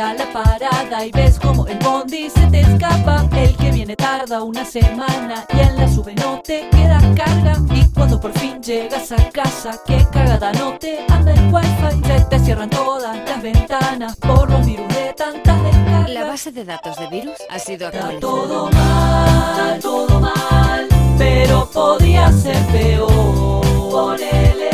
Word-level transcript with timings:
a 0.00 0.14
la 0.14 0.32
parada 0.32 1.04
y 1.04 1.10
ves 1.12 1.38
como 1.38 1.66
el 1.66 1.78
bondi 1.78 2.28
se 2.30 2.46
te 2.48 2.60
escapa. 2.60 3.28
El 3.36 3.56
que 3.56 3.70
viene 3.70 3.96
tarda 3.96 4.42
una 4.42 4.64
semana 4.64 5.44
y 5.54 5.60
en 5.60 5.76
la 5.76 5.88
sube 5.88 6.14
no 6.14 6.40
te 6.42 6.68
queda 6.70 6.98
carga. 7.14 7.56
Y 7.70 7.88
cuando 7.90 8.20
por 8.20 8.32
fin 8.38 8.60
llegas 8.62 9.12
a 9.12 9.30
casa, 9.30 9.80
que 9.86 10.06
cagada 10.12 10.52
no 10.52 10.76
te 10.78 11.04
anda 11.08 11.32
el 11.32 11.52
wifi. 11.52 11.74
Se 12.06 12.20
te 12.24 12.38
cierran 12.40 12.70
todas 12.70 13.16
las 13.16 13.42
ventanas 13.42 14.16
por 14.16 14.50
los 14.50 14.66
virus 14.66 14.88
de 14.88 15.14
tantas 15.16 15.62
descargas. 15.62 16.10
La 16.10 16.24
base 16.24 16.50
de 16.52 16.64
datos 16.64 16.96
de 16.98 17.06
virus 17.08 17.36
ha 17.50 17.58
sido 17.58 17.86
Está 17.88 18.08
actualizada. 18.08 18.20
todo 18.20 18.70
mal, 18.70 19.80
todo 19.80 20.20
mal, 20.20 20.88
pero 21.18 21.68
podía 21.70 22.32
ser 22.32 22.56
peor. 22.66 23.62
Ponele 23.90 24.70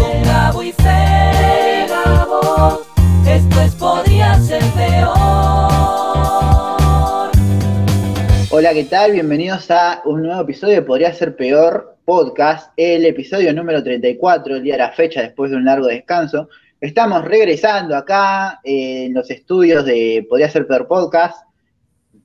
con 0.00 0.22
Gabo 0.22 0.62
y 0.62 0.72
Fer, 0.72 1.88
Gabo, 1.88 2.80
es 3.38 3.74
podría 3.76 4.34
ser 4.40 4.62
peor. 4.74 5.14
Hola, 8.50 8.74
¿qué 8.74 8.84
tal? 8.90 9.12
Bienvenidos 9.12 9.70
a 9.70 10.02
un 10.06 10.22
nuevo 10.22 10.40
episodio 10.40 10.74
de 10.74 10.82
Podría 10.82 11.12
Ser 11.12 11.36
Peor 11.36 11.98
Podcast, 12.04 12.72
el 12.76 13.06
episodio 13.06 13.52
número 13.52 13.84
34, 13.84 14.56
el 14.56 14.62
día 14.64 14.74
de 14.74 14.78
la 14.78 14.90
fecha, 14.90 15.22
después 15.22 15.52
de 15.52 15.56
un 15.56 15.64
largo 15.64 15.86
descanso. 15.86 16.48
Estamos 16.80 17.24
regresando 17.24 17.96
acá 17.96 18.58
eh, 18.64 19.04
en 19.04 19.14
los 19.14 19.30
estudios 19.30 19.84
de 19.84 20.26
Podría 20.28 20.50
Ser 20.50 20.66
Peor 20.66 20.88
Podcast 20.88 21.44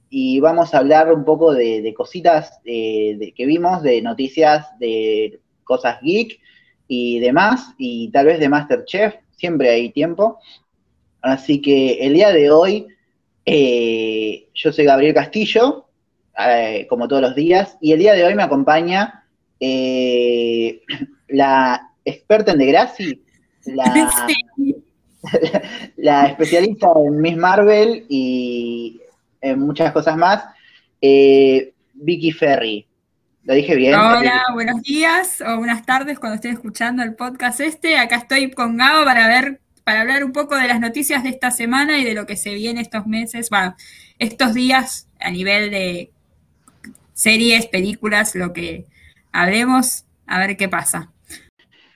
y 0.10 0.40
vamos 0.40 0.74
a 0.74 0.80
hablar 0.80 1.14
un 1.14 1.24
poco 1.24 1.54
de, 1.54 1.94
cositas 1.96 2.60
eh, 2.66 3.34
que 3.36 3.46
vimos, 3.46 3.84
de 3.84 4.02
noticias, 4.02 4.68
de 4.80 5.40
cosas 5.64 6.00
geek 6.02 6.40
y 6.88 7.20
demás, 7.20 7.76
y 7.78 8.10
tal 8.10 8.26
vez 8.26 8.40
de 8.40 8.50
Masterchef, 8.50 9.14
siempre 9.36 9.70
hay 9.70 9.92
tiempo. 9.92 10.40
Así 11.24 11.62
que 11.62 12.06
el 12.06 12.16
día 12.16 12.32
de 12.34 12.52
hoy, 12.52 12.86
eh, 13.46 14.50
yo 14.54 14.74
soy 14.74 14.84
Gabriel 14.84 15.14
Castillo, 15.14 15.86
eh, 16.38 16.86
como 16.90 17.08
todos 17.08 17.22
los 17.22 17.34
días, 17.34 17.78
y 17.80 17.94
el 17.94 18.00
día 18.00 18.14
de 18.14 18.26
hoy 18.26 18.36
me 18.36 18.44
acompaña 18.44 19.24
eh, 19.58 20.82
la 21.30 21.92
experta 22.04 22.52
en 22.52 22.58
Degrassi, 22.58 23.24
la, 23.68 24.12
la 25.96 26.28
especialista 26.28 26.90
en 27.06 27.22
Miss 27.22 27.38
Marvel 27.38 28.06
y 28.10 29.00
en 29.40 29.60
muchas 29.60 29.94
cosas 29.94 30.18
más, 30.18 30.44
Vicky 31.00 32.34
Ferry. 32.34 32.86
¿Lo 33.44 33.54
dije 33.54 33.76
bien? 33.76 33.96
Hola, 33.96 34.42
buenos 34.54 34.82
días 34.84 35.42
o 35.46 35.58
buenas 35.58 35.86
tardes 35.86 36.20
cuando 36.20 36.36
estén 36.36 36.54
escuchando 36.54 37.02
el 37.02 37.16
podcast 37.16 37.62
este. 37.62 37.98
Acá 37.98 38.18
estoy 38.18 38.52
con 38.52 38.76
Gabo 38.78 39.06
para 39.06 39.28
ver, 39.28 39.62
para 39.84 40.02
hablar 40.02 40.24
un 40.24 40.32
poco 40.32 40.56
de 40.56 40.68
las 40.68 40.80
noticias 40.80 41.24
de 41.24 41.30
esta 41.30 41.52
semana 41.52 41.98
y 41.98 42.04
de 42.04 42.14
lo 42.14 42.26
que 42.26 42.38
se 42.38 42.54
viene 42.54 42.82
estos 42.82 43.06
meses, 43.06 43.50
bueno, 43.50 43.76
estos 44.20 44.54
días 44.54 45.08
a 45.20 45.32
nivel 45.32 45.72
de 45.72 46.12
series, 47.14 47.68
películas, 47.68 48.36
lo 48.36 48.54
que 48.54 48.86
hablemos, 49.32 50.06
a 50.26 50.40
ver 50.40 50.58
qué 50.58 50.70
pasa. 50.70 51.12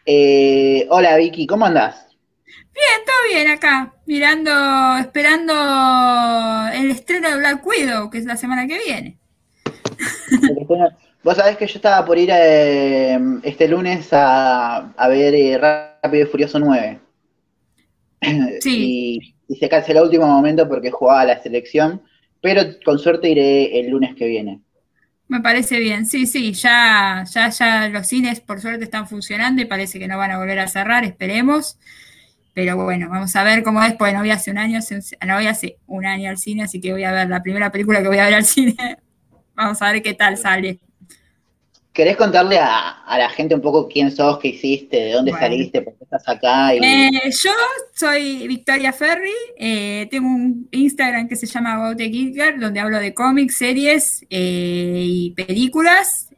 Eh, 0.06 0.86
hola 0.90 1.18
Vicky, 1.18 1.48
¿cómo 1.48 1.66
andás? 1.66 2.08
Bien, 2.46 3.06
todo 3.06 3.34
bien 3.34 3.48
acá, 3.50 3.94
mirando, 4.06 4.98
esperando 5.00 5.54
el 6.74 6.92
estreno 6.92 7.30
de 7.30 7.38
Black 7.38 7.66
Widow, 7.66 8.10
que 8.10 8.20
es 8.20 8.26
la 8.26 8.38
semana 8.38 8.68
que 8.68 8.80
viene. 8.86 9.18
Vos 11.24 11.36
sabés 11.36 11.58
que 11.58 11.68
yo 11.68 11.76
estaba 11.76 12.06
por 12.06 12.18
ir 12.18 12.30
eh, 12.32 13.20
este 13.44 13.68
lunes 13.68 14.14
a, 14.14 14.94
a 14.96 15.08
ver 15.08 15.34
eh, 15.34 15.58
Rápido 15.58 16.24
y 16.24 16.30
Furioso 16.30 16.60
9. 16.60 17.07
Sí. 18.62 19.32
Y, 19.48 19.54
y 19.54 19.56
se 19.58 19.70
canceló 19.70 20.02
a 20.02 20.04
último 20.04 20.28
momento 20.28 20.68
porque 20.68 20.92
jugaba 20.92 21.26
la 21.26 21.42
selección, 21.42 22.02
pero 22.42 22.62
con 22.84 23.00
suerte 23.00 23.30
iré 23.30 23.80
el 23.80 23.90
lunes 23.90 24.16
que 24.16 24.28
viene. 24.28 24.62
Me 25.28 25.42
parece 25.42 25.80
bien, 25.80 26.06
sí, 26.06 26.26
sí, 26.26 26.54
ya, 26.54 27.26
ya, 27.30 27.50
ya 27.50 27.90
los 27.90 28.08
cines 28.08 28.40
por 28.40 28.62
suerte 28.62 28.86
están 28.86 29.08
funcionando 29.08 29.62
y 29.62 29.66
parece 29.66 30.00
que 30.00 30.08
no 30.08 30.18
van 30.18 30.32
a 30.32 30.38
volver 30.38 30.60
a 30.60 30.68
cerrar, 30.68 31.04
esperemos. 31.04 31.78
Pero 32.54 32.82
bueno, 32.82 33.10
vamos 33.10 33.36
a 33.36 33.44
ver 33.44 33.62
cómo 33.62 33.84
es, 33.84 33.94
porque 33.94 34.14
no 34.14 34.20
voy 34.20 34.32
hace 34.32 34.52
un 34.52 34.58
año, 34.58 34.80
no 35.26 35.36
voy 35.36 35.48
hace 35.48 35.78
un 35.86 36.06
año 36.06 36.30
al 36.30 36.38
cine, 36.38 36.64
así 36.64 36.80
que 36.80 36.94
voy 36.94 37.04
a 37.04 37.12
ver 37.12 37.30
la 37.30 37.44
primera 37.44 37.72
película 37.72 38.02
que 38.02 38.08
voy 38.08 38.18
a 38.20 38.26
ver 38.26 38.36
al 38.36 38.46
cine. 38.46 38.76
Vamos 39.56 39.82
a 39.82 39.92
ver 39.92 40.02
qué 40.02 40.14
tal 40.14 40.38
sale. 40.38 40.80
¿Querés 41.98 42.16
contarle 42.16 42.60
a, 42.60 42.90
a 43.06 43.18
la 43.18 43.28
gente 43.28 43.56
un 43.56 43.62
poco 43.62 43.88
quién 43.88 44.12
sos, 44.12 44.38
qué 44.38 44.50
hiciste, 44.50 44.98
de 44.98 45.12
dónde 45.14 45.32
Bueno. 45.32 45.48
saliste, 45.48 45.82
por 45.82 45.98
qué 45.98 46.04
estás 46.04 46.30
acá? 46.30 46.76
Y, 46.76 46.78
Eh, 46.78 47.10
yo 47.32 47.50
soy 47.96 48.48
Victoria 48.48 48.94
Ferry, 48.94 49.34
eh, 49.58 50.08
tengo 50.12 50.28
un 50.28 50.68
Instagram 50.70 51.28
que 51.28 51.36
se 51.36 51.48
llama 51.48 51.74
About 51.74 51.98
the 51.98 52.08
Geek 52.08 52.36
Girl, 52.36 52.60
donde 52.60 52.80
hablo 52.80 53.00
de 53.00 53.16
cómics, 53.16 53.58
series 53.58 54.24
eh, 54.30 55.04
y 55.06 55.32
películas. 55.32 56.30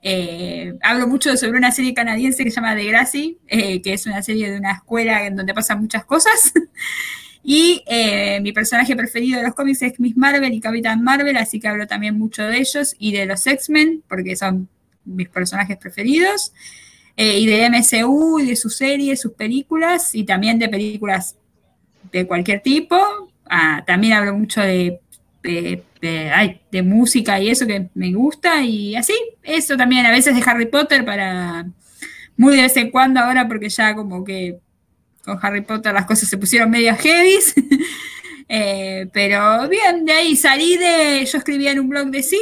Hablo 0.81 1.07
mucho 1.07 1.35
sobre 1.35 1.57
una 1.57 1.71
serie 1.73 1.93
canadiense 1.93 2.45
que 2.45 2.51
se 2.51 2.55
llama 2.55 2.73
Degrassi, 2.73 3.37
eh, 3.47 3.81
que 3.81 3.91
es 3.91 4.05
una 4.05 4.23
serie 4.23 4.49
de 4.49 4.57
una 4.59 4.71
escuela 4.71 5.25
en 5.27 5.35
donde 5.35 5.53
pasan 5.53 5.81
muchas 5.81 6.05
cosas. 6.05 6.53
Y 7.41 7.83
eh, 7.87 8.39
mi 8.41 8.51
personaje 8.51 8.95
preferido 8.97 9.37
de 9.39 9.45
los 9.45 9.55
cómics 9.55 9.81
es 9.81 9.99
Miss 9.99 10.17
Marvel 10.17 10.53
y 10.53 10.59
Capitán 10.59 11.01
Marvel, 11.01 11.37
así 11.37 11.59
que 11.59 11.69
hablo 11.69 11.87
también 11.87 12.17
mucho 12.17 12.43
de 12.43 12.57
ellos 12.57 12.95
y 12.99 13.13
de 13.13 13.25
los 13.25 13.47
X-Men, 13.47 14.03
porque 14.09 14.35
son 14.35 14.67
mis 15.09 15.29
personajes 15.29 15.77
preferidos 15.77 16.53
eh, 17.15 17.39
y 17.39 17.45
de 17.47 17.69
MCU 17.69 18.39
y 18.39 18.45
de 18.45 18.55
sus 18.55 18.77
series, 18.77 19.19
sus 19.19 19.33
películas 19.33 20.15
y 20.15 20.23
también 20.23 20.57
de 20.57 20.69
películas 20.69 21.35
de 22.11 22.25
cualquier 22.25 22.61
tipo. 22.61 22.97
Ah, 23.45 23.83
también 23.85 24.13
hablo 24.13 24.33
mucho 24.37 24.61
de, 24.61 25.01
música 26.83 27.39
y 27.39 27.49
eso 27.49 27.67
que 27.67 27.89
me 27.93 28.13
gusta 28.13 28.63
y 28.63 28.95
así, 28.95 29.13
eso 29.43 29.75
también 29.75 30.05
a 30.05 30.11
veces 30.11 30.33
de 30.33 30.43
Harry 30.45 30.67
Potter 30.67 31.03
para 31.03 31.65
muy 32.37 32.55
de 32.55 32.61
vez 32.61 32.77
en 32.77 32.89
cuando 32.89 33.19
ahora 33.19 33.47
porque 33.49 33.67
ya 33.67 33.95
como 33.95 34.23
que 34.23 34.59
con 35.25 35.37
Harry 35.41 35.61
Potter 35.61 35.93
las 35.93 36.05
cosas 36.05 36.29
se 36.29 36.37
pusieron 36.37 36.69
medio 36.69 36.95
heavies. 36.95 37.53
Eh, 38.51 39.07
pero 39.13 39.69
bien, 39.69 40.05
de 40.05 40.11
ahí 40.11 40.35
salí 40.35 40.75
de, 40.75 41.23
yo 41.23 41.37
escribía 41.37 41.71
en 41.71 41.81
un 41.81 41.87
blog 41.87 42.07
de 42.07 42.23
cine 42.23 42.41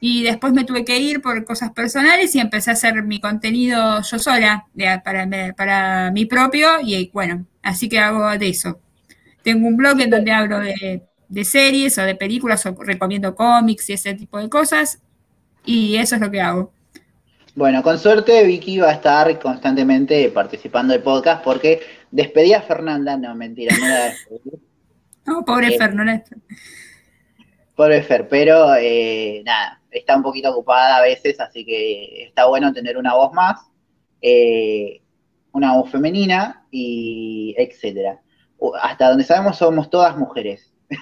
y 0.00 0.22
después 0.24 0.52
me 0.52 0.64
tuve 0.64 0.84
que 0.84 0.98
ir 0.98 1.20
por 1.20 1.44
cosas 1.44 1.72
personales 1.72 2.34
y 2.34 2.40
empecé 2.40 2.70
a 2.70 2.72
hacer 2.74 3.02
mi 3.04 3.20
contenido 3.20 4.00
yo 4.02 4.18
sola 4.18 4.66
para, 5.04 5.28
para 5.56 6.10
mí 6.12 6.26
propio 6.26 6.80
y 6.82 7.10
bueno, 7.12 7.46
así 7.62 7.88
que 7.88 7.98
hago 7.98 8.30
de 8.38 8.48
eso. 8.48 8.80
Tengo 9.42 9.68
un 9.68 9.76
blog 9.76 10.00
en 10.00 10.10
donde 10.10 10.32
hablo 10.32 10.58
de, 10.60 11.02
de 11.28 11.44
series 11.44 11.98
o 11.98 12.02
de 12.02 12.14
películas 12.14 12.64
o 12.66 12.74
recomiendo 12.82 13.34
cómics 13.34 13.90
y 13.90 13.94
ese 13.94 14.14
tipo 14.14 14.38
de 14.38 14.48
cosas 14.48 15.00
y 15.64 15.96
eso 15.96 16.16
es 16.16 16.20
lo 16.20 16.30
que 16.30 16.40
hago. 16.40 16.72
Bueno, 17.54 17.82
con 17.82 17.98
suerte 17.98 18.44
Vicky 18.44 18.78
va 18.78 18.90
a 18.90 18.92
estar 18.92 19.38
constantemente 19.40 20.30
participando 20.30 20.92
del 20.94 21.02
podcast 21.02 21.42
porque 21.44 21.80
despedí 22.10 22.52
a 22.54 22.62
Fernanda, 22.62 23.16
no, 23.16 23.34
mentira, 23.34 23.76
no 23.78 23.86
la 23.88 24.04
despedí. 24.06 24.50
No, 25.26 25.44
pobre 25.44 25.68
Eh, 25.68 25.78
Fer, 25.78 25.94
no 25.94 26.02
la- 26.04 26.24
Pobre 27.80 28.02
Fer, 28.02 28.28
pero 28.28 28.74
eh, 28.78 29.40
nada, 29.46 29.80
está 29.90 30.14
un 30.14 30.22
poquito 30.22 30.50
ocupada 30.50 30.98
a 30.98 31.00
veces, 31.00 31.40
así 31.40 31.64
que 31.64 32.24
está 32.24 32.44
bueno 32.44 32.74
tener 32.74 32.98
una 32.98 33.14
voz 33.14 33.32
más, 33.32 33.58
eh, 34.20 35.00
una 35.52 35.74
voz 35.78 35.90
femenina 35.90 36.66
y 36.70 37.54
etcétera. 37.56 38.20
Hasta 38.82 39.08
donde 39.08 39.24
sabemos 39.24 39.56
somos 39.56 39.88
todas 39.88 40.14
mujeres 40.18 40.70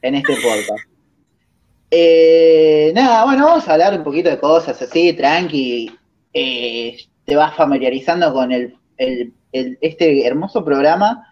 en 0.00 0.14
este 0.14 0.32
podcast. 0.36 0.86
Eh, 1.90 2.90
nada, 2.94 3.26
bueno, 3.26 3.44
vamos 3.44 3.68
a 3.68 3.72
hablar 3.74 3.92
un 3.98 4.02
poquito 4.02 4.30
de 4.30 4.38
cosas 4.38 4.80
así, 4.80 5.12
tranqui. 5.12 5.90
Eh, 6.32 6.96
te 7.26 7.36
vas 7.36 7.54
familiarizando 7.54 8.32
con 8.32 8.50
el, 8.50 8.76
el- 8.96 9.34
el- 9.52 9.76
este 9.82 10.26
hermoso 10.26 10.64
programa 10.64 11.26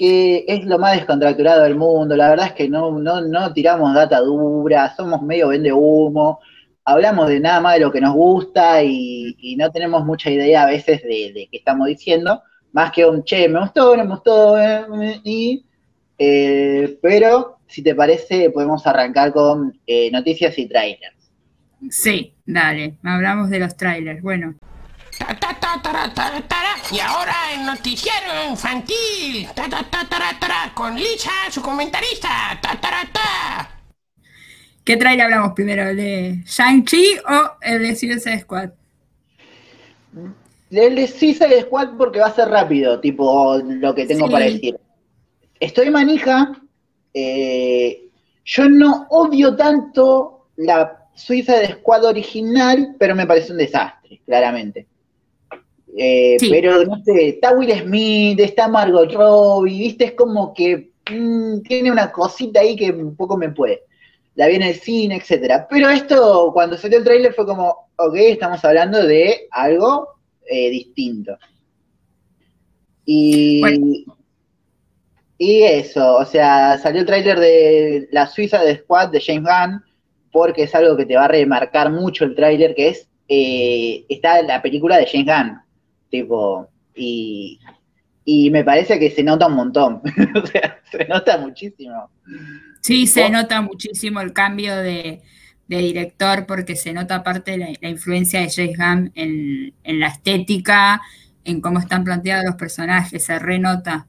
que 0.00 0.46
es 0.48 0.64
lo 0.64 0.78
más 0.78 0.94
descontracturado 0.94 1.62
del 1.62 1.74
mundo. 1.74 2.16
La 2.16 2.30
verdad 2.30 2.46
es 2.46 2.52
que 2.54 2.70
no, 2.70 2.98
no, 2.98 3.20
no 3.20 3.52
tiramos 3.52 3.92
data 3.92 4.18
dura, 4.20 4.94
somos 4.96 5.20
medio 5.20 5.48
vende 5.48 5.70
humo, 5.74 6.40
hablamos 6.86 7.28
de 7.28 7.38
nada 7.38 7.60
más 7.60 7.74
de 7.74 7.80
lo 7.80 7.92
que 7.92 8.00
nos 8.00 8.14
gusta 8.14 8.82
y, 8.82 9.56
no 9.58 9.70
tenemos 9.70 10.02
mucha 10.06 10.30
idea 10.30 10.62
a 10.62 10.68
veces 10.68 11.02
de, 11.02 11.32
de 11.34 11.48
qué 11.50 11.58
estamos 11.58 11.86
diciendo, 11.86 12.42
más 12.72 12.92
que 12.92 13.04
un 13.04 13.24
che, 13.24 13.46
me 13.46 13.60
gustó, 13.60 13.94
me 13.94 14.06
gustó, 14.06 14.58
eh, 14.58 15.20
y, 15.22 15.66
eh, 16.16 16.98
pero 17.02 17.58
si 17.66 17.82
te 17.82 17.94
parece 17.94 18.48
podemos 18.48 18.86
arrancar 18.86 19.34
con 19.34 19.78
eh, 19.86 20.10
noticias 20.10 20.58
y 20.58 20.66
trailers. 20.66 21.30
Sí, 21.90 22.32
dale, 22.46 22.94
hablamos 23.02 23.50
de 23.50 23.58
los 23.58 23.76
trailers. 23.76 24.22
Bueno, 24.22 24.54
Y 26.92 26.98
ahora 27.00 27.34
el 27.54 27.66
noticiero 27.66 28.50
infantil. 28.50 29.48
Con 30.74 30.96
Lisa, 30.96 31.30
su 31.50 31.60
comentarista. 31.62 32.60
¿qué 34.84 34.96
trailer 34.96 35.26
hablamos 35.26 35.52
primero? 35.52 35.88
¿El 35.88 35.96
de 35.96 36.42
Shang-Chi 36.46 37.18
o 37.28 37.50
el 37.60 37.82
de 37.82 37.96
Suicide 37.96 38.40
Squad? 38.40 38.70
El 40.70 40.96
de 40.96 41.06
Suicide 41.06 41.62
Squad 41.62 41.96
porque 41.96 42.18
va 42.20 42.26
a 42.26 42.34
ser 42.34 42.48
rápido, 42.48 42.98
tipo 42.98 43.58
lo 43.58 43.94
que 43.94 44.06
tengo 44.06 44.26
Sí. 44.26 44.32
para 44.32 44.44
decir. 44.46 44.76
Estoy 45.60 45.90
manija. 45.90 46.52
eh, 47.12 48.06
yo 48.44 48.68
no 48.68 49.06
odio 49.10 49.54
tanto 49.56 50.46
la 50.56 51.06
Suicide 51.14 51.74
Squad 51.74 52.04
original, 52.04 52.96
pero 52.98 53.14
me 53.14 53.26
parece 53.26 53.52
un 53.52 53.58
desastre, 53.58 54.20
claramente. 54.24 54.86
Eh, 55.96 56.36
Sí. 56.38 56.48
Pero 56.50 56.84
no 56.84 57.02
sé, 57.04 57.28
está 57.30 57.52
Will 57.52 57.72
Smith, 57.72 58.40
está 58.40 58.68
Margot 58.68 59.12
Robbie, 59.12 59.78
viste, 59.78 60.04
es 60.06 60.12
como 60.12 60.54
que 60.54 60.90
mm, 61.10 61.60
tiene 61.62 61.90
una 61.90 62.12
cosita 62.12 62.60
ahí 62.60 62.76
que 62.76 62.90
un 62.90 63.16
poco 63.16 63.36
me 63.36 63.50
puede. 63.50 63.82
La 64.36 64.46
vi 64.46 64.54
en 64.54 64.62
el 64.62 64.74
cine, 64.74 65.16
etcétera. 65.16 65.66
Pero 65.68 65.90
esto, 65.90 66.50
cuando 66.52 66.76
salió 66.76 66.98
el 66.98 67.04
tráiler, 67.04 67.34
fue 67.34 67.44
como, 67.44 67.88
ok, 67.96 68.14
estamos 68.16 68.64
hablando 68.64 69.04
de 69.04 69.48
algo 69.50 70.08
eh, 70.48 70.70
distinto. 70.70 71.36
Y, 73.04 73.60
Bueno. 73.60 74.16
y 75.36 75.62
eso, 75.62 76.16
o 76.16 76.24
sea, 76.24 76.78
salió 76.78 77.00
el 77.00 77.06
tráiler 77.06 77.40
de 77.40 78.08
La 78.12 78.26
Suiza 78.26 78.62
de 78.62 78.76
Squad 78.76 79.08
de 79.08 79.20
James 79.20 79.42
Gunn, 79.42 79.82
porque 80.30 80.62
es 80.62 80.74
algo 80.74 80.96
que 80.96 81.06
te 81.06 81.16
va 81.16 81.24
a 81.24 81.28
remarcar 81.28 81.90
mucho 81.90 82.24
el 82.24 82.36
tráiler, 82.36 82.74
que 82.74 82.88
es, 82.88 83.08
eh, 83.28 84.04
está 84.08 84.42
la 84.42 84.62
película 84.62 84.96
de 84.96 85.06
James 85.06 85.26
Gunn, 85.26 85.60
tipo, 86.10 86.68
y, 86.94 87.60
y 88.24 88.50
me 88.50 88.64
parece 88.64 88.98
que 88.98 89.10
se 89.10 89.22
nota 89.22 89.46
un 89.46 89.54
montón, 89.54 90.02
o 90.42 90.46
sea, 90.46 90.80
se 90.90 91.04
nota 91.06 91.38
muchísimo. 91.38 92.10
Sí, 92.80 93.06
se 93.06 93.24
¿Vos? 93.24 93.30
nota 93.30 93.60
muchísimo 93.62 94.20
el 94.20 94.32
cambio 94.32 94.76
de, 94.76 95.20
de 95.68 95.78
director 95.78 96.46
porque 96.46 96.76
se 96.76 96.92
nota 96.92 97.16
aparte 97.16 97.56
la, 97.56 97.68
la 97.80 97.88
influencia 97.88 98.40
de 98.40 98.50
James 98.50 98.76
Gunn 98.76 99.12
en, 99.14 99.74
en 99.84 100.00
la 100.00 100.08
estética, 100.08 101.00
en 101.44 101.60
cómo 101.60 101.78
están 101.78 102.04
planteados 102.04 102.44
los 102.44 102.56
personajes, 102.56 103.24
se 103.24 103.38
renota. 103.38 104.06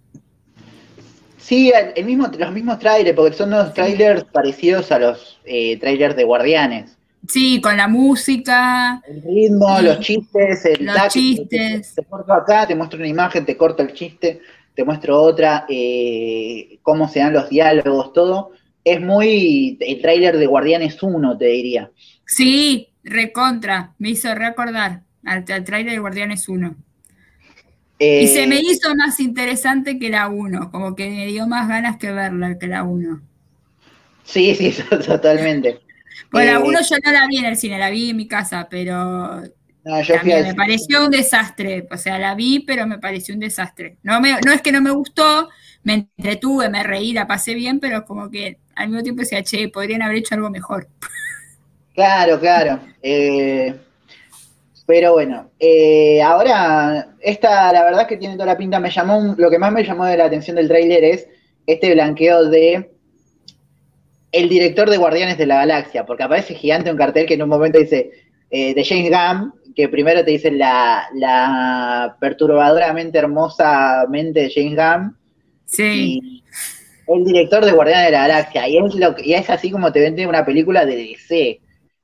Sí, 1.38 1.72
el, 1.72 1.94
el 1.96 2.06
mismo, 2.06 2.28
los 2.28 2.52
mismos 2.52 2.80
trailers, 2.80 3.16
porque 3.16 3.36
son 3.36 3.50
unos 3.50 3.74
trailers 3.74 4.24
parecidos 4.26 4.92
a 4.92 5.00
los 5.00 5.40
eh, 5.44 5.78
trailers 5.80 6.16
de 6.16 6.24
Guardianes. 6.24 6.98
Sí, 7.28 7.62
con 7.62 7.78
la 7.78 7.88
música, 7.88 9.02
El 9.08 9.22
ritmo, 9.22 9.78
Sí. 9.78 9.86
los 9.86 10.00
chistes, 10.00 10.66
el 10.66 10.86
Los 10.86 11.08
chistes. 11.10 11.94
Te, 11.96 12.02
te 12.02 12.08
corto 12.08 12.34
acá, 12.34 12.66
te 12.68 12.76
muestro 12.76 12.98
una 12.98 13.08
imagen, 13.08 13.46
te 13.46 13.56
corto 13.56 13.84
el 13.84 13.94
chiste, 13.94 14.42
te 14.74 14.84
muestro 14.84 15.22
otra, 15.22 15.66
eh, 15.70 16.80
cómo 16.82 17.08
se 17.08 17.20
dan 17.20 17.34
los 17.34 17.50
diálogos, 17.50 18.12
todo. 18.14 18.52
Es 18.84 19.00
muy 19.00 19.78
el 19.80 20.02
trailer 20.02 20.38
de 20.38 20.48
Guardianes 20.48 21.02
1, 21.04 21.38
te 21.38 21.46
diría. 21.46 21.92
sí, 22.26 22.88
recontra, 23.04 23.94
me 24.00 24.10
hizo 24.12 24.34
recordar 24.36 25.02
al, 25.26 25.46
al 25.52 25.64
trailer 25.64 25.94
de 25.94 26.00
Guardianes 26.00 26.48
1. 26.50 26.76
Eh, 28.00 28.24
Y 28.24 28.28
se 28.28 28.48
me 28.48 28.60
hizo 28.60 28.96
más 28.96 29.20
interesante 29.20 30.00
que 30.00 30.10
la 30.10 30.28
1, 30.28 30.72
como 30.72 30.96
que 30.96 31.08
me 31.10 31.28
dio 31.28 31.46
más 31.48 31.68
ganas 31.68 31.98
que 31.98 32.12
verla 32.12 32.58
que 32.58 32.68
la 32.68 32.84
1. 32.84 33.22
Sí, 34.24 34.56
sí, 34.56 34.74
totalmente. 35.06 35.80
La 36.32 36.54
Eh, 36.54 36.58
1 36.58 36.80
yo 36.82 36.96
no 37.04 37.12
la 37.12 37.28
vi 37.28 37.38
en 37.38 37.46
el 37.46 37.58
cine, 37.58 37.78
la 37.78 37.90
vi 37.90 38.12
en 38.12 38.18
mi 38.18 38.28
casa, 38.28 38.68
pero 38.70 39.44
no, 39.84 40.02
yo 40.02 40.20
fui 40.20 40.32
al 40.32 40.44
me 40.44 40.54
pareció 40.54 41.04
un 41.06 41.12
desastre, 41.12 41.88
o 41.90 41.98
sea, 41.98 42.20
la 42.20 42.36
vi, 42.36 42.60
pero 42.60 42.86
me 42.86 43.00
pareció 43.00 43.34
un 43.34 43.40
desastre. 43.40 43.98
No, 44.04 44.22
me, 44.22 44.40
no 44.46 44.52
es 44.52 44.62
que 44.62 44.72
no 44.72 44.82
me 44.82 44.92
gustó, 44.92 45.50
me 45.84 46.08
entretuve, 46.18 46.70
me 46.70 46.84
reí, 46.84 47.14
la 47.14 47.28
pasé 47.28 47.56
bien, 47.56 47.80
pero 47.80 48.06
como 48.06 48.30
que 48.30 48.60
al 48.76 48.90
mismo 48.90 49.04
tiempo 49.04 49.22
decía, 49.22 49.44
che, 49.44 49.70
podrían 49.70 50.04
haber 50.04 50.18
hecho 50.18 50.36
algo 50.36 50.50
mejor. 50.50 50.88
Claro, 51.94 52.40
claro. 52.40 52.80
Eh, 53.04 53.76
pero 54.86 55.12
bueno, 55.12 55.52
eh, 55.60 56.22
ahora, 56.22 57.10
esta, 57.20 57.72
la 57.74 57.84
verdad 57.84 58.08
que 58.08 58.16
tiene 58.16 58.36
toda 58.36 58.46
la 58.46 58.58
pinta, 58.58 58.80
me 58.80 58.90
llamó, 58.90 59.36
lo 59.38 59.50
que 59.50 59.60
más 59.60 59.74
me 59.74 59.84
llamó 59.84 60.06
de 60.06 60.16
la 60.16 60.26
atención 60.26 60.56
del 60.56 60.70
tráiler 60.70 61.04
es 61.04 61.28
este 61.68 61.94
blanqueo 61.94 62.50
de 62.50 62.92
el 64.32 64.50
director 64.50 64.90
de 64.90 64.98
Guardianes 64.98 65.38
de 65.38 65.46
la 65.46 65.58
Galaxia, 65.58 66.06
porque 66.06 66.24
aparece 66.24 66.56
gigante 66.56 66.92
un 66.92 66.98
cartel 66.98 67.26
que 67.26 67.34
en 67.36 67.44
un 67.44 67.50
momento 67.50 67.80
dice 67.80 68.12
eh, 68.50 68.74
de 68.74 68.86
James 68.86 69.10
Gunn, 69.12 69.54
que 69.76 69.88
primero 69.90 70.24
te 70.26 70.32
dice 70.32 70.52
la, 70.52 71.08
la 71.16 72.16
perturbadoramente 72.20 73.18
hermosa 73.18 74.06
mente 74.10 74.42
de 74.42 74.52
James 74.54 74.76
Gunn, 74.76 75.18
Sí, 75.66 76.20
y 76.22 76.44
el 77.08 77.24
director 77.24 77.64
de 77.64 77.72
Guardianes 77.72 78.06
de 78.08 78.12
la 78.12 78.28
Galaxia, 78.28 78.68
y 78.68 78.78
es, 78.78 78.96
lo, 78.96 79.16
y 79.24 79.34
es 79.34 79.50
así 79.50 79.72
como 79.72 79.92
te 79.92 80.02
vende 80.02 80.28
una 80.28 80.44
película 80.46 80.86
de 80.86 80.96
DC. 80.98 81.62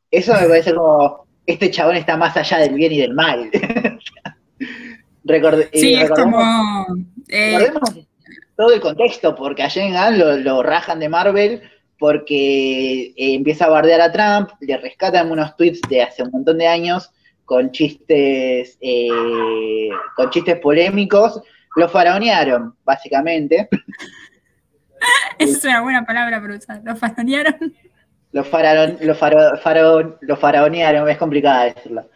Eso 0.10 0.34
me 0.34 0.48
parece 0.48 0.74
como, 0.74 1.26
este 1.46 1.70
chabón 1.70 1.98
está 1.98 2.16
más 2.16 2.38
allá 2.38 2.60
del 2.60 2.74
bien 2.76 2.94
y 2.94 3.00
del 3.00 3.14
mal. 3.14 3.50
Recorde- 5.26 5.70
y 5.74 5.80
sí, 5.80 5.94
es 5.96 6.10
recordemos- 6.10 6.86
como... 6.88 6.98
eh, 7.28 7.70
todo 8.56 8.74
el 8.74 8.80
contexto, 8.80 9.36
porque 9.36 9.64
a 9.64 9.70
James 9.70 9.94
Gunn 9.94 10.18
lo, 10.20 10.38
lo 10.38 10.64
rajan 10.64 11.00
de 11.00 11.10
Marvel 11.10 11.62
porque 12.00 13.08
eh, 13.08 13.34
empieza 13.36 13.66
a 13.66 13.70
bardear 13.70 14.02
a 14.02 14.12
Trump, 14.12 14.50
le 14.62 14.78
rescatan 14.78 15.32
unos 15.32 15.56
tweets 15.56 15.82
de 15.90 16.02
hace 16.04 16.24
un 16.24 16.32
montón 16.32 16.58
de 16.58 16.68
años 16.68 17.12
con 17.46 17.72
chistes, 17.72 18.78
eh, 18.82 19.90
con 20.16 20.30
chistes 20.30 20.60
polémicos, 20.60 21.42
lo 21.76 21.88
faraonearon, 21.90 22.76
básicamente. 22.84 23.70
esa 25.40 25.58
es 25.58 25.64
una 25.66 25.82
buena 25.82 26.06
palabra 26.06 26.42
para 26.42 26.56
usar. 26.56 26.82
¿Lo 26.84 26.96
faraonearon? 26.96 27.74
Lo, 28.34 28.44
faraon, 28.44 28.98
lo, 29.02 29.16
faro- 29.16 29.58
faraon- 29.58 30.18
lo 30.22 30.36
faraonearon, 30.36 31.10
es 31.10 31.18
complicada 31.18 31.66
decirlo. 31.74 32.10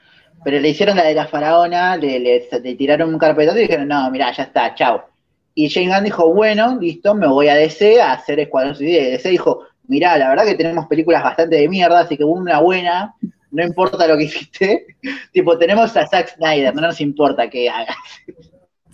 Pero 0.43 0.59
le 0.59 0.69
hicieron 0.69 0.97
la 0.97 1.03
de 1.03 1.13
la 1.13 1.27
faraona, 1.27 1.95
le, 1.97 2.19
le- 2.19 2.47
le 2.63 2.75
tiraron 2.75 3.13
un 3.13 3.19
carpetazo 3.19 3.57
y 3.57 3.61
dijeron, 3.61 3.87
no, 3.87 4.09
mira, 4.11 4.31
ya 4.31 4.43
está, 4.43 4.73
chao. 4.75 5.05
Y 5.53 5.69
James 5.69 5.93
Gunn 5.93 6.03
dijo, 6.05 6.33
bueno, 6.33 6.77
listo, 6.79 7.13
me 7.13 7.27
voy 7.27 7.47
a 7.49 7.55
DC 7.55 8.01
a 8.01 8.13
hacer 8.13 8.39
Escuadrón 8.39 8.75
Suicida. 8.75 9.01
Y 9.01 9.11
DC 9.11 9.29
dijo, 9.29 9.65
mira, 9.91 10.17
la 10.17 10.29
verdad 10.29 10.45
que 10.45 10.55
tenemos 10.55 10.87
películas 10.87 11.21
bastante 11.21 11.57
de 11.57 11.67
mierda, 11.67 11.99
así 11.99 12.15
que 12.15 12.23
una 12.23 12.61
buena, 12.61 13.13
no 13.51 13.61
importa 13.61 14.07
lo 14.07 14.17
que 14.17 14.23
hiciste. 14.23 14.85
tipo, 15.33 15.57
tenemos 15.57 15.95
a 15.97 16.07
Zack 16.07 16.35
Snyder, 16.35 16.73
no 16.73 16.81
nos 16.81 17.01
importa 17.01 17.49
qué 17.49 17.69
hagas. 17.69 17.97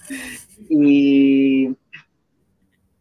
y, 0.70 1.68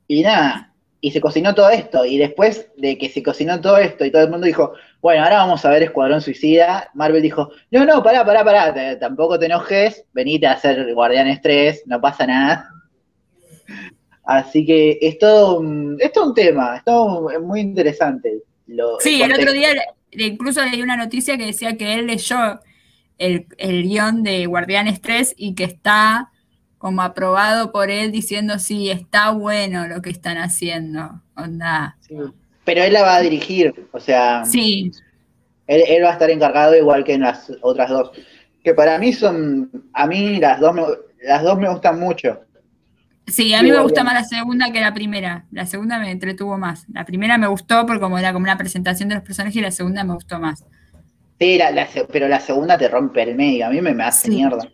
y 0.08 0.22
nada, 0.22 0.75
y 1.00 1.10
se 1.10 1.22
cocinó 1.22 1.54
todo 1.54 1.70
esto. 1.70 2.04
Y 2.04 2.19
después 2.19 2.70
de 2.76 2.98
que 2.98 3.08
se 3.08 3.22
cocinó 3.22 3.62
todo 3.62 3.78
esto 3.78 4.04
y 4.04 4.10
todo 4.10 4.25
el 4.25 4.31
mundo 4.31 4.46
dijo, 4.46 4.74
bueno, 5.00 5.24
ahora 5.24 5.38
vamos 5.38 5.65
a 5.65 5.70
ver 5.70 5.82
Escuadrón 5.82 6.20
Suicida, 6.20 6.91
Marvel 6.93 7.22
dijo, 7.22 7.50
no, 7.70 7.86
no, 7.86 8.03
pará, 8.03 8.26
pará, 8.26 8.44
pará, 8.44 8.98
tampoco 8.98 9.38
te 9.38 9.46
enojes, 9.46 10.05
venite 10.12 10.46
a 10.46 10.53
hacer 10.53 10.93
Guardianes 10.93 11.41
3, 11.41 11.84
no 11.86 11.98
pasa 11.98 12.26
nada. 12.26 12.69
Así 14.26 14.66
que 14.66 14.98
es 15.00 15.18
todo, 15.18 15.60
un- 15.60 15.96
es 16.00 16.12
todo 16.12 16.26
un 16.28 16.34
tema, 16.34 16.76
es 16.76 16.84
todo 16.84 17.28
muy 17.40 17.60
interesante. 17.60 18.42
Lo- 18.66 18.98
Sí, 19.00 19.22
el 19.22 19.32
otro 19.32 19.52
día 19.52 19.68
incluso 20.10 20.62
leí 20.64 20.82
una 20.82 20.96
noticia 20.96 21.36
que 21.38 21.46
decía 21.46 21.76
que 21.76 21.94
él 21.94 22.06
leyó 22.08 22.36
el, 23.18 23.46
el 23.58 23.82
guion 23.84 24.22
de 24.22 24.46
Guardianes 24.46 25.00
3 25.00 25.32
y 25.36 25.54
que 25.54 25.64
está 25.64 26.30
como 26.78 27.02
aprobado 27.02 27.72
por 27.72 27.90
él 27.90 28.12
diciendo 28.12 28.58
sí, 28.58 28.90
está 28.90 29.30
bueno 29.30 29.86
lo 29.86 30.02
que 30.02 30.10
están 30.10 30.38
haciendo. 30.38 31.22
Onda. 31.36 31.96
Sí. 32.00 32.14
Pero 32.64 32.82
él 32.82 32.92
la 32.92 33.02
va 33.02 33.16
a 33.16 33.20
dirigir, 33.20 33.72
o 33.92 34.00
sea, 34.00 34.44
Sí, 34.44 34.90
él, 35.68 35.82
él 35.86 36.02
va 36.04 36.10
a 36.10 36.12
estar 36.14 36.30
encargado 36.30 36.76
igual 36.76 37.04
que 37.04 37.14
en 37.14 37.20
las 37.22 37.52
otras 37.62 37.90
dos. 37.90 38.10
Que 38.64 38.74
para 38.74 38.98
mí 38.98 39.12
son, 39.12 39.70
a 39.92 40.06
mí 40.08 40.38
las 40.38 40.58
dos 40.58 40.74
me, 40.74 40.82
las 41.22 41.42
dos 41.44 41.56
me 41.58 41.68
gustan 41.68 42.00
mucho. 42.00 42.40
Sí, 43.26 43.54
a 43.54 43.62
mí 43.62 43.70
me 43.70 43.80
gusta 43.80 44.02
bien. 44.02 44.12
más 44.14 44.22
la 44.22 44.24
segunda 44.38 44.72
que 44.72 44.80
la 44.80 44.94
primera. 44.94 45.44
La 45.50 45.66
segunda 45.66 45.98
me 45.98 46.10
entretuvo 46.10 46.56
más. 46.58 46.86
La 46.92 47.04
primera 47.04 47.38
me 47.38 47.46
gustó 47.46 47.84
porque 47.86 48.00
como 48.00 48.18
era 48.18 48.32
como 48.32 48.44
una 48.44 48.56
presentación 48.56 49.08
de 49.08 49.16
los 49.16 49.24
personajes 49.24 49.56
y 49.56 49.60
la 49.60 49.70
segunda 49.70 50.04
me 50.04 50.14
gustó 50.14 50.38
más. 50.38 50.64
Sí, 51.38 51.58
la- 51.58 51.70
la 51.70 51.86
se- 51.86 52.04
pero 52.04 52.28
la 52.28 52.40
segunda 52.40 52.78
te 52.78 52.88
rompe 52.88 53.22
el 53.22 53.34
medio, 53.36 53.66
a 53.66 53.70
mí 53.70 53.80
me, 53.82 53.92
me 53.94 54.04
hace 54.04 54.28
Sí. 54.28 54.34
mierda. 54.36 54.66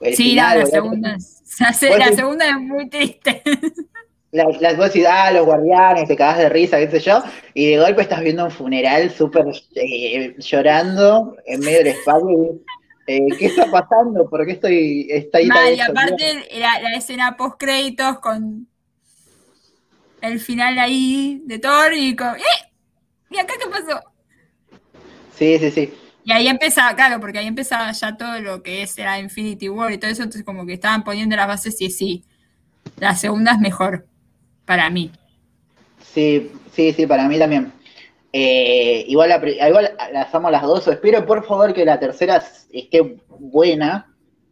El 0.00 0.14
Sí, 0.16 0.30
final, 0.30 0.58
no, 0.58 0.64
la 0.64 0.66
segunda, 0.66 1.14
es- 1.14 1.42
la, 1.60 1.68
Vos 1.70 1.98
la 1.98 2.06
decís- 2.06 2.16
segunda 2.16 2.48
es 2.48 2.56
muy 2.58 2.88
triste. 2.88 3.42
La- 4.32 4.46
Las 4.62 4.78
vos 4.78 4.86
decís, 4.86 5.04
ah, 5.06 5.30
los 5.30 5.44
guardianes, 5.44 6.08
te 6.08 6.16
cagás 6.16 6.38
de 6.38 6.48
risa, 6.48 6.78
qué 6.78 6.90
sé 6.90 7.00
yo, 7.00 7.22
y 7.52 7.66
de 7.72 7.78
golpe 7.78 8.00
estás 8.00 8.22
viendo 8.22 8.46
un 8.46 8.50
funeral 8.50 9.10
súper 9.10 9.44
eh, 9.74 10.34
llorando 10.38 11.36
en 11.44 11.60
medio 11.60 11.78
del 11.80 11.88
espacio. 11.88 12.30
y, 12.30 12.62
eh, 13.06 13.26
¿Qué 13.38 13.46
está 13.46 13.70
pasando? 13.70 14.28
¿Por 14.28 14.46
qué 14.46 14.52
estoy 14.52 15.06
está 15.10 15.38
ahí 15.38 15.46
Mal, 15.46 15.74
y 15.74 15.80
aparte 15.80 16.48
la, 16.58 16.80
la 16.80 16.96
escena 16.96 17.36
post 17.36 17.56
créditos 17.58 18.18
con 18.20 18.68
el 20.20 20.40
final 20.40 20.78
ahí 20.78 21.42
de 21.44 21.58
Thor 21.58 21.92
y 21.94 22.14
con 22.14 22.36
¡Eh! 22.36 22.72
¿Y 23.30 23.38
acá 23.38 23.54
qué 23.58 23.68
pasó? 23.68 24.00
Sí, 25.36 25.58
sí, 25.58 25.70
sí. 25.70 25.94
Y 26.24 26.32
ahí 26.32 26.46
empezaba, 26.46 26.94
claro, 26.94 27.18
porque 27.18 27.38
ahí 27.38 27.46
empezaba 27.46 27.90
ya 27.90 28.16
todo 28.16 28.38
lo 28.40 28.62
que 28.62 28.82
es 28.82 28.96
la 28.98 29.18
Infinity 29.18 29.68
War 29.68 29.90
y 29.90 29.98
todo 29.98 30.10
eso, 30.10 30.22
entonces 30.22 30.44
como 30.44 30.64
que 30.64 30.74
estaban 30.74 31.02
poniendo 31.02 31.34
las 31.34 31.48
bases 31.48 31.80
y 31.80 31.90
sí, 31.90 32.24
la 32.98 33.16
segunda 33.16 33.52
es 33.52 33.58
mejor 33.58 34.06
para 34.64 34.88
mí. 34.90 35.10
Sí, 36.12 36.52
sí, 36.72 36.92
sí, 36.92 37.06
para 37.06 37.26
mí 37.26 37.38
también. 37.38 37.72
Eh, 38.32 39.04
igual, 39.08 39.28
la, 39.28 39.68
igual 39.68 39.90
las 40.12 40.34
amo 40.34 40.50
las 40.50 40.62
dos. 40.62 40.88
Espero 40.88 41.24
por 41.26 41.44
favor 41.44 41.74
que 41.74 41.84
la 41.84 42.00
tercera 42.00 42.42
esté 42.72 43.18
buena, 43.28 44.06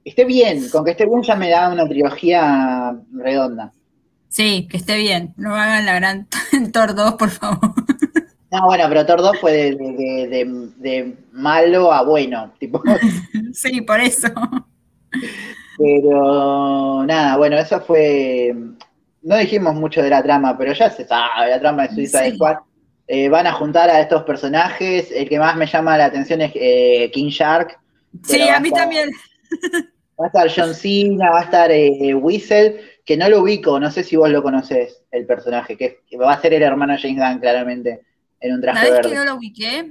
esté 0.04 0.24
bien, 0.24 0.68
con 0.70 0.84
que 0.84 0.90
esté 0.90 1.06
bien 1.06 1.22
ya 1.22 1.34
me 1.36 1.48
da 1.50 1.70
una 1.70 1.88
trilogía 1.88 2.94
redonda. 3.12 3.72
Sí, 4.28 4.68
que 4.70 4.76
esté 4.76 4.96
bien. 4.98 5.34
No 5.36 5.54
hagan 5.56 5.86
la 5.86 5.94
gran 5.94 6.28
Thor 6.72 6.94
2, 6.94 7.14
por 7.14 7.30
favor. 7.30 7.72
No, 8.52 8.64
bueno, 8.66 8.84
pero 8.88 9.06
Thor 9.06 9.20
2 9.22 9.38
fue 9.40 9.52
de, 9.52 9.70
de- 9.76 10.26
de- 10.28 10.68
de 10.76 11.16
malo 11.32 11.92
a 11.92 12.02
bueno, 12.02 12.52
tipo. 12.58 12.82
Sí, 13.52 13.80
por 13.80 14.00
eso. 14.00 14.28
Pero 15.78 17.04
nada, 17.06 17.36
bueno, 17.36 17.56
eso 17.58 17.80
fue. 17.80 18.54
No 19.22 19.36
dijimos 19.36 19.74
mucho 19.74 20.02
de 20.02 20.10
la 20.10 20.22
trama, 20.22 20.56
pero 20.56 20.72
ya 20.72 20.90
se 20.90 21.06
sabe, 21.06 21.50
la 21.50 21.60
trama 21.60 21.82
de 21.86 21.94
Suicide 21.94 22.30
Sí. 22.30 22.36
Squad. 22.36 22.56
Eh, 23.12 23.28
van 23.28 23.44
a 23.48 23.52
juntar 23.54 23.90
a 23.90 24.00
estos 24.00 24.22
personajes. 24.22 25.10
El 25.10 25.28
que 25.28 25.36
más 25.40 25.56
me 25.56 25.66
llama 25.66 25.98
la 25.98 26.04
atención 26.04 26.40
es 26.42 26.52
eh, 26.54 27.10
King 27.12 27.28
Shark. 27.30 27.76
Sí, 28.22 28.40
a 28.48 28.60
mí 28.60 28.70
también. 28.70 29.10
Va 30.20 30.26
a 30.26 30.28
estar 30.28 30.50
John 30.54 30.74
Cena, 30.74 31.30
va 31.30 31.40
a 31.40 31.44
estar 31.44 31.70
eh, 31.72 32.14
Whistle, 32.14 32.78
que 33.06 33.16
no 33.16 33.26
lo 33.30 33.40
ubico, 33.40 33.80
no 33.80 33.90
sé 33.90 34.04
si 34.04 34.16
vos 34.16 34.28
lo 34.28 34.42
conocés, 34.42 35.02
el 35.10 35.24
personaje, 35.24 35.78
que, 35.78 35.84
es- 35.86 35.94
que 36.06 36.18
va 36.18 36.34
a 36.34 36.40
ser 36.42 36.52
el 36.52 36.62
hermano 36.62 36.94
James 37.00 37.16
Gunn, 37.16 37.40
claramente, 37.40 38.02
en 38.38 38.52
un 38.54 38.60
traje 38.60 38.78
¿Sabes 38.80 38.92
verde. 38.96 39.08
que 39.08 39.16
no 39.16 39.24
lo 39.24 39.34
ubiqué? 39.36 39.90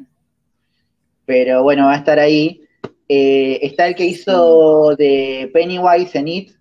Pero 1.25 1.63
bueno, 1.63 1.85
va 1.88 1.93
a 1.93 1.97
estar 1.97 2.19
ahí. 2.19 2.61
Eh, 3.07 3.57
está 3.63 3.88
el 3.88 3.95
que 3.95 4.05
hizo 4.05 4.95
de 4.95 5.49
Pennywise 5.51 6.17
en 6.19 6.27
It, 6.27 6.49
el 6.51 6.55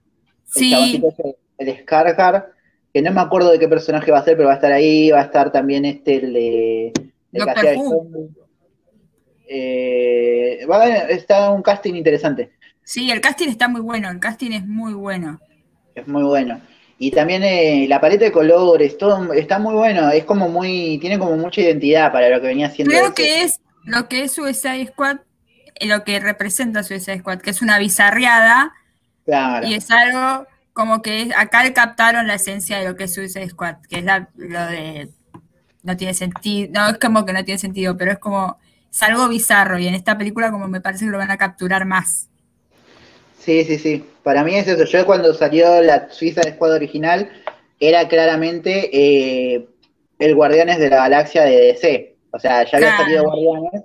Sí, 0.46 1.02
ese, 1.06 1.36
el 1.58 1.78
Scarjar, 1.82 2.50
que 2.92 3.02
no 3.02 3.12
me 3.12 3.20
acuerdo 3.20 3.50
de 3.50 3.58
qué 3.58 3.68
personaje 3.68 4.10
va 4.10 4.18
a 4.18 4.24
ser, 4.24 4.36
pero 4.36 4.48
va 4.48 4.54
a 4.54 4.56
estar 4.56 4.72
ahí, 4.72 5.10
va 5.10 5.20
a 5.20 5.24
estar 5.24 5.52
también 5.52 5.84
este, 5.84 6.16
el 6.16 6.32
de... 6.32 6.92
El. 7.32 7.42
Eh, 9.50 10.66
va 10.70 10.82
a 10.82 10.88
está 11.08 11.50
un 11.50 11.62
casting 11.62 11.94
interesante. 11.94 12.52
sí, 12.82 13.10
el 13.10 13.20
casting 13.20 13.48
está 13.48 13.68
muy 13.68 13.80
bueno. 13.80 14.10
El 14.10 14.20
casting 14.20 14.52
es 14.52 14.66
muy 14.66 14.92
bueno. 14.92 15.40
Es 15.94 16.06
muy 16.06 16.22
bueno. 16.22 16.60
Y 16.98 17.10
también 17.12 17.42
eh, 17.44 17.86
la 17.88 18.00
paleta 18.00 18.24
de 18.24 18.32
colores, 18.32 18.98
todo 18.98 19.32
está 19.32 19.58
muy 19.58 19.74
bueno. 19.74 20.10
Es 20.10 20.24
como 20.24 20.48
muy, 20.48 20.98
tiene 21.00 21.18
como 21.18 21.36
mucha 21.36 21.60
identidad 21.60 22.12
para 22.12 22.28
lo 22.28 22.40
que 22.40 22.48
venía 22.48 22.66
haciendo. 22.66 22.90
Creo 22.90 23.04
ese. 23.06 23.14
que 23.14 23.42
es 23.42 23.60
lo 23.84 24.08
que 24.08 24.24
es 24.24 24.32
Suicide 24.32 24.88
Squad, 24.88 25.18
eh, 25.76 25.86
lo 25.86 26.04
que 26.04 26.18
representa 26.20 26.82
Suicide 26.82 27.20
Squad, 27.20 27.40
que 27.40 27.50
es 27.50 27.62
una 27.62 27.78
bizarreada 27.78 28.72
Claro. 29.24 29.66
y 29.66 29.74
es 29.74 29.90
algo 29.90 30.46
como 30.78 31.02
que 31.02 31.30
acá 31.36 31.72
captaron 31.74 32.28
la 32.28 32.34
esencia 32.34 32.78
de 32.78 32.86
lo 32.88 32.96
que 32.96 33.04
es 33.04 33.14
Suicide 33.14 33.48
Squad, 33.50 33.78
que 33.88 33.98
es 33.98 34.04
la- 34.04 34.28
lo 34.36 34.66
de 34.68 35.08
no 35.82 35.96
tiene 35.96 36.14
sentido, 36.14 36.70
no 36.72 36.88
es 36.90 36.98
como 36.98 37.24
que 37.26 37.32
no 37.32 37.44
tiene 37.44 37.58
sentido, 37.58 37.96
pero 37.96 38.12
es 38.12 38.18
como 38.18 38.58
es 38.92 39.02
algo 39.02 39.28
bizarro 39.28 39.78
y 39.78 39.88
en 39.88 39.94
esta 39.94 40.16
película 40.18 40.50
como 40.52 40.68
me 40.68 40.80
parece 40.80 41.04
que 41.06 41.10
lo 41.10 41.18
van 41.18 41.30
a 41.32 41.38
capturar 41.38 41.84
más. 41.86 42.28
Sí, 43.38 43.64
sí, 43.64 43.78
sí. 43.78 44.04
Para 44.22 44.44
mí 44.44 44.54
es 44.56 44.68
eso. 44.68 44.84
Yo 44.84 45.06
cuando 45.06 45.32
salió 45.34 45.80
la 45.82 46.10
Suiza 46.10 46.42
de 46.42 46.52
Squad 46.52 46.74
original, 46.74 47.30
era 47.80 48.08
claramente 48.08 48.90
eh, 48.92 49.68
el 50.18 50.34
Guardianes 50.34 50.78
de 50.78 50.90
la 50.90 50.96
Galaxia 50.96 51.44
de 51.44 51.56
DC. 51.56 52.16
O 52.32 52.38
sea, 52.38 52.64
ya 52.64 52.76
había 52.78 52.94
Claro. 52.96 53.04
salido 53.04 53.24
Guardianes. 53.24 53.82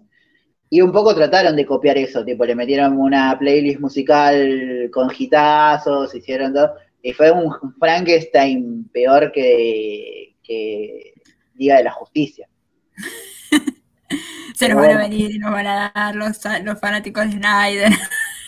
Y 0.74 0.82
un 0.82 0.92
poco 0.92 1.14
trataron 1.14 1.56
de 1.56 1.68
copiar 1.68 2.00
eso, 2.00 2.26
tipo, 2.26 2.44
le 2.46 2.56
metieron 2.56 2.98
una 3.00 3.38
playlist 3.38 3.80
musical 3.80 4.90
con 4.92 5.08
hitazos, 5.16 6.16
hicieron 6.16 6.52
todo. 6.52 6.74
Y 7.04 7.14
fue 7.14 7.30
un 7.30 7.54
Frankenstein 7.78 8.90
peor 8.92 9.32
que, 9.32 10.34
que 10.42 11.14
Liga 11.54 11.78
de 11.78 11.84
la 11.84 11.92
Justicia. 11.92 12.50
Se 14.56 14.68
nos 14.68 14.82
van 14.82 14.98
a 14.98 15.02
venir 15.04 15.30
y 15.36 15.38
nos 15.38 15.52
van 15.52 15.68
a 15.68 15.92
dar 15.94 16.16
los, 16.16 16.40
los 16.64 16.80
fanáticos 16.80 17.26
de 17.26 17.32
Snyder. 17.34 17.92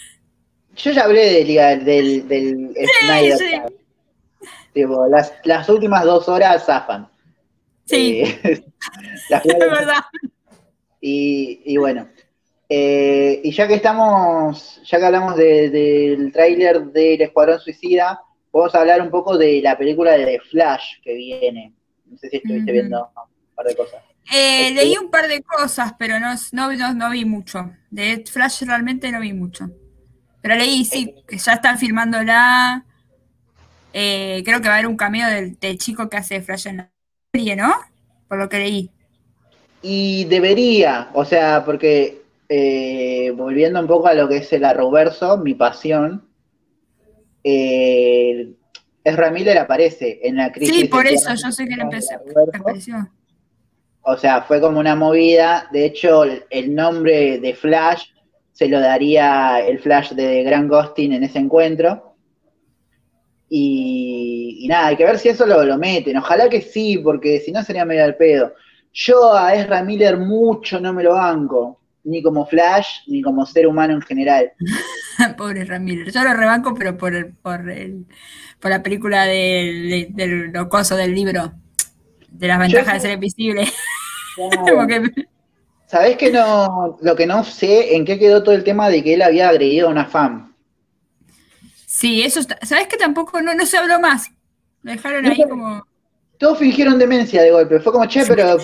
Yo 0.78 0.92
ya 0.94 1.04
hablé 1.04 1.32
de 1.32 1.44
Liga 1.46 1.76
del, 1.76 2.28
del 2.28 2.74
Snyder. 3.04 3.38
sí. 3.38 3.62
Tipo, 4.74 5.06
las, 5.10 5.32
las 5.44 5.70
últimas 5.70 6.04
dos 6.06 6.28
horas 6.28 6.66
zafan. 6.66 7.08
Sí, 7.86 8.24
Eh, 8.24 8.64
las 9.30 9.46
es 9.46 9.60
verdad. 9.60 10.04
y, 11.02 11.62
y 11.66 11.78
bueno. 11.78 12.10
Eh, 12.68 13.42
y 13.44 13.52
ya 13.52 13.68
que 13.68 13.76
estamos, 13.76 14.82
ya 14.86 14.98
que 14.98 15.06
hablamos 15.06 15.36
de- 15.36 15.70
del 15.70 16.32
tráiler 16.32 16.86
del 16.86 17.22
Escuadrón 17.22 17.60
Suicida, 17.60 18.22
vamos 18.52 18.74
a 18.74 18.80
hablar 18.80 19.02
un 19.02 19.12
poco 19.12 19.38
de 19.38 19.62
la 19.62 19.78
película 19.78 20.14
de 20.14 20.40
Flash 20.40 21.00
que 21.04 21.14
viene. 21.14 21.74
No 22.06 22.18
sé 22.18 22.30
si 22.30 22.38
estuviste 22.38 22.72
viendo 22.72 23.02
un 23.16 23.56
par 23.56 23.66
de 23.68 23.76
cosas. 23.76 24.02
Eh, 24.34 24.70
Este- 24.70 24.74
leí 24.84 24.98
un 24.98 25.12
par 25.12 25.28
de 25.28 25.42
cosas, 25.44 25.94
pero 26.00 26.20
no, 26.20 26.34
no, 26.54 26.74
no, 26.74 26.94
no 26.94 27.10
vi 27.12 27.26
mucho. 27.26 27.72
De 27.92 28.24
Flash 28.26 28.64
realmente 28.64 29.12
no 29.12 29.20
vi 29.20 29.34
mucho. 29.34 29.70
Pero 30.42 30.56
leí, 30.56 30.86
sí, 30.86 31.14
que 31.28 31.38
ya 31.38 31.54
están 31.54 31.78
filmándola. 31.78 32.86
Eh, 33.94 34.42
creo 34.44 34.62
que 34.62 34.68
va 34.68 34.76
a 34.76 34.78
haber 34.78 34.88
un 34.88 34.98
cameo 34.98 35.28
del, 35.30 35.58
del 35.60 35.78
chico 35.78 36.10
que 36.10 36.18
hace 36.18 36.42
Flash 36.42 36.68
en 36.68 36.78
la 36.78 36.92
serie, 37.34 37.56
¿no? 37.56 37.74
Por 38.28 38.40
lo 38.40 38.50
que 38.50 38.60
leí. 38.60 38.92
Y 39.82 40.26
debería, 40.26 41.10
o 41.14 41.24
sea, 41.26 41.64
porque 41.64 42.25
eh, 42.50 43.32
volviendo 43.36 43.80
un 43.80 43.88
poco 43.88 44.08
a 44.08 44.14
lo 44.14 44.28
que 44.28 44.38
es 44.38 44.54
el 44.54 44.66
Arrowverso, 44.66 45.38
mi 45.38 45.54
pasión, 45.54 46.28
eh, 47.44 48.54
Ezra 49.04 49.32
Miller 49.32 49.58
aparece 49.58 50.20
en 50.24 50.38
la 50.38 50.52
crisis. 50.52 50.76
Sí, 50.76 50.88
por 50.88 51.06
eso, 51.06 51.34
yo 51.34 51.52
sé 51.52 51.68
que 51.68 51.76
le 51.76 51.84
empecé. 51.84 52.16
apareció. 52.54 53.10
O 54.02 54.18
sea, 54.18 54.42
fue 54.44 54.60
como 54.60 54.80
una 54.80 54.96
movida. 54.96 55.68
De 55.72 55.86
hecho, 55.86 56.24
el, 56.24 56.76
nombre 56.76 57.40
de 57.40 57.54
Flash 57.54 58.06
se 58.52 58.68
lo 58.68 58.80
daría 58.80 59.60
el 59.60 59.80
Flash 59.80 60.12
de 60.12 60.44
Grant 60.44 60.72
Gustin 60.72 61.14
en 61.14 61.24
ese 61.24 61.40
encuentro. 61.40 62.16
Y, 63.50 64.60
y 64.62 64.68
nada, 64.68 64.88
hay 64.88 64.96
que 64.96 65.06
ver 65.06 65.20
si 65.20 65.30
eso 65.30 65.46
lo, 65.46 65.64
lo 65.64 65.78
meten. 65.78 66.18
Ojalá 66.18 66.50
que 66.50 66.62
sí, 66.62 66.98
porque 66.98 67.40
si 67.40 67.52
no 67.52 67.64
sería 67.64 67.86
medio 67.86 68.04
al 68.04 68.16
pedo. 68.16 68.54
Yo 68.92 69.34
a 69.34 69.54
Ezra 69.54 69.84
Miller 69.84 70.18
mucho 70.18 70.80
no 70.80 70.94
me 70.94 71.04
lo 71.04 71.14
banco, 71.14 71.82
ni 72.06 72.22
como 72.24 72.46
Flash, 72.46 73.00
ni 73.08 73.22
como 73.22 73.46
ser 73.46 73.68
humano 73.68 73.94
en 73.94 74.02
general. 74.02 74.52
Pobre 75.38 75.66
Ramírez. 75.66 76.14
Yo 76.14 76.24
lo 76.24 76.34
rebanco, 76.34 76.74
pero 76.74 76.98
por 76.98 77.14
el, 77.16 77.34
por 77.34 77.70
el, 77.70 78.06
por 78.60 78.72
la 78.72 78.82
película 78.82 79.26
del, 79.26 79.90
de- 79.90 80.08
del 80.12 80.52
locoso 80.52 80.96
del 80.96 81.14
libro. 81.14 81.52
De 82.30 82.48
las 82.48 82.60
ventajas 82.60 82.94
de 82.96 83.00
ser 83.00 83.12
invisible. 83.12 83.66
Como 84.36 84.88
que- 84.88 85.12
¿Sabés 85.88 86.18
que 86.18 86.32
no, 86.32 86.98
lo 87.02 87.16
que 87.16 87.26
no 87.28 87.44
sé 87.44 87.96
en 87.96 88.06
qué 88.06 88.18
quedó 88.20 88.42
todo 88.44 88.56
el 88.56 88.64
tema 88.64 88.90
de 88.90 89.04
que 89.04 89.14
él 89.14 89.22
había 89.22 89.50
agredido 89.50 89.88
a 89.88 89.92
una 89.92 90.06
fan? 90.06 90.54
sí, 91.86 92.22
eso 92.24 92.40
está- 92.40 92.58
¿Sabes 92.66 92.88
que 92.88 92.98
tampoco 92.98 93.42
no, 93.42 93.54
no 93.54 93.66
se 93.66 93.78
habló 93.78 94.00
más? 94.00 94.30
Lo 94.82 94.92
dejaron 94.92 95.26
ahí 95.26 95.42
como. 95.48 95.86
Todos 96.38 96.58
fingieron 96.60 97.00
demencia 97.00 97.42
de 97.42 97.52
golpe. 97.52 97.80
Fue 97.80 97.94
como, 97.94 98.06
che, 98.08 98.26
pero, 98.26 98.60
eh, 98.60 98.64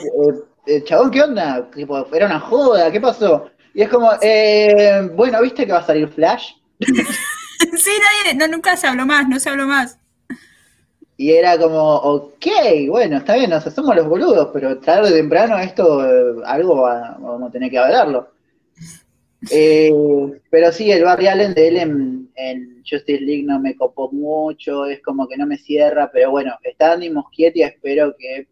eh, 0.66 0.84
chabón, 0.84 1.12
¿qué 1.12 1.22
onda? 1.22 1.70
Tipo, 1.72 2.06
era 2.14 2.26
una 2.26 2.40
joda, 2.40 2.92
¿qué 2.92 3.02
pasó? 3.02 3.50
Y 3.74 3.82
es 3.82 3.90
como, 3.90 4.12
eh, 4.22 5.10
bueno, 5.16 5.42
¿viste 5.42 5.66
que 5.66 5.72
va 5.72 5.80
a 5.80 5.86
salir 5.86 6.08
Flash? 6.10 6.54
sí, 6.80 7.92
nadie, 8.26 8.38
no, 8.38 8.48
nunca 8.48 8.76
se 8.78 8.88
habló 8.88 9.06
más, 9.06 9.28
no 9.28 9.40
se 9.40 9.50
habló 9.50 9.66
más. 9.66 9.98
Y 11.18 11.32
era 11.32 11.58
como, 11.58 11.96
ok, 11.98 12.48
bueno, 12.90 13.18
está 13.18 13.36
bien, 13.36 13.50
sea, 13.52 13.72
somos 13.72 13.96
los 13.96 14.08
boludos, 14.08 14.50
pero 14.54 14.80
tarde 14.80 15.10
o 15.12 15.14
temprano 15.14 15.58
esto, 15.60 16.04
eh, 16.04 16.42
algo 16.46 16.82
va- 16.82 17.18
vamos 17.20 17.50
a 17.50 17.52
tener 17.52 17.70
que 17.70 17.78
hablarlo. 17.78 18.30
Eh, 19.50 19.92
pero 20.52 20.72
sí, 20.72 20.92
el 20.92 21.04
Barry 21.04 21.28
Allen 21.28 21.54
de 21.56 21.68
él 21.68 21.78
en, 21.78 22.32
en 22.36 22.84
Justice 22.88 23.22
League 23.22 23.44
no 23.44 23.60
me 23.60 23.76
copó 23.76 24.12
mucho, 24.12 24.86
es 24.86 25.02
como 25.02 25.28
que 25.28 25.36
no 25.36 25.48
me 25.48 25.58
cierra, 25.58 26.12
pero 26.14 26.30
bueno, 26.30 26.54
está 26.64 26.94
Andy 26.94 27.10
Muschietti, 27.10 27.64
espero 27.64 28.16
que 28.18 28.48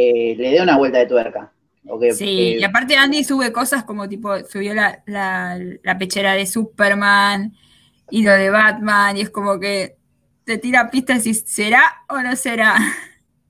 eh, 0.00 0.34
le 0.36 0.50
dé 0.52 0.62
una 0.62 0.76
vuelta 0.78 0.98
de 0.98 1.06
tuerca. 1.06 1.52
Que, 2.00 2.12
Sí, 2.12 2.54
eh, 2.54 2.58
y 2.60 2.64
aparte 2.64 2.96
Andy 2.96 3.24
sube 3.24 3.52
cosas 3.52 3.84
como 3.84 4.08
tipo, 4.08 4.38
subió 4.44 4.74
la, 4.74 5.02
la, 5.06 5.58
la 5.82 5.98
pechera 5.98 6.34
de 6.34 6.46
Superman 6.46 7.54
y 8.10 8.22
lo 8.22 8.32
de 8.32 8.50
Batman, 8.50 9.16
y 9.16 9.22
es 9.22 9.30
como 9.30 9.58
que 9.60 9.96
te 10.44 10.58
tira 10.58 10.90
pistas 10.90 11.26
y 11.26 11.34
¿será 11.34 11.82
o 12.08 12.18
no 12.20 12.36
será? 12.36 12.76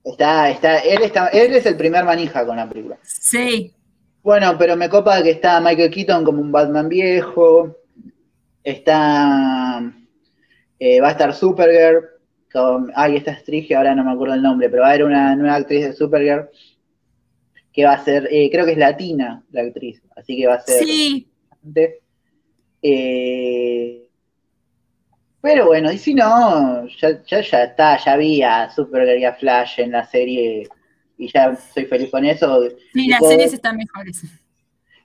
está, 0.04 0.50
está, 0.50 0.78
él 0.78 1.02
está, 1.02 1.28
él 1.28 1.54
es 1.54 1.66
el 1.66 1.76
primer 1.76 2.04
manija 2.04 2.44
con 2.46 2.56
la 2.56 2.68
película. 2.68 2.98
Sí, 3.02 3.74
Bueno, 4.22 4.56
pero 4.58 4.76
me 4.76 4.88
copa 4.88 5.22
que 5.22 5.30
está 5.30 5.60
Michael 5.60 5.90
Keaton 5.90 6.24
como 6.24 6.40
un 6.42 6.52
Batman 6.52 6.88
viejo. 6.88 7.76
Está. 8.64 9.80
eh, 10.78 11.00
va 11.00 11.08
a 11.08 11.12
estar 11.12 11.34
Supergirl. 11.34 12.04
Con, 12.52 12.90
ay, 12.96 13.16
esta 13.16 13.38
que 13.44 13.74
ahora 13.76 13.94
no 13.94 14.04
me 14.04 14.12
acuerdo 14.12 14.34
el 14.34 14.42
nombre, 14.42 14.68
pero 14.68 14.82
va 14.82 14.88
a 14.88 14.90
haber 14.90 15.04
una 15.04 15.36
nueva 15.36 15.56
actriz 15.56 15.84
de 15.84 15.92
Supergirl 15.92 16.48
que 17.72 17.84
va 17.84 17.92
a 17.92 18.04
ser, 18.04 18.28
eh, 18.30 18.48
creo 18.50 18.64
que 18.64 18.72
es 18.72 18.78
latina 18.78 19.44
la 19.52 19.62
actriz, 19.62 20.02
así 20.16 20.36
que 20.36 20.46
va 20.46 20.54
a 20.54 20.60
ser. 20.60 20.84
sí. 20.84 21.26
Eh, 22.82 24.08
pero 25.42 25.66
bueno, 25.66 25.90
y 25.90 25.98
si 25.98 26.14
no, 26.14 26.86
ya, 26.86 27.22
ya, 27.24 27.40
ya 27.40 27.64
está, 27.64 27.96
ya 27.98 28.16
vi 28.16 28.42
a 28.42 28.70
Supergirl 28.70 29.20
y 29.20 29.24
a 29.24 29.34
Flash 29.34 29.80
en 29.80 29.92
la 29.92 30.04
serie 30.04 30.68
y 31.16 31.30
ya 31.32 31.54
soy 31.54 31.84
feliz 31.84 32.10
con 32.10 32.24
eso. 32.24 32.68
sí, 32.92 33.08
las 33.08 33.26
series 33.26 33.52
están 33.52 33.76
mejores. 33.76 34.22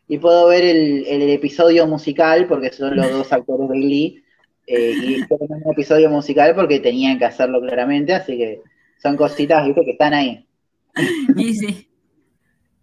y 0.08 0.18
puedo 0.18 0.48
ver 0.48 0.64
el, 0.64 1.06
el 1.08 1.30
episodio 1.30 1.86
musical, 1.88 2.48
porque 2.48 2.72
son 2.72 2.96
los 2.96 3.10
dos 3.12 3.32
actores 3.32 3.70
de 3.70 3.78
Glee, 3.78 4.24
eh, 4.68 4.94
y 4.96 5.14
hicieron 5.22 5.48
un 5.64 5.72
episodio 5.72 6.10
musical 6.10 6.56
porque 6.56 6.80
tenían 6.80 7.18
que 7.20 7.26
hacerlo 7.26 7.62
claramente, 7.62 8.14
así 8.14 8.38
que 8.38 8.62
son 9.02 9.16
cositas, 9.18 9.66
viste, 9.66 9.84
que 9.86 9.92
están 9.92 10.14
ahí. 10.14 10.48
Y 11.36 11.54
sí. 11.54 11.90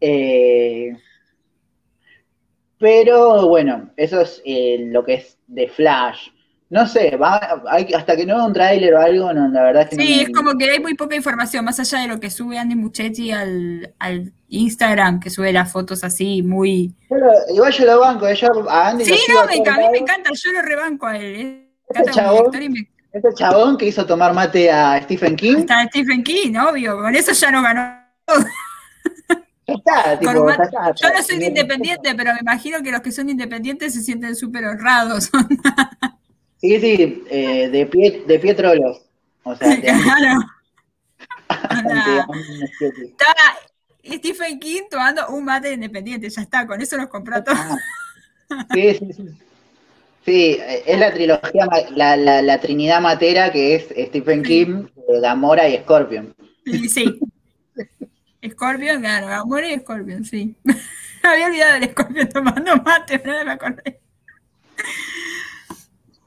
Eh, 0.01 0.97
pero 2.79 3.49
bueno, 3.49 3.91
eso 3.97 4.21
es 4.21 4.43
eh, 4.45 4.87
lo 4.91 5.05
que 5.05 5.15
es 5.15 5.39
de 5.47 5.69
Flash. 5.69 6.29
No 6.69 6.87
sé, 6.87 7.17
va, 7.17 7.62
hay, 7.69 7.93
hasta 7.93 8.17
que 8.17 8.25
no 8.25 8.35
vea 8.37 8.45
un 8.47 8.53
tráiler 8.55 8.95
o 8.95 9.01
algo, 9.01 9.33
no, 9.33 9.47
la 9.49 9.62
verdad 9.62 9.83
es 9.83 9.89
que 9.91 9.97
no 9.97 10.03
Sí, 10.03 10.21
es 10.23 10.31
como 10.31 10.57
que 10.57 10.71
hay 10.71 10.81
muy 10.81 10.95
poca 10.95 11.15
información, 11.15 11.65
más 11.67 11.79
allá 11.79 12.01
de 12.01 12.09
lo 12.09 12.19
que 12.19 12.31
sube 12.31 12.59
Andy 12.59 12.75
Muchetti 12.75 13.31
al, 13.31 13.95
al 13.99 14.33
Instagram, 14.49 15.21
que 15.21 15.29
sube 15.29 15.53
las 15.53 15.71
fotos 15.71 16.03
así 16.03 16.43
muy... 16.43 16.95
Lo- 17.11 17.55
igual 17.55 17.73
yo 17.73 17.85
lo 17.85 18.01
banco, 18.01 18.33
yo 18.33 18.71
a 18.71 18.89
Andy 18.89 19.05
Sí, 19.05 19.19
no, 19.29 19.45
me, 19.45 19.71
a 19.71 19.77
mí 19.79 19.85
me 19.93 19.99
encanta, 19.99 20.31
yo 20.33 20.53
lo 20.53 20.62
rebanco 20.62 21.07
a 21.07 21.19
él. 21.19 21.69
Este 21.95 22.11
chabón- 22.13 22.51
director 22.51 22.63
y 22.63 22.69
me 22.69 22.89
Este 23.13 23.35
chabón 23.35 23.77
que 23.77 23.87
hizo 23.87 24.07
tomar 24.07 24.33
mate 24.35 24.71
a 24.71 25.01
Stephen 25.03 25.37
King, 25.37 25.57
Está 25.59 25.85
Stephen 25.89 26.23
King, 26.23 26.55
obvio, 26.57 26.97
con 26.99 27.15
eso 27.15 27.33
ya 27.33 27.51
no 27.51 27.63
ganó. 27.63 27.99
está, 29.67 30.19
tipo. 30.19 30.33
Yo 30.33 31.09
no 31.15 31.23
soy 31.23 31.39
de 31.39 31.47
independiente, 31.47 32.15
pero 32.15 32.33
me 32.35 32.41
imagino 32.41 32.83
que 32.83 32.91
los 32.91 33.01
que 33.01 33.13
son 33.13 33.29
independientes 33.29 33.95
se 33.95 34.03
sienten 34.03 34.35
súper 34.37 34.65
honrados. 34.67 35.31
Sí, 36.65 36.79
sí, 36.81 37.25
eh, 37.29 37.69
de 37.71 37.87
pie, 37.87 38.23
de 38.25 38.39
pie 38.39 38.55
trolos. 38.55 39.03
O 39.43 39.57
sea, 39.57 39.81
Claro. 39.81 40.41
Hola. 41.89 42.27
Está 43.03 43.35
Stephen 44.05 44.61
King 44.61 44.83
tomando 44.89 45.27
un 45.31 45.45
mate 45.45 45.67
de 45.69 45.75
independiente, 45.75 46.31
ya 46.31 46.41
está, 46.43 46.65
con 46.65 46.81
eso 46.81 46.97
nos 46.97 47.09
compró 47.09 47.43
todo. 47.43 47.57
Ah. 47.57 48.65
Sí, 48.73 48.95
sí, 48.95 49.13
sí. 49.13 49.25
Sí, 50.25 50.57
eh, 50.61 50.83
es 50.87 50.99
la 50.99 51.12
trilogía, 51.12 51.67
la, 51.91 52.17
la, 52.17 52.43
la 52.43 52.61
trinidad 52.61 53.00
matera 53.00 53.50
que 53.50 53.75
es 53.75 53.85
Stephen 54.09 54.43
King, 54.43 54.87
eh, 54.97 55.21
Gamora 55.21 55.69
y 55.69 55.76
Scorpion. 55.79 56.35
Sí. 56.88 57.19
Scorpion, 58.49 59.00
claro, 59.00 59.26
Gamora 59.26 59.69
y 59.73 59.79
Scorpion, 59.79 60.25
sí. 60.25 60.55
Había 61.23 61.47
olvidado 61.47 61.81
del 61.81 61.91
Scorpion 61.91 62.29
tomando 62.29 62.76
mate, 62.76 63.19
pero 63.19 63.38
no 63.38 63.45
me 63.45 63.52
acordé. 63.52 64.00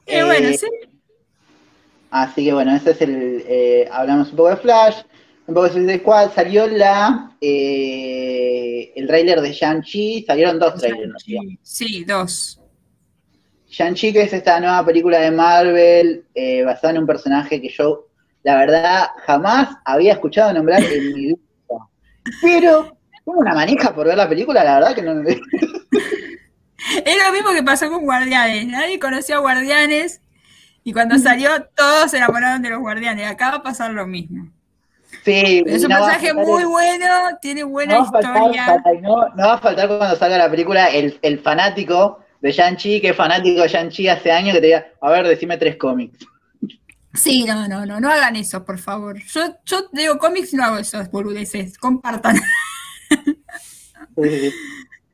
Y 0.06 0.14
Eh, 0.14 0.24
bueno, 0.24 0.48
sí. 0.52 0.66
Así 2.10 2.44
que 2.44 2.52
bueno, 2.52 2.74
ese 2.76 2.92
es 2.92 3.00
el. 3.02 3.44
eh, 3.46 3.88
hablamos 3.90 4.30
un 4.30 4.36
poco 4.36 4.50
de 4.50 4.56
Flash, 4.56 4.96
un 5.46 5.54
poco 5.54 5.68
de 5.68 5.98
Squad. 5.98 6.32
Salió 6.34 6.66
la. 6.66 7.36
eh, 7.40 8.92
el 8.96 9.06
tráiler 9.06 9.40
de 9.40 9.52
Shang-Chi, 9.52 10.24
salieron 10.26 10.58
dos 10.58 10.76
trailers. 10.80 11.08
¿no? 11.12 11.18
Sí, 11.18 11.58
sí, 11.62 12.04
dos. 12.04 12.60
Shang-Chi, 13.76 14.12
que 14.12 14.22
es 14.22 14.32
esta 14.32 14.58
nueva 14.58 14.84
película 14.86 15.18
de 15.18 15.30
Marvel, 15.30 16.24
eh, 16.34 16.62
basada 16.64 16.92
en 16.94 17.00
un 17.00 17.06
personaje 17.06 17.60
que 17.60 17.68
yo, 17.68 18.06
la 18.42 18.56
verdad, 18.56 19.08
jamás 19.26 19.76
había 19.84 20.14
escuchado 20.14 20.50
nombrar 20.54 20.82
en 20.82 21.06
mi 21.12 21.12
vida. 21.26 21.36
Pero, 22.40 22.96
tengo 23.24 23.38
una 23.40 23.54
manija 23.54 23.94
por 23.94 24.06
ver 24.06 24.16
la 24.16 24.28
película, 24.28 24.64
la 24.64 24.74
verdad 24.78 24.94
que 24.94 25.02
no. 25.02 25.12
Es 27.04 27.16
lo 27.26 27.32
mismo 27.32 27.50
que 27.52 27.62
pasó 27.62 27.90
con 27.90 28.04
Guardianes. 28.04 28.66
Nadie 28.66 28.98
conocía 28.98 29.36
a 29.36 29.40
Guardianes 29.40 30.20
y 30.84 30.92
cuando 30.92 31.18
salió 31.18 31.50
todos 31.74 32.10
se 32.12 32.18
enamoraron 32.18 32.62
de 32.62 32.70
los 32.70 32.80
Guardianes. 32.80 33.28
Acá 33.28 33.50
va 33.50 33.56
a 33.56 33.62
pasar 33.62 33.90
lo 33.90 34.06
mismo. 34.06 34.50
Sí, 35.24 35.64
Es 35.66 35.82
un 35.82 35.90
no 35.90 35.98
faltar 35.98 36.34
muy 36.34 36.62
el- 36.62 36.68
bueno, 36.68 37.06
tiene 37.42 37.64
buena 37.64 37.98
no 37.98 38.04
faltar, 38.10 38.36
historia. 38.36 38.82
no, 39.02 39.28
no 39.34 39.46
va 39.48 39.54
a 39.54 39.58
faltar 39.58 39.88
cuando 39.88 40.14
salga 40.16 40.38
la 40.38 40.50
película 40.50 40.86
el, 40.86 41.18
el 41.22 41.40
fanático 41.40 42.20
de 42.46 42.52
Shang-Chi, 42.52 43.00
que 43.00 43.10
es 43.10 43.16
fanático 43.16 43.62
de 43.62 43.68
Shang-Chi 43.68 44.08
hace 44.08 44.32
años, 44.32 44.54
que 44.54 44.60
te 44.60 44.66
diga, 44.68 44.86
a 45.00 45.10
ver, 45.10 45.26
decime 45.28 45.58
tres 45.58 45.76
cómics. 45.76 46.18
Sí, 47.14 47.44
no, 47.44 47.66
no, 47.66 47.86
no, 47.86 47.98
no 48.00 48.10
hagan 48.10 48.36
eso, 48.36 48.64
por 48.64 48.78
favor. 48.78 49.18
Yo, 49.24 49.56
yo 49.64 49.88
digo 49.92 50.18
cómics 50.18 50.52
y 50.52 50.56
no 50.56 50.64
hago 50.64 50.78
eso, 50.78 51.02
boludeces. 51.10 51.78
Compartan. 51.78 52.36
Sí. 54.16 54.52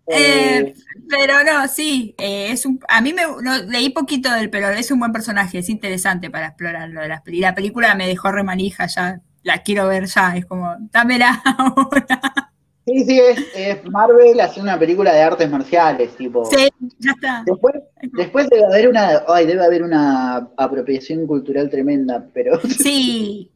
Eh, 0.08 0.66
Eh, 0.66 0.74
pero 1.08 1.44
no, 1.44 1.68
sí, 1.68 2.14
eh, 2.18 2.50
es 2.52 2.66
un, 2.66 2.80
a 2.88 3.00
mí 3.00 3.12
me 3.14 3.22
no, 3.42 3.58
leí 3.68 3.90
poquito 3.90 4.30
del, 4.32 4.50
pero 4.50 4.68
es 4.70 4.90
un 4.90 4.98
buen 4.98 5.12
personaje, 5.12 5.58
es 5.58 5.68
interesante 5.70 6.28
para 6.30 6.48
explorar 6.48 6.90
lo 6.90 7.00
de 7.02 7.08
las 7.08 7.22
peli- 7.22 7.40
La 7.40 7.54
película 7.54 7.94
me 7.94 8.08
dejó 8.08 8.32
remanija 8.32 8.86
ya, 8.86 9.20
la 9.44 9.62
quiero 9.62 9.88
ver 9.88 10.06
ya, 10.06 10.36
es 10.36 10.44
como, 10.46 10.76
dámela 10.92 11.42
ahora. 11.58 12.51
Sí, 12.86 13.04
sí, 13.04 13.20
es, 13.20 13.38
es 13.54 13.84
Marvel 13.90 14.40
hace 14.40 14.60
una 14.60 14.78
película 14.78 15.12
de 15.12 15.22
artes 15.22 15.48
marciales, 15.50 16.14
tipo. 16.16 16.44
Sí, 16.46 16.68
ya 16.98 17.12
está. 17.12 17.42
Después, 17.46 17.74
después 18.12 18.48
debe 18.50 18.64
haber 18.66 18.88
una, 18.88 19.22
ay, 19.28 19.46
debe 19.46 19.64
haber 19.64 19.82
una 19.82 20.48
apropiación 20.56 21.26
cultural 21.26 21.68
tremenda, 21.70 22.26
pero 22.32 22.60
Sí, 22.68 23.50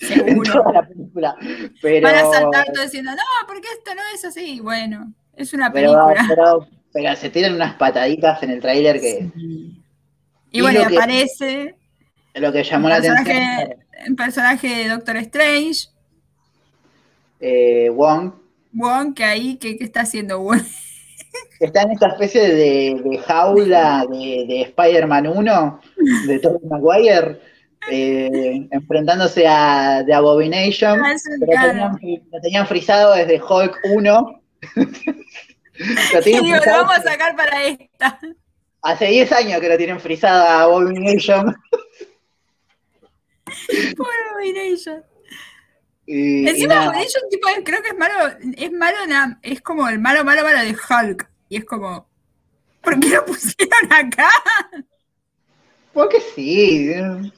en 0.00 0.42
toda 0.42 0.52
seguro. 0.52 0.72
la 0.72 0.86
película. 0.88 1.36
Pero, 1.80 2.06
Van 2.08 2.14
a 2.16 2.30
saltar 2.30 2.66
todo 2.72 2.82
diciendo, 2.84 3.10
no, 3.12 3.46
porque 3.46 3.68
esto 3.76 3.94
no 3.94 4.02
es 4.14 4.24
así. 4.24 4.60
Bueno, 4.60 5.12
es 5.36 5.52
una 5.54 5.72
película. 5.72 6.14
pero, 6.28 6.66
pero 6.92 7.16
se 7.16 7.30
tiran 7.30 7.54
unas 7.54 7.74
pataditas 7.74 8.42
en 8.42 8.50
el 8.50 8.60
tráiler 8.60 9.00
que 9.00 9.30
Sí. 9.34 9.78
Y 10.54 10.58
Y 10.58 10.60
bueno, 10.60 10.80
y 10.82 10.86
que- 10.86 10.96
aparece 10.98 11.74
lo 12.34 12.52
que 12.52 12.62
llamó 12.64 12.88
la 12.88 12.96
atención 12.96 13.74
un 14.08 14.16
personaje 14.16 14.68
de 14.68 14.88
Doctor 14.88 15.16
Strange, 15.18 15.86
eh, 17.40 17.88
Wong 17.90 18.32
Wong, 18.72 19.14
que 19.14 19.24
ahí, 19.24 19.56
¿qué, 19.56 19.76
qué 19.76 19.84
está 19.84 20.00
haciendo 20.02 20.40
Wong? 20.40 20.62
está 21.60 21.82
en 21.82 21.92
esta 21.92 22.08
especie 22.08 22.40
de, 22.42 23.00
de 23.04 23.18
jaula 23.18 24.04
de, 24.10 24.44
de 24.48 24.62
Spider-Man 24.62 25.26
1 25.28 25.80
de 26.26 26.38
Tobey 26.40 26.60
Maguire 26.68 27.40
eh, 27.90 28.68
enfrentándose 28.70 29.46
a 29.46 30.02
The 30.06 30.14
Abomination 30.14 31.00
Ah, 31.04 31.14
pero 31.40 31.52
tenían, 31.68 31.98
lo 32.30 32.40
tenían 32.40 32.66
frisado 32.66 33.14
desde 33.14 33.40
Hulk 33.42 33.78
1 33.94 34.42
Lo 36.12 36.20
digo, 36.20 36.56
lo 36.56 36.60
vamos 36.72 36.98
a 36.98 37.02
sacar 37.02 37.34
para 37.34 37.64
esta. 37.64 38.18
hace 38.82 39.06
10 39.06 39.32
años 39.32 39.60
que 39.60 39.68
lo 39.68 39.76
tienen 39.76 39.98
frisado 40.00 40.46
a 40.46 40.62
Abomination 40.62 41.46
Pobre 43.96 44.12
Abomination. 44.30 45.02
Y, 46.06 46.44
y 46.44 46.48
Encima 46.48 46.74
nada. 46.74 46.86
Abomination 46.86 47.22
tipo, 47.30 47.48
creo 47.64 47.82
que 47.82 47.88
es 47.88 47.96
malo, 47.96 48.14
es 48.56 48.72
malo, 48.72 48.96
es 49.42 49.60
como 49.60 49.88
el 49.88 49.98
malo, 49.98 50.24
malo, 50.24 50.42
malo 50.42 50.58
de 50.60 50.76
Hulk. 50.76 51.28
Y 51.48 51.56
es 51.56 51.64
como, 51.64 52.08
¿por 52.80 52.98
qué 52.98 53.10
lo 53.10 53.24
pusieron 53.24 53.92
acá? 53.92 54.30
porque 55.92 56.18
sí 56.34 56.86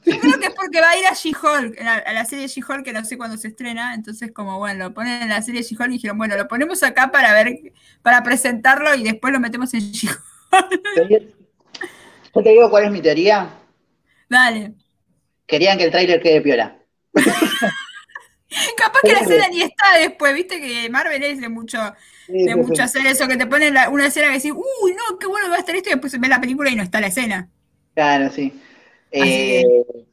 Yo 0.04 0.20
creo 0.20 0.38
que 0.38 0.46
es 0.46 0.54
porque 0.54 0.80
va 0.80 0.90
a 0.90 0.98
ir 0.98 1.06
a 1.06 1.14
She-Hulk, 1.14 1.80
a 1.80 1.84
la, 1.84 1.94
a 1.94 2.12
la 2.12 2.24
serie 2.24 2.46
She-Hulk, 2.46 2.84
que 2.84 2.92
no 2.92 3.04
sé 3.04 3.16
cuándo 3.16 3.36
se 3.36 3.48
estrena, 3.48 3.94
entonces 3.94 4.30
como 4.32 4.58
bueno, 4.58 4.84
lo 4.84 4.94
ponen 4.94 5.22
en 5.22 5.28
la 5.28 5.42
serie 5.42 5.62
She-Hulk 5.62 5.90
y 5.90 5.94
dijeron, 5.94 6.18
bueno, 6.18 6.36
lo 6.36 6.46
ponemos 6.46 6.82
acá 6.82 7.10
para 7.10 7.32
ver, 7.34 7.72
para 8.02 8.22
presentarlo 8.22 8.94
y 8.94 9.02
después 9.02 9.32
lo 9.32 9.40
metemos 9.40 9.74
en 9.74 9.80
She-Hulk. 9.80 10.20
yo 12.34 12.42
te 12.42 12.50
digo 12.50 12.70
cuál 12.70 12.84
es 12.84 12.92
mi 12.92 13.00
teoría 13.02 13.50
Dale. 14.28 14.74
querían 15.46 15.76
que 15.76 15.84
el 15.84 15.90
tráiler 15.90 16.22
quede 16.22 16.40
piola 16.40 16.78
Capaz 18.76 19.00
que 19.02 19.12
la 19.12 19.20
escena 19.20 19.48
ni 19.48 19.62
está 19.62 19.84
después, 19.98 20.34
viste 20.34 20.60
que 20.60 20.88
Marvel 20.90 21.22
es 21.22 21.40
de 21.40 21.48
mucho, 21.48 21.78
Sí, 22.26 22.44
de 22.44 22.56
mucho 22.56 22.76
sí. 22.76 22.82
hacer 22.82 23.06
eso, 23.06 23.28
que 23.28 23.36
te 23.36 23.46
ponen 23.46 23.74
la- 23.74 23.88
una 23.90 24.06
escena 24.06 24.28
que 24.28 24.34
decís, 24.34 24.52
uy, 24.52 24.92
no, 24.92 25.18
qué 25.18 25.26
bueno 25.26 25.46
que 25.46 25.50
va 25.50 25.56
a 25.56 25.60
estar 25.60 25.74
esto, 25.76 25.90
y 25.90 25.92
después 25.92 26.18
ves 26.18 26.30
la 26.30 26.40
película 26.40 26.70
y 26.70 26.76
no 26.76 26.82
está 26.82 27.00
la 27.00 27.08
escena. 27.08 27.48
Claro, 27.94 28.30
sí. 28.30 28.52
Eh, 29.10 29.62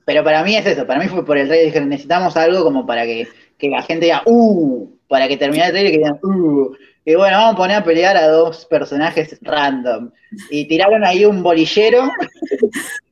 pero 0.06 0.24
para 0.24 0.44
mí 0.44 0.56
es 0.56 0.66
eso, 0.66 0.86
para 0.86 1.00
mí 1.00 1.08
fue 1.08 1.26
por 1.26 1.38
el 1.38 1.48
trailer, 1.48 1.68
dijeron, 1.68 1.90
necesitamos 1.90 2.36
algo 2.38 2.64
como 2.64 2.86
para 2.86 3.04
que, 3.06 3.28
que 3.58 3.70
la 3.70 3.82
gente 3.82 4.06
diga, 4.06 4.22
uh, 4.26 4.90
para 5.08 5.28
que 5.28 5.38
termine 5.38 5.66
el 5.66 5.72
trailer 5.72 5.92
y 5.92 5.96
que 5.96 6.04
digan, 6.04 6.20
uh. 6.24 6.76
Y 7.04 7.16
bueno, 7.16 7.38
vamos 7.38 7.54
a 7.56 7.58
poner 7.58 7.78
a 7.78 7.84
pelear 7.84 8.16
a 8.16 8.28
dos 8.28 8.66
personajes 8.66 9.36
random. 9.42 10.12
Y 10.52 10.68
tiraron 10.68 11.04
ahí 11.04 11.26
un 11.26 11.42
bolillero. 11.42 12.04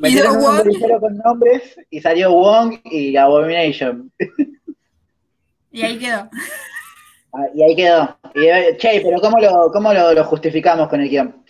Metieron 0.00 0.36
un 0.36 1.00
con 1.00 1.16
nombres 1.18 1.76
y 1.90 2.00
salió 2.00 2.32
Wong 2.32 2.78
y 2.84 3.16
Abomination. 3.16 4.12
Y 5.70 5.82
ahí 5.82 5.98
quedó. 5.98 6.28
Ah, 7.32 7.46
Y 7.54 7.62
ahí 7.62 7.74
quedó. 7.76 8.18
Y, 8.34 8.44
eh, 8.46 8.76
che, 8.78 9.00
pero 9.02 9.20
¿cómo 9.20 9.38
lo, 9.40 9.70
cómo 9.72 9.92
lo, 9.94 10.12
lo 10.12 10.24
justificamos 10.24 10.88
con 10.88 11.00
el 11.00 11.08
guion? 11.08 11.44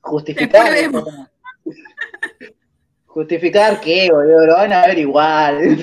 Justificar. 0.00 0.66
Justificar 3.06 3.80
qué, 3.80 4.08
boludo, 4.12 4.46
lo 4.46 4.54
van 4.54 4.72
a 4.74 4.86
ver 4.86 4.98
igual. 4.98 5.78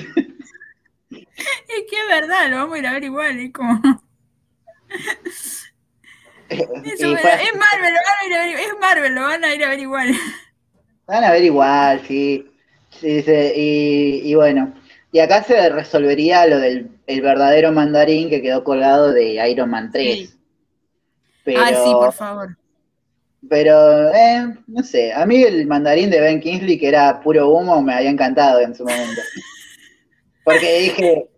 Es 1.10 1.82
que 1.90 1.96
es 1.96 2.08
verdad, 2.08 2.48
lo 2.48 2.56
vamos 2.58 2.76
a 2.76 2.78
ir 2.78 2.86
a 2.86 2.92
ver 2.92 3.04
igual, 3.04 3.38
es 3.40 3.52
como... 3.52 3.80
Fue- 6.48 6.58
es 6.58 7.54
Marvel, 7.56 7.92
lo 7.92 8.00
van 8.00 8.18
a 8.20 8.26
ir 8.26 8.34
a 8.34 8.38
ver, 8.44 8.56
es 8.60 8.74
Marvel, 8.80 9.14
lo 9.14 9.22
van 9.22 9.44
a 9.44 9.54
ir 9.54 9.64
a 9.64 9.68
ver 9.68 9.80
igual. 9.80 10.14
Van 11.06 11.24
a 11.24 11.32
ver 11.32 11.44
igual, 11.44 12.00
sí. 12.06 12.46
Sí, 12.90 13.22
sí, 13.22 13.32
y, 13.56 14.30
y 14.30 14.34
bueno. 14.34 14.74
Y 15.12 15.18
acá 15.20 15.42
se 15.42 15.68
resolvería 15.68 16.46
lo 16.46 16.58
del 16.58 16.90
el 17.06 17.20
verdadero 17.20 17.72
mandarín 17.72 18.30
que 18.30 18.40
quedó 18.42 18.64
colgado 18.64 19.12
de 19.12 19.34
Iron 19.50 19.70
Man 19.70 19.90
3. 19.92 20.18
Sí. 20.18 20.34
Pero, 21.44 21.60
Ay, 21.62 21.74
sí, 21.84 21.92
por 21.92 22.12
favor. 22.12 22.56
pero 23.48 24.08
eh, 24.14 24.54
no 24.66 24.82
sé, 24.82 25.12
a 25.12 25.26
mí 25.26 25.42
el 25.42 25.66
mandarín 25.66 26.10
de 26.10 26.20
Ben 26.20 26.40
Kingsley, 26.40 26.78
que 26.78 26.88
era 26.88 27.20
puro 27.20 27.50
humo, 27.50 27.82
me 27.82 27.94
había 27.94 28.10
encantado 28.10 28.60
en 28.60 28.74
su 28.74 28.84
momento. 28.84 29.20
Porque 30.44 30.78
dije, 30.80 31.28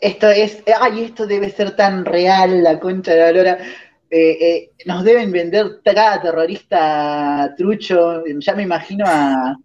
esto 0.00 0.28
es, 0.28 0.62
ay, 0.80 1.04
esto 1.04 1.26
debe 1.26 1.50
ser 1.50 1.74
tan 1.76 2.04
real, 2.04 2.62
la 2.62 2.78
concha 2.78 3.12
de 3.12 3.20
la 3.20 3.32
lora. 3.32 3.58
Eh, 4.16 4.38
eh, 4.40 4.70
nos 4.86 5.02
deben 5.02 5.32
vender 5.32 5.80
cada 5.82 6.22
terrorista 6.22 7.52
trucho. 7.56 8.22
Ya 8.38 8.54
me 8.54 8.62
imagino 8.62 9.04
a, 9.08 9.56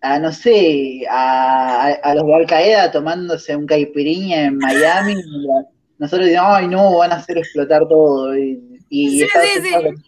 a 0.00 0.18
no 0.18 0.32
sé, 0.32 1.02
a, 1.08 1.92
a 2.02 2.14
los 2.16 2.24
Al 2.50 2.90
tomándose 2.90 3.54
un 3.54 3.64
caipirinha 3.64 4.46
en 4.46 4.58
Miami. 4.58 5.14
nosotros 5.98 6.26
decimos, 6.26 6.48
ay, 6.48 6.66
no, 6.66 6.98
van 6.98 7.12
a 7.12 7.16
hacer 7.16 7.38
explotar 7.38 7.86
todo. 7.86 8.36
Y, 8.36 8.80
y 8.88 9.20
Sí, 9.20 9.22
Estados 9.22 9.48
sí, 9.54 9.60
sí. 9.62 9.74
Unidos, 9.76 10.02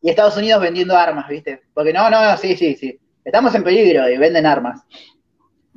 y 0.00 0.10
Estados 0.10 0.36
Unidos 0.36 0.62
vendiendo 0.62 0.96
armas, 0.96 1.28
¿viste? 1.28 1.60
Porque 1.74 1.92
no, 1.92 2.08
no, 2.10 2.36
sí, 2.36 2.54
sí, 2.54 2.76
sí. 2.76 2.96
Estamos 3.24 3.52
en 3.56 3.64
peligro 3.64 4.08
y 4.08 4.16
venden 4.16 4.46
armas. 4.46 4.80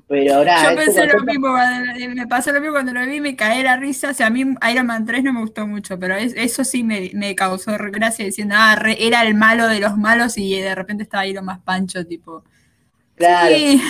Pero 0.10 0.44
nada, 0.46 0.70
Yo 0.72 0.76
pensé 0.78 1.06
lo 1.06 1.14
cosa. 1.14 1.26
mismo, 1.26 1.48
cuando- 1.50 2.16
me 2.16 2.28
pasó 2.28 2.52
lo 2.54 2.62
mismo 2.62 2.74
cuando 2.76 2.94
lo 2.94 3.06
vi, 3.06 3.20
me 3.20 3.36
caí 3.36 3.62
la 3.62 3.76
risa. 3.76 4.12
O 4.12 4.14
sea, 4.14 4.28
a 4.28 4.30
mí 4.30 4.46
Iron 4.72 4.86
Man 4.88 5.06
3 5.06 5.22
no 5.24 5.34
me 5.34 5.42
gustó 5.42 5.68
mucho, 5.68 6.00
pero 6.00 6.16
es- 6.16 6.34
eso 6.36 6.64
sí 6.64 6.84
me, 6.84 7.12
me 7.14 7.36
causó 7.36 7.74
gracia 7.78 8.24
diciendo, 8.24 8.56
ah, 8.58 8.76
re- 8.76 9.06
era 9.06 9.24
el 9.24 9.36
malo 9.36 9.68
de 9.68 9.80
los 9.82 9.98
malos 9.98 10.38
y 10.38 10.60
de 10.62 10.74
repente 10.76 11.04
estaba 11.04 11.24
ahí 11.24 11.34
lo 11.34 11.44
más 11.44 11.60
pancho, 11.60 12.06
tipo. 12.06 12.44
Claro, 13.16 13.54
Sí, 13.56 13.82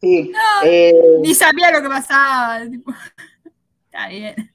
sí. 0.00 0.32
Eh, 0.64 0.92
ni 1.22 1.34
sabía 1.34 1.70
lo 1.70 1.80
que 1.82 1.88
pasaba. 1.88 2.60
tipo, 2.70 2.92
está 3.86 4.08
bien. 4.08 4.52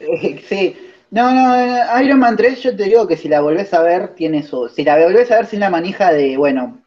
Eh, 0.00 0.44
Sí, 0.48 0.76
no, 1.10 1.32
no, 1.32 1.54
eh, 1.56 2.04
Iron 2.04 2.18
Man 2.18 2.36
3 2.36 2.62
yo 2.62 2.76
te 2.76 2.84
digo 2.84 3.06
que 3.06 3.16
si 3.16 3.28
la 3.28 3.40
volvés 3.40 3.72
a 3.72 3.82
ver 3.82 4.14
tiene 4.14 4.42
su, 4.42 4.68
si 4.68 4.84
la 4.84 4.98
volvés 4.98 5.30
a 5.30 5.36
ver 5.36 5.46
sin 5.46 5.60
la 5.60 5.70
manija 5.70 6.12
de, 6.12 6.36
bueno, 6.36 6.81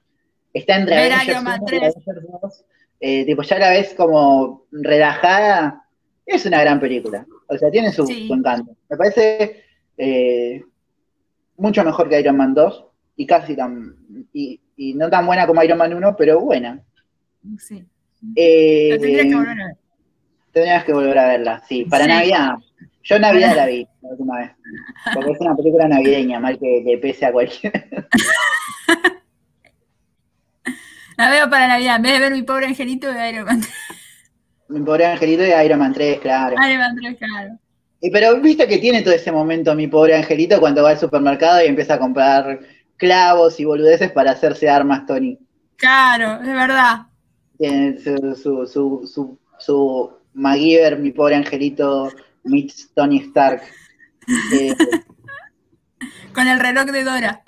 está 0.60 0.76
entre 0.78 0.96
Ver 0.96 1.12
Avengers 1.14 1.28
Iron 1.30 1.44
Man 1.44 1.60
1 1.62 1.76
y 1.76 1.80
3. 1.80 1.96
Avengers 2.08 2.42
2, 2.42 2.66
eh, 3.02 3.26
tipo 3.26 3.42
ya 3.44 3.60
la 3.60 3.70
ves 3.70 3.94
como 3.96 4.66
relajada, 4.72 5.86
es 6.26 6.46
una 6.46 6.62
gran 6.62 6.80
película, 6.80 7.26
o 7.48 7.58
sea, 7.58 7.70
tiene 7.70 7.92
su, 7.92 8.06
Sí. 8.08 8.28
su 8.28 8.34
encanto. 8.34 8.76
Me 8.90 8.98
parece 8.98 9.64
eh, 9.98 10.64
mucho 11.58 11.84
mejor 11.84 12.10
que 12.10 12.20
Iron 12.20 12.38
Man 12.38 12.54
2 12.54 12.86
y 13.18 13.26
casi 13.26 13.56
tan, 13.56 13.96
y, 14.34 14.60
y 14.76 14.94
no 14.94 15.10
tan 15.10 15.26
buena 15.26 15.46
como 15.48 15.62
Iron 15.64 15.78
Man 15.78 15.94
1, 15.94 16.16
pero 16.18 16.40
buena. 16.40 16.82
Sí. 17.60 17.86
Eh, 18.36 18.90
Lo 18.94 19.00
tendría 19.02 19.24
que 19.24 19.36
volver 19.36 19.62
a 19.62 19.66
ver. 19.68 19.76
Tendrías 20.52 20.84
que 20.86 20.94
volver 20.94 21.18
a 21.20 21.28
verla, 21.28 21.62
sí. 21.68 21.86
Para 21.86 22.06
Sí. 22.06 22.10
Navidad. 22.10 22.56
Yo 23.04 23.20
Navidad 23.20 23.56
la 23.56 23.66
vi 23.68 23.88
la 24.02 24.10
última 24.10 24.38
vez. 24.40 24.52
Porque 25.14 25.32
es 25.32 25.40
una 25.42 25.56
película 25.56 25.88
navideña, 25.88 26.40
mal 26.40 26.58
que 26.58 26.82
le 26.84 26.98
pese 26.98 27.26
a 27.26 27.32
cualquiera. 27.32 27.86
La 31.18 31.30
veo 31.30 31.50
para 31.50 31.68
Navidad. 31.68 31.98
En 31.98 32.02
vez 32.02 32.14
de 32.14 32.20
ver 32.20 32.32
mi 32.34 32.44
pobre 32.44 32.68
angelito, 32.68 33.12
de 33.12 33.30
Iron 33.30 33.46
Man 33.46 33.62
3. 33.62 33.74
Mi 34.68 34.82
pobre 34.82 35.06
angelito 35.06 35.44
y 35.46 35.66
Iron 35.66 35.80
Man 35.80 35.94
3, 35.94 36.20
claro. 36.20 36.56
Iron 36.68 36.80
Man 36.80 36.96
3, 36.96 37.18
claro. 37.18 37.60
Y 38.02 38.10
pero 38.12 38.40
viste 38.42 38.68
que 38.68 38.78
tiene 38.78 39.02
todo 39.02 39.14
ese 39.14 39.32
momento 39.32 39.74
mi 39.74 39.88
pobre 39.88 40.16
angelito 40.16 40.60
cuando 40.60 40.84
va 40.84 40.92
al 40.92 41.00
supermercado 41.00 41.64
y 41.64 41.68
empieza 41.68 41.96
a 41.96 42.00
comprar 42.00 42.60
clavos 42.98 43.60
y 43.60 43.66
boludeces 43.66 44.12
para 44.12 44.32
hacerse 44.32 44.70
armas, 44.70 45.06
Tony. 45.06 45.40
Claro, 45.78 46.42
es 46.42 46.54
verdad. 46.54 47.08
Tiene 47.58 47.98
su, 48.00 48.36
su, 48.36 48.68
su, 48.68 49.08
su, 49.12 49.40
su 49.58 50.14
MacGyver, 50.34 51.00
mi 51.00 51.12
pobre 51.12 51.36
angelito, 51.36 52.12
meets 52.44 52.90
Tony 52.94 53.20
Stark. 53.20 53.62
Eh, 54.28 54.74
Con 56.34 56.48
el 56.48 56.60
reloj 56.60 56.86
de 56.86 57.04
Dora. 57.04 57.44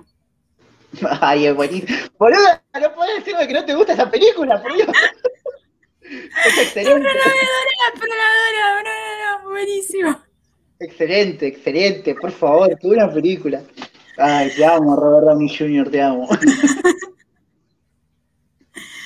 Ay, 1.22 1.48
es 1.48 1.56
buenísimo. 1.56 1.90
Boludo, 2.18 2.62
no 2.82 2.94
puedes 2.96 3.18
decirme 3.18 3.48
que 3.48 3.54
no 3.54 3.66
te 3.66 3.74
gusta 3.76 3.94
esa 3.94 4.10
película, 4.10 4.62
por 4.62 4.74
Dios. 4.74 4.90
Es 6.44 6.58
excelente, 6.58 7.10
pero 7.12 7.26
la 7.26 7.44
no, 8.58 8.84
no, 8.84 9.44
no, 9.44 9.50
buenísimo. 9.50 10.24
excelente, 10.80 11.48
excelente. 11.48 12.16
Por 12.16 12.32
favor, 12.32 12.78
qué 12.80 12.88
buena 12.88 13.12
película. 13.12 13.62
Ay, 14.18 14.52
te 14.56 14.66
amo, 14.66 14.96
Robert 14.96 15.28
Downey 15.28 15.50
Jr., 15.56 15.90
te 15.92 16.02
amo. 16.02 16.28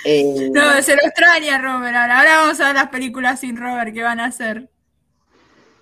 Eh, 0.04 0.52
No, 0.54 0.82
se 0.82 0.96
lo 0.96 1.02
extraña 1.04 1.58
Robert 1.62 1.96
ahora. 1.96 2.20
Ahora 2.20 2.38
vamos 2.42 2.60
a 2.60 2.68
ver 2.68 2.76
las 2.76 2.90
películas 2.90 3.40
sin 3.40 3.58
Robert 3.58 3.94
que 3.94 4.04
van 4.04 4.20
a 4.20 4.26
hacer. 4.26 4.70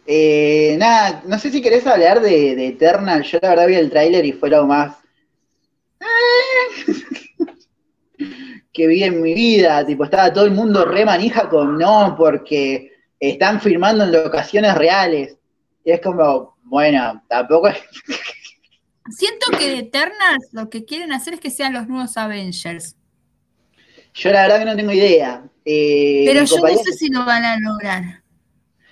eh, 0.05 0.75
nada, 0.79 1.21
no 1.25 1.37
sé 1.39 1.51
si 1.51 1.61
querés 1.61 1.85
hablar 1.87 2.21
de, 2.21 2.55
de 2.55 2.67
Eternal. 2.67 3.23
Yo 3.23 3.39
la 3.41 3.49
verdad 3.49 3.67
vi 3.67 3.75
el 3.75 3.89
tráiler 3.89 4.25
y 4.25 4.31
fue 4.33 4.49
lo 4.49 4.65
más 4.65 4.97
que 8.73 8.87
vi 8.87 9.03
en 9.03 9.21
mi 9.21 9.33
vida. 9.33 9.85
Tipo, 9.85 10.03
estaba 10.05 10.31
todo 10.33 10.45
el 10.45 10.51
mundo 10.51 10.85
re 10.85 11.05
manija 11.05 11.49
con 11.49 11.77
no, 11.77 12.15
porque 12.17 12.91
están 13.19 13.61
filmando 13.61 14.03
en 14.03 14.11
locaciones 14.11 14.75
reales. 14.75 15.37
Y 15.83 15.91
es 15.91 16.01
como, 16.01 16.57
bueno, 16.63 17.23
tampoco 17.27 17.69
es 17.69 17.77
Siento 19.11 19.47
que 19.57 19.69
de 19.69 19.77
Eternals 19.79 20.49
lo 20.51 20.69
que 20.69 20.85
quieren 20.85 21.11
hacer 21.11 21.33
es 21.33 21.39
que 21.39 21.49
sean 21.49 21.73
los 21.73 21.87
nuevos 21.87 22.15
Avengers. 22.15 22.95
Yo 24.13 24.31
la 24.31 24.43
verdad 24.43 24.59
que 24.59 24.65
no 24.65 24.75
tengo 24.75 24.91
idea. 24.91 25.43
Eh, 25.65 26.25
Pero 26.27 26.45
yo 26.45 26.57
no 26.57 26.77
sé 26.83 26.93
si 26.93 27.09
lo 27.09 27.25
van 27.25 27.43
a 27.43 27.57
lograr. 27.59 28.21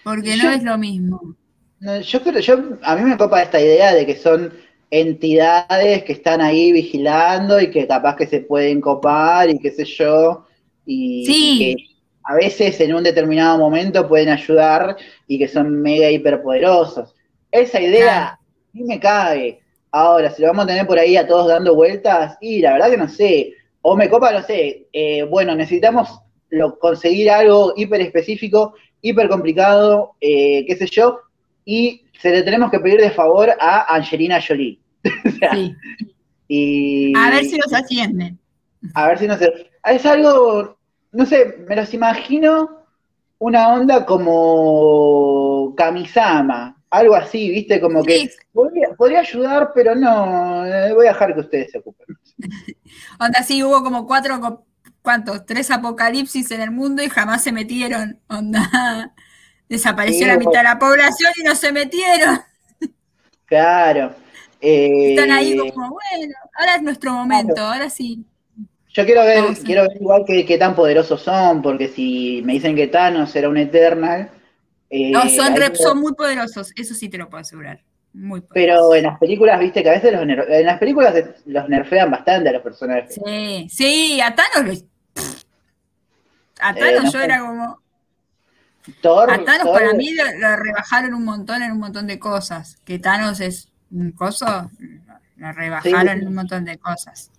Porque 0.04 0.36
Yo- 0.38 0.44
no 0.46 0.52
es 0.52 0.64
lo 0.64 0.78
mismo. 0.78 1.36
no, 1.80 2.00
yo 2.02 2.22
creo, 2.24 2.40
yo, 2.40 2.64
a 2.82 2.96
mí 2.96 3.04
me 3.04 3.18
copa 3.18 3.44
esta 3.44 3.60
idea 3.62 3.94
de 3.94 4.06
que 4.08 4.16
son 4.16 4.52
entidades 4.90 6.04
que 6.04 6.14
están 6.14 6.42
ahí 6.42 6.72
vigilando 6.72 7.60
y 7.60 7.70
que 7.72 7.88
capaz 7.88 8.16
que 8.16 8.26
se 8.28 8.42
pueden 8.42 8.82
copar 8.82 9.50
y 9.50 9.60
qué 9.60 9.72
sé 9.72 9.86
yo. 9.86 10.46
Y, 10.86 11.26
Sí. 11.26 11.34
y 11.54 11.76
que 11.76 11.84
a 12.24 12.36
veces 12.36 12.80
en 12.82 12.94
un 12.96 13.04
determinado 13.04 13.58
momento 13.58 14.08
pueden 14.08 14.30
ayudar 14.30 14.96
y 15.28 15.38
que 15.40 15.48
son 15.48 15.82
mega 15.82 16.10
hiperpoderosos. 16.10 17.14
Esa 17.52 17.82
idea 17.82 18.40
mí 18.74 18.84
me 18.84 19.00
cabe. 19.00 19.60
Ahora, 19.92 20.30
si 20.30 20.42
lo 20.42 20.50
vamos 20.50 20.66
a 20.66 20.68
tener 20.68 20.86
por 20.86 21.00
ahí 21.00 21.18
a 21.18 21.26
todos 21.28 21.48
dando 21.48 21.74
vueltas, 21.74 22.38
y 22.42 22.60
la 22.62 22.74
verdad 22.74 22.92
que 22.92 22.98
no 22.98 23.08
sé. 23.08 23.54
O 23.82 23.96
me 23.96 24.10
copa, 24.10 24.32
no 24.32 24.44
sé. 24.44 24.88
eh, 24.94 25.24
bueno, 25.24 25.56
necesitamos 25.56 26.20
lo- 26.50 26.78
conseguir 26.78 27.30
algo 27.30 27.74
hiper 27.76 28.02
específico, 28.02 28.74
hiper 29.02 29.30
complicado, 29.30 30.16
eh, 30.22 30.66
qué 30.68 30.76
sé 30.76 30.86
yo, 30.88 31.20
y 31.66 32.04
se 32.20 32.32
le 32.32 32.44
tenemos 32.44 32.72
que 32.72 32.80
pedir 32.80 33.00
de 33.02 33.12
favor 33.12 33.50
a 33.60 33.94
Angelina 33.96 34.40
Jolie. 34.46 34.80
O 35.26 35.32
sea, 35.32 35.52
Sí. 35.54 35.76
y, 36.48 37.14
A 37.18 37.30
ver 37.32 37.46
si 37.46 37.58
los 37.58 37.74
ascienden. 37.74 38.38
a 38.94 39.08
ver 39.08 39.20
si 39.20 39.28
no 39.28 39.38
sé. 39.38 39.70
Es 39.86 40.06
algo, 40.06 40.78
no 41.12 41.26
sé, 41.26 41.58
me 41.68 41.76
los 41.76 41.94
imagino 41.94 42.84
una 43.40 43.70
onda 43.74 44.06
como 44.06 45.74
Kamisama, 45.76 46.76
algo 46.90 47.16
así, 47.16 47.50
¿viste? 47.52 47.80
Como 47.80 48.04
que 48.04 48.20
Sí. 48.20 48.30
podría, 48.54 48.90
podría 48.98 49.20
ayudar, 49.20 49.72
pero 49.76 49.96
no, 49.96 50.66
eh, 50.66 50.94
voy 50.94 51.06
a 51.06 51.10
dejar 51.14 51.34
que 51.34 51.42
ustedes 51.42 51.72
se 51.72 51.78
ocupen. 51.80 52.08
Onda, 53.20 53.44
sí, 53.44 53.64
hubo 53.64 53.84
como 53.84 54.06
cuatro, 54.08 54.64
¿cuántos? 55.02 55.46
Tres 55.46 55.70
apocalipsis 55.72 56.50
en 56.52 56.62
el 56.62 56.72
mundo 56.72 57.04
y 57.04 57.10
jamás 57.10 57.44
se 57.44 57.52
metieron. 57.52 58.20
Onda, 58.28 59.14
desapareció 59.70 60.22
Sí, 60.22 60.26
la 60.26 60.38
mitad 60.38 60.60
de 60.60 60.64
la 60.64 60.80
población 60.80 61.32
y 61.38 61.44
no 61.44 61.56
se 61.56 61.72
metieron. 61.72 62.40
Claro. 63.46 64.14
eh, 64.62 65.10
Están 65.16 65.32
ahí 65.32 65.58
como, 65.58 65.90
bueno, 65.92 66.34
ahora 66.58 66.76
es 66.76 66.82
nuestro 66.84 67.12
momento, 67.14 67.62
ahora 67.62 67.90
sí. 67.90 68.24
Yo 68.94 69.06
quiero 69.06 69.24
ver, 69.26 69.42
Vamos 69.44 69.60
quiero 69.60 69.84
ver 69.84 69.98
igual 70.02 70.24
qué, 70.26 70.44
qué 70.46 70.58
tan 70.58 70.76
poderosos 70.76 71.22
son, 71.22 71.62
porque 71.62 71.88
si 71.88 72.42
me 72.44 72.54
dicen 72.54 72.76
que 72.76 72.88
Thanos 72.88 73.36
era 73.36 73.48
un 73.48 73.58
Eternal. 73.58 74.32
eh, 74.90 75.12
No, 75.12 75.22
son, 75.30 75.54
ahí 75.54 75.60
re- 75.60 75.70
puedo- 75.70 75.84
son 75.84 76.00
muy 76.00 76.14
poderosos, 76.16 76.72
eso 76.76 76.94
sí 76.96 77.08
te 77.08 77.18
lo 77.20 77.30
puedo 77.30 77.42
asegurar. 77.42 77.84
Muy. 78.14 78.42
Pero 78.52 78.96
en 78.96 79.04
las 79.04 79.20
películas, 79.20 79.60
viste 79.60 79.84
que 79.84 79.90
a 79.90 79.94
veces 79.94 80.12
los 80.14 80.24
ner- 80.24 80.48
en 80.50 80.66
las 80.66 80.80
películas 80.80 81.14
los 81.46 81.70
nerfean 81.70 82.10
bastante 82.10 82.50
a 82.50 82.54
los 82.54 82.64
personajes. 82.64 83.14
Sí, 83.24 83.68
sí, 83.70 84.20
a 84.22 84.34
Thanos 84.34 84.80
lo- 84.82 84.88
A 86.60 86.72
Eh, 86.72 86.76
Thanos 86.80 87.04
no 87.04 87.12
yo 87.12 87.20
sé. 87.20 87.26
era 87.26 87.40
como. 87.40 87.80
Thor, 89.02 89.32
A 89.32 89.44
Thanos 89.44 89.64
Thor- 89.68 89.74
para 89.74 89.94
mí 89.94 90.14
lo, 90.14 90.24
lo 90.40 90.56
rebajaron 90.56 91.14
un 91.14 91.24
montón 91.26 91.62
en 91.64 91.72
un 91.72 91.80
montón 91.80 92.08
de 92.08 92.20
cosas. 92.20 92.78
Que 92.86 93.00
Thanos 93.00 93.40
es 93.40 93.70
un 93.92 94.12
coso, 94.12 94.70
lo 95.38 95.52
rebajaron 95.54 96.02
Sí. 96.02 96.08
en 96.22 96.28
un 96.28 96.36
montón 96.36 96.66
de 96.66 96.78
cosas. 96.78 97.32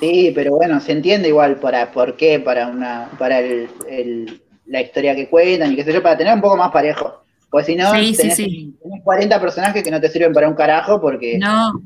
Sí, 0.00 0.32
pero 0.34 0.52
bueno, 0.56 0.80
se 0.80 0.92
entiende 0.92 1.28
igual 1.28 1.56
para 1.60 1.92
por 1.92 2.16
qué, 2.16 2.40
para 2.40 2.66
una, 2.66 3.08
para 3.18 3.38
el, 3.38 3.68
el- 3.88 4.42
la 4.66 4.80
historia 4.80 5.14
que 5.14 5.28
cuentan 5.28 5.72
y 5.72 5.76
qué 5.76 5.84
sé 5.84 5.92
yo, 5.92 6.02
para 6.02 6.16
tener 6.16 6.34
un 6.34 6.40
poco 6.40 6.56
más 6.56 6.72
parejo. 6.72 7.22
Porque 7.50 7.66
si 7.66 7.76
no, 7.76 7.92
Sí, 7.94 8.14
sí, 8.14 8.16
tenés, 8.22 8.36
sí. 8.36 8.76
tenés 8.82 9.02
40 9.04 9.40
personajes 9.40 9.82
que 9.84 9.90
no 9.90 10.00
te 10.00 10.08
sirven 10.08 10.32
para 10.32 10.48
un 10.48 10.54
carajo 10.54 11.00
porque. 11.00 11.38
No, 11.38 11.80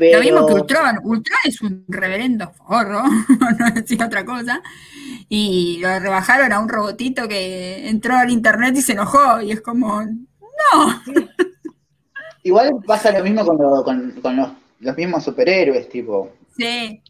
pero, 0.00 0.18
lo 0.18 0.24
mismo 0.24 0.46
que 0.46 0.54
Ultron. 0.54 0.98
Ultron 1.04 1.38
es 1.44 1.60
un 1.60 1.84
reverendo 1.86 2.50
forro, 2.52 3.04
no 3.58 3.70
decir 3.72 4.02
otra 4.02 4.24
cosa. 4.24 4.60
Y 5.28 5.78
lo 5.80 5.96
rebajaron 6.00 6.52
a 6.52 6.58
un 6.58 6.68
robotito 6.68 7.28
que 7.28 7.88
entró 7.88 8.16
al 8.16 8.30
internet 8.30 8.74
y 8.76 8.82
se 8.82 8.92
enojó. 8.92 9.40
Y 9.40 9.52
es 9.52 9.60
como, 9.60 10.02
no. 10.02 11.02
Igual 12.42 12.76
pasa 12.86 13.12
lo 13.12 13.22
mismo 13.22 13.44
con, 13.44 13.58
lo- 13.58 13.84
con- 13.84 14.12
con 14.22 14.36
los, 14.36 14.48
los 14.80 14.96
mismos 14.96 15.22
superhéroes, 15.24 15.88
tipo 15.88 16.32
Sí, 16.56 17.00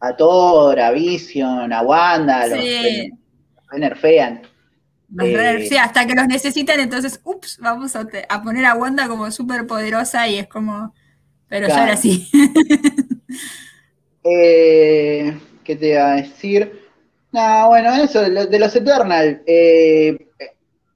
a 0.00 0.14
Thor, 0.16 0.78
a 0.80 0.90
Vision, 0.90 1.72
a 1.72 1.82
Wanda, 1.82 2.46
los 2.48 2.58
sí. 2.58 3.10
los 3.70 3.80
nerfean. 3.80 4.42
Eh, 5.22 5.66
sí, 5.68 5.76
hasta 5.76 6.04
que 6.04 6.14
los 6.16 6.26
necesitan, 6.26 6.80
entonces, 6.80 7.20
ups, 7.22 7.58
vamos 7.60 7.94
a 7.94 8.42
poner 8.42 8.64
a 8.64 8.74
Wanda 8.74 9.06
como 9.06 9.30
súper 9.30 9.66
poderosa 9.66 10.26
y 10.28 10.38
es 10.40 10.48
como, 10.48 10.92
pero 11.48 11.66
ya 11.68 11.74
Claro. 11.74 11.84
era 11.84 11.94
así. 11.94 12.28
Eh, 14.28 15.38
¿Qué 15.62 15.76
te 15.76 15.90
iba 15.90 16.12
a 16.12 16.16
decir? 16.16 16.82
No, 17.32 17.68
bueno, 17.68 17.94
eso, 17.94 18.22
de 18.28 18.58
los 18.58 18.74
Eternal. 18.74 19.42
eh, 19.46 20.18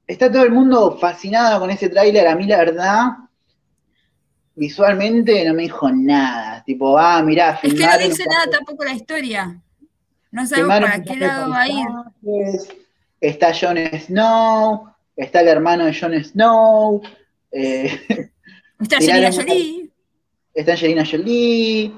está 0.07 0.31
todo 0.33 0.43
el 0.43 0.51
mundo 0.51 0.99
fascinado 0.99 1.61
con 1.61 1.71
ese 1.71 1.89
tráiler. 1.89 2.27
A 2.27 2.35
mí, 2.35 2.47
la 2.47 2.59
verdad, 2.59 3.05
visualmente 4.57 5.45
no 5.45 5.55
me 5.55 5.63
dijo 5.63 5.91
nada. 5.93 6.63
Tipo, 6.65 6.99
ah, 6.99 7.23
mirá, 7.23 7.59
Es 7.63 7.73
que 7.75 7.87
no 7.87 7.99
dice 7.99 8.25
nada 8.29 8.51
tampoco 8.51 8.85
la 8.85 8.95
historia. 8.95 9.61
No 10.33 10.47
sabemos 10.47 10.81
para 10.81 11.03
qué 11.03 11.17
lado 11.17 11.51
va 11.51 11.63
a 11.63 11.69
ir. 11.69 11.87
Está 13.21 13.53
Jon 13.55 13.77
Snow, 13.99 14.89
está 15.17 15.41
el 15.43 15.49
hermano 15.49 15.85
de 15.85 15.95
Jon 15.99 16.15
Snow, 16.25 17.03
eh, 17.53 18.01
Está 18.81 18.97
Angelina 18.97 19.31
Jolie. 19.31 19.90
Está 20.55 20.73
Angelina 20.73 21.05
Jolie, 21.05 21.93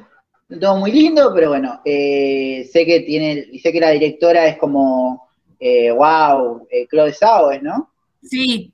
todo 0.61 0.77
muy 0.77 0.93
lindo, 0.93 1.33
pero 1.35 1.49
bueno, 1.51 1.81
eh, 1.85 2.69
sé 2.71 2.85
que 2.85 3.01
tiene, 3.01 3.47
y 3.51 3.59
sé 3.59 3.73
que 3.73 3.81
la 3.81 3.91
directora 3.91 4.47
es 4.47 4.57
como, 4.59 5.29
eh, 5.59 5.91
wow, 5.91 6.67
eh, 6.71 6.87
Chloe 6.91 7.13
Zhao, 7.13 7.53
¿es, 7.53 7.63
¿no? 7.63 7.91
Sí, 8.23 8.73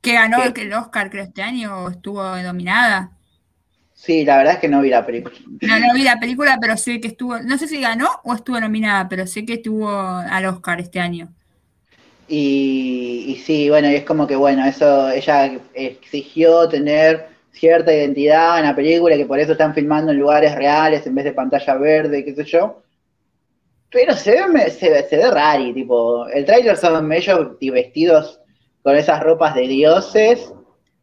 que 0.00 0.12
ganó 0.12 0.52
¿Qué? 0.52 0.62
el 0.62 0.72
Oscar 0.72 1.10
creo 1.10 1.24
este 1.24 1.42
año 1.42 1.84
o 1.84 1.90
estuvo 1.90 2.22
nominada. 2.42 3.12
Sí, 3.94 4.24
la 4.24 4.36
verdad 4.36 4.54
es 4.54 4.60
que 4.60 4.68
no 4.68 4.80
vi 4.80 4.90
la 4.90 5.04
película. 5.04 5.34
No, 5.60 5.78
no 5.80 5.94
vi 5.94 6.04
la 6.04 6.20
película, 6.20 6.56
pero 6.60 6.76
sé 6.76 7.00
que 7.00 7.08
estuvo, 7.08 7.40
no 7.40 7.58
sé 7.58 7.66
si 7.66 7.80
ganó 7.80 8.08
o 8.22 8.32
estuvo 8.32 8.60
nominada, 8.60 9.08
pero 9.08 9.26
sé 9.26 9.44
que 9.44 9.54
estuvo 9.54 9.88
al 9.90 10.46
Oscar 10.46 10.80
este 10.80 11.00
año. 11.00 11.34
Y, 12.28 13.24
y 13.26 13.36
sí, 13.36 13.68
bueno, 13.70 13.90
y 13.90 13.96
es 13.96 14.04
como 14.04 14.26
que, 14.26 14.36
bueno, 14.36 14.64
eso, 14.66 15.10
ella 15.10 15.50
exigió 15.74 16.68
tener 16.68 17.37
cierta 17.58 17.92
identidad 17.92 18.58
en 18.58 18.66
la 18.66 18.76
película, 18.76 19.16
que 19.16 19.26
por 19.26 19.38
eso 19.38 19.52
están 19.52 19.74
filmando 19.74 20.12
en 20.12 20.18
lugares 20.18 20.54
reales 20.54 21.06
en 21.06 21.14
vez 21.14 21.24
de 21.24 21.32
pantalla 21.32 21.74
verde, 21.74 22.24
qué 22.24 22.34
sé 22.34 22.44
yo. 22.44 22.82
Pero 23.90 24.14
se 24.14 24.32
ve, 24.32 24.70
se 24.70 24.90
ve, 24.90 25.06
se 25.08 25.16
ve 25.16 25.30
rari, 25.30 25.72
tipo, 25.72 26.26
el 26.28 26.44
tráiler 26.44 26.76
son 26.76 27.10
ellos 27.12 27.56
vestidos 27.60 28.40
con 28.82 28.96
esas 28.96 29.22
ropas 29.22 29.54
de 29.54 29.62
dioses, 29.62 30.52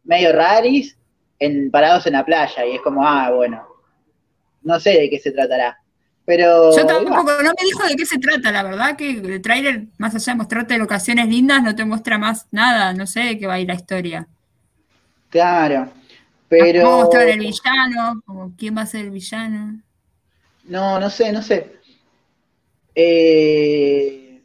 medio 0.04 0.32
raris, 0.32 0.96
en, 1.38 1.70
parados 1.70 2.06
en 2.06 2.14
la 2.14 2.24
playa, 2.24 2.64
y 2.64 2.76
es 2.76 2.80
como, 2.80 3.06
ah, 3.06 3.30
bueno, 3.30 3.66
no 4.62 4.80
sé 4.80 4.90
de 4.90 5.10
qué 5.10 5.18
se 5.18 5.32
tratará. 5.32 5.78
Pero 6.24 6.76
Yo 6.76 6.84
tampoco, 6.86 7.30
no 7.42 7.50
me 7.50 7.64
dijo 7.64 7.86
de 7.86 7.94
qué 7.94 8.04
se 8.04 8.18
trata, 8.18 8.50
la 8.50 8.64
verdad 8.64 8.96
que 8.96 9.10
el 9.10 9.42
tráiler, 9.42 9.84
más 9.98 10.14
allá 10.14 10.32
de 10.32 10.36
mostrarte 10.38 10.78
locaciones 10.78 11.28
lindas, 11.28 11.62
no 11.62 11.76
te 11.76 11.84
muestra 11.84 12.18
más 12.18 12.46
nada, 12.50 12.92
no 12.92 13.06
sé 13.06 13.20
de 13.20 13.38
qué 13.38 13.46
va 13.46 13.54
a 13.54 13.60
ir 13.60 13.68
la 13.68 13.74
historia. 13.74 14.26
claro, 15.30 15.88
Pero... 16.48 16.84
mostrar 16.90 17.28
el 17.28 17.40
villano, 17.40 18.22
quién 18.56 18.76
va 18.76 18.82
a 18.82 18.86
ser 18.86 19.06
el 19.06 19.10
villano. 19.10 19.82
No, 20.64 20.98
no 21.00 21.10
sé, 21.10 21.32
no 21.32 21.42
sé. 21.42 21.76
Eh, 22.94 24.42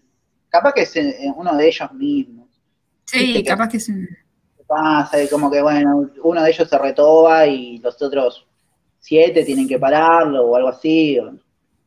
capaz 0.49 0.73
que 0.73 0.81
es 0.81 0.95
eh, 0.95 1.31
uno 1.35 1.55
de 1.55 1.67
ellos 1.67 1.91
mismos. 1.93 2.47
Sí, 3.05 3.33
que- 3.33 3.43
capaz 3.43 3.69
que 3.69 3.77
es 3.77 3.89
un... 3.89 4.07
¿Qué 4.57 4.63
pasa? 4.67 5.21
Y 5.23 5.27
como 5.29 5.49
que, 5.51 5.61
bueno, 5.61 6.09
uno 6.23 6.43
de 6.43 6.49
ellos 6.51 6.67
se 6.69 6.77
retoba 6.77 7.45
y 7.47 7.77
los 7.79 8.01
otros 8.01 8.45
siete 8.99 9.43
tienen 9.43 9.67
que 9.67 9.79
pararlo 9.79 10.45
o 10.45 10.55
algo 10.55 10.69
así. 10.69 11.17
o- 11.19 11.33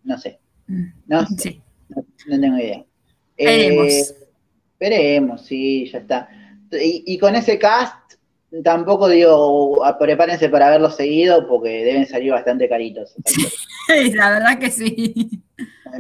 no 0.05 0.19
sé, 0.19 0.39
no, 1.07 1.27
sé, 1.27 1.37
Sí. 1.39 1.63
no, 1.89 2.05
no 2.27 2.41
tengo 2.41 2.59
idea. 2.59 2.85
Veremos. 3.39 3.87
Eh, 3.93 4.15
veremos, 4.79 5.41
sí, 5.47 5.87
ya 5.91 5.99
está. 5.99 6.29
Y, 6.73 7.05
y 7.07 7.19
con 7.19 7.35
ese 7.37 7.59
cast, 7.59 7.95
tampoco 8.63 9.09
digo, 9.09 9.85
ah, 9.85 9.99
prepárense 9.99 10.49
para 10.49 10.71
verlo 10.71 10.91
seguido 10.91 11.47
porque 11.49 11.85
deben 11.85 12.07
salir 12.07 12.33
bastante 12.33 12.69
caritos. 12.69 13.15
La 14.15 14.31
verdad 14.31 14.59
que 14.59 14.71
sí. 14.71 15.43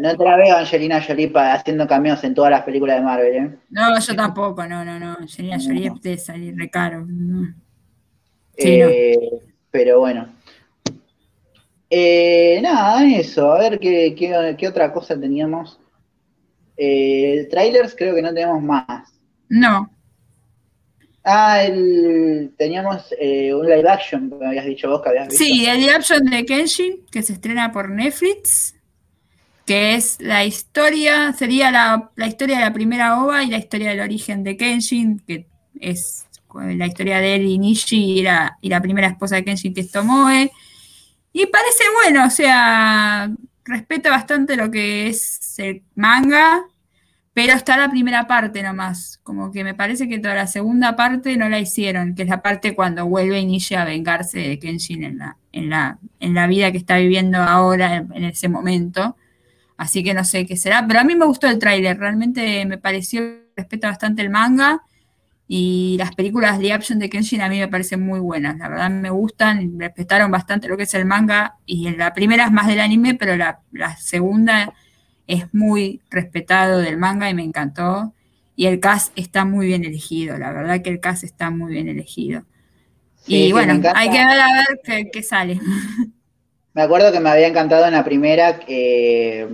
No 0.01 0.17
te 0.17 0.25
la 0.25 0.37
veo 0.37 0.57
a 0.57 0.61
Angelina 0.61 1.01
Jolie 1.03 1.31
haciendo 1.35 1.87
cameos 1.87 2.23
en 2.25 2.35
todas 2.35 2.51
las 2.51 2.63
películas 2.63 2.97
de 2.97 3.03
Marvel, 3.03 3.35
¿eh? 3.35 3.55
No, 3.71 3.99
yo 4.01 4.17
tampoco, 4.17 4.67
no, 4.67 4.85
no, 4.85 4.99
no. 4.99 5.17
Angelina 5.21 5.59
Jolie 5.61 5.93
debe 6.03 6.19
salir 6.19 6.55
re 6.57 6.69
caro. 6.71 7.05
no. 7.07 7.55
Sí, 8.57 8.79
no. 8.79 8.89
Eh, 8.89 9.19
Pero 9.71 10.01
bueno. 10.01 10.29
Eh, 11.91 12.61
nada, 12.63 13.05
eso. 13.07 13.53
A 13.53 13.59
ver 13.59 13.79
qué, 13.79 14.15
qué- 14.17 14.55
qué 14.59 14.69
otra 14.69 14.93
cosa 14.93 15.19
teníamos. 15.19 15.79
Eh, 16.77 17.47
trailers 17.51 17.95
creo 17.97 18.15
que 18.15 18.23
no 18.23 18.33
tenemos 18.35 18.61
más. 18.63 19.13
No, 19.49 19.91
Ah, 21.25 21.63
el, 21.63 22.53
teníamos 22.59 23.15
eh, 23.19 23.55
un 23.55 23.65
live 23.65 23.89
action, 23.89 24.29
que 24.29 24.37
me 24.37 24.47
habías 24.47 24.67
dicho 24.67 24.91
vos 24.91 25.01
que 25.01 25.09
habías 25.09 25.29
visto. 25.29 25.43
Sí, 25.43 25.65
el 25.67 25.81
live 25.81 25.95
action 25.95 26.25
de 26.27 26.45
Kenshin, 26.45 27.07
que 27.11 27.23
se 27.23 27.33
estrena 27.33 27.73
por 27.73 27.89
Netflix, 27.89 28.77
que 29.65 29.95
es 29.95 30.21
la 30.21 30.45
historia, 30.45 31.33
sería 31.33 31.71
la, 31.71 32.11
la 32.15 32.27
historia 32.27 32.59
de 32.59 32.65
la 32.65 32.75
primera 32.75 33.23
OVA 33.23 33.43
y 33.43 33.51
la 33.51 33.57
historia 33.57 33.89
del 33.89 34.01
origen 34.01 34.45
de 34.45 34.59
Kenshin, 34.59 35.23
que 35.27 35.47
es 35.81 36.27
la 36.55 36.87
historia 36.87 37.21
de 37.21 37.37
él 37.37 37.47
y 37.47 37.59
Nishi 37.59 38.19
y 38.19 38.23
la, 38.23 38.59
y 38.61 38.69
la 38.69 38.83
primera 38.83 39.09
esposa 39.09 39.37
de 39.37 39.45
Kenshin, 39.45 39.73
que 39.73 39.81
es 39.81 39.91
Tomoe. 39.91 40.53
Y 41.33 41.47
parece 41.47 41.85
bueno, 42.03 42.27
o 42.27 42.31
sea, 42.31 43.31
respeta 43.65 44.11
bastante 44.11 44.57
lo 44.57 44.71
que 44.71 45.09
es 45.09 45.59
el 45.59 45.83
manga, 45.95 46.65
pero 47.35 47.53
está 47.53 47.77
la 47.77 47.91
primera 47.91 48.29
parte 48.29 48.63
nomás. 48.63 49.19
Como 49.25 49.51
que 49.51 49.65
me 49.65 49.75
parece 49.75 50.09
que 50.09 50.21
toda 50.21 50.37
la 50.37 50.47
segunda 50.47 50.95
parte 50.95 51.37
no 51.37 51.49
la 51.49 51.59
hicieron, 51.59 52.15
que 52.15 52.23
es 52.23 52.29
la 52.29 52.43
parte 52.43 52.77
cuando 52.77 53.07
vuelve 53.07 53.41
Inishi 53.41 53.75
a 53.75 53.85
vengarse 53.85 54.39
de 54.39 54.59
Kenshin 54.61 55.03
en 55.03 55.19
la, 55.19 55.37
en 55.51 55.69
la, 55.69 55.99
en 56.21 56.35
la 56.35 56.47
vida 56.47 56.71
que 56.71 56.79
está 56.79 56.97
viviendo 56.97 57.39
ahora, 57.39 57.97
en, 57.97 58.25
ese 58.25 58.49
momento. 58.49 59.17
Así 59.77 60.05
que 60.05 60.15
no 60.15 60.25
sé 60.25 60.47
qué 60.47 60.57
será. 60.57 60.87
Pero 60.87 61.01
a 61.01 61.05
mí 61.05 61.17
me 61.17 61.27
gustó 61.27 61.49
el 61.49 61.59
tráiler, 61.59 61.99
realmente 61.99 62.65
me 62.67 62.79
pareció 62.79 63.23
respeta 63.57 63.89
bastante 63.89 64.23
el 64.23 64.31
manga. 64.31 64.83
Y 65.49 65.97
las 65.99 66.15
películas 66.15 66.61
de 66.61 66.73
action 66.73 67.01
de 67.01 67.11
Kenshin 67.11 67.43
a 67.43 67.49
mí 67.49 67.59
me 67.59 67.69
parecen 67.69 68.01
muy 68.01 68.21
buenas. 68.21 68.57
La 68.59 68.69
verdad 68.69 68.91
me 68.91 69.11
gustan, 69.11 69.79
respetaron 69.79 70.31
bastante 70.31 70.69
lo 70.69 70.77
que 70.77 70.85
es 70.85 70.95
el 70.95 71.05
manga. 71.05 71.57
Y 71.67 71.91
la 71.91 72.15
primera 72.15 72.45
es 72.45 72.53
más 72.53 72.69
del 72.69 72.79
anime, 72.79 73.15
pero 73.15 73.37
la, 73.37 73.61
la 73.73 73.97
segunda 73.97 74.73
es 75.27 75.53
muy 75.55 76.01
respetado 76.11 76.79
del 76.79 76.97
manga 76.99 77.29
y 77.31 77.35
me 77.35 77.43
encantó. 77.45 78.15
Y 78.57 78.67
el 78.67 78.79
cast 78.81 79.13
está 79.19 79.45
muy 79.45 79.67
bien 79.67 79.85
elegido, 79.85 80.39
la 80.39 80.53
verdad 80.53 80.81
que 80.83 80.91
el 80.91 81.01
cast 81.01 81.25
está 81.25 81.51
muy 81.51 81.73
bien 81.73 81.89
elegido. 81.89 82.45
Sí, 83.17 83.47
y 83.47 83.53
bueno, 83.53 83.81
hay 83.95 84.11
que 84.11 84.19
ver 84.19 84.41
a 84.41 84.47
ver 84.53 84.81
qué, 84.85 85.11
qué 85.11 85.23
sale. 85.23 85.61
Me 86.75 86.83
acuerdo 86.83 87.13
que 87.13 87.21
me 87.21 87.31
había 87.31 87.47
encantado 87.49 87.87
en 87.87 87.93
la 87.93 88.05
primera. 88.05 88.61
eh, 88.67 89.49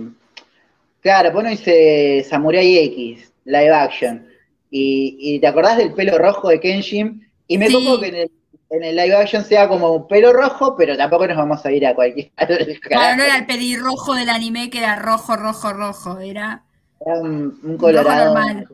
claro, 1.01 1.31
bueno, 1.31 1.49
dice 1.49 2.25
Samurai 2.27 2.77
X, 2.77 3.31
live 3.45 3.69
action. 3.71 4.27
Y, 4.69 5.17
y 5.19 5.39
te 5.39 5.47
acordás 5.47 5.77
del 5.77 5.93
pelo 5.93 6.17
rojo 6.17 6.49
de 6.49 6.59
Kenshin. 6.59 7.27
Y 7.47 7.57
me 7.57 7.67
Sí. 7.67 7.99
que 7.99 8.07
en 8.07 8.15
el, 8.15 8.31
en 8.71 8.83
el 8.83 8.95
live 8.95 9.15
action 9.15 9.43
sea 9.43 9.67
como 9.67 9.91
un 9.93 10.07
pelo 10.07 10.31
rojo, 10.33 10.75
pero 10.77 10.95
tampoco 10.97 11.27
nos 11.27 11.37
vamos 11.37 11.65
a 11.65 11.71
ir 11.71 11.85
a 11.85 11.93
cualquier. 11.93 12.31
Claro, 12.81 13.17
no 13.17 13.23
era 13.23 13.37
el 13.37 13.45
pelirrojo 13.45 14.13
del 14.15 14.29
anime 14.29 14.69
que 14.69 14.79
era 14.79 14.95
rojo, 14.95 15.35
rojo, 15.35 15.73
rojo, 15.73 16.19
era 16.19 16.63
Era 17.05 17.19
un, 17.19 17.59
un 17.63 17.77
colorado. 17.77 18.33
normal. 18.33 18.67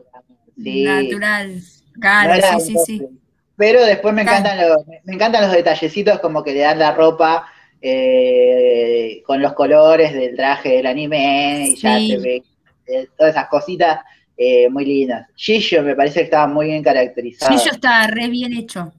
Sí. 0.56 0.84
natural. 0.84 1.60
Claro, 2.00 2.58
sí, 2.60 2.66
sí, 2.66 2.76
sí. 2.86 3.02
Pero 3.56 3.84
después 3.84 4.14
me 4.14 4.22
Claro. 4.22 4.38
encantan, 4.38 4.68
los, 4.68 4.86
me 5.04 5.14
encantan 5.14 5.42
los 5.42 5.52
detallecitos 5.52 6.20
como 6.20 6.44
que 6.44 6.52
le 6.52 6.60
dan 6.60 6.78
la 6.78 6.92
ropa 6.94 7.46
eh, 7.80 9.22
con 9.26 9.42
los 9.42 9.52
colores 9.54 10.12
del 10.14 10.36
traje 10.36 10.70
del 10.76 10.86
anime 10.86 11.70
y 11.70 11.76
ya 11.76 11.98
se 11.98 12.18
ve 12.18 12.42
eh, 12.86 13.08
todas 13.16 13.34
esas 13.34 13.48
cositas 13.48 14.00
eh, 14.36 14.68
muy 14.68 14.84
lindas. 14.84 15.26
Gillo 15.34 15.82
me 15.82 15.96
parece 15.96 16.20
que 16.20 16.24
estaba 16.26 16.46
muy 16.46 16.66
bien 16.66 16.82
caracterizado. 16.84 17.50
Gillo 17.56 17.72
estaba 17.72 18.06
re 18.06 18.28
bien 18.28 18.52
hecho. 18.52 18.92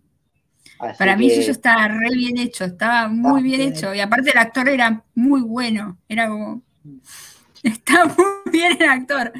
Así 0.80 0.98
Para 0.98 1.15
mí 1.15 1.28
que- 1.28 1.50
estaba 1.52 1.88
re 1.88 2.10
bien 2.15 2.38
hecho, 2.38 2.65
estaba 2.65 3.08
muy 3.08 3.39
Ah, 3.42 3.44
bien 3.44 3.62
hecho. 3.62 3.94
Y 3.94 4.00
aparte 4.00 4.32
el 4.32 4.38
actor 4.38 4.68
era 4.70 5.04
muy 5.15 5.42
bueno, 5.42 5.98
era 6.08 6.28
como... 6.30 6.62
Está 7.63 8.06
muy 8.06 8.52
bien 8.52 8.78
el 8.80 8.89
actor. 8.89 9.34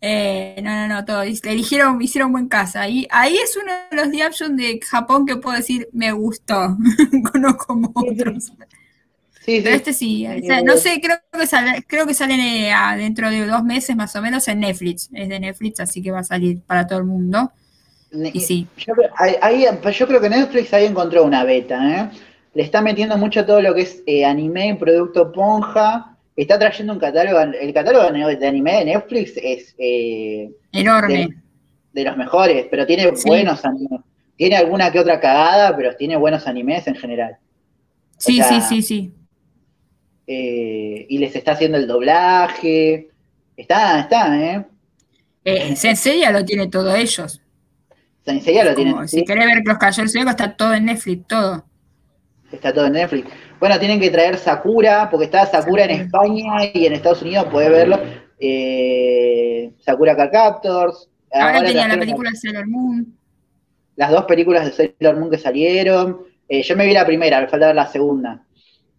Eh, 0.00 0.60
no, 0.62 0.70
no, 0.70 0.86
no, 0.96 1.04
todo. 1.06 1.24
Le 1.24 1.32
eligieron, 1.44 2.00
hicieron 2.02 2.30
buen 2.30 2.46
casa. 2.46 2.82
Ahí, 2.82 3.06
ahí 3.10 3.36
es 3.38 3.56
uno 3.56 3.72
de 3.90 3.96
los 4.12 4.22
action 4.22 4.54
de 4.54 4.78
Japón 4.86 5.24
que 5.24 5.36
puedo 5.36 5.56
decir 5.56 5.88
me 5.92 6.12
gustó, 6.12 6.76
no 7.40 7.56
como 7.56 7.90
otros. 7.94 8.52
Sí, 9.44 9.56
sí. 9.56 9.60
Pero 9.62 9.76
este 9.76 9.92
sí, 9.94 10.26
o 10.26 10.46
sea, 10.46 10.62
no 10.62 10.76
sé, 10.76 11.00
creo 11.02 11.18
que 11.32 11.46
sale, 11.46 11.82
creo 11.86 12.06
que 12.06 12.14
salen 12.14 12.40
eh, 12.40 12.72
dentro 12.96 13.30
de 13.30 13.46
dos 13.46 13.62
meses 13.64 13.96
más 13.96 14.14
o 14.16 14.20
menos 14.22 14.46
en 14.48 14.60
Netflix. 14.60 15.08
Es 15.12 15.28
de 15.28 15.40
Netflix, 15.40 15.80
así 15.80 16.02
que 16.02 16.10
va 16.10 16.20
a 16.20 16.24
salir 16.24 16.60
para 16.62 16.86
todo 16.86 16.98
el 16.98 17.04
mundo. 17.06 17.52
Y 18.32 18.40
sí. 18.40 18.66
Yo, 18.76 18.94
ahí- 19.16 19.66
pues 19.82 19.98
yo 19.98 20.06
creo 20.06 20.20
que 20.20 20.28
Netflix 20.30 20.72
ahí 20.72 20.86
encontró 20.86 21.24
una 21.24 21.44
beta, 21.44 22.00
¿eh? 22.00 22.10
Le 22.54 22.62
está 22.62 22.80
metiendo 22.80 23.16
mucho 23.18 23.44
todo 23.44 23.60
lo 23.60 23.74
que 23.74 23.80
es 23.82 24.02
eh, 24.06 24.24
anime, 24.24 24.76
producto 24.78 25.32
ponja. 25.32 26.16
Está 26.36 26.58
trayendo 26.58 26.92
un 26.92 26.98
catálogo, 27.00 27.40
el 27.40 27.72
catálogo 27.74 28.10
de 28.10 28.46
anime 28.46 28.78
de 28.78 28.84
Netflix 28.86 29.32
es 29.36 29.74
eh, 29.78 30.50
Enorme. 30.72 31.28
de 31.92 32.04
los 32.04 32.16
mejores, 32.16 32.66
pero 32.70 32.86
tiene 32.86 33.14
Sí. 33.16 33.28
buenos 33.28 33.64
animes. 33.64 34.00
Tiene 34.36 34.56
alguna 34.56 34.90
que 34.90 35.00
otra 35.00 35.20
cagada, 35.20 35.76
pero 35.76 35.94
tiene 35.96 36.16
buenos 36.16 36.46
animes 36.46 36.86
en 36.86 36.94
general. 36.96 37.36
Sí, 38.18 38.40
o 38.40 38.44
sea, 38.44 38.60
sí, 38.60 38.82
sí, 38.82 38.82
sí. 38.82 39.12
Eh, 40.26 41.06
y 41.08 41.18
les 41.18 41.34
está 41.36 41.52
haciendo 41.52 41.76
el 41.78 41.86
doblaje. 41.86 43.08
Está, 43.56 44.00
está, 44.00 44.40
¿eh? 44.40 44.64
Eh, 45.44 45.76
Senseiya 45.76 46.30
lo 46.30 46.44
tiene 46.44 46.68
todo 46.68 46.94
ellos. 46.96 47.40
Enseguida 48.26 48.64
lo 48.64 48.74
tienen. 48.74 48.94
Como 48.94 49.06
si 49.06 49.24
querés 49.24 49.46
ver 49.46 49.62
Los 49.64 49.78
Caballeros 49.78 50.12
Zodíaco, 50.12 50.30
está 50.30 50.56
todo 50.56 50.74
en 50.74 50.86
Netflix, 50.86 51.26
todo. 51.26 51.64
Está 52.50 52.72
todo 52.72 52.86
en 52.86 52.92
Netflix. 52.92 53.28
Bueno, 53.60 53.78
tienen 53.78 54.00
que 54.00 54.10
traer 54.10 54.36
Sakura, 54.36 55.08
porque 55.10 55.26
está 55.26 55.46
Sakura 55.46 55.84
en 55.84 55.90
España 56.02 56.64
y 56.72 56.86
en 56.86 56.92
Estados 56.92 57.22
Unidos, 57.22 57.46
podés 57.46 57.70
verlo. 57.70 57.98
Eh, 58.38 59.72
Sakura 59.78 60.16
Card 60.16 60.30
Captors. 60.30 61.08
Ahora 61.32 61.62
tenía 61.64 61.88
la 61.88 61.98
película 61.98 62.30
de 62.30 62.36
Sailor 62.36 62.66
Moon. 62.68 63.16
Las 63.96 64.10
dos 64.10 64.24
películas 64.24 64.64
de 64.64 64.72
Sailor 64.72 65.18
Moon 65.18 65.30
que 65.30 65.38
salieron. 65.38 66.20
Eh, 66.48 66.62
yo 66.62 66.76
me 66.76 66.86
vi 66.86 66.92
la 66.92 67.06
primera, 67.06 67.40
me 67.40 67.48
falta 67.48 67.66
ver 67.66 67.76
la 67.76 67.86
segunda. 67.86 68.44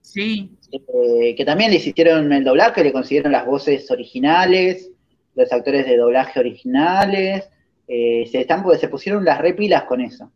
Sí. 0.02 0.52
Eh, 0.72 1.36
que 1.36 1.46
también 1.46 1.72
les 1.72 1.86
hicieron 1.86 2.32
el 2.34 2.44
doblaje, 2.44 2.84
le 2.84 2.92
consiguieron 2.92 3.32
las 3.32 3.46
voces 3.46 3.90
originales, 3.92 4.90
los 5.36 5.52
actores 5.52 5.86
de 5.86 5.98
doblaje 5.98 6.40
originales. 6.40 7.50
Eh, 7.88 8.28
se, 8.32 8.42
están, 8.42 8.64
se 8.80 8.88
pusieron 8.90 9.24
las 9.26 9.40
repilas 9.40 9.84
con 9.84 10.02
eso. 10.02 10.32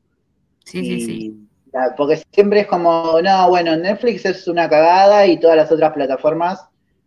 Sí, 0.66 0.86
sí, 0.86 1.00
Y 1.00 1.06
sí. 1.06 1.50
la- 1.72 1.96
porque 1.96 2.22
siempre 2.32 2.62
es 2.62 2.68
como, 2.68 3.20
no, 3.22 3.50
bueno, 3.50 3.76
Netflix 3.76 4.26
es 4.26 4.48
una 4.48 4.70
cagada 4.70 5.26
y 5.28 5.40
todas 5.40 5.58
las 5.58 5.72
otras 5.72 5.94
plataformas 5.94 6.66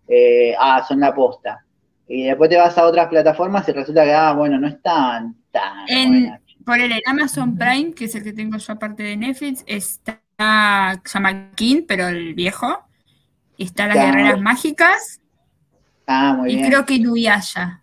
eh, 0.08 0.54
ah, 0.58 0.84
son 0.86 1.00
la 1.00 1.14
posta. 1.14 1.64
Y 2.08 2.24
después 2.24 2.50
te 2.50 2.56
vas 2.56 2.76
a 2.76 2.86
otras 2.86 3.08
plataformas 3.08 3.68
y 3.68 3.72
resulta 3.72 4.04
que, 4.04 4.12
ah, 4.12 4.32
bueno, 4.34 4.58
no 4.58 4.68
están 4.68 5.36
tan 5.50 5.86
En, 5.88 6.38
por 6.66 6.78
el 6.80 6.92
Amazon 7.06 7.56
Prime, 7.56 7.94
que 7.94 8.06
es 8.06 8.14
el 8.14 8.22
que 8.24 8.32
tengo 8.32 8.58
yo 8.58 8.72
aparte 8.72 9.02
de 9.02 9.16
Netflix, 9.16 9.64
está, 9.66 10.20
King, 11.54 11.82
pero 11.86 12.08
el 12.08 12.34
viejo. 12.34 12.84
Está 13.58 13.86
Las. 13.86 13.96
Guerreras 13.98 14.40
Mágicas 14.40 15.20
Ah, 16.06 16.34
muy 16.36 16.50
y 16.50 16.56
bien. 16.56 16.68
creo 16.68 16.84
que 16.84 16.94
Inuyasha. 16.94 17.81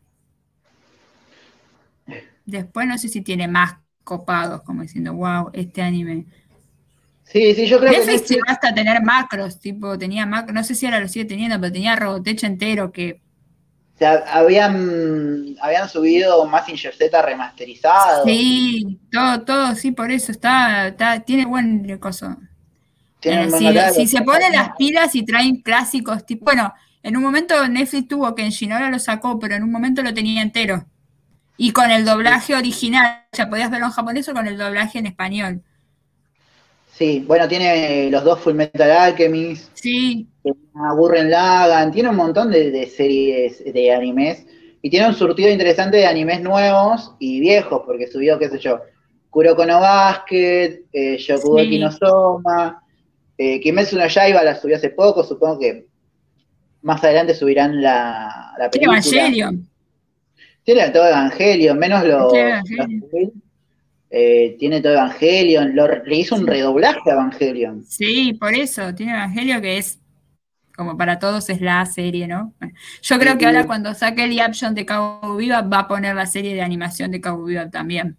Después 2.49 2.88
no 2.88 2.97
sé 2.97 3.09
si 3.09 3.21
tiene 3.21 3.47
más 3.47 3.75
copados, 4.03 4.62
como 4.63 4.81
diciendo, 4.81 5.13
wow, 5.13 5.49
este 5.53 5.81
anime. 5.81 6.25
Sí, 7.23 7.53
sí, 7.53 7.67
yo 7.67 7.79
creo 7.79 7.91
que 7.91 7.97
Netflix 7.97 8.21
Netflix, 8.21 8.29
llegó 8.31 8.43
hasta 8.47 8.73
tener 8.73 9.03
macros, 9.03 9.59
tipo, 9.59 9.97
tenía 9.97 10.25
macros, 10.25 10.53
no 10.55 10.63
sé 10.63 10.73
si 10.73 10.88
ahora 10.88 10.99
lo 10.99 11.07
sigue 11.07 11.25
teniendo, 11.25 11.59
pero 11.59 11.71
tenía 11.71 11.95
Robotech 11.95 12.43
entero 12.43 12.91
que 12.91 13.21
o 13.93 13.99
sea, 13.99 14.23
habían, 14.31 15.57
habían 15.62 15.89
subido 15.89 16.45
Mazinger 16.45 16.95
Z 16.95 17.21
remasterizado. 17.21 18.23
sí, 18.23 18.97
todo, 19.12 19.41
todo, 19.41 19.75
sí, 19.75 19.91
por 19.91 20.09
eso 20.09 20.31
está, 20.31 20.88
está 20.88 21.19
tiene 21.19 21.45
buen 21.45 21.97
coso. 21.97 22.38
Eh, 23.21 23.49
si, 23.93 24.07
se 24.07 24.21
ponen 24.21 24.53
las 24.53 24.69
pilas 24.77 25.13
y 25.15 25.25
traen 25.25 25.62
clásicos, 25.62 26.25
tipo, 26.25 26.45
bueno, 26.45 26.73
en 27.03 27.17
un 27.17 27.23
momento 27.23 27.67
Netflix 27.67 28.07
tuvo 28.07 28.33
Kenshin, 28.33 28.71
ahora 28.71 28.89
lo 28.89 28.99
sacó, 28.99 29.38
pero 29.38 29.55
en 29.55 29.63
un 29.63 29.71
momento 29.71 30.01
lo 30.01 30.13
tenía 30.13 30.41
entero. 30.41 30.85
Y 31.62 31.74
con 31.74 31.91
el 31.91 32.06
doblaje 32.06 32.56
original, 32.56 33.26
ya 33.34 33.50
podías 33.50 33.69
verlo 33.69 33.88
en 33.88 33.91
japonés 33.91 34.30
o 34.30 34.34
con 34.34 34.48
el 34.48 34.58
doblaje 34.58 34.98
en 35.00 35.08
español. 35.08 35.62
Sí, 36.93 37.22
bueno, 37.28 37.50
tiene 37.50 38.10
los 38.10 38.24
dos 38.24 38.39
Full 38.39 38.54
Metal 38.54 38.89
Alchemist, 38.89 39.69
Sí, 39.74 40.26
a 40.76 40.93
Gurren 40.93 41.30
Lagann, 41.30 41.91
tiene 41.91 42.10
un 42.10 42.15
montón 42.15 42.50
de, 42.50 42.72
de 42.72 42.88
series 42.88 43.62
de 43.74 43.93
animes 43.93 44.45
y 44.82 44.89
tiene 44.89 45.08
un 45.10 45.13
surtido 45.13 45.50
interesante 45.50 45.98
de 45.98 46.06
animes 46.06 46.41
nuevos 46.41 47.13
y 47.19 47.41
viejos, 47.41 47.82
porque 47.86 48.08
subió, 48.08 48.39
qué 48.39 48.48
sé 48.50 48.60
yo, 48.60 48.80
Kuroko 49.30 49.65
no 49.65 49.82
Basket, 49.82 50.84
eh, 50.93 51.17
Sí. 51.19 51.78
no 51.80 51.91
Soma, 51.91 52.82
eh, 53.38 53.60
Kimetsu 53.60 53.98
no 53.98 54.08
Yaiba 54.08 54.43
la 54.43 54.56
subió 54.56 54.78
hace 54.78 54.91
poco, 54.91 55.26
supongo 55.26 55.60
que 55.60 55.88
más 56.84 57.04
adelante 57.04 57.36
subirán 57.36 57.82
la, 57.82 58.54
la 58.58 58.69
película. 58.69 58.98
Evangelion. 59.00 59.68
Tiene 60.75 60.89
todo 60.91 61.08
Evangelion, 61.08 61.79
menos 61.79 62.05
los... 62.05 62.32
Tiene 62.32 62.49
Evangelion. 62.49 62.99
los- 63.12 63.32
eh, 64.12 64.55
tiene 64.60 64.82
todo 64.82 64.93
Evangelion, 64.93 65.75
lo- 65.75 65.88
le 66.03 66.15
hizo 66.15 66.36
un 66.36 66.45
redoblaje 66.45 67.10
a 67.10 67.13
Evangelion. 67.13 67.84
Sí, 67.88 68.34
por 68.39 68.53
eso, 68.53 68.93
tiene 68.93 69.13
Evangelio 69.13 69.62
que 69.62 69.79
es, 69.79 69.97
como 70.75 70.95
para 70.95 71.17
todos, 71.17 71.49
es 71.49 71.60
la 71.60 71.84
serie, 71.88 72.27
¿no? 72.27 72.53
Bueno, 72.60 72.75
Yo 73.01 73.17
creo 73.17 73.36
que 73.39 73.47
ahora 73.47 73.65
cuando 73.65 73.95
saque 73.95 74.25
el 74.25 74.39
option 74.41 74.75
de 74.75 74.86
Cabo 74.86 75.36
Viva 75.38 75.63
va 75.63 75.79
a 75.79 75.88
poner 75.88 76.15
la 76.15 76.27
serie 76.27 76.53
de 76.53 76.62
animación 76.62 77.10
de 77.10 77.19
Cabo 77.19 77.45
Viva 77.45 77.67
también. 77.71 78.15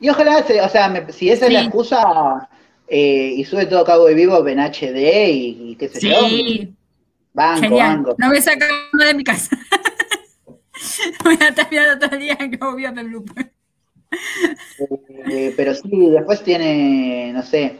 Y 0.00 0.08
ojalá, 0.08 0.42
se- 0.42 0.62
o 0.62 0.68
sea, 0.70 0.88
me- 0.88 1.12
si 1.12 1.28
esa 1.28 1.46
es 1.48 1.52
la 1.52 1.60
excusa 1.60 2.48
eh, 2.88 3.34
y 3.36 3.44
sube 3.44 3.66
todo 3.66 3.84
Cabo 3.84 4.06
Vivo 4.06 4.46
en 4.48 4.58
HD 4.58 5.30
y, 5.30 5.70
y 5.72 5.76
qué 5.76 5.88
sé 5.88 6.00
yo, 6.00 6.28
Sí, 6.28 6.74
banco, 7.34 7.60
genial. 7.60 7.96
banco. 7.96 8.14
No 8.18 8.28
me 8.30 8.40
saca 8.40 8.66
de 9.06 9.14
mi 9.14 9.22
casa. 9.22 9.54
Voy 11.24 11.38
a 11.40 11.48
estar 11.48 11.68
mirando 11.70 12.06
todo 12.06 12.16
el 12.16 12.22
día 12.22 12.38
Viva 12.76 12.88
en 12.88 13.10
loop. 13.10 13.30
Eh, 15.30 15.52
pero 15.56 15.74
sí, 15.74 16.10
después 16.10 16.42
tiene, 16.42 17.32
no 17.32 17.42
sé, 17.42 17.78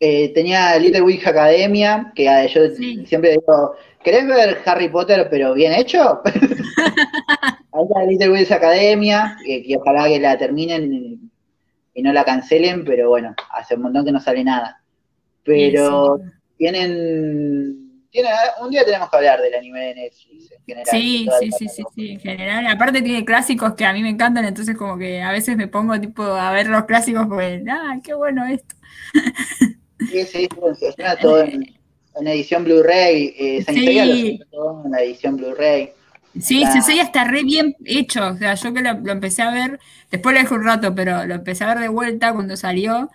eh, 0.00 0.32
tenía 0.32 0.78
Little 0.78 1.02
Witch 1.02 1.26
Academia, 1.26 2.10
que 2.14 2.28
ah, 2.28 2.46
yo 2.46 2.68
Sí. 2.74 3.04
siempre 3.06 3.32
digo, 3.32 3.74
¿querés 4.02 4.26
ver 4.26 4.58
Harry 4.64 4.88
Potter 4.88 5.28
pero 5.30 5.54
bien 5.54 5.74
hecho? 5.74 6.22
Ahí 7.72 7.82
está 7.84 8.04
Little 8.08 8.30
Witch 8.30 8.50
Academia, 8.50 9.36
que, 9.44 9.62
que 9.62 9.76
ojalá 9.76 10.08
que 10.08 10.18
la 10.18 10.38
terminen 10.38 10.92
y, 11.94 12.02
no 12.02 12.14
la 12.14 12.24
cancelen, 12.24 12.82
pero 12.86 13.10
bueno, 13.10 13.34
hace 13.50 13.74
un 13.74 13.82
montón 13.82 14.06
que 14.06 14.12
no 14.12 14.20
sale 14.20 14.42
nada. 14.42 14.80
Pero 15.44 16.16
Sí, 16.16 16.24
tienen, 16.56 17.89
tienen, 18.10 18.32
un 18.60 18.70
día 18.70 18.84
tenemos 18.84 19.10
que 19.10 19.16
hablar 19.16 19.40
del 19.40 19.54
anime 19.54 19.80
de 19.86 19.94
Netflix 19.94 20.52
en 20.52 20.64
general. 20.64 20.86
Sí, 20.90 21.28
sí, 21.40 21.52
sí, 21.52 21.68
sí, 21.68 21.82
sí, 21.94 22.10
en 22.12 22.20
general. 22.20 22.66
Aparte 22.66 23.02
tiene 23.02 23.24
clásicos 23.24 23.74
que 23.74 23.84
a 23.84 23.92
mí 23.92 24.02
me 24.02 24.10
encantan, 24.10 24.44
entonces 24.44 24.76
como 24.76 24.98
que 24.98 25.22
a 25.22 25.32
veces 25.32 25.56
me 25.56 25.68
pongo 25.68 26.00
tipo 26.00 26.22
a 26.24 26.52
ver 26.52 26.66
los 26.68 26.84
clásicos 26.84 27.26
porque, 27.28 27.64
ah, 27.70 27.98
qué 28.02 28.14
bueno 28.14 28.44
esto. 28.46 28.74
Sí, 29.98 30.24
sí, 30.26 30.48
está 30.80 31.16
todo 31.20 31.42
en, 31.42 31.62
en 32.14 32.28
edición 32.28 32.64
Blu-ray. 32.64 33.34
Eh, 33.38 33.64
Sí. 33.66 34.40
Todo 34.50 34.82
en 34.84 34.90
la 34.92 35.02
edición 35.02 35.36
Blu-ray. 35.36 35.92
Sí, 36.40 36.60
Claro. 36.60 36.72
Sensei 36.72 37.00
está 37.00 37.24
re 37.24 37.42
bien 37.42 37.74
hecho. 37.84 38.28
O 38.28 38.36
sea, 38.36 38.54
yo 38.54 38.72
que 38.72 38.82
lo, 38.82 38.94
lo 39.00 39.12
empecé 39.12 39.42
a 39.42 39.50
ver, 39.50 39.80
después 40.10 40.34
lo 40.34 40.40
dejé 40.40 40.54
un 40.54 40.64
rato, 40.64 40.94
pero 40.94 41.26
lo 41.26 41.34
empecé 41.34 41.64
a 41.64 41.68
ver 41.68 41.78
de 41.80 41.88
vuelta 41.88 42.32
cuando 42.32 42.56
salió. 42.56 43.10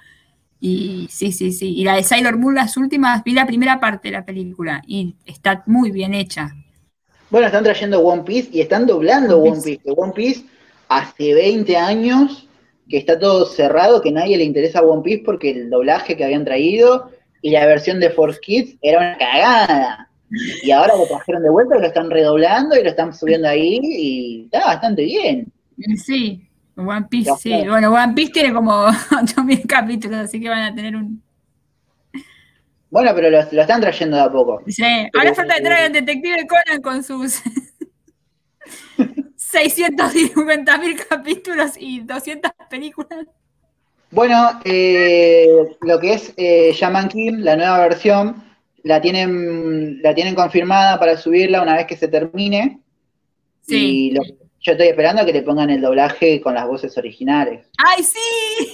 Y 0.67 1.08
sí, 1.12 1.32
sí, 1.32 1.51
sí. 1.51 1.75
Y 1.75 1.84
la 1.84 1.95
de 1.95 2.01
Sailor 2.01 2.39
Moon, 2.39 2.56
las 2.56 2.75
últimas, 2.75 3.23
vi 3.23 3.34
la 3.34 3.45
primera 3.45 3.80
parte 3.80 4.08
de 4.08 4.13
la 4.13 4.25
película 4.25 4.82
y 4.88 5.13
está 5.28 5.62
muy 5.67 5.91
bien 5.91 6.15
hecha. 6.15 6.56
Bueno, 7.30 7.45
están 7.45 7.63
trayendo 7.63 7.99
One 7.99 8.23
Piece 8.23 8.49
y 8.51 8.62
están 8.62 8.88
doblando 8.88 9.38
One 9.38 9.51
One 9.51 9.62
Piece. 9.62 9.82
One 9.86 10.13
Piece 10.13 10.45
hace 10.89 11.36
20 11.36 11.78
años 11.78 12.49
que 12.89 12.97
está 12.97 13.19
todo 13.19 13.45
cerrado, 13.45 14.01
que 14.01 14.12
nadie 14.12 14.38
le 14.38 14.43
interesa 14.43 14.82
One 14.82 15.04
Piece 15.04 15.21
porque 15.23 15.51
el 15.51 15.69
doblaje 15.69 16.17
que 16.17 16.23
habían 16.23 16.45
traído 16.45 17.12
y 17.43 17.51
la 17.51 17.67
versión 17.67 17.99
de 17.99 18.10
Force 18.10 18.39
Kids 18.39 18.75
era 18.82 18.97
una 18.97 19.17
cagada. 19.19 20.10
Y 20.63 20.72
ahora 20.72 20.95
lo 20.97 21.05
trajeron 21.05 21.43
de 21.43 21.51
vuelta, 21.51 21.78
lo 21.78 21.86
están 21.86 22.09
redoblando 22.09 22.76
y 22.76 22.82
lo 22.82 22.89
están 22.89 23.13
subiendo 23.13 23.47
ahí 23.47 23.80
y 23.84 24.43
está 24.45 24.66
bastante 24.66 25.03
bien. 25.03 25.51
Sí, 26.03 26.45
One 26.78 27.07
Piece, 27.09 27.30
Ya 27.30 27.36
sí. 27.38 27.49
fue. 27.49 27.69
Bueno, 27.69 27.93
One 27.93 28.13
Piece 28.13 28.32
tiene 28.34 28.53
como 28.53 28.86
8000 29.21 29.65
capítulos, 29.67 30.17
así 30.19 30.39
que 30.41 30.49
van 30.49 30.63
a 30.63 30.76
tener 30.76 30.95
un. 30.95 31.21
Bueno, 32.89 33.11
pero 33.15 33.30
lo, 33.30 33.39
lo 33.51 33.61
están 33.61 33.82
trayendo 33.82 34.15
de 34.17 34.23
a 34.23 34.32
poco. 34.32 34.61
Sí, 34.67 34.84
ahora 35.13 35.34
falta 35.34 35.55
que 35.55 35.61
traigan 35.61 35.91
Detective 35.93 36.47
Conan 36.47 36.82
con 36.82 37.03
sus 37.03 37.41
650 39.36 40.78
mil 40.78 40.95
capítulos 41.07 41.71
y 41.78 42.01
200 42.01 42.51
películas. 42.69 43.26
Bueno, 44.11 44.61
eh, 44.63 45.47
lo 45.82 45.99
que 45.99 46.13
es 46.13 46.34
eh, 46.38 46.71
Shaman 46.73 47.09
King, 47.09 47.34
la 47.39 47.55
nueva 47.57 47.80
versión, 47.80 48.43
la 48.84 49.01
tienen, 49.01 50.01
la 50.01 50.13
tienen 50.15 50.36
confirmada 50.36 50.97
para 50.99 51.17
subirla 51.17 51.61
una 51.61 51.76
vez 51.76 51.86
que 51.88 51.97
se 51.97 52.07
termine. 52.07 52.80
Sí. 53.61 54.09
Y 54.09 54.11
lo- 54.11 54.21
yo 54.66 54.72
estoy 54.72 54.88
esperando 54.88 55.22
a 55.22 55.26
que 55.26 55.34
le 55.34 55.43
pongan 55.43 55.70
el 55.70 55.80
doblaje 55.82 56.41
con 56.41 56.55
las 56.55 56.66
voces 56.66 56.97
originales. 56.97 57.68
¡Ay, 57.78 58.03
sí! 58.03 58.18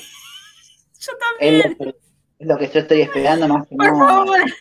Yo 1.00 1.12
Es 1.39 1.64
también, 1.64 1.76
lo, 1.80 1.89
es 1.89 2.48
lo 2.48 2.58
que 2.60 2.70
yo 2.70 2.80
estoy 2.80 3.02
esperando 3.02 3.48
más 3.48 3.68
que 3.68 3.76
por 3.76 3.92
nada. 3.92 3.98
favor. 3.98 4.39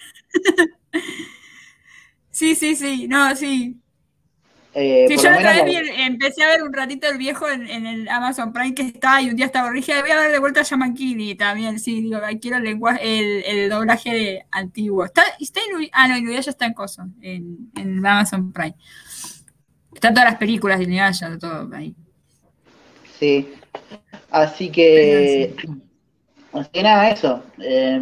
Sí, 2.32 2.54
sí, 2.54 2.74
sí, 2.74 3.06
no, 3.06 3.36
sí. 3.36 3.76
Eh, 4.72 5.04
Sí, 5.08 5.16
yo 5.16 5.30
otra 5.30 5.52
vez 5.52 5.64
vi 5.66 5.76
empecé 6.00 6.42
a 6.44 6.48
ver 6.48 6.62
un 6.62 6.72
ratito 6.72 7.08
el 7.08 7.18
viejo 7.18 7.46
en, 7.50 7.68
en 7.68 7.86
el 7.86 8.08
Amazon 8.08 8.52
Prime 8.54 8.72
que 8.74 8.82
está 8.82 9.20
y 9.20 9.28
un 9.28 9.36
día 9.36 9.44
estaba 9.46 9.70
dije, 9.72 10.00
voy 10.00 10.10
a 10.10 10.20
ver 10.20 10.32
de 10.32 10.38
vuelta 10.38 10.60
a 10.60 10.62
Yamanquini 10.62 11.34
también, 11.34 11.78
sí, 11.78 12.00
digo, 12.00 12.18
quiero 12.40 12.56
el 12.56 12.62
lenguaje, 12.64 13.00
el, 13.02 13.44
el 13.44 13.68
doblaje 13.68 14.46
antiguo. 14.50 15.04
Está, 15.04 15.22
está 15.38 15.60
en 15.60 15.90
ah, 15.92 16.08
no, 16.08 16.16
Inuyasha 16.16 16.50
está 16.50 16.64
en 16.64 16.72
Coso, 16.72 17.02
en, 17.20 17.70
en 17.76 18.06
Amazon 18.06 18.52
Prime. 18.52 18.76
Están 20.00 20.14
todas 20.14 20.30
las 20.30 20.38
películas 20.38 20.78
de 20.78 20.84
Inuyasha, 20.84 21.36
todo 21.38 21.68
ahí. 21.74 21.94
Sí. 23.18 23.52
Así 24.30 24.70
que. 24.70 25.54
Así 26.54 26.70
que 26.72 26.82
nada, 26.82 27.10
eso. 27.10 27.44
Eh, 27.58 28.00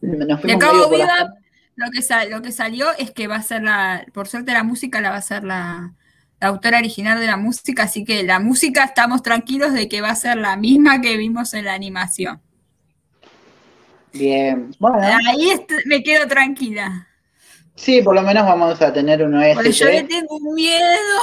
nos 0.00 0.40
fuimos 0.40 0.58
Cabo 0.58 0.72
medio 0.72 0.88
por 0.88 0.96
Viva, 0.96 1.06
las- 1.18 1.28
lo 1.76 1.90
que, 1.90 2.30
lo 2.30 2.40
que 2.40 2.52
salió 2.52 2.86
es 2.96 3.10
que 3.10 3.26
va 3.28 3.36
a 3.36 3.42
ser 3.42 3.62
la, 3.64 4.06
por 4.14 4.28
suerte 4.28 4.52
la 4.54 4.62
música 4.64 5.02
la 5.02 5.10
va 5.10 5.16
a 5.16 5.22
ser 5.22 5.44
la, 5.44 5.92
la 6.40 6.48
autora 6.48 6.78
original 6.78 7.20
de 7.20 7.26
la 7.26 7.36
música, 7.36 7.82
así 7.82 8.02
que 8.02 8.22
la 8.22 8.40
música 8.40 8.84
estamos 8.84 9.22
tranquilos 9.22 9.74
de 9.74 9.90
que 9.90 10.00
va 10.00 10.08
a 10.08 10.14
ser 10.16 10.38
la 10.38 10.56
misma 10.56 11.02
que 11.02 11.18
vimos 11.18 11.52
en 11.52 11.66
la 11.66 11.74
animación. 11.74 12.40
Bien. 14.14 14.74
Bueno, 14.78 14.98
Ahí 15.02 15.52
me 15.84 16.02
quedo 16.02 16.26
tranquila. 16.26 17.08
Sí, 17.74 18.02
por 18.02 18.14
lo 18.14 18.22
menos 18.22 18.44
vamos 18.46 18.80
a 18.80 18.92
tener 18.92 19.22
uno 19.22 19.40
Porque 19.54 19.72
yo 19.72 19.86
le 19.86 19.98
este. 19.98 20.08
tengo 20.08 20.38
miedo. 20.54 21.18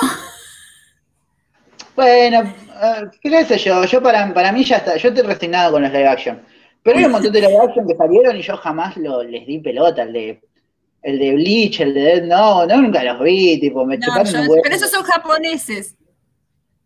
Bueno, 1.95 2.41
eh, 2.81 3.09
qué 3.21 3.45
sé 3.45 3.57
yo, 3.57 3.83
yo 3.85 4.01
para, 4.01 4.33
para 4.33 4.51
mí 4.51 4.63
ya 4.63 4.77
está, 4.77 4.95
yo 4.97 5.09
estoy 5.09 5.23
resignado 5.23 5.71
con 5.73 5.81
los 5.83 5.91
live 5.91 6.07
action. 6.07 6.41
Pero 6.81 6.97
hay 6.97 7.05
un 7.05 7.11
montón 7.11 7.31
de 7.33 7.41
live 7.41 7.57
action 7.61 7.87
que 7.87 7.95
salieron 7.95 8.37
y 8.37 8.41
yo 8.41 8.55
jamás 8.57 8.95
lo, 8.97 9.21
les 9.23 9.45
di 9.45 9.59
pelota, 9.59 10.03
el 10.03 10.13
de 10.13 10.41
el 11.01 11.17
de 11.17 11.33
Bleach, 11.33 11.79
el 11.79 11.93
de 11.93 12.01
Dead 12.01 12.23
no, 12.23 12.65
no, 12.65 12.81
nunca 12.81 13.01
los 13.03 13.21
vi, 13.21 13.57
tipo, 13.59 13.85
me 13.85 13.97
No, 13.97 14.05
chuparon 14.05 14.25
yo- 14.33 14.41
un 14.41 14.47
huevo. 14.49 14.61
pero 14.63 14.75
esos 14.75 14.91
son 14.91 15.03
japoneses. 15.03 15.95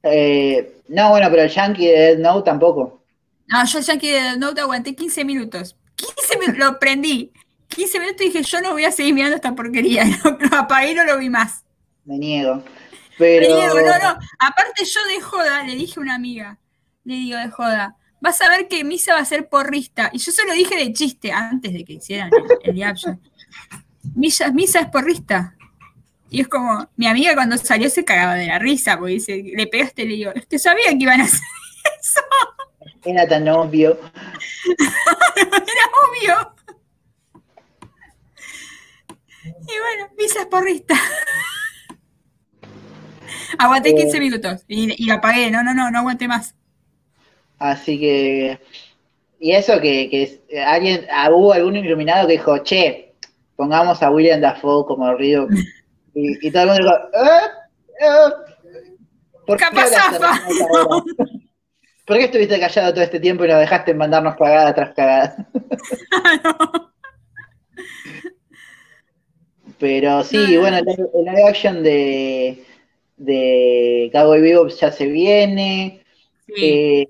Eh, 0.03 0.82
no, 0.89 1.09
bueno, 1.09 1.28
pero 1.32 1.43
el 1.43 1.49
Yankee 1.49 1.88
de 1.88 1.97
Dead 1.99 2.18
No 2.20 2.43
tampoco. 2.43 3.03
No, 3.47 3.66
yo 3.66 3.80
ya 3.80 3.97
que 3.97 4.20
no 4.38 4.53
te 4.53 4.61
aguanté 4.61 4.95
15 4.95 5.26
minutos. 5.26 5.76
15 5.95 6.39
minutos, 6.39 6.59
lo 6.74 6.80
prendí. 6.80 7.32
15 7.74 8.00
minutos 8.00 8.22
y 8.22 8.26
dije, 8.26 8.44
yo 8.44 8.62
no 8.62 8.72
voy 8.72 8.86
a 8.86 8.92
seguir 8.92 9.14
mirando 9.14 9.36
esta 9.36 9.56
porquería. 9.56 10.06
Lo, 10.24 10.38
lo 10.38 10.58
apagué 10.58 10.94
no 10.94 11.04
lo 11.04 11.18
vi 11.18 11.30
más. 11.30 11.64
Me 12.06 12.18
niego. 12.18 12.64
Pero. 13.18 13.48
digo, 13.48 13.82
no, 13.82 14.00
no. 14.00 14.20
Aparte 14.40 14.86
yo 14.86 15.04
de 15.06 15.22
joda, 15.22 15.64
le 15.64 15.76
dije 15.76 16.00
a 16.00 16.02
una 16.02 16.16
amiga, 16.16 16.58
le 17.04 17.16
digo 17.16 17.38
de 17.38 17.50
joda, 17.50 17.96
vas 18.20 18.42
a 18.42 18.50
ver 18.50 18.68
que 18.68 18.84
Misa 18.84 19.14
va 19.14 19.20
a 19.20 19.26
ser 19.26 19.48
porrista. 19.50 20.10
Y 20.14 20.18
yo 20.18 20.32
se 20.32 20.46
lo 20.46 20.54
dije 20.54 20.76
de 20.76 20.94
chiste 20.94 21.32
antes 21.32 21.74
de 21.74 21.86
que 21.86 21.94
hicieran 21.94 22.32
el, 22.64 22.84
action. 22.84 23.22
Misa, 24.16 24.52
Misa 24.52 24.80
es 24.80 24.88
porrista. 24.88 25.56
Y 26.30 26.42
es 26.42 26.48
como, 26.48 26.90
mi 26.96 27.06
amiga 27.06 27.36
cuando 27.36 27.58
salió 27.58 27.90
se 27.90 28.04
cagaba 28.04 28.34
de 28.34 28.48
la 28.48 28.58
risa, 28.58 28.98
porque 28.98 29.14
dice, 29.14 29.44
le 29.56 29.68
pegaste, 29.68 30.04
le 30.06 30.16
digo, 30.16 30.32
es 30.34 30.48
que 30.48 30.58
sabía 30.58 30.90
que 30.90 30.98
iban 31.04 31.22
a 31.22 31.26
hacer 31.26 31.40
eso, 32.02 32.22
Era 33.06 33.28
tan 33.28 33.48
obvio. 33.50 34.00
era 34.80 35.86
obvio. 36.08 36.56
Y 39.64 39.80
bueno, 39.80 40.14
Misa 40.18 40.41
es 40.41 40.45
porrista. 40.47 40.95
Aguanté 43.57 43.89
Eh. 43.89 43.95
15 43.95 44.20
minutos 44.20 44.64
y, 44.68 45.05
y 45.05 45.09
apagué, 45.09 45.51
no, 45.51 45.64
no, 45.64 45.74
no, 45.74 45.89
no 45.91 45.99
aguanté 45.99 46.28
más. 46.28 46.55
Así 47.59 47.99
que. 47.99 48.59
Y 49.39 49.51
eso 49.51 49.80
que, 49.82 50.09
que 50.09 50.64
alguien, 50.64 51.05
ah, 51.11 51.30
hubo 51.32 51.53
algún 51.53 51.76
iluminado 51.76 52.28
que 52.28 52.34
dijo, 52.34 52.57
che, 52.59 53.14
pongamos 53.55 54.01
a 54.01 54.09
William 54.09 54.39
Dafoe 54.41 54.86
como 54.86 55.14
Río. 55.16 55.47
Y, 56.16 56.47
y 56.47 56.51
todo 56.51 56.64
el 56.64 56.70
mundo 56.70 56.84
dijo, 56.84 56.95
¿eh? 57.26 57.49
¿Eh? 57.99 58.32
¿Por 59.45 59.57
qué, 59.57 59.66
ahora? 59.66 60.41
¿Por 62.05 62.18
qué 62.18 62.26
estuviste 62.26 62.59
callado 62.59 62.93
todo 62.93 63.03
este 63.03 63.20
tiempo 63.20 63.45
y 63.45 63.47
nos 63.47 63.59
dejaste 63.59 63.93
mandarnos 63.93 64.36
cagada 64.36 64.74
tras 64.74 64.93
cagada? 64.93 65.47
Pero 69.84 70.24
sí, 70.24 70.38
No, 70.38 70.48
no, 70.48 70.60
bueno, 70.62 70.78
el, 70.78 70.88
el 70.88 71.26
live 71.26 71.44
action 71.44 71.84
de, 71.84 72.64
de 73.18 74.10
Cowboy 74.14 74.40
Bebop 74.42 74.70
ya 74.70 74.92
se 74.94 75.08
viene. 75.08 76.06
Sí. 76.48 76.54
Eh, 76.62 77.08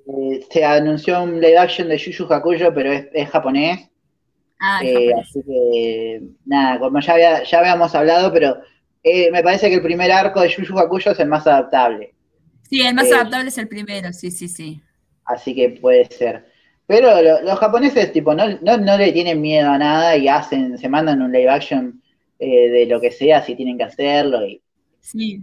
se 0.50 0.66
anunció 0.66 1.22
un 1.22 1.40
live 1.40 1.58
action 1.60 1.88
de 1.88 1.98
Yu 2.00 2.12
Yu 2.12 2.26
Hakuyo, 2.34 2.74
pero 2.74 2.92
es, 2.92 3.08
es 3.14 3.30
japonés. 3.30 3.90
Ah, 4.60 4.82
Eh, 4.84 4.94
japonés. 5.12 5.28
así 5.30 5.44
que, 5.44 6.22
nada, 6.46 6.80
como 6.80 7.00
ya, 7.00 7.14
había- 7.14 7.44
ya 7.44 7.60
habíamos 7.60 7.94
hablado, 7.94 8.34
pero 8.34 8.58
eh, 9.04 9.30
me 9.32 9.44
parece 9.44 9.70
que 9.70 9.76
el 9.76 9.84
primer 9.84 10.12
arco 10.12 10.42
de 10.42 10.50
Yu 10.50 10.64
Yu 10.64 10.80
Hakuyo 10.80 11.12
es 11.12 11.20
el 11.20 11.28
más 11.28 11.46
adaptable. 11.46 12.16
Sí, 12.70 12.82
el 12.82 12.96
más 12.96 13.12
eh, 13.12 13.14
adaptable 13.14 13.50
es 13.50 13.58
el 13.60 13.68
primero, 13.68 14.12
sí, 14.14 14.32
sí, 14.32 14.48
sí. 14.48 14.82
Así 15.26 15.54
que 15.56 15.70
puede 15.70 16.06
ser. 16.06 16.46
Pero 16.88 17.22
lo- 17.22 17.42
los 17.44 17.60
japoneses, 17.60 18.12
tipo, 18.12 18.34
no, 18.34 18.46
no, 18.62 18.78
no 18.78 18.98
le 18.98 19.12
tienen 19.12 19.42
miedo 19.42 19.70
a 19.70 19.78
nada 19.78 20.18
y 20.18 20.28
hacen, 20.28 20.78
se 20.78 20.90
mandan 20.90 21.22
un 21.22 21.32
live 21.32 21.50
action 21.50 22.03
eh, 22.44 22.70
de 22.70 22.86
lo 22.86 23.00
que 23.00 23.12
sea 23.12 23.42
si 23.44 23.56
tienen 23.56 23.78
que 23.78 23.84
hacerlo 23.86 24.46
y, 24.46 24.62
Sí. 25.00 25.42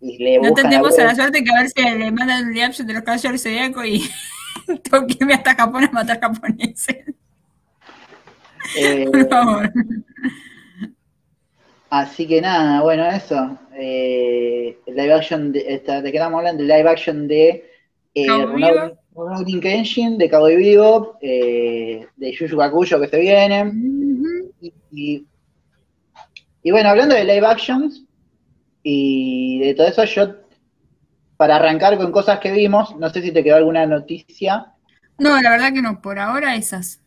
y 0.00 0.18
le 0.22 0.38
No 0.38 0.52
tendemos 0.54 0.98
a 0.98 1.04
la 1.04 1.14
suerte 1.14 1.42
que 1.44 1.50
a 1.50 1.60
ver 1.62 1.68
si 1.70 1.82
le 1.82 2.10
mandan 2.12 2.46
un 2.48 2.54
reaction 2.54 2.86
de 2.86 2.94
los 2.94 3.02
caballeros 3.02 3.42
zodiaco 3.42 3.84
y 3.84 4.02
tengo 4.90 5.06
que 5.06 5.16
irme 5.20 5.34
hasta 5.34 5.54
Japón 5.54 5.84
a 5.84 5.90
matar 5.92 6.20
japoneses. 6.20 6.96
eh, 8.78 9.06
Por 9.12 9.28
favor. 9.28 9.72
Así 11.90 12.26
que 12.26 12.40
nada, 12.40 12.80
bueno, 12.82 13.06
eso. 13.06 13.58
Eh, 13.74 14.78
el 14.86 14.94
live 14.96 15.12
action 15.12 15.52
de, 15.52 15.64
esta- 15.74 16.00
de 16.00 16.10
que 16.10 16.16
estamos 16.16 16.38
hablando, 16.38 16.62
el 16.62 16.68
live 16.68 16.88
action 16.88 17.28
de 17.28 17.64
eh. 18.14 18.26
Rurouni 19.14 19.60
Kenshin, 19.60 20.16
de 20.16 20.30
Cowboy 20.30 20.56
Bebop, 20.56 21.16
eh, 21.20 22.06
de 22.16 22.32
Yu 22.32 22.46
Yu 22.46 22.62
Hakuyo 22.62 22.98
que 22.98 23.08
se. 23.08 23.22
Y, 24.62 24.72
y- 24.92 25.26
y 26.62 26.70
bueno, 26.70 26.90
hablando 26.90 27.14
de 27.14 27.24
live 27.24 27.46
actions 27.46 28.04
y 28.82 29.58
de 29.60 29.74
todo 29.74 29.86
eso, 29.88 30.04
yo, 30.04 30.36
para 31.36 31.56
arrancar 31.56 31.96
con 31.96 32.12
cosas 32.12 32.38
que 32.38 32.52
vimos, 32.52 32.96
no 32.96 33.10
sé 33.10 33.22
si 33.22 33.32
te 33.32 33.42
quedó 33.42 33.56
alguna 33.56 33.86
noticia. 33.86 34.72
No, 35.18 35.40
la 35.40 35.50
verdad 35.50 35.72
que 35.72 35.82
no, 35.82 36.00
por 36.00 36.18
ahora 36.18 36.54
esas. 36.54 37.00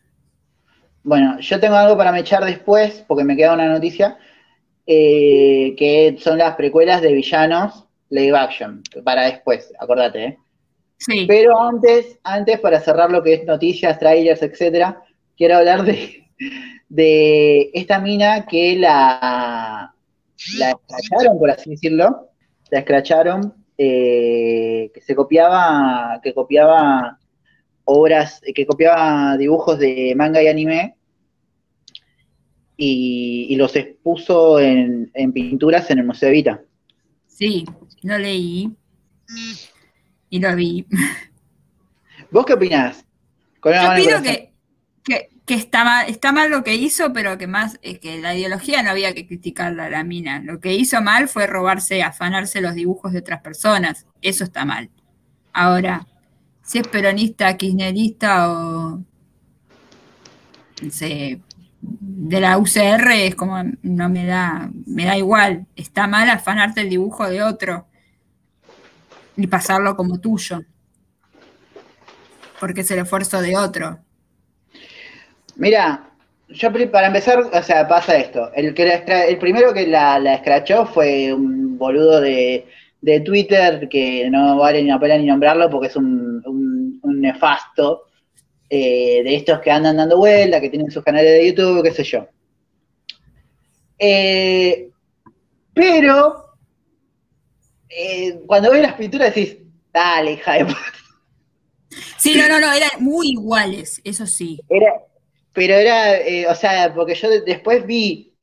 Bueno, 1.02 1.38
yo 1.40 1.60
tengo 1.60 1.76
algo 1.76 1.96
para 1.96 2.12
me 2.12 2.20
echar 2.20 2.44
después, 2.44 3.04
porque 3.06 3.24
me 3.24 3.36
queda 3.36 3.54
una 3.54 3.68
noticia, 3.68 4.18
eh, 4.86 5.74
que 5.78 6.16
son 6.20 6.38
las 6.38 6.56
precuelas 6.56 7.00
de 7.00 7.12
villanos 7.12 7.86
live 8.10 8.36
action, 8.36 8.82
para 9.04 9.22
después, 9.22 9.72
acordate, 9.78 10.24
¿eh? 10.24 10.38
Sí. 10.98 11.24
Pero 11.26 11.60
antes, 11.60 12.18
antes, 12.24 12.58
para 12.60 12.80
cerrar 12.80 13.10
lo 13.10 13.22
que 13.22 13.34
es 13.34 13.44
noticias, 13.44 13.98
trailers, 13.98 14.42
etcétera, 14.42 15.02
quiero 15.36 15.58
hablar 15.58 15.82
de, 15.82 16.25
de 16.88 17.70
esta 17.72 17.98
mina 18.00 18.46
que 18.46 18.76
la, 18.76 19.94
la 20.58 20.70
escracharon, 20.70 21.38
por 21.38 21.50
así 21.50 21.70
decirlo, 21.70 22.30
la 22.70 22.80
escracharon, 22.80 23.54
eh, 23.78 24.90
que 24.94 25.00
se 25.00 25.14
copiaba, 25.14 26.20
que 26.22 26.34
copiaba 26.34 27.18
obras, 27.84 28.40
que 28.54 28.66
copiaba 28.66 29.36
dibujos 29.36 29.78
de 29.78 30.14
manga 30.16 30.42
y 30.42 30.48
anime 30.48 30.96
y, 32.76 33.46
y 33.50 33.56
los 33.56 33.74
expuso 33.76 34.60
en, 34.60 35.10
en 35.14 35.32
pinturas 35.32 35.90
en 35.90 35.98
el 35.98 36.06
Museo 36.06 36.28
Evita. 36.28 36.62
Sí, 37.26 37.64
lo 38.02 38.18
leí. 38.18 38.70
Y 40.30 40.40
lo 40.40 40.54
vi. 40.56 40.86
¿Vos 42.30 42.44
qué 42.46 42.54
opinás? 42.54 43.04
Yo 43.64 43.92
opino 43.92 44.22
que, 44.22 44.52
que, 45.46 45.54
está, 45.54 45.84
mal, 45.84 46.08
está 46.08 46.32
mal 46.32 46.50
lo 46.50 46.64
que 46.64 46.74
hizo, 46.74 47.12
pero 47.12 47.38
que 47.38 47.46
más 47.46 47.78
es 47.82 48.00
que 48.00 48.20
la 48.20 48.34
ideología 48.34 48.82
no 48.82 48.90
había 48.90 49.14
que 49.14 49.26
criticarla 49.26 49.86
a 49.86 49.90
la 49.90 50.04
mina. 50.04 50.40
Lo 50.40 50.60
que 50.60 50.74
hizo 50.74 51.00
mal 51.00 51.28
fue 51.28 51.46
robarse, 51.46 52.02
afanarse 52.02 52.60
los 52.60 52.74
dibujos 52.74 53.12
de 53.12 53.20
otras 53.20 53.40
personas. 53.42 54.06
Eso 54.22 54.44
está 54.44 54.64
mal. 54.64 54.90
Ahora, 55.52 56.06
si 56.62 56.78
es 56.78 56.88
peronista, 56.88 57.56
kirchnerista 57.56 58.50
o 58.50 59.02
no 60.82 60.90
sé, 60.90 61.40
de 61.80 62.40
la 62.40 62.58
UCR 62.58 63.12
es 63.12 63.34
como 63.34 63.62
no 63.82 64.08
me 64.08 64.26
da, 64.26 64.70
me 64.86 65.04
da 65.04 65.16
igual. 65.16 65.66
Está 65.76 66.06
mal 66.06 66.28
afanarte 66.28 66.82
el 66.82 66.90
dibujo 66.90 67.28
de 67.28 67.42
otro 67.42 67.86
y 69.36 69.46
pasarlo 69.46 69.96
como 69.96 70.18
tuyo. 70.18 70.64
Porque 72.58 72.80
es 72.80 72.90
el 72.90 73.00
esfuerzo 73.00 73.40
de 73.40 73.56
otro. 73.56 74.05
Mira, 75.56 76.10
yo 76.48 76.70
para 76.90 77.08
empezar, 77.08 77.38
o 77.40 77.62
sea, 77.62 77.88
pasa 77.88 78.16
esto. 78.16 78.50
El, 78.54 78.74
que 78.74 78.84
la 78.86 79.24
el 79.26 79.38
primero 79.38 79.72
que 79.72 79.86
la, 79.86 80.18
la 80.18 80.34
escrachó 80.34 80.86
fue 80.86 81.32
un 81.32 81.76
boludo 81.78 82.20
de, 82.20 82.66
de 83.00 83.20
Twitter 83.20 83.88
que 83.88 84.28
no 84.30 84.56
vale 84.58 84.82
ni 84.82 84.88
la 84.88 84.98
pena 85.00 85.18
ni 85.18 85.26
nombrarlo 85.26 85.68
porque 85.70 85.88
es 85.88 85.96
un, 85.96 86.42
un- 86.46 87.00
un 87.02 87.20
nefasto 87.20 88.04
eh, 88.68 89.22
de 89.24 89.36
estos 89.36 89.60
que 89.60 89.70
andan 89.70 89.96
dando 89.96 90.16
vuelta, 90.18 90.60
que 90.60 90.68
tienen 90.70 90.90
sus 90.90 91.04
canales 91.04 91.32
de 91.32 91.48
YouTube, 91.48 91.82
qué 91.82 91.92
sé 91.92 92.04
yo. 92.04 92.26
Eh, 93.98 94.90
pero 95.72 96.44
eh, 97.88 98.40
cuando 98.46 98.70
ves 98.70 98.82
las 98.82 98.94
pinturas 98.94 99.34
decís, 99.34 99.58
dale, 99.92 100.32
hija 100.32 100.54
de 100.54 100.64
puta. 100.66 100.78
Sí, 102.18 102.36
no, 102.36 102.48
no, 102.48 102.60
no, 102.60 102.72
eran 102.72 102.90
muy 103.00 103.28
iguales, 103.30 104.00
eso 104.04 104.26
sí. 104.26 104.60
Era, 104.68 104.92
pero 105.56 105.74
era, 105.74 106.16
eh, 106.18 106.46
o 106.48 106.54
sea, 106.54 106.94
porque 106.94 107.14
yo 107.16 107.28
de- 107.30 107.40
después 107.42 107.86
vi, 107.86 108.34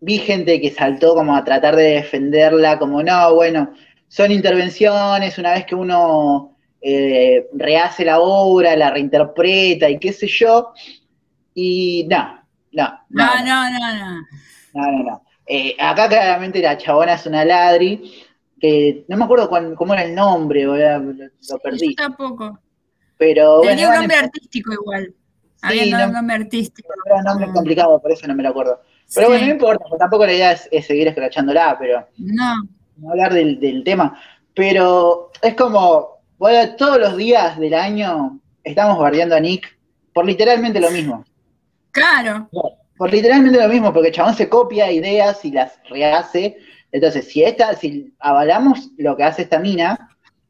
vi 0.00 0.18
gente 0.18 0.60
que 0.60 0.70
saltó 0.72 1.14
como 1.14 1.36
a 1.36 1.44
tratar 1.44 1.76
de 1.76 1.84
defenderla, 2.00 2.78
como 2.80 3.02
no, 3.02 3.34
bueno, 3.36 3.72
son 4.08 4.32
intervenciones, 4.32 5.38
una 5.38 5.52
vez 5.54 5.66
que 5.66 5.74
uno 5.76 6.56
eh, 6.80 7.46
rehace 7.54 8.04
la 8.04 8.20
obra, 8.20 8.74
la 8.76 8.90
reinterpreta 8.90 9.88
y 9.90 10.00
qué 10.00 10.12
sé 10.12 10.26
yo, 10.26 10.72
y 11.54 12.06
no, 12.10 12.42
no, 12.72 13.00
no, 13.10 13.24
No, 13.26 13.44
no, 13.44 13.70
no, 13.70 13.94
no. 13.98 14.20
no, 14.74 14.92
no, 14.92 15.04
no. 15.04 15.22
Eh, 15.46 15.76
acá 15.78 16.08
claramente 16.08 16.60
la 16.62 16.78
chabona 16.78 17.14
es 17.14 17.26
una 17.26 17.44
ladri, 17.44 18.12
que 18.60 19.04
no 19.08 19.16
me 19.16 19.24
acuerdo 19.24 19.48
cuán- 19.48 19.74
cómo 19.74 19.92
era 19.92 20.04
el 20.04 20.14
nombre, 20.14 20.62
lo, 20.64 20.76
lo 20.76 21.58
perdí, 21.62 21.90
Yo 21.90 21.94
tampoco. 21.96 22.58
pero 23.18 23.58
bueno, 23.58 23.70
Tenía 23.70 23.86
un 23.86 23.90
van 23.92 24.00
nombre 24.00 24.16
artístico 24.16 24.72
igual. 24.72 25.14
Sí, 25.70 25.80
Había 25.80 25.98
no- 25.98 26.06
un 26.06 26.12
nombre 26.14 26.36
artístico. 26.36 26.88
era 27.06 27.16
un 27.16 27.24
nombre 27.24 27.48
complicado, 27.52 28.00
por 28.00 28.10
eso 28.10 28.26
no 28.26 28.34
me 28.34 28.42
lo 28.42 28.48
acuerdo. 28.48 28.80
Pero 29.14 29.26
Sí. 29.26 29.32
bueno, 29.32 29.46
no 29.46 29.52
importa, 29.52 29.84
tampoco 29.98 30.26
la 30.26 30.32
idea 30.32 30.52
es, 30.52 30.68
es 30.72 30.86
seguir 30.86 31.06
escrachándola, 31.08 31.76
pero 31.78 32.06
No, 32.18 32.54
no 32.96 33.10
hablar 33.10 33.32
del, 33.32 33.60
del 33.60 33.84
tema. 33.84 34.18
Pero 34.54 35.30
es 35.40 35.54
como, 35.54 36.20
bueno, 36.38 36.74
todos 36.76 36.98
los 36.98 37.16
días 37.16 37.58
del 37.58 37.74
año 37.74 38.40
estamos 38.64 38.98
bardeando 38.98 39.36
a 39.36 39.40
Nick 39.40 39.76
por 40.12 40.24
literalmente 40.26 40.80
lo 40.80 40.90
mismo. 40.90 41.24
claro. 41.90 42.48
Por 42.96 43.10
literalmente 43.10 43.58
lo 43.60 43.68
mismo, 43.68 43.92
porque 43.92 44.08
el 44.08 44.14
chabón 44.14 44.34
se 44.34 44.48
copia 44.48 44.90
ideas 44.92 45.44
y 45.44 45.50
las 45.50 45.78
rehace. 45.90 46.56
Entonces, 46.92 47.26
si 47.28 47.42
esta, 47.42 47.74
si 47.74 48.12
avalamos 48.20 48.90
lo 48.96 49.16
que 49.16 49.24
hace 49.24 49.42
esta 49.42 49.58
mina, 49.58 50.08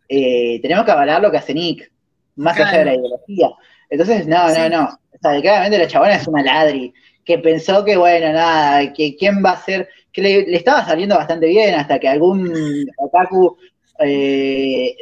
eh, 0.09 0.59
tenemos 0.61 0.85
que 0.85 0.91
avalar 0.91 1.23
lo 1.23 1.31
que 1.31 1.39
hace 1.39 1.55
Nick, 1.55 1.91
más 2.37 2.59
allá 2.61 2.79
de 2.79 2.85
la 2.85 2.95
ideología. 2.95 3.51
Entonces, 3.89 4.27
no, 4.27 4.49
no, 4.49 4.55
Sí. 4.55 4.61
no. 4.71 4.99
Sea, 5.23 5.41
claramente 5.41 5.79
la 5.79 5.89
chabona 5.89 6.17
es 6.17 6.27
una 6.27 6.43
ladri, 6.43 6.93
que 7.25 7.39
pensó 7.39 7.85
que, 7.85 7.97
bueno, 7.97 8.33
nada, 8.33 8.93
que 8.93 9.17
quién 9.17 9.43
va 9.45 9.53
a 9.53 9.63
ser, 9.63 9.89
que 10.13 10.23
le, 10.23 10.57
estaba 10.57 10.85
saliendo 10.85 11.17
bastante 11.17 11.47
bien 11.47 11.75
hasta 11.75 11.99
que 11.99 12.09
algún 12.09 12.53
otaku 12.99 13.57
eh, 14.01 14.95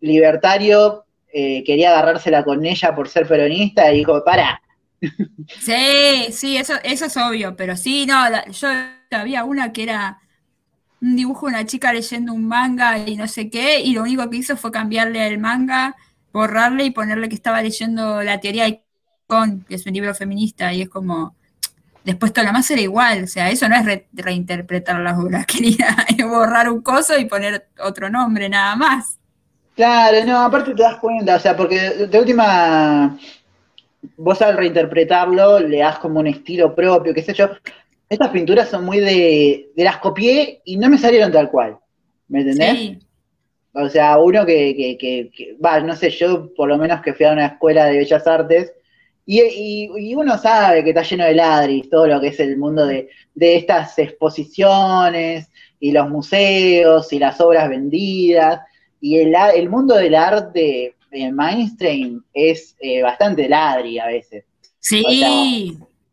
libertario 0.00 1.04
eh, 1.32 1.62
quería 1.64 1.90
agarrársela 1.90 2.44
con 2.44 2.64
ella 2.66 2.94
por 2.94 3.08
ser 3.08 3.26
peronista 3.26 3.92
y 3.92 3.98
dijo, 3.98 4.24
para, 4.24 4.60
Sí, 5.60 6.32
sí, 6.32 6.56
eso, 6.56 6.74
eso 6.82 7.06
es 7.06 7.16
obvio, 7.16 7.56
pero 7.56 7.76
sí, 7.76 8.06
no, 8.06 8.16
yo 8.50 8.68
había 9.10 9.44
una 9.44 9.72
que 9.72 9.84
era 9.84 10.20
un 11.00 11.16
dibujo 11.16 11.46
de 11.46 11.54
una 11.54 11.66
chica 11.66 11.92
leyendo 11.92 12.32
un 12.32 12.46
manga 12.46 12.98
y 12.98 13.16
no 13.16 13.26
sé 13.26 13.50
qué, 13.50 13.80
y 13.80 13.92
lo 13.92 14.02
único 14.02 14.28
que 14.28 14.38
hizo 14.38 14.56
fue 14.56 14.70
cambiarle 14.70 15.26
el 15.26 15.38
manga, 15.38 15.96
borrarle 16.32 16.84
y 16.84 16.90
ponerle 16.90 17.28
que 17.28 17.34
estaba 17.34 17.62
leyendo 17.62 18.22
La 18.22 18.40
teoría 18.40 18.64
de 18.64 18.84
Con, 19.30 19.64
que 19.64 19.76
es 19.76 19.86
un 19.86 19.94
libro 19.94 20.14
feminista, 20.14 20.72
y 20.74 20.82
es 20.82 20.88
como, 20.90 21.36
después 22.04 22.32
todo 22.32 22.46
lo 22.46 22.52
más 22.52 22.70
era 22.70 22.82
igual, 22.82 23.24
o 23.24 23.28
sea, 23.28 23.50
eso 23.50 23.68
no 23.68 23.76
es 23.76 23.84
re- 23.86 24.08
reinterpretar 24.12 25.00
las 25.00 25.18
obras, 25.18 25.46
quería 25.48 25.96
borrar 26.28 26.70
un 26.70 26.82
coso 26.82 27.18
y 27.18 27.26
poner 27.26 27.68
otro 27.80 28.10
nombre, 28.10 28.48
nada 28.50 28.76
más. 28.76 29.18
Claro, 29.74 30.24
no, 30.26 30.38
aparte 30.44 30.74
te 30.74 30.82
das 30.82 30.96
cuenta, 30.98 31.36
o 31.36 31.40
sea, 31.40 31.56
porque 31.56 31.78
de 32.06 32.18
última, 32.18 33.18
vos 34.16 34.42
al 34.42 34.56
reinterpretarlo 34.56 35.60
le 35.60 35.78
das 35.78 35.98
como 35.98 36.20
un 36.20 36.26
estilo 36.28 36.74
propio, 36.74 37.14
qué 37.14 37.22
sé 37.22 37.34
yo. 37.34 37.48
Estas 38.08 38.30
pinturas 38.30 38.68
son 38.68 38.84
muy 38.84 39.00
de, 39.00 39.70
de 39.76 39.84
las 39.84 39.98
copié 39.98 40.62
y 40.64 40.76
no 40.78 40.88
me 40.90 40.98
salieron 40.98 41.32
tal 41.32 41.50
cual, 41.50 41.78
¿me 42.28 42.40
entendés? 42.42 42.80
Sí, 42.80 42.98
O 43.74 43.88
sea, 43.88 44.18
uno 44.18 44.46
que, 44.46 44.74
que, 44.76 44.98
que, 44.98 45.30
que- 45.34 45.56
va, 45.64 45.80
no 45.80 45.96
sé, 45.96 46.10
yo 46.10 46.52
por 46.54 46.68
lo 46.68 46.78
menos 46.78 47.02
que 47.02 47.14
fui 47.14 47.26
a 47.26 47.32
una 47.32 47.46
escuela 47.46 47.86
de 47.86 47.98
bellas 47.98 48.26
artes, 48.26 48.72
y, 49.32 49.40
y- 49.42 50.10
y 50.10 50.14
uno 50.14 50.36
sabe 50.38 50.82
que 50.82 50.90
está 50.90 51.02
lleno 51.02 51.24
de 51.24 51.34
ladris, 51.34 51.88
todo 51.88 52.06
lo 52.06 52.20
que 52.20 52.28
es 52.28 52.40
el 52.40 52.56
mundo 52.58 52.86
de, 52.86 53.08
de 53.34 53.56
estas 53.56 53.96
exposiciones, 53.98 55.48
y 55.78 55.92
los 55.92 56.08
museos, 56.10 57.12
y 57.12 57.18
las 57.18 57.40
obras 57.40 57.68
vendidas, 57.68 58.60
y 59.00 59.18
el, 59.18 59.34
el 59.54 59.68
mundo 59.70 59.94
del 59.96 60.14
arte 60.14 60.94
eh, 61.10 61.32
mainstream 61.32 62.22
es 62.34 62.76
eh, 62.80 63.02
bastante 63.02 63.48
ladri 63.48 63.98
a 63.98 64.06
veces. 64.06 64.44
sí, 64.78 65.02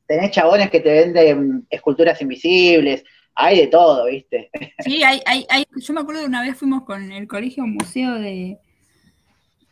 Tenés 0.07 0.31
chabones 0.31 0.69
que 0.69 0.79
te 0.79 0.89
venden 0.89 1.65
esculturas 1.69 2.21
invisibles, 2.21 3.03
hay 3.35 3.57
de 3.59 3.67
todo, 3.67 4.05
¿viste? 4.05 4.49
Sí, 4.79 5.03
hay, 5.03 5.21
hay, 5.25 5.45
hay, 5.49 5.65
yo 5.75 5.93
me 5.93 6.01
acuerdo 6.01 6.21
de 6.21 6.27
una 6.27 6.41
vez 6.43 6.55
fuimos 6.57 6.83
con 6.83 7.11
el 7.11 7.27
colegio 7.27 7.63
a 7.63 7.65
un 7.65 7.73
museo 7.73 8.13
de, 8.15 8.57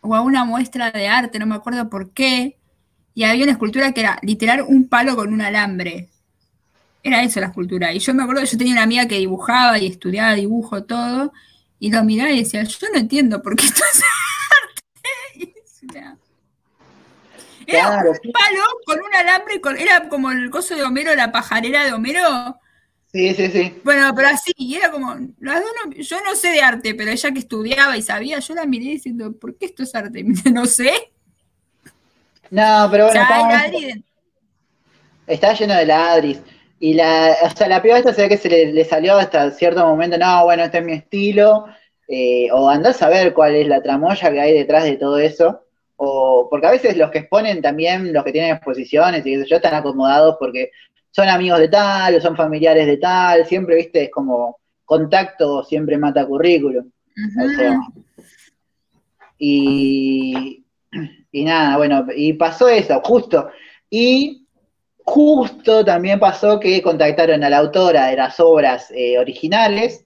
o 0.02 0.14
a 0.16 0.22
una 0.22 0.44
muestra 0.46 0.92
de 0.92 1.08
arte, 1.08 1.40
no 1.40 1.46
me 1.46 1.56
acuerdo 1.56 1.90
por 1.90 2.12
qué, 2.12 2.58
y 3.16 3.26
había 3.26 3.44
una 3.46 3.54
escultura 3.54 3.94
que 3.94 4.02
era 4.02 4.20
literal 4.24 4.64
un 4.68 4.90
palo 4.90 5.18
con 5.18 5.34
un 5.34 5.42
alambre. 5.42 6.10
Era 7.04 7.24
eso 7.24 7.40
la 7.40 7.48
escultura. 7.48 7.94
Y 7.94 8.00
yo 8.00 8.14
me 8.14 8.24
acuerdo 8.24 8.42
que 8.42 8.48
yo 8.48 8.58
tenía 8.58 8.74
una 8.74 8.84
amiga 8.84 9.08
que 9.08 9.20
dibujaba 9.20 9.80
y 9.80 9.88
estudiaba 9.88 10.34
dibujo, 10.36 10.84
todo, 10.86 11.34
y 11.80 11.92
lo 11.92 12.04
miraba 12.04 12.32
y 12.32 12.40
decía, 12.40 12.64
yo 12.64 12.88
no 12.94 13.00
entiendo 13.00 13.42
por 13.42 13.56
qué 13.56 13.66
esto 13.68 13.84
es 13.94 14.02
arte. 14.04 15.56
Era 17.68 17.90
Claro, 17.90 18.12
un 18.24 18.32
palo 18.32 18.64
con 18.86 19.00
un 19.02 19.14
alambre, 19.16 19.62
con, 19.62 19.78
era 19.78 20.08
como 20.10 20.32
el 20.32 20.50
coso 20.50 20.76
de 20.76 20.84
Homero, 20.84 21.16
la 21.16 21.32
pajarera 21.32 21.84
de 21.86 21.94
Homero, 21.94 22.60
Sí, 23.12 23.34
sí, 23.34 23.48
sí. 23.50 23.82
bueno, 23.84 24.12
pero 24.16 24.30
así, 24.30 24.52
y 24.58 24.76
era 24.76 24.90
como, 24.92 25.16
las 25.40 25.62
dos 25.62 25.72
no- 25.86 25.92
yo 25.94 26.18
no 26.24 26.36
sé 26.36 26.50
de 26.50 26.62
arte, 26.62 26.96
pero 26.96 27.12
ella 27.12 27.32
que 27.32 27.40
estudiaba 27.40 27.96
y 27.98 28.02
sabía, 28.02 28.40
yo 28.40 28.56
la 28.56 28.66
miré 28.66 28.86
diciendo, 28.86 29.38
¿por 29.38 29.58
qué 29.58 29.66
esto 29.68 29.84
es 29.84 29.94
arte? 29.94 30.20
Y 30.22 30.24
me 30.24 30.32
dice, 30.34 30.52
no 30.52 30.66
sé. 30.66 30.92
No, 32.52 32.88
pero 32.92 33.08
bueno, 33.08 33.22
está 35.28 35.54
lleno 35.54 35.76
de 35.76 35.86
ladris. 35.86 36.42
Y 36.80 36.94
la, 36.94 37.36
o 37.44 37.50
sea, 37.50 37.68
la 37.68 37.82
piba 37.82 37.98
esta 37.98 38.14
se 38.14 38.24
ve 38.24 38.30
que 38.30 38.38
se 38.38 38.50
le, 38.50 38.74
le 38.74 38.86
salió 38.86 39.18
hasta 39.18 39.50
cierto 39.52 39.86
momento, 39.86 40.18
no, 40.18 40.44
bueno, 40.44 40.64
este 40.64 40.80
es 40.80 40.86
mi 40.86 40.94
estilo, 40.94 41.66
eh, 42.08 42.50
o 42.52 42.70
andás 42.70 43.02
a 43.02 43.10
ver 43.10 43.34
cuál 43.34 43.56
es 43.56 43.68
la 43.68 43.82
tramoya 43.82 44.32
que 44.32 44.40
hay 44.40 44.54
detrás 44.54 44.84
de 44.84 44.98
todo 44.98 45.18
eso, 45.18 45.62
o 45.96 46.48
porque 46.50 46.68
a 46.68 46.72
veces 46.72 46.98
los 46.98 47.10
que 47.10 47.20
exponen 47.20 47.62
también, 47.62 48.14
los 48.14 48.24
que 48.24 48.32
tienen 48.32 48.54
exposiciones 48.54 49.26
y 49.26 49.46
yo, 49.46 49.56
están 49.56 49.74
acomodados 49.74 50.36
porque 50.40 50.72
son 51.12 51.30
amigos 51.30 51.60
de 51.60 51.70
tal, 51.70 52.16
o 52.16 52.22
son 52.22 52.36
familiares 52.36 52.86
de 52.86 52.98
tal, 52.98 53.46
siempre, 53.46 53.78
viste, 53.78 54.04
es 54.04 54.12
como 54.12 54.60
contacto 54.84 55.64
siempre 55.64 55.98
mata 55.98 56.26
currículum. 56.26 56.92
O 57.44 57.50
sea, 57.56 57.80
y, 59.38 60.65
y 61.32 61.44
nada, 61.44 61.78
bueno, 61.78 62.06
y 62.16 62.34
pasó 62.34 62.68
eso, 62.70 63.02
justo. 63.04 63.50
Y 63.90 64.46
justo 65.04 65.84
también 65.86 66.20
pasó 66.20 66.60
que 66.60 66.82
contactaron 66.82 67.44
a 67.44 67.50
la 67.50 67.58
autora 67.60 68.08
de 68.08 68.16
las 68.18 68.40
obras 68.40 68.92
eh, 68.92 69.18
originales 69.20 70.06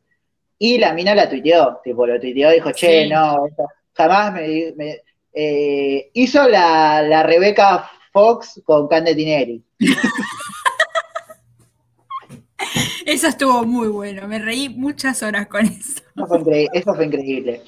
y 0.57 0.77
la 0.77 0.93
mina 0.93 1.15
la 1.15 1.29
tuiteó, 1.29 1.79
tipo, 1.83 2.05
lo 2.05 2.19
tuiteó 2.19 2.51
y 2.51 2.55
dijo, 2.55 2.71
che, 2.71 3.03
Sí. 3.03 3.09
no, 3.09 3.45
jamás 3.93 4.33
me... 4.33 4.73
me- 4.75 5.01
eh, 5.31 6.09
hizo 6.15 6.49
la, 6.49 7.03
la 7.03 7.21
Rebeca 7.21 7.87
Fox 8.11 8.59
con 8.65 8.87
Cande 8.87 9.13
Tinelli. 9.13 9.63
Eso 13.05 13.27
estuvo 13.27 13.63
muy 13.63 13.87
bueno, 13.87 14.27
me 14.27 14.39
reí 14.39 14.69
muchas 14.69 15.23
horas 15.23 15.47
con 15.47 15.65
eso. 15.65 16.01
Eso 16.15 16.27
fue, 16.27 16.39
incre- 16.41 16.69
eso 16.73 16.93
fue 16.95 17.05
increíble. 17.05 17.61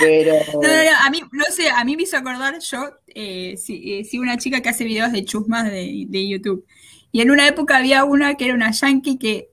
Pero... 0.00 0.34
No, 0.54 0.60
no, 0.60 1.06
a 1.06 1.10
mí, 1.10 1.22
no 1.32 1.44
sé, 1.50 1.70
a 1.70 1.84
mí 1.84 1.96
me 1.96 2.02
hizo 2.02 2.16
acordar, 2.16 2.58
yo 2.58 2.90
eh, 3.08 3.56
sí, 3.56 3.82
eh, 3.94 4.04
sigo 4.04 4.22
una 4.22 4.38
chica 4.38 4.60
que 4.60 4.68
hace 4.68 4.84
videos 4.84 5.12
de 5.12 5.24
chusmas 5.24 5.64
de, 5.64 6.04
de 6.08 6.28
YouTube. 6.28 6.66
Y 7.12 7.20
en 7.20 7.30
una 7.30 7.46
época 7.46 7.76
había 7.76 8.04
una 8.04 8.34
que 8.34 8.46
era 8.46 8.54
una 8.54 8.70
yankee 8.70 9.18
que, 9.18 9.50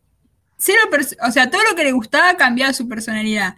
cero 0.57 0.81
o 1.25 1.31
sea, 1.31 1.49
todo 1.49 1.63
lo 1.69 1.75
que 1.75 1.83
le 1.83 1.91
gustaba 1.91 2.35
cambiaba 2.37 2.73
su 2.73 2.87
personalidad. 2.87 3.55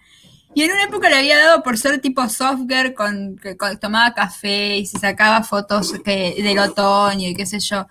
Y 0.54 0.64
en 0.64 0.72
una 0.72 0.86
época 0.86 1.10
le 1.10 1.18
había 1.18 1.38
dado 1.38 1.62
por 1.62 1.78
ser 1.78 2.00
tipo 2.00 2.28
software, 2.30 2.94
con, 2.96 3.38
que 3.38 3.56
tomaba 3.80 4.14
café 4.14 4.78
y 4.78 4.86
se 4.86 4.98
sacaba 4.98 5.44
fotos 5.44 5.94
que, 6.04 6.36
del 6.42 6.58
otoño 6.58 7.30
y 7.30 7.36
qué 7.36 7.46
sé 7.46 7.60
yo. 7.60 7.88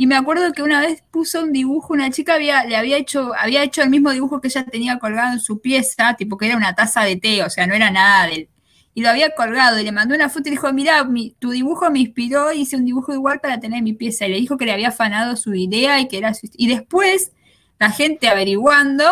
Y 0.00 0.06
me 0.06 0.16
acuerdo 0.16 0.54
que 0.54 0.62
una 0.62 0.80
vez 0.80 1.04
puso 1.10 1.42
un 1.42 1.52
dibujo, 1.52 1.92
una 1.92 2.10
chica 2.10 2.38
le 2.38 2.74
había 2.74 2.96
hecho, 2.96 3.32
había 3.36 3.62
hecho 3.62 3.82
el 3.82 3.90
mismo 3.90 4.10
dibujo 4.10 4.40
que 4.40 4.48
ella 4.48 4.64
tenía 4.64 4.98
colgado 4.98 5.34
en 5.34 5.40
su 5.40 5.60
pieza, 5.60 6.14
tipo 6.16 6.38
que 6.38 6.46
era 6.46 6.56
una 6.56 6.74
taza 6.74 7.02
de 7.02 7.16
té, 7.16 7.44
o 7.44 7.50
sea, 7.50 7.66
no 7.66 7.74
era 7.74 7.90
nada 7.90 8.26
del. 8.26 8.48
Y 8.94 9.02
lo 9.02 9.10
había 9.10 9.34
colgado 9.34 9.78
y 9.78 9.82
le 9.84 9.92
mandó 9.92 10.14
una 10.14 10.30
foto 10.30 10.48
y 10.48 10.52
le 10.52 10.56
dijo, 10.56 10.72
mira, 10.72 11.06
tu 11.38 11.50
dibujo 11.50 11.90
me 11.90 11.98
inspiró, 11.98 12.50
hice 12.50 12.76
un 12.76 12.86
dibujo 12.86 13.12
igual 13.12 13.40
para 13.40 13.60
tener 13.60 13.76
en 13.76 13.84
mi 13.84 13.92
pieza. 13.92 14.26
Y 14.26 14.30
le 14.30 14.36
dijo 14.38 14.56
que 14.56 14.64
le 14.64 14.72
había 14.72 14.88
afanado 14.88 15.36
su 15.36 15.54
idea 15.54 16.00
y 16.00 16.08
que 16.08 16.16
era 16.16 16.32
su... 16.32 16.48
Y 16.54 16.66
después, 16.68 17.32
la 17.78 17.90
gente 17.90 18.30
averiguando, 18.30 19.04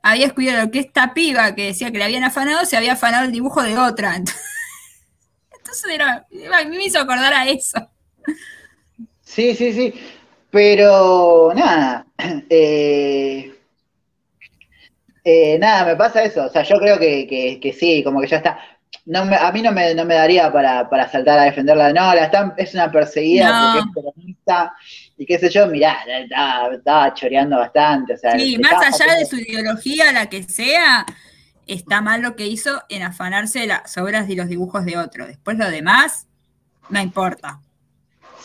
había 0.00 0.26
descubierto 0.26 0.70
que 0.70 0.78
esta 0.78 1.12
piba 1.12 1.56
que 1.56 1.66
decía 1.66 1.90
que 1.90 1.98
le 1.98 2.04
habían 2.04 2.22
afanado, 2.22 2.64
se 2.66 2.76
había 2.76 2.92
afanado 2.92 3.24
el 3.24 3.32
dibujo 3.32 3.64
de 3.64 3.76
otra. 3.76 4.14
Entonces 5.58 5.98
a 6.00 6.64
mí 6.68 6.76
me 6.76 6.84
hizo 6.84 7.00
acordar 7.00 7.34
a 7.34 7.48
eso. 7.48 7.90
Sí, 9.24 9.56
sí, 9.56 9.72
sí. 9.72 9.92
Pero 10.56 11.52
nada. 11.54 12.06
eh, 12.48 13.52
Eh, 15.22 15.58
nada, 15.58 15.84
me 15.84 15.96
pasa 15.96 16.22
eso. 16.22 16.46
O 16.46 16.48
sea, 16.48 16.62
yo 16.62 16.78
creo 16.78 16.98
que, 16.98 17.26
que, 17.26 17.58
que 17.60 17.72
sí, 17.74 18.02
como 18.02 18.20
que 18.22 18.28
ya 18.28 18.36
está. 18.38 18.58
No 19.04 19.24
me- 19.26 19.36
a 19.36 19.50
mí 19.52 19.60
no 19.60 19.70
me, 19.72 19.92
no 19.94 20.04
me 20.06 20.14
daría 20.14 20.50
para, 20.50 20.88
para 20.88 21.10
saltar 21.10 21.38
a 21.40 21.42
defenderla. 21.42 21.92
No, 21.92 22.14
la 22.14 22.24
están, 22.26 22.54
es 22.56 22.72
una 22.74 22.90
perseguida 22.90 23.50
No. 23.52 23.60
porque 23.74 23.78
es 23.80 23.94
peronista 23.94 24.72
y 25.18 25.26
qué 25.26 25.38
sé 25.38 25.50
yo. 25.50 25.66
Mirá, 25.66 25.98
estaba, 26.72 27.12
choreando 27.12 27.58
bastante. 27.58 28.14
O 28.14 28.16
sea, 28.16 28.38
Sí, 28.38 28.56
más 28.58 28.72
allá 28.82 29.14
de 29.16 29.26
su 29.26 29.36
ideología, 29.36 30.10
la 30.12 30.26
que 30.30 30.44
sea, 30.44 31.04
está 31.66 32.00
mal 32.00 32.22
lo 32.22 32.34
que 32.34 32.46
hizo 32.46 32.80
en 32.88 33.02
afanarse 33.02 33.58
de 33.58 33.66
las 33.66 33.98
obras 33.98 34.30
y 34.30 34.36
los 34.36 34.48
dibujos 34.48 34.86
de 34.86 34.96
otro. 34.96 35.26
Después 35.26 35.58
lo 35.58 35.68
demás, 35.70 36.28
no 36.88 37.00
importa. 37.00 37.60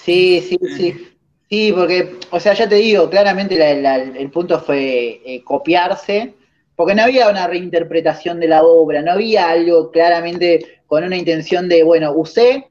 Sí, 0.04 0.42
sí, 0.50 0.58
sí. 0.76 1.08
Sí, 1.52 1.74
porque, 1.74 2.18
o 2.32 2.40
sea, 2.40 2.54
ya 2.54 2.70
te 2.70 2.76
digo, 2.76 3.10
claramente 3.10 3.58
la- 3.58 3.74
la- 3.76 3.96
el 3.98 4.32
punto 4.32 4.60
fue 4.62 5.22
eh, 5.26 5.44
copiarse, 5.44 6.34
porque 6.76 6.96
no 6.96 7.04
había 7.04 7.30
una 7.30 7.46
reinterpretación 7.48 8.40
de 8.40 8.48
la 8.48 8.64
obra, 8.64 9.02
no 9.02 9.12
había 9.12 9.50
algo 9.50 9.92
claramente 9.92 10.82
con 10.88 11.04
una 11.04 11.18
intención 11.18 11.70
de, 11.70 11.84
bueno, 11.84 12.14
usé 12.16 12.70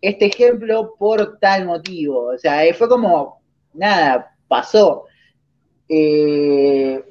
este 0.00 0.26
ejemplo 0.26 0.94
por 0.98 1.38
tal 1.40 1.66
motivo. 1.66 2.28
O 2.34 2.38
sea, 2.38 2.64
eh, 2.64 2.74
fue 2.74 2.88
como, 2.88 3.42
nada, 3.74 4.34
pasó. 4.48 5.04
Eh, 5.88 7.02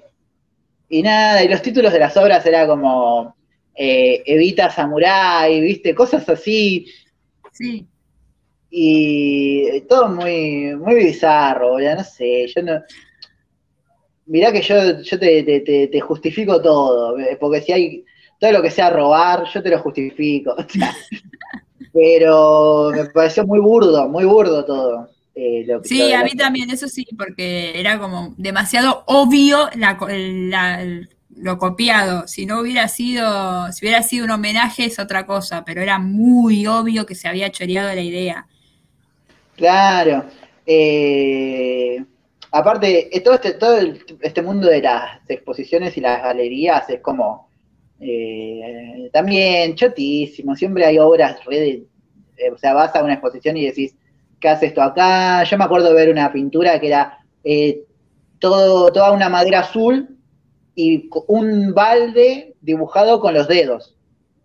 y 0.89 1.01
nada, 1.03 1.43
y 1.43 1.47
los 1.49 1.61
títulos 1.61 1.93
de 1.93 1.99
las 1.99 2.17
obras 2.17 2.45
era 2.45 2.67
como 2.67 3.35
eh, 3.75 4.23
Evita 4.25 4.69
Samurai, 4.71 5.61
¿viste? 5.61 5.95
Cosas 5.95 6.27
así. 6.29 6.87
Sí. 7.53 7.87
Y 8.73 9.81
todo 9.81 10.07
muy, 10.07 10.75
muy 10.77 10.95
bizarro, 10.95 11.79
ya 11.79 11.95
no 11.95 12.03
sé, 12.05 12.47
yo 12.55 12.61
no. 12.63 12.79
Mirá 14.25 14.51
que 14.51 14.61
yo, 14.61 15.01
yo 15.01 15.19
te, 15.19 15.43
te- 15.43 15.59
te- 15.61 15.87
te 15.87 15.99
justifico 15.99 16.61
todo, 16.61 17.17
eh, 17.19 17.37
porque 17.39 17.61
si 17.61 17.71
hay 17.73 18.05
todo 18.39 18.51
lo 18.53 18.61
que 18.61 18.71
sea 18.71 18.89
robar, 18.89 19.43
yo 19.53 19.61
te 19.61 19.69
lo 19.69 19.79
justifico. 19.79 20.55
o 20.57 20.63
sea, 20.69 20.95
pero 21.93 22.91
me 22.95 23.05
pareció 23.05 23.45
muy 23.45 23.59
burdo, 23.59 24.07
muy 24.07 24.25
burdo 24.25 24.63
todo. 24.65 25.09
eh, 25.35 25.65
lo- 25.67 25.83
Sí, 25.83 26.11
a 26.13 26.19
la- 26.19 26.23
mí 26.25 26.31
también, 26.31 26.69
eso 26.69 26.87
sí, 26.87 27.05
porque 27.17 27.79
era 27.79 27.99
como 27.99 28.33
demasiado 28.37 29.03
obvio 29.07 29.69
la 29.75 29.97
co- 29.97 30.07
la- 30.09 30.83
lo 31.35 31.57
copiado. 31.57 32.27
Si 32.27 32.45
no 32.45 32.59
hubiera 32.61 32.87
sido, 32.87 33.71
si 33.71 33.85
hubiera 33.85 34.03
sido 34.03 34.25
un 34.25 34.31
homenaje 34.31 34.85
es 34.85 34.99
otra 34.99 35.25
cosa, 35.25 35.63
pero 35.65 35.81
era 35.81 35.99
muy 35.99 36.67
obvio 36.67 37.05
que 37.05 37.15
se 37.15 37.27
había 37.27 37.49
choreado 37.51 37.93
la 37.95 38.01
idea. 38.01 38.47
Claro. 39.55 40.25
eh, 40.65 42.03
aparte, 42.51 43.15
eh, 43.15 43.21
todo 43.21 43.33
este, 43.35 43.53
todo 43.53 43.77
el- 43.77 44.03
este 44.21 44.41
mundo 44.41 44.67
de 44.67 44.81
las 44.81 45.19
exposiciones 45.27 45.97
y 45.97 46.01
las 46.01 46.21
galerías 46.23 46.89
es 46.89 47.01
como 47.01 47.49
eh, 47.99 49.09
también 49.13 49.75
chotísimo. 49.75 50.55
Siempre 50.55 50.85
hay 50.85 50.97
obras 50.97 51.43
re 51.45 51.59
de- 51.59 51.83
eh, 52.37 52.51
o 52.51 52.57
sea, 52.57 52.73
vas 52.73 52.95
a 52.95 53.03
una 53.03 53.13
exposición 53.13 53.57
y 53.57 53.65
decís, 53.65 53.95
¿qué 54.39 54.49
hace 54.49 54.67
esto 54.67 54.81
acá? 54.81 55.43
Yo 55.43 55.57
me 55.57 55.63
acuerdo 55.65 55.93
ver 55.93 56.09
una 56.09 56.31
pintura 56.33 56.79
que 56.79 56.87
era 56.87 57.19
todo, 58.39 58.91
toda 58.91 59.11
una 59.11 59.29
madera 59.29 59.59
azul 59.59 60.17
y 60.75 61.09
un 61.27 61.73
balde 61.75 62.55
dibujado 62.61 63.19
con 63.19 63.33
los 63.35 63.47
dedos. 63.47 63.95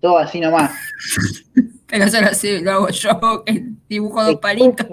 Todo 0.00 0.18
así 0.18 0.40
nomás. 0.40 0.72
Pero 1.88 2.04
eso 2.04 2.20
lo, 2.20 2.34
sé, 2.34 2.60
lo 2.60 2.72
hago 2.72 2.88
yo, 2.88 3.44
que 3.44 3.64
dibujo 3.88 4.24
dos 4.24 4.36
palitos. 4.36 4.86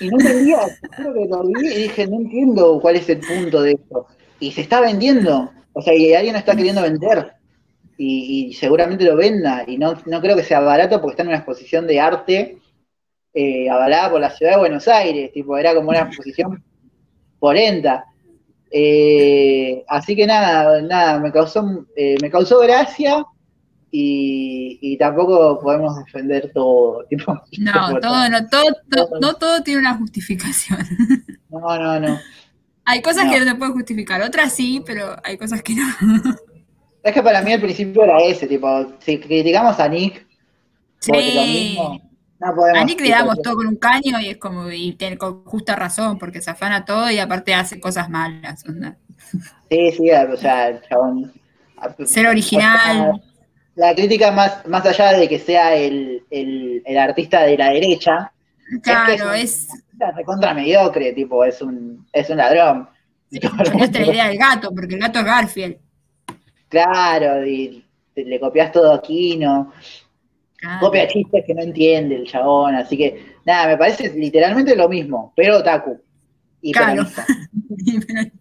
Y 0.00 0.08
no 0.08 0.18
entendía, 0.18 0.58
te 0.80 0.96
juro 0.96 1.14
que 1.14 1.26
lo 1.28 1.44
vi 1.44 1.66
y 1.66 1.82
dije, 1.82 2.06
no 2.06 2.16
entiendo 2.16 2.80
cuál 2.80 2.96
es 2.96 3.08
el 3.08 3.20
punto 3.20 3.62
de 3.62 3.72
esto. 3.72 4.06
Y 4.40 4.52
se 4.52 4.62
está 4.62 4.80
vendiendo, 4.80 5.50
o 5.72 5.82
sea, 5.82 5.94
y 5.94 6.12
alguien 6.14 6.34
lo 6.34 6.38
está 6.38 6.56
queriendo 6.56 6.82
vender. 6.82 7.32
Y, 7.96 8.48
y 8.48 8.54
seguramente 8.54 9.04
lo 9.04 9.16
venda. 9.16 9.64
Y 9.66 9.78
no, 9.78 9.94
no 10.06 10.20
creo 10.20 10.36
que 10.36 10.42
sea 10.42 10.60
barato 10.60 11.00
porque 11.00 11.12
está 11.12 11.22
en 11.22 11.28
una 11.28 11.38
exposición 11.38 11.86
de 11.86 12.00
arte 12.00 12.58
eh, 13.32 13.70
avalada 13.70 14.10
por 14.10 14.20
la 14.20 14.30
ciudad 14.30 14.52
de 14.52 14.58
Buenos 14.58 14.88
Aires. 14.88 15.32
Tipo, 15.32 15.56
era 15.56 15.74
como 15.74 15.90
una 15.90 16.00
exposición 16.00 16.62
polenta. 17.38 18.04
Eh, 18.70 19.84
así 19.88 20.16
que 20.16 20.26
nada, 20.26 20.82
nada, 20.82 21.20
me 21.20 21.32
causó, 21.32 21.86
eh, 21.94 22.16
me 22.20 22.30
causó 22.30 22.58
gracia 22.60 23.24
y, 23.90 24.78
y 24.82 24.98
tampoco 24.98 25.58
podemos 25.60 25.96
defender 26.04 26.50
todo. 26.52 27.04
Tipo, 27.08 27.32
No, 27.58 27.98
todo, 28.00 28.28
no, 28.28 28.46
todo, 28.48 28.64
to- 28.90 29.10
no 29.20 29.34
todo 29.34 29.62
tiene 29.62 29.80
una 29.80 29.94
justificación. 29.96 30.78
No, 31.48 31.78
no, 31.78 31.98
no. 32.00 32.18
Hay 32.84 33.00
cosas 33.00 33.24
No. 33.24 33.30
que 33.32 33.40
no 33.40 33.46
se 33.46 33.54
pueden 33.54 33.72
justificar, 33.74 34.20
otras 34.22 34.52
sí, 34.52 34.82
pero 34.84 35.16
hay 35.24 35.38
cosas 35.38 35.62
que 35.62 35.74
no. 35.74 35.84
Es 37.02 37.14
que 37.14 37.22
para 37.22 37.40
mí 37.40 37.52
al 37.52 37.60
principio 37.60 38.02
era 38.02 38.18
ese, 38.20 38.46
tipo, 38.48 38.92
si 38.98 39.18
criticamos 39.18 39.78
a 39.78 39.88
Nick, 39.88 40.26
Sí. 40.98 41.12
mismo, 41.12 42.00
no 42.40 42.54
podemos. 42.54 42.82
A 42.82 42.84
Nick 42.84 43.00
le 43.00 43.10
damos 43.10 43.40
todo 43.40 43.54
con 43.56 43.68
un 43.68 43.76
caño 43.76 44.20
y 44.20 44.28
es 44.30 44.36
como, 44.38 44.70
y 44.70 44.92
tiene 44.94 45.16
con 45.16 45.44
justa 45.44 45.76
razón, 45.76 46.18
porque 46.18 46.42
se 46.42 46.50
afana 46.50 46.84
todo 46.84 47.08
y 47.10 47.18
aparte 47.20 47.54
hace 47.54 47.78
cosas 47.80 48.10
malas. 48.10 48.64
onda. 48.68 48.96
Sí, 49.70 49.92
sí, 49.92 50.10
o 50.10 50.36
sea, 50.36 50.68
el 50.68 50.80
chabón. 50.88 51.32
Ser 52.04 52.26
original. 52.26 53.22
La 53.76 53.94
crítica 53.94 54.32
más, 54.32 54.66
más 54.66 54.84
allá 54.86 55.12
de 55.12 55.28
que 55.28 55.38
sea 55.38 55.74
el, 55.76 56.24
el, 56.30 56.82
el 56.84 56.98
artista 56.98 57.42
de 57.44 57.56
la 57.56 57.70
derecha, 57.70 58.32
Claro, 58.82 59.32
es 59.32 59.44
es. 59.44 59.68
es 60.00 60.16
recontra 60.16 60.52
mediocre, 60.52 61.12
tipo, 61.12 61.44
es 61.44 61.62
un, 61.62 62.04
es 62.12 62.28
un 62.30 62.38
ladrón. 62.38 62.88
El 63.30 63.40
Cambiaste 63.40 64.00
la 64.00 64.12
idea 64.12 64.28
del 64.28 64.38
gato, 64.38 64.70
porque 64.74 64.94
el 64.94 65.00
gato 65.00 65.18
es 65.20 65.24
Garfield. 65.24 65.76
Claro, 66.68 67.46
y 67.46 67.84
le 68.16 68.40
copias 68.40 68.72
todo 68.72 68.92
a 68.92 69.02
Kino. 69.02 69.72
Claro. 70.58 70.80
copia 70.80 71.06
chistes 71.06 71.44
que 71.46 71.54
no 71.54 71.60
entiende 71.62 72.16
el 72.16 72.26
chabón, 72.26 72.74
así 72.76 72.96
que 72.96 73.34
nada, 73.44 73.66
me 73.68 73.76
parece 73.76 74.14
literalmente 74.14 74.74
lo 74.74 74.88
mismo, 74.88 75.32
pero 75.36 75.58
otaku 75.58 76.00
y 76.62 76.72
Claro. 76.72 77.04
peronista. 77.04 77.26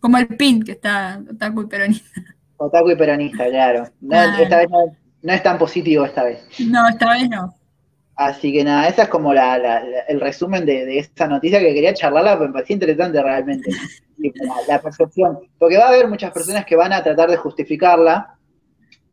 Como 0.00 0.18
el 0.18 0.26
pin 0.28 0.62
que 0.64 0.72
está 0.72 1.22
otaku 1.30 1.62
y 1.62 1.66
peronista. 1.66 2.20
Otaku 2.58 2.90
y 2.90 2.96
peronista, 2.96 3.46
claro. 3.46 3.84
No, 4.00 4.08
Claro. 4.10 4.42
Esta 4.42 4.56
vez 4.58 4.70
no, 4.70 4.78
no 5.22 5.32
es 5.32 5.42
tan 5.42 5.58
positivo 5.58 6.04
esta 6.04 6.24
vez. 6.24 6.46
No, 6.58 6.88
esta 6.88 7.10
vez 7.12 7.28
no. 7.30 7.54
Así 8.16 8.52
que 8.52 8.64
nada, 8.64 8.88
esa 8.88 9.04
es 9.04 9.08
como 9.08 9.32
la, 9.32 9.56
la- 9.58 9.82
la- 9.84 10.00
el 10.08 10.20
resumen 10.20 10.66
de, 10.66 10.84
de 10.84 10.98
esa 10.98 11.28
noticia 11.28 11.60
que 11.60 11.72
quería 11.72 11.94
charlarla, 11.94 12.32
porque 12.36 12.48
me 12.48 12.52
parecía 12.54 12.74
interesante 12.74 13.22
realmente. 13.22 13.70
La, 14.66 14.80
percepción. 14.80 15.38
Porque 15.58 15.76
va 15.78 15.84
a 15.84 15.88
haber 15.90 16.08
muchas 16.08 16.32
personas 16.32 16.64
que 16.66 16.74
van 16.74 16.92
a 16.92 17.04
tratar 17.04 17.30
de 17.30 17.36
justificarla, 17.36 18.34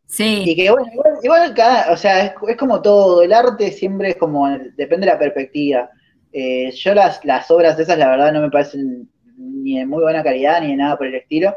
y 0.08 0.12
Sí, 0.12 0.56
que 0.56 0.72
bueno, 0.72 0.88
igual, 0.92 1.14
igual 1.22 1.54
cada, 1.54 1.92
o 1.92 1.98
sea, 1.98 2.26
es, 2.26 2.34
es 2.48 2.58
como 2.58 2.82
todo, 2.82 3.22
el 3.22 3.32
arte 3.34 3.72
siempre 3.72 4.10
es 4.10 4.16
como, 4.18 4.48
depende 4.50 5.06
de 5.06 5.14
la 5.14 5.20
perspectiva. 5.20 5.90
Eh, 6.34 6.72
yo 6.72 6.94
las, 6.96 7.24
las 7.24 7.50
obras 7.52 7.78
esas, 7.80 7.98
la 8.00 8.10
verdad, 8.10 8.32
no 8.34 8.42
me 8.42 8.50
parecen 8.50 9.08
ni 9.38 9.78
de 9.80 9.86
muy 9.86 10.02
buena 10.02 10.24
calidad 10.24 10.62
ni 10.62 10.70
de 10.72 10.78
nada 10.78 10.98
por 10.98 11.06
el 11.08 11.16
estilo. 11.16 11.56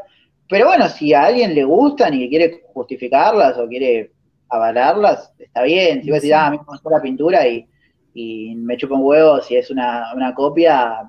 Pero 0.49 0.65
bueno, 0.67 0.89
si 0.89 1.13
a 1.13 1.23
alguien 1.25 1.53
le 1.55 1.63
gustan 1.63 2.13
y 2.15 2.27
quiere 2.29 2.61
justificarlas 2.73 3.57
o 3.57 3.67
quiere 3.67 4.11
avalarlas, 4.49 5.31
está 5.39 5.63
bien. 5.63 6.01
Si 6.03 6.09
vos 6.09 6.15
decís, 6.17 6.29
Sí. 6.29 6.33
ah, 6.33 6.47
a 6.47 6.51
mí 6.51 6.57
me 6.57 6.63
gustó 6.65 6.89
la 6.89 7.01
pintura 7.01 7.47
y, 7.47 7.67
y 8.15 8.55
me 8.55 8.75
chupa 8.77 8.95
un 8.95 9.03
huevo 9.05 9.41
si 9.41 9.55
es 9.55 9.69
una, 9.69 10.11
una 10.15 10.33
copia, 10.33 11.03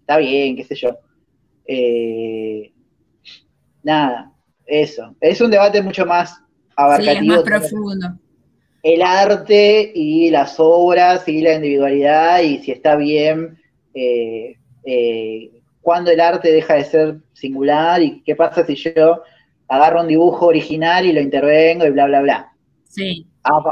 está 0.00 0.16
bien, 0.18 0.56
qué 0.56 0.64
sé 0.64 0.74
yo. 0.74 0.90
Eh, 1.66 2.72
nada, 3.82 4.32
eso. 4.66 5.14
Es 5.20 5.40
un 5.40 5.50
debate 5.50 5.80
mucho 5.82 6.04
más 6.06 6.30
sí, 6.30 7.14
es 7.14 7.22
abarcativo. 7.24 7.34
más 7.36 7.42
profundo. 7.44 8.18
el 8.82 9.02
arte 9.02 9.92
y 9.94 10.30
las 10.30 10.56
obras 10.58 11.28
y 11.28 11.40
la 11.40 11.54
individualidad 11.54 12.40
y 12.42 12.58
si 12.58 12.72
está 12.72 12.96
bien, 12.96 13.58
eh, 13.94 14.56
eh, 14.84 15.61
cuando 15.82 16.10
el 16.10 16.20
arte 16.20 16.50
deja 16.52 16.74
de 16.74 16.84
ser 16.84 17.16
singular 17.32 18.00
y 18.02 18.22
qué 18.22 18.34
pasa 18.36 18.64
si 18.64 18.74
yo 18.76 19.22
agarro 19.68 20.00
un 20.02 20.08
dibujo 20.08 20.46
original 20.46 21.04
y 21.04 21.12
lo 21.12 21.20
intervengo 21.20 21.84
y 21.84 21.90
bla, 21.90 22.06
bla, 22.06 22.20
bla. 22.22 22.52
Sí, 22.88 23.26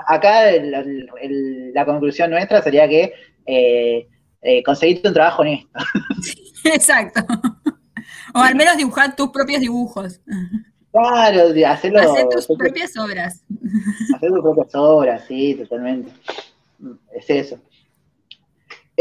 Acá 0.08 0.50
el- 0.50 1.72
la 1.72 1.84
conclusión 1.84 2.30
nuestra 2.30 2.60
sería 2.60 2.88
que 2.88 3.12
eh, 3.46 4.08
eh, 4.42 4.62
conseguiste 4.64 5.06
un 5.08 5.14
trabajo 5.14 5.42
honesto. 5.42 5.70
exacto. 6.64 7.20
O 8.34 8.38
al 8.38 8.54
menos 8.54 8.76
dibujar 8.76 9.14
tus 9.14 9.30
propios 9.30 9.60
dibujos. 9.60 10.20
Claro, 10.92 11.52
hacerlo, 11.68 12.00
Hacer 12.00 12.28
tus 12.28 12.46
propias 12.46 12.96
obras. 12.96 13.44
hacer 14.14 14.30
tus 14.30 14.40
propias 14.40 14.74
obras, 14.74 15.24
sí, 15.28 15.54
totalmente. 15.54 16.10
Es 17.14 17.30
eso. 17.30 17.60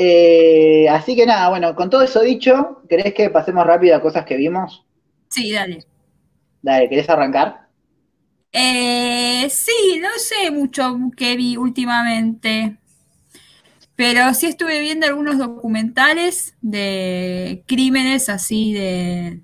Eh, 0.01 0.87
así 0.87 1.13
que 1.13 1.25
nada, 1.25 1.49
bueno, 1.49 1.75
con 1.75 1.89
todo 1.89 2.03
eso 2.03 2.21
dicho, 2.21 2.83
¿querés 2.87 3.13
que 3.13 3.29
pasemos 3.29 3.67
rápido 3.67 3.97
a 3.97 4.01
cosas 4.01 4.23
que 4.23 4.37
vimos? 4.37 4.85
Sí, 5.27 5.51
dale. 5.51 5.83
Dale, 6.61 6.87
¿querés 6.87 7.09
arrancar? 7.09 7.67
Eh, 8.53 9.45
sí, 9.49 9.99
no 10.01 10.07
sé 10.17 10.51
mucho 10.51 10.97
que 11.17 11.35
vi 11.35 11.57
últimamente, 11.57 12.77
pero 13.97 14.33
sí 14.33 14.45
estuve 14.45 14.79
viendo 14.79 15.05
algunos 15.05 15.37
documentales 15.37 16.55
de 16.61 17.61
crímenes 17.67 18.29
así 18.29 18.71
de, 18.71 19.41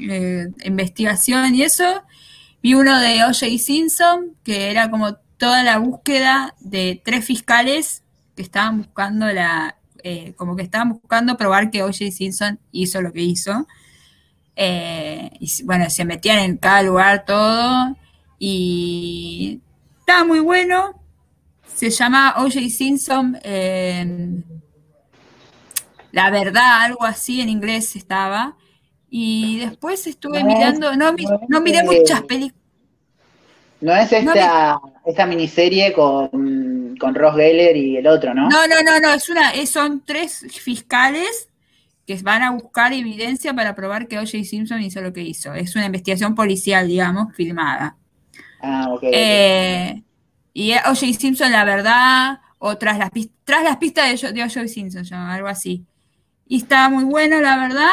eh, 0.00 0.48
investigación 0.64 1.54
y 1.54 1.62
eso. 1.62 2.02
Vi 2.64 2.74
uno 2.74 2.98
de 2.98 3.22
O.J. 3.22 3.46
Simpson, 3.58 4.36
que 4.42 4.72
era 4.72 4.90
como 4.90 5.14
toda 5.36 5.62
la 5.62 5.78
búsqueda 5.78 6.56
de 6.58 7.00
tres 7.04 7.24
fiscales 7.24 8.02
que 8.36 8.42
estaban 8.42 8.78
buscando 8.82 9.26
la, 9.32 9.76
eh, 10.04 10.34
como 10.36 10.54
que 10.54 10.62
estaban 10.62 10.90
buscando 10.90 11.36
probar 11.36 11.70
que 11.70 11.82
O.J. 11.82 12.10
Simpson 12.12 12.60
hizo 12.70 13.00
lo 13.02 13.12
que 13.12 13.22
hizo. 13.22 13.66
Eh, 14.54 15.30
y 15.40 15.50
bueno, 15.64 15.88
se 15.90 16.04
metían 16.04 16.38
en 16.38 16.56
cada 16.58 16.82
lugar 16.82 17.24
todo. 17.24 17.96
Y 18.38 19.60
estaba 20.00 20.24
muy 20.24 20.40
bueno. 20.40 21.00
Se 21.74 21.90
llama 21.90 22.34
O.J. 22.38 22.68
Simpson. 22.70 23.38
eh, 23.42 24.42
la 26.12 26.30
verdad, 26.30 26.82
algo 26.82 27.04
así 27.04 27.40
en 27.40 27.48
inglés 27.48 27.94
estaba. 27.96 28.56
Y 29.10 29.58
después 29.60 30.06
estuve 30.06 30.42
No 30.42 30.48
es- 30.50 30.54
mirando, 30.56 30.96
no, 30.96 31.12
mi- 31.12 31.24
no 31.48 31.60
miré 31.60 31.82
muchas 31.84 32.22
películas. 32.22 32.62
No 33.80 33.94
es 33.94 34.10
No 34.10 34.32
esta, 34.32 34.80
esta 35.04 35.26
miniserie 35.26 35.92
con, 35.92 36.30
con 36.98 37.14
Ross 37.14 37.36
Geller 37.36 37.76
y 37.76 37.96
el 37.96 38.06
otro, 38.06 38.34
¿no? 38.34 38.48
No, 38.48 38.66
no, 38.66 38.82
no, 38.84 39.00
no, 39.00 39.12
es 39.14 39.28
una, 39.28 39.50
es- 39.52 39.70
son 39.70 40.02
tres 40.04 40.46
fiscales 40.60 41.48
que 42.06 42.16
van 42.22 42.42
a 42.42 42.50
buscar 42.52 42.92
evidencia 42.92 43.54
para 43.54 43.74
probar 43.74 44.06
que 44.08 44.18
O.J. 44.18 44.44
Simpson 44.44 44.80
hizo 44.82 45.00
lo 45.00 45.12
que 45.12 45.22
hizo. 45.22 45.54
Es 45.54 45.74
una 45.76 45.86
investigación 45.86 46.34
policial, 46.34 46.86
digamos, 46.88 47.34
filmada. 47.34 47.96
Ah, 48.60 48.88
ok. 48.90 49.02
Eh, 49.12 50.02
y 50.54 50.72
O.J. 50.74 51.12
Simpson, 51.18 51.52
la 51.52 51.64
verdad, 51.64 52.40
o 52.58 52.76
tras 52.78 52.98
las, 52.98 53.10
tras 53.44 53.64
las 53.64 53.76
pistas 53.78 54.20
de, 54.20 54.42
O.J. 54.42 54.68
Simpson, 54.68 55.04
algo 55.14 55.48
así. 55.48 55.84
Y 56.46 56.58
estaba 56.58 56.88
muy 56.88 57.04
bueno, 57.04 57.40
la 57.40 57.56
verdad. 57.58 57.90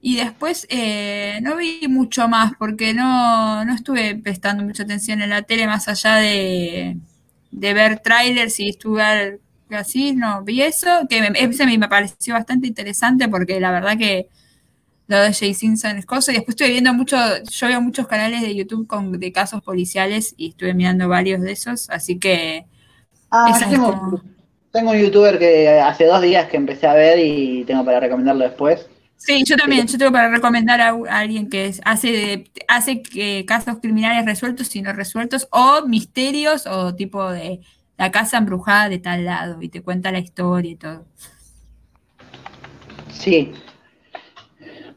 Y 0.00 0.16
después 0.16 0.66
eh, 0.70 1.38
no 1.42 1.56
vi 1.56 1.86
mucho 1.88 2.28
más 2.28 2.52
porque 2.58 2.92
no, 2.92 3.64
no 3.64 3.74
estuve 3.74 4.16
prestando 4.16 4.62
mucha 4.64 4.82
atención 4.82 5.22
en 5.22 5.30
la 5.30 5.42
tele 5.42 5.66
más 5.66 5.88
allá 5.88 6.16
de, 6.16 6.98
de 7.54 7.74
ver 7.74 8.00
trailers 8.00 8.58
y 8.60 8.68
estuve 8.70 9.40
así, 9.70 10.14
no 10.14 10.44
vi 10.44 10.62
eso, 10.62 10.88
que 11.08 11.20
me, 11.20 11.28
ese 11.38 11.66
me 11.66 11.88
pareció 11.88 12.34
bastante 12.34 12.66
interesante 12.68 13.28
porque 13.28 13.60
la 13.60 13.70
verdad 13.72 13.98
que 13.98 14.28
lo 15.08 15.18
de 15.20 15.32
Jay 15.34 15.54
Simpson 15.54 15.98
es 15.98 16.06
cosa. 16.06 16.32
Y 16.32 16.36
después 16.36 16.54
estuve 16.54 16.70
viendo 16.70 16.94
mucho, 16.94 17.16
yo 17.50 17.66
veo 17.68 17.80
muchos 17.80 18.06
canales 18.08 18.42
de 18.42 18.54
YouTube 18.54 18.86
con, 18.86 19.12
de 19.20 19.32
casos 19.32 19.62
policiales 19.62 20.34
y 20.36 20.50
estuve 20.50 20.74
mirando 20.74 21.08
varios 21.08 21.40
de 21.42 21.52
esos, 21.52 21.90
así 21.90 22.18
que 22.18 22.66
ah, 23.30 23.58
esa 23.58 23.64
yo 23.64 23.70
es 23.70 23.76
tengo, 23.76 23.92
como- 23.92 24.22
tengo 24.72 24.90
un 24.92 24.98
youtuber 25.00 25.38
que 25.38 25.68
hace 25.80 26.06
dos 26.06 26.22
días 26.22 26.48
que 26.50 26.56
empecé 26.56 26.86
a 26.86 26.94
ver 26.94 27.18
y 27.20 27.64
tengo 27.64 27.84
para 27.84 28.00
recomendarlo 28.00 28.44
después. 28.44 28.88
Sí, 29.16 29.42
yo 29.44 29.56
también, 29.56 29.86
yo 29.86 29.96
tengo 29.96 30.12
para 30.12 30.28
recomendar 30.28 30.80
a, 30.82 30.88
a 30.90 31.18
alguien 31.20 31.48
que 31.48 31.66
es- 31.66 31.80
hace, 31.84 32.12
de- 32.12 32.50
hace 32.68 33.02
que 33.02 33.44
casos 33.46 33.78
criminales 33.80 34.26
resueltos 34.26 34.74
y 34.76 34.82
no 34.82 34.92
resueltos, 34.92 35.48
o 35.50 35.86
misterios, 35.86 36.66
o 36.66 36.94
tipo 36.94 37.30
de 37.30 37.60
la 37.96 38.10
casa 38.10 38.36
embrujada 38.38 38.88
de 38.90 38.98
tal 38.98 39.24
lado, 39.24 39.62
y 39.62 39.68
te 39.70 39.82
cuenta 39.82 40.12
la 40.12 40.18
historia 40.18 40.70
y 40.72 40.76
todo. 40.76 41.06
Sí. 43.10 43.52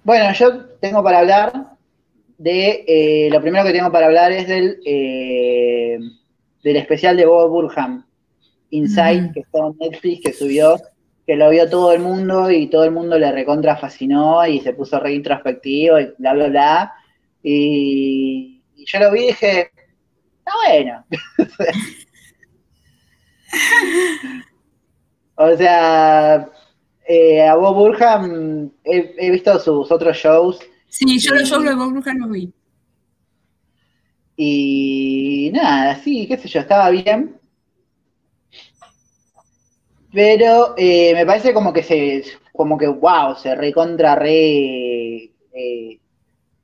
Bueno, 0.04 0.34
yo 0.34 0.66
tengo 0.82 1.04
para 1.04 1.20
hablar 1.20 1.54
de. 2.38 2.84
eh, 2.88 3.30
lo 3.32 3.42
primero 3.42 3.64
que 3.66 3.74
tengo 3.74 3.92
para 3.92 4.08
hablar 4.08 4.32
es 4.32 4.48
del, 4.48 4.80
eh, 4.86 6.00
del 6.64 6.76
especial 6.76 7.16
de 7.18 7.26
Bob 7.26 7.50
Burham, 7.50 8.06
Inside, 8.72 9.32
que 9.34 9.42
está 9.42 9.60
en 9.60 9.78
Netflix, 9.80 10.22
que 10.26 10.34
subió, 10.34 10.78
que 11.28 11.36
lo 11.36 11.50
vio 11.50 11.70
todo 11.70 11.92
el 11.92 12.00
mundo 12.00 12.50
y 12.50 12.68
todo 12.68 12.86
el 12.86 12.92
mundo 12.92 13.20
le 13.20 13.32
recontra 13.32 13.76
fascinó 13.78 14.46
y 14.48 14.62
se 14.62 14.74
puso 14.74 15.00
re 15.00 15.14
introspectivo 15.14 16.00
y 16.00 16.14
bla, 16.18 16.34
bla, 16.34 16.48
bla. 16.48 16.94
Y, 17.44 18.64
y 18.76 18.86
yo 18.86 19.00
lo 19.00 19.12
vi 19.12 19.24
y 19.24 19.28
dije, 19.28 19.72
está 20.40 20.52
bueno. 20.66 21.06
o 25.36 25.58
sea, 25.58 26.50
eh, 27.08 27.48
a 27.48 27.56
Bob 27.56 27.76
Burham 27.76 28.72
he, 28.84 29.16
he 29.18 29.32
visto 29.32 29.60
sus 29.60 29.92
otros 29.92 30.18
shows 30.18 30.60
Sí, 30.90 31.20
yo 31.20 31.36
los 31.36 31.50
shows 31.50 31.64
de 31.64 31.76
Bob 31.76 31.92
Bruja 31.92 32.14
no 32.14 32.30
vi. 32.30 32.52
y 34.36 35.52
nada, 35.54 35.96
sí, 36.04 36.28
qué 36.28 36.38
sé 36.38 36.48
yo, 36.48 36.60
estaba 36.60 36.90
bien. 36.90 37.40
Pero 40.18 40.74
eh, 40.78 41.14
me 41.14 41.28
parece 41.28 41.54
como 41.54 41.72
que 41.72 41.84
se, 41.84 42.24
como 42.52 42.76
que, 42.76 42.88
wow, 42.88 43.36
se 43.36 43.54
recontra 43.54 44.16
re 44.16 45.26
eh, 45.54 46.00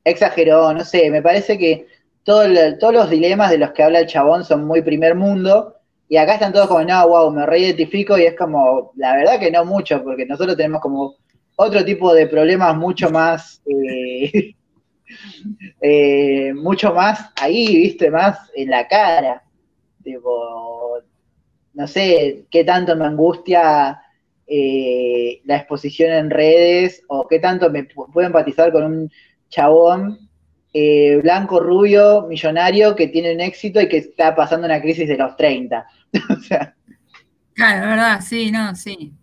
exageró, 0.03 0.73
no 0.73 0.83
sé, 0.83 1.11
me 1.11 1.21
parece 1.21 1.55
que 1.59 1.85
todo 2.23 2.45
todos 2.79 2.93
los 2.95 3.11
dilemas 3.11 3.51
de 3.51 3.59
los 3.59 3.69
que 3.69 3.83
habla 3.83 3.99
el 3.99 4.07
chabón 4.07 4.43
son 4.43 4.65
muy 4.65 4.81
primer 4.81 5.13
mundo, 5.13 5.75
y 6.09 6.17
acá 6.17 6.33
están 6.33 6.51
todos 6.51 6.67
como, 6.67 6.83
no, 6.83 7.07
wow, 7.07 7.29
me 7.29 7.45
reidentifico, 7.45 8.17
y 8.17 8.23
es 8.23 8.35
como, 8.35 8.91
la 8.95 9.15
verdad 9.17 9.39
que 9.39 9.51
no 9.51 9.63
mucho, 9.65 10.03
porque 10.03 10.25
nosotros 10.25 10.57
tenemos 10.57 10.81
como 10.81 11.13
otro 11.55 11.85
tipo 11.85 12.11
de 12.11 12.25
problemas 12.25 12.75
mucho 12.75 13.11
más, 13.11 13.61
eh, 15.79 16.51
mucho 16.55 16.91
más 16.91 17.29
ahí, 17.39 17.67
viste, 17.67 18.09
más 18.09 18.49
en 18.55 18.71
la 18.71 18.87
cara. 18.87 19.43
Tipo, 20.03 20.82
no 21.74 21.88
sé 21.88 22.45
qué 22.51 22.63
tanto 22.63 22.95
me 22.95 23.05
angustia 23.05 24.01
eh, 24.47 25.41
la 25.45 25.57
exposición 25.57 26.11
en 26.11 26.30
redes 26.30 27.03
o 27.07 27.28
qué 27.28 27.39
tanto 27.39 27.69
me 27.69 27.88
pu- 27.88 28.11
puedo 28.11 28.28
empatizar 28.28 28.71
con 28.71 28.84
un 28.84 29.11
chabón 29.49 30.30
eh, 30.74 31.17
blanco, 31.21 31.59
rubio, 31.59 32.24
millonario 32.28 32.95
que 32.95 33.07
tiene 33.07 33.34
un 33.34 33.41
éxito 33.41 33.80
y 33.82 33.88
que 33.89 33.97
está 33.97 34.36
pasando 34.36 34.65
una 34.65 34.82
crisis 34.82 35.07
de 35.07 35.17
los 35.17 35.36
30. 35.38 35.88
o 36.30 36.36
sea, 36.41 36.76
Claro, 37.55 37.88
verdad, 37.88 38.21
sí, 38.21 38.51
no, 38.51 38.76
sí. 38.76 39.13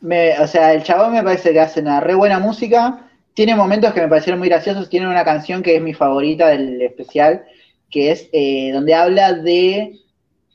Me- 0.00 0.38
o 0.40 0.46
sea, 0.46 0.72
el 0.72 0.82
chabón 0.82 1.12
me 1.12 1.22
parece 1.22 1.52
que 1.52 1.60
hace 1.60 1.80
una 1.80 2.00
re 2.00 2.14
buena 2.14 2.38
música. 2.38 3.10
Tiene 3.34 3.54
momentos 3.54 3.92
que 3.92 4.00
me 4.00 4.08
parecieron 4.08 4.38
muy 4.40 4.48
graciosos. 4.48 4.88
Tiene 4.88 5.08
una 5.08 5.24
canción 5.24 5.62
que 5.62 5.76
es 5.76 5.82
mi 5.82 5.94
favorita 5.94 6.48
del 6.48 6.80
especial, 6.82 7.44
que 7.90 8.10
es 8.12 8.28
eh, 8.32 8.70
donde 8.72 8.94
habla 8.94 9.34
de 9.34 9.99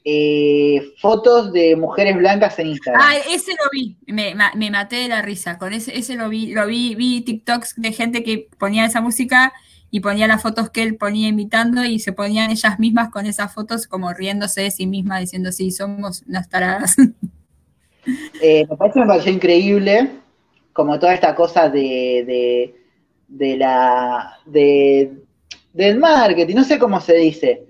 eh, 0.08 0.94
fotos 1.02 1.52
de 1.52 1.76
mujeres 1.76 2.16
blancas 2.16 2.60
en 2.60 2.68
Instagram. 2.68 3.02
Ah, 3.04 3.16
ese 3.32 3.52
lo 3.54 3.70
vi, 3.72 3.98
me, 4.06 4.36
me 4.56 4.70
maté 4.70 4.98
de 4.98 5.08
la 5.08 5.24
risa, 5.24 5.58
con 5.58 5.74
ese, 5.74 5.98
ese 5.98 6.16
lo 6.16 6.30
vi, 6.30 6.54
lo 6.54 6.68
vi, 6.68 6.94
vi 6.94 7.22
TikToks 7.22 7.74
de 7.78 7.92
gente 7.92 8.24
que 8.24 8.48
ponía 8.60 8.86
esa 8.86 9.02
música 9.02 9.52
y 9.90 10.02
ponía 10.02 10.28
las 10.28 10.44
fotos 10.44 10.70
que 10.70 10.84
él 10.84 10.96
ponía 10.96 11.30
imitando 11.30 11.84
y 11.84 11.98
se 11.98 12.14
ponían 12.14 12.52
ellas 12.52 12.78
mismas 12.78 13.10
con 13.10 13.26
esas 13.26 13.52
fotos 13.52 13.88
como 13.88 14.14
riéndose 14.14 14.62
de 14.62 14.72
sí 14.72 14.86
mismas 14.86 15.22
diciendo 15.22 15.52
sí, 15.52 15.72
somos 15.72 16.24
unas 16.28 16.48
taradas. 16.50 16.96
Eh, 18.40 18.68
me 18.70 18.78
parece 18.78 19.00
me 19.00 19.08
pareció 19.08 19.32
increíble 19.32 20.12
como 20.74 21.00
toda 21.00 21.16
esta 21.16 21.34
cosa 21.34 21.70
de, 21.70 22.24
de, 22.28 22.76
de 23.28 23.58
la 23.58 24.38
de, 24.46 25.24
del 25.74 25.98
marketing, 25.98 26.54
no 26.54 26.64
sé 26.64 26.78
cómo 26.78 27.02
se 27.02 27.16
dice, 27.16 27.66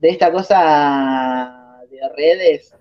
de 0.00 0.10
esta 0.10 0.30
cosa 0.30 1.53
de 1.96 2.08
redes. 2.16 2.74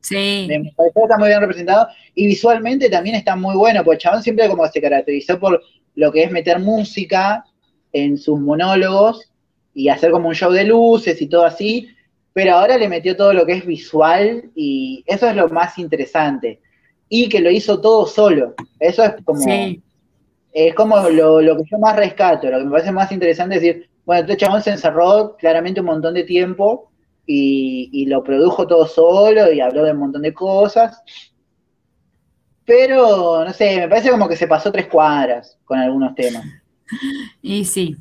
Sí, 0.00 0.46
Me 0.48 0.72
pareció 0.76 1.00
que 1.00 1.02
está 1.02 1.18
muy 1.18 1.28
bien 1.28 1.40
representado 1.40 1.88
y 2.14 2.26
visualmente 2.26 2.88
también 2.88 3.16
está 3.16 3.34
muy 3.34 3.56
bueno, 3.56 3.82
porque 3.84 3.98
chabón 3.98 4.22
siempre 4.22 4.48
como 4.48 4.66
se 4.68 4.80
caracterizó 4.80 5.38
por 5.40 5.60
lo 5.94 6.12
que 6.12 6.22
es 6.22 6.30
meter 6.30 6.60
música 6.60 7.44
en 7.92 8.16
sus 8.16 8.38
monólogos 8.38 9.32
y 9.74 9.88
hacer 9.88 10.10
como 10.10 10.28
un 10.28 10.34
show 10.34 10.52
de 10.52 10.64
luces 10.64 11.20
y 11.20 11.26
todo 11.26 11.44
así, 11.44 11.88
pero 12.32 12.54
ahora 12.54 12.78
le 12.78 12.88
metió 12.88 13.16
todo 13.16 13.32
lo 13.32 13.44
que 13.46 13.54
es 13.54 13.66
visual 13.66 14.50
y 14.54 15.02
eso 15.06 15.28
es 15.28 15.34
lo 15.34 15.48
más 15.48 15.78
interesante. 15.78 16.60
Y 17.08 17.28
que 17.28 17.40
lo 17.40 17.50
hizo 17.50 17.80
todo 17.80 18.06
solo. 18.06 18.54
Eso 18.78 19.02
es 19.02 19.14
como, 19.24 19.40
sí, 19.40 19.82
es 20.52 20.74
como 20.74 20.98
lo, 21.10 21.40
lo 21.40 21.56
que 21.56 21.64
yo 21.70 21.78
más 21.78 21.96
rescato, 21.96 22.50
lo 22.50 22.58
que 22.58 22.64
me 22.64 22.70
parece 22.70 22.92
más 22.92 23.12
interesante 23.12 23.56
es 23.56 23.62
decir, 23.62 23.88
bueno, 24.06 24.22
este 24.22 24.36
chabón 24.36 24.62
se 24.62 24.70
encerró 24.70 25.36
claramente 25.36 25.80
un 25.80 25.86
montón 25.86 26.14
de 26.14 26.24
tiempo 26.24 26.90
y, 27.26 27.90
y 27.92 28.06
lo 28.06 28.22
produjo 28.22 28.66
todo 28.66 28.86
solo 28.86 29.52
y 29.52 29.60
habló 29.60 29.84
de 29.84 29.92
un 29.92 29.98
montón 29.98 30.22
de 30.22 30.32
cosas. 30.32 31.02
Pero, 32.64 33.44
no 33.44 33.52
sé, 33.52 33.76
me 33.80 33.88
parece 33.88 34.10
como 34.10 34.28
que 34.28 34.36
se 34.36 34.48
pasó 34.48 34.72
tres 34.72 34.86
cuadras 34.86 35.58
con 35.64 35.78
algunos 35.78 36.14
temas. 36.14 36.44
y 37.42 37.64
sí, 37.64 37.96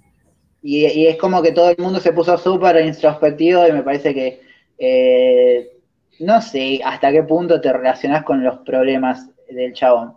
Y, 0.62 0.86
y 0.86 1.08
es 1.08 1.18
como 1.18 1.42
que 1.42 1.52
todo 1.52 1.70
el 1.70 1.78
mundo 1.78 2.00
se 2.00 2.14
puso 2.14 2.38
súper 2.38 2.84
introspectivo 2.86 3.68
y 3.68 3.72
me 3.72 3.84
parece 3.84 4.14
que 4.14 4.42
eh, 4.78 5.72
no 6.20 6.42
sé 6.42 6.82
hasta 6.84 7.12
qué 7.12 7.24
punto 7.24 7.62
te 7.62 7.72
relacionás 7.72 8.24
con 8.24 8.44
los 8.44 8.58
problemas 8.60 9.30
del 9.50 9.74
chabón. 9.74 10.14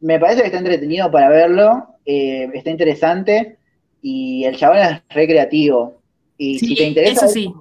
Me 0.00 0.18
parece 0.18 0.40
que 0.40 0.46
está 0.46 0.58
entretenido 0.58 1.10
para 1.10 1.28
verlo, 1.28 1.96
eh, 2.04 2.48
está 2.54 2.70
interesante 2.70 3.58
y 4.02 4.44
el 4.44 4.56
chabón 4.56 4.78
es 4.78 5.02
recreativo. 5.10 6.00
Y 6.36 6.58
sí, 6.58 6.68
si 6.68 6.74
te 6.76 6.84
interesa, 6.84 7.26
eso 7.26 7.34
sí. 7.34 7.52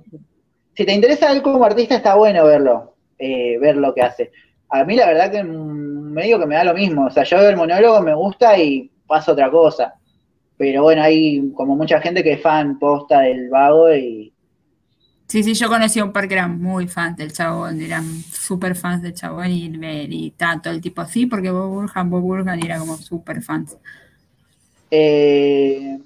Si 0.78 0.86
te 0.86 0.94
interesa 0.94 1.32
él 1.32 1.42
como 1.42 1.66
artista, 1.66 1.96
está 1.96 2.14
bueno 2.14 2.46
verlo, 2.46 2.94
eh, 3.18 3.58
ver 3.58 3.78
lo 3.78 3.96
que 3.96 4.04
hace. 4.04 4.32
A 4.70 4.84
mí 4.84 4.96
la 4.96 5.08
verdad 5.08 5.32
que 5.32 5.44
mm, 5.44 6.12
me 6.14 6.26
digo 6.26 6.40
que 6.40 6.46
me 6.46 6.54
da 6.54 6.66
lo 6.66 6.76
mismo. 6.76 7.08
O 7.08 7.10
sea, 7.10 7.24
yo 7.24 7.38
veo 7.38 7.50
el 7.50 7.58
monólogo, 7.58 8.00
me 8.02 8.14
gusta 8.14 8.56
y 8.60 8.92
paso 9.08 9.32
a 9.32 9.34
otra 9.34 9.50
cosa. 9.50 9.96
Pero 10.56 10.84
bueno, 10.84 11.02
hay 11.02 11.52
como 11.56 11.76
mucha 11.76 12.00
gente 12.00 12.24
que 12.24 12.34
es 12.34 12.42
fan 12.44 12.78
posta 12.78 13.22
del 13.22 13.50
vago 13.50 13.92
y. 13.92 14.32
Sí, 15.26 15.42
sí, 15.42 15.56
yo 15.56 15.68
conocí 15.68 16.00
a 16.00 16.06
un 16.06 16.14
par 16.14 16.28
que 16.28 16.36
eran 16.36 16.62
muy 16.62 16.88
fans 16.88 17.18
del 17.18 17.34
chabón, 17.34 17.82
eran 17.82 18.06
súper 18.32 18.76
fans 18.76 19.02
del 19.02 19.16
chabón 19.16 19.50
y, 19.50 19.72
y 20.10 20.32
tanto 20.32 20.70
el 20.70 20.80
tipo 20.80 21.02
así, 21.02 21.26
porque 21.26 21.50
Bob 21.50 21.70
Burhan, 21.70 22.10
Bob 22.10 22.22
Burhan 22.22 22.64
era 22.64 22.78
como 22.78 22.96
súper 22.98 23.42
fans. 23.42 23.76
Eh, 24.92 26.00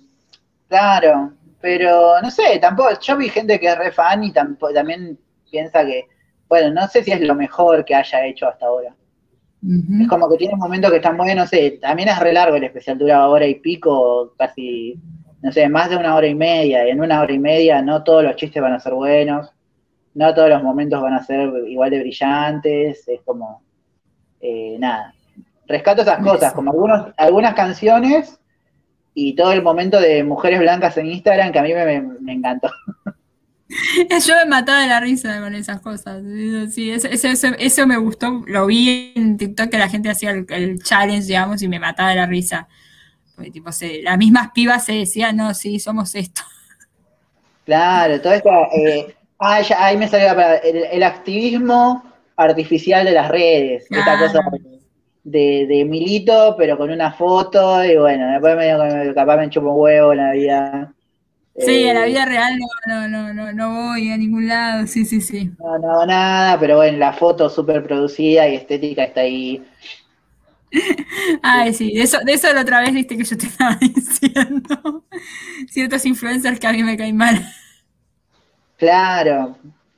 claro, 0.67 1.33
pero 1.61 2.21
no 2.21 2.31
sé, 2.31 2.59
tampoco, 2.59 2.89
yo 2.99 3.17
vi 3.17 3.29
gente 3.29 3.59
que 3.59 3.67
es 3.67 3.77
re 3.77 3.91
fan 3.91 4.23
y 4.23 4.33
también 4.33 5.17
piensa 5.49 5.85
que, 5.85 6.07
bueno, 6.49 6.73
no 6.73 6.87
sé 6.87 7.03
si 7.03 7.11
es 7.11 7.21
lo 7.21 7.35
mejor 7.35 7.85
que 7.85 7.95
haya 7.95 8.25
hecho 8.25 8.47
hasta 8.47 8.65
ahora. 8.65 8.95
Es 10.01 10.07
como 10.07 10.27
que 10.27 10.37
tiene 10.37 10.55
momentos 10.55 10.89
que 10.89 10.97
están 10.97 11.17
buenos, 11.17 11.35
no 11.35 11.45
sé, 11.45 11.77
también 11.79 12.09
es 12.09 12.17
re 12.17 12.33
largo 12.33 12.55
el 12.55 12.63
especial, 12.63 12.97
dura 12.97 13.27
hora 13.27 13.45
y 13.45 13.55
pico, 13.55 14.33
casi, 14.35 14.99
no 15.43 15.51
sé, 15.51 15.69
más 15.69 15.91
de 15.91 15.97
una 15.97 16.15
hora 16.15 16.25
y 16.25 16.33
media, 16.33 16.87
y 16.87 16.89
en 16.89 16.99
una 16.99 17.21
hora 17.21 17.31
y 17.31 17.37
media 17.37 17.79
no 17.83 18.03
todos 18.03 18.23
los 18.23 18.35
chistes 18.37 18.59
van 18.59 18.73
a 18.73 18.79
ser 18.79 18.95
buenos, 18.95 19.53
no 20.15 20.33
todos 20.33 20.49
los 20.49 20.63
momentos 20.63 20.99
van 20.99 21.13
a 21.13 21.23
ser 21.23 21.53
igual 21.67 21.91
de 21.91 21.99
brillantes, 21.99 23.07
es 23.07 23.21
como, 23.23 23.61
eh, 24.39 24.77
nada, 24.79 25.13
rescato 25.67 26.01
esas 26.01 26.23
cosas, 26.23 26.53
como 26.53 26.71
algunos, 26.71 27.13
algunas 27.17 27.53
canciones 27.53 28.40
y 29.13 29.35
todo 29.35 29.51
el 29.51 29.61
momento 29.61 29.99
de 29.99 30.23
mujeres 30.23 30.59
blancas 30.59 30.97
en 30.97 31.07
Instagram 31.07 31.51
que 31.51 31.59
a 31.59 31.63
mí 31.63 31.73
me, 31.73 32.33
encantó. 32.33 32.71
Yo 34.27 34.35
me 34.35 34.45
mataba 34.45 34.81
de 34.81 34.87
la 34.87 34.99
risa 34.99 35.39
con 35.39 35.55
esas 35.55 35.79
cosas. 35.79 36.21
Sí, 36.71 36.91
eso, 36.91 37.87
me 37.87 37.97
gustó. 37.97 38.43
Lo 38.47 38.65
vi 38.65 39.13
en 39.15 39.37
TikTok 39.37 39.69
que 39.69 39.77
la 39.77 39.89
gente 39.89 40.09
hacía 40.09 40.31
el, 40.31 40.81
challenge, 40.83 41.27
digamos, 41.27 41.61
y 41.61 41.67
me 41.67 41.79
mataba 41.79 42.09
de 42.09 42.15
la 42.15 42.25
risa. 42.25 42.67
Porque, 43.35 43.51
tipo, 43.51 43.69
las 44.03 44.17
mismas 44.17 44.51
pibas 44.53 44.85
se 44.85 44.93
decían, 44.93 45.37
no, 45.37 45.53
sí, 45.53 45.79
somos 45.79 46.15
esto. 46.15 46.41
Claro, 47.63 48.19
todo 48.19 48.33
esto. 48.33 48.49
Eh, 48.73 49.15
ah, 49.39 49.61
ahí 49.77 49.95
me 49.95 50.07
salió 50.07 50.35
el, 50.63 51.03
activismo 51.03 52.03
artificial 52.35 53.05
de 53.05 53.11
las 53.11 53.29
redes. 53.29 53.85
Esta 53.89 54.17
cosa 54.17 54.39
de, 55.23 55.65
de, 55.67 55.85
Milito, 55.85 56.55
pero 56.57 56.77
con 56.77 56.89
una 56.89 57.11
foto, 57.13 57.83
y 57.83 57.95
bueno, 57.97 58.31
después 58.31 58.55
medio 58.55 59.13
capaz 59.13 59.37
me 59.37 59.49
chupo 59.49 59.71
un 59.71 59.81
huevo 59.81 60.11
en 60.13 60.17
la 60.17 60.31
vida. 60.31 60.93
Sí, 61.57 61.83
en 61.83 61.95
la 61.95 62.05
eh, 62.05 62.09
vida 62.09 62.25
real 62.25 62.57
no, 62.87 63.07
no, 63.07 63.33
no, 63.33 63.53
no 63.53 63.89
voy 63.89 64.11
a 64.11 64.17
ningún 64.17 64.47
lado, 64.47 64.87
sí, 64.87 65.05
sí, 65.05 65.21
sí. 65.21 65.51
No, 65.59 65.77
no, 65.77 66.05
nada, 66.05 66.59
pero 66.59 66.77
bueno, 66.77 66.97
la 66.97 67.13
foto 67.13 67.49
súper 67.49 67.83
producida 67.83 68.47
y 68.47 68.55
estética 68.55 69.03
está 69.03 69.21
ahí. 69.21 69.63
Ay, 71.43 71.73
sí, 71.73 71.93
de 71.93 72.03
eso, 72.03 72.19
de 72.23 72.33
eso 72.33 72.51
la 72.53 72.61
otra 72.61 72.79
vez 72.81 72.93
viste 72.93 73.17
que 73.17 73.23
yo 73.23 73.37
te 73.37 73.47
estaba 73.47 73.75
diciendo. 73.81 75.05
Ciertos 75.69 76.05
influencers 76.05 76.59
que 76.59 76.67
a 76.67 76.71
mí 76.71 76.83
me 76.83 76.97
caen 76.97 77.17
mal. 77.17 77.45
Claro, 78.77 79.57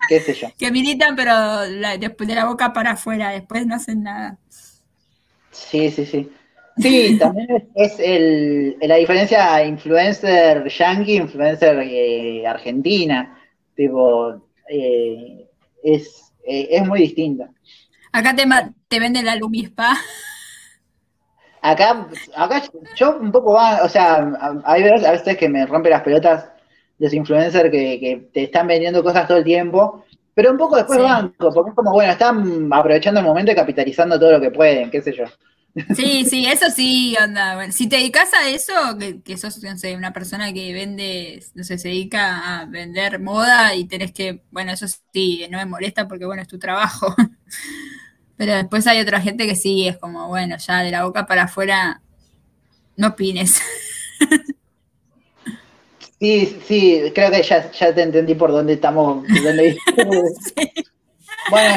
qué 0.10 0.20
sé 0.20 0.34
yo. 0.34 0.48
Que 0.58 0.72
militan, 0.72 1.16
pero 1.16 1.62
después 2.00 2.28
de 2.28 2.36
la 2.36 2.46
boca 2.46 2.74
para 2.74 2.92
afuera, 2.92 3.30
después 3.30 3.66
no 3.66 3.76
hacen 3.76 4.04
nada. 4.04 4.38
Sí, 5.54 5.90
sí, 5.92 6.06
sí. 6.06 6.30
Sí, 6.78 7.18
también 7.20 7.70
es, 7.76 8.00
el, 8.00 8.78
la 8.82 8.96
diferencia 8.96 9.64
influencer 9.64 10.68
yankee, 10.68 11.16
influencer 11.16 11.80
eh, 11.80 12.46
argentina. 12.46 13.38
Tipo, 13.76 14.50
eh, 14.70 15.48
es, 15.84 16.34
eh, 16.46 16.68
es 16.72 16.86
muy 16.86 17.00
distinta. 17.00 17.50
Acá 18.12 18.36
te, 18.36 18.44
te 18.88 19.00
venden 19.00 19.26
la 19.26 19.36
Lumispa. 19.36 19.94
Acá, 21.62 22.08
acá 22.36 22.62
yo 22.96 23.18
un 23.18 23.32
poco 23.32 23.54
va, 23.54 23.84
o 23.84 23.90
sea, 23.90 24.62
hay 24.66 24.84
veces, 24.84 25.08
a 25.08 25.12
veces 25.12 25.38
que 25.38 25.48
me 25.48 25.66
rompe 25.66 25.90
las 25.90 26.02
pelotas 26.02 26.50
los 27.00 27.14
influencers 27.14 27.72
que, 27.72 28.00
que, 28.00 28.30
te 28.34 28.44
están 28.44 28.68
vendiendo 28.68 29.04
cosas 29.04 29.28
todo 29.28 29.38
el 29.38 29.44
tiempo, 29.44 30.06
pero 30.34 30.52
un 30.52 30.58
poco 30.58 30.76
después 30.76 31.00
banco, 31.00 31.52
porque 31.54 31.70
es 31.70 31.76
como, 31.76 31.92
bueno, 31.92 32.12
están 32.12 32.72
aprovechando 32.72 33.20
el 33.20 33.26
momento 33.26 33.52
y 33.52 33.56
capitalizando 33.56 34.20
todo 34.20 34.32
lo 34.32 34.42
que 34.42 34.52
pueden, 34.52 34.90
qué 34.90 35.02
sé 35.02 35.14
yo. 35.14 35.26
Sí, 35.96 36.26
sí, 36.26 36.46
eso 36.46 36.70
sí, 36.70 37.16
onda. 37.22 37.72
si 37.72 37.90
te 37.90 37.96
dedicas 37.96 38.32
a 38.34 38.48
eso, 38.48 38.74
que, 39.24 39.38
sos, 39.38 39.62
no 39.64 39.76
sé, 39.76 39.96
una 39.96 40.14
persona 40.14 40.54
que 40.54 40.72
vende, 40.72 41.44
no 41.56 41.64
sé, 41.64 41.80
se 41.80 41.88
dedica 41.88 42.62
a 42.62 42.66
vender 42.66 43.20
moda 43.20 43.74
y 43.74 43.86
tenés 43.86 44.12
que, 44.12 44.44
bueno, 44.52 44.72
eso 44.72 44.86
sí, 45.12 45.48
no 45.50 45.58
me 45.58 45.66
molesta 45.66 46.08
porque, 46.08 46.26
bueno, 46.26 46.44
es 46.44 46.48
tu 46.48 46.60
trabajo. 46.60 47.16
Pero 48.38 48.54
después 48.54 48.86
hay 48.88 49.00
otra 49.00 49.20
gente 49.20 49.48
que 49.48 49.56
sí, 49.56 49.88
es 49.88 49.98
como, 49.98 50.28
bueno, 50.28 50.58
ya 50.58 50.82
de 50.82 50.92
la 50.92 51.06
boca 51.06 51.26
para 51.26 51.44
afuera, 51.44 52.02
no 52.96 53.08
opines. 53.10 53.60
Sí, 56.24 56.58
sí, 56.66 57.12
creo 57.14 57.32
que 57.32 57.44
ya, 57.44 57.70
ya 57.70 57.94
te 57.94 58.02
entendí 58.02 58.34
por 58.34 58.50
dónde 58.50 58.74
estamos. 58.74 59.26
Dónde... 59.44 59.78
Bueno, 61.50 61.76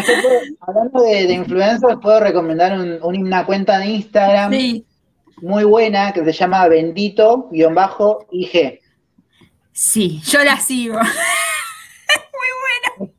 hablando 0.61 1.03
de, 1.03 1.33
influencers, 1.33 1.97
puedo 2.01 2.21
recomendar 2.21 2.79
una 3.03 3.45
cuenta 3.45 3.81
de 3.81 3.87
Instagram 3.87 4.53
muy 5.43 5.65
buena 5.65 6.13
que 6.13 6.25
se 6.25 6.33
llama 6.33 6.69
bendito-ig. 6.69 8.81
Sí, 9.73 10.21
yo 10.25 10.45
la 10.45 10.61
sigo. 10.61 10.95
muy 11.01 12.49
buena. 13.01 13.13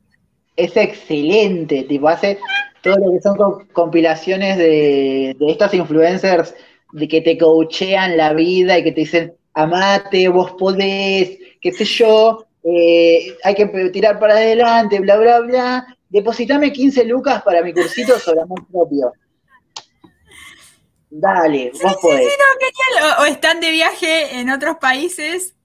Es 0.55 0.78
excelente, 0.78 1.84
tipo, 1.84 2.07
hace 2.07 2.39
todo 2.82 2.95
lo 2.95 3.11
que 3.11 3.21
son 3.21 3.67
compilaciones 3.73 4.57
de, 4.57 5.36
de 5.38 5.51
estos 5.51 5.73
influencers 5.73 6.55
de 6.93 7.09
que 7.09 7.19
te 7.19 7.38
coachean 7.38 8.15
la 8.15 8.32
vida 8.32 8.80
y 8.80 8.86
que 8.86 8.93
te 8.93 9.01
dicen, 9.01 9.34
amate, 9.58 10.28
vos 10.30 10.51
podés, 10.51 11.38
qué 11.62 11.72
sé 11.72 11.86
yo, 11.86 12.45
eh, 12.64 13.36
hay 13.43 13.55
que 13.55 13.66
tirar 13.91 14.20
para 14.20 14.34
adelante, 14.34 14.99
bla, 14.99 15.18
bla, 15.18 15.39
bla 15.39 15.97
depositame 16.10 16.72
15 16.72 17.05
lucas 17.05 17.41
para 17.43 17.62
mi 17.62 17.74
cursito 17.74 18.20
sobre 18.20 18.41
amor 18.41 18.66
propio. 18.72 19.12
Dale, 21.10 21.72
vos 21.82 21.97
podés. 22.01 22.28
o, 23.20 23.26
están 23.26 23.60
de 23.60 23.72
viaje 23.72 24.39
en 24.39 24.49
otros 24.49 24.78
países 24.78 25.55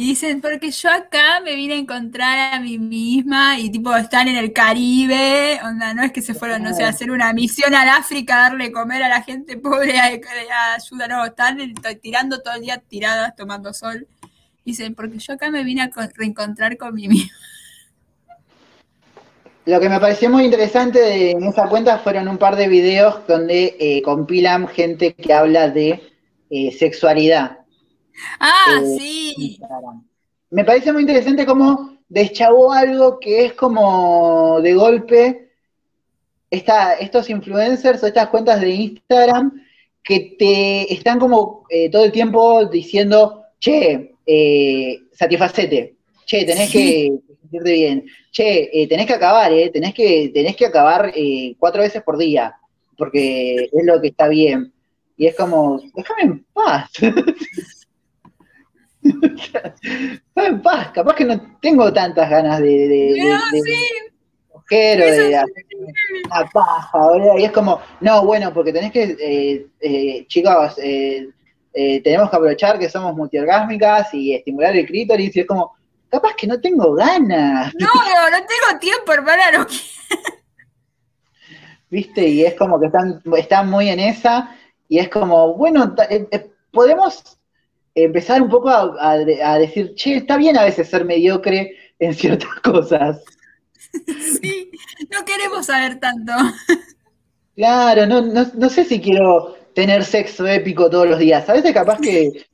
y 0.00 0.04
dicen, 0.04 0.40
porque 0.40 0.70
yo 0.70 0.88
acá 0.88 1.42
me 1.44 1.54
vine 1.54 1.74
a 1.74 1.76
encontrar 1.76 2.54
a 2.54 2.58
mí 2.58 2.78
misma 2.78 3.58
y 3.58 3.68
tipo 3.68 3.94
están 3.94 4.28
en 4.28 4.36
el 4.36 4.54
Caribe, 4.54 5.60
onda, 5.62 5.92
no 5.92 6.02
es 6.02 6.10
que 6.10 6.22
se 6.22 6.32
fueron, 6.32 6.62
no 6.62 6.72
sé, 6.72 6.84
a 6.84 6.88
hacer 6.88 7.10
una 7.10 7.34
misión 7.34 7.74
al 7.74 7.86
África, 7.86 8.36
a 8.38 8.48
darle 8.48 8.72
comer 8.72 9.02
a 9.02 9.10
la 9.10 9.20
gente 9.20 9.58
pobre, 9.58 10.00
a, 10.00 10.06
ayuda, 10.74 11.06
no, 11.06 11.22
están 11.26 11.58
tirando 12.00 12.40
todo 12.40 12.54
el 12.54 12.62
día 12.62 12.78
tiradas, 12.78 13.36
tomando 13.36 13.74
sol. 13.74 14.06
Dicen, 14.64 14.94
porque 14.94 15.18
yo 15.18 15.34
acá 15.34 15.50
me 15.50 15.64
vine 15.64 15.82
a 15.82 15.90
reencontrar 16.14 16.78
con 16.78 16.94
mí 16.94 17.06
misma. 17.06 17.36
Lo 19.66 19.80
que 19.80 19.90
me 19.90 20.00
pareció 20.00 20.30
muy 20.30 20.46
interesante 20.46 21.32
en 21.32 21.42
esa 21.42 21.68
cuenta 21.68 21.98
fueron 21.98 22.26
un 22.26 22.38
par 22.38 22.56
de 22.56 22.68
videos 22.68 23.26
donde 23.28 23.76
eh, 23.78 24.00
compilan 24.00 24.66
gente 24.66 25.12
que 25.12 25.34
habla 25.34 25.68
de 25.68 26.00
eh, 26.48 26.72
sexualidad. 26.72 27.59
Ah, 28.38 28.80
eh, 28.82 28.96
sí. 28.98 29.60
Me 30.50 30.64
parece 30.64 30.92
muy 30.92 31.02
interesante 31.02 31.46
cómo 31.46 31.98
deschavó 32.08 32.72
algo 32.72 33.20
que 33.20 33.46
es 33.46 33.52
como 33.54 34.60
de 34.60 34.74
golpe 34.74 35.50
estos 36.50 37.30
influencers 37.30 38.02
o 38.02 38.06
estas 38.08 38.28
cuentas 38.28 38.60
de 38.60 38.70
Instagram 38.70 39.62
que 40.02 40.34
te 40.36 40.92
están 40.92 41.20
como 41.20 41.64
todo 41.92 42.04
el 42.04 42.10
tiempo 42.10 42.64
diciendo, 42.66 43.44
che, 43.60 44.16
satisfacete, 45.12 45.94
che, 46.24 46.44
tenés 46.44 46.70
que 46.72 47.20
sentirte 47.50 47.72
bien. 47.72 48.06
Che, 48.30 48.70
eh, 48.72 48.86
tenés 48.86 49.06
que 49.06 49.14
acabar, 49.14 49.52
eh, 49.52 49.70
tenés 49.70 49.92
que, 49.94 50.30
tenés 50.32 50.56
que 50.56 50.66
acabar 50.66 51.12
eh, 51.14 51.54
cuatro 51.58 51.82
veces 51.82 52.02
por 52.02 52.16
día, 52.16 52.56
porque 52.96 53.68
es 53.72 53.84
lo 53.84 54.00
que 54.00 54.08
está 54.08 54.28
bien. 54.28 54.72
Y 55.16 55.26
es 55.26 55.36
como, 55.36 55.80
déjame 55.94 56.22
en 56.22 56.46
paz. 56.52 56.90
capaz 60.92 61.14
que 61.14 61.24
no 61.24 61.58
tengo 61.60 61.92
tantas 61.92 62.28
ganas 62.28 62.60
de, 62.60 62.66
de, 62.66 62.86
de, 62.88 63.14
de, 63.16 63.60
de 64.70 65.38
una 66.26 66.46
paja, 66.52 66.98
y 67.38 67.44
es 67.44 67.52
como, 67.52 67.80
no, 68.00 68.24
bueno, 68.24 68.52
porque 68.52 68.72
tenés 68.72 68.92
que, 68.92 69.16
eh, 69.20 69.66
eh, 69.80 70.26
chicos, 70.28 70.78
eh, 70.78 71.28
tenemos 71.72 72.30
que 72.30 72.36
aprovechar 72.36 72.78
que 72.78 72.88
somos 72.88 73.14
multiorgásmicas 73.16 74.12
y 74.14 74.34
estimular 74.34 74.76
el 74.76 74.86
clítoris, 74.86 75.34
y 75.34 75.40
es 75.40 75.46
como, 75.46 75.72
capaz 76.08 76.34
que 76.36 76.46
no 76.46 76.60
tengo 76.60 76.94
ganas. 76.94 77.72
No, 77.74 77.86
no, 77.86 78.36
tengo 78.36 78.78
tiempo, 78.78 79.12
hermana, 79.12 79.50
no 79.52 79.66
¿Viste? 81.90 82.28
Y 82.28 82.44
es 82.44 82.54
como 82.54 82.78
que 82.78 82.86
están, 82.86 83.20
están 83.36 83.68
muy 83.68 83.88
en 83.88 83.98
esa, 83.98 84.56
y 84.88 84.98
es 84.98 85.08
como, 85.08 85.54
bueno, 85.54 85.94
podemos 86.70 87.39
empezar 87.94 88.42
un 88.42 88.48
poco 88.48 88.70
a, 88.70 89.18
decir, 89.58 89.94
che, 89.94 90.16
está 90.16 90.36
bien 90.36 90.56
a 90.56 90.64
veces 90.64 90.88
ser 90.88 91.04
mediocre 91.04 91.76
en 91.98 92.14
ciertas 92.14 92.54
cosas. 92.62 93.22
Sí, 94.40 94.70
no 95.10 95.24
queremos 95.24 95.66
saber 95.66 95.98
tanto. 95.98 96.32
Claro, 97.56 98.06
no, 98.06 98.22
no, 98.22 98.46
no 98.54 98.68
sé 98.68 98.84
si 98.84 99.00
quiero 99.00 99.56
tener 99.74 100.04
sexo 100.04 100.46
épico 100.46 100.88
todos 100.88 101.08
los 101.08 101.18
días. 101.18 101.48
A 101.48 101.54
veces 101.54 101.72
capaz 101.72 102.00
que 102.00 102.46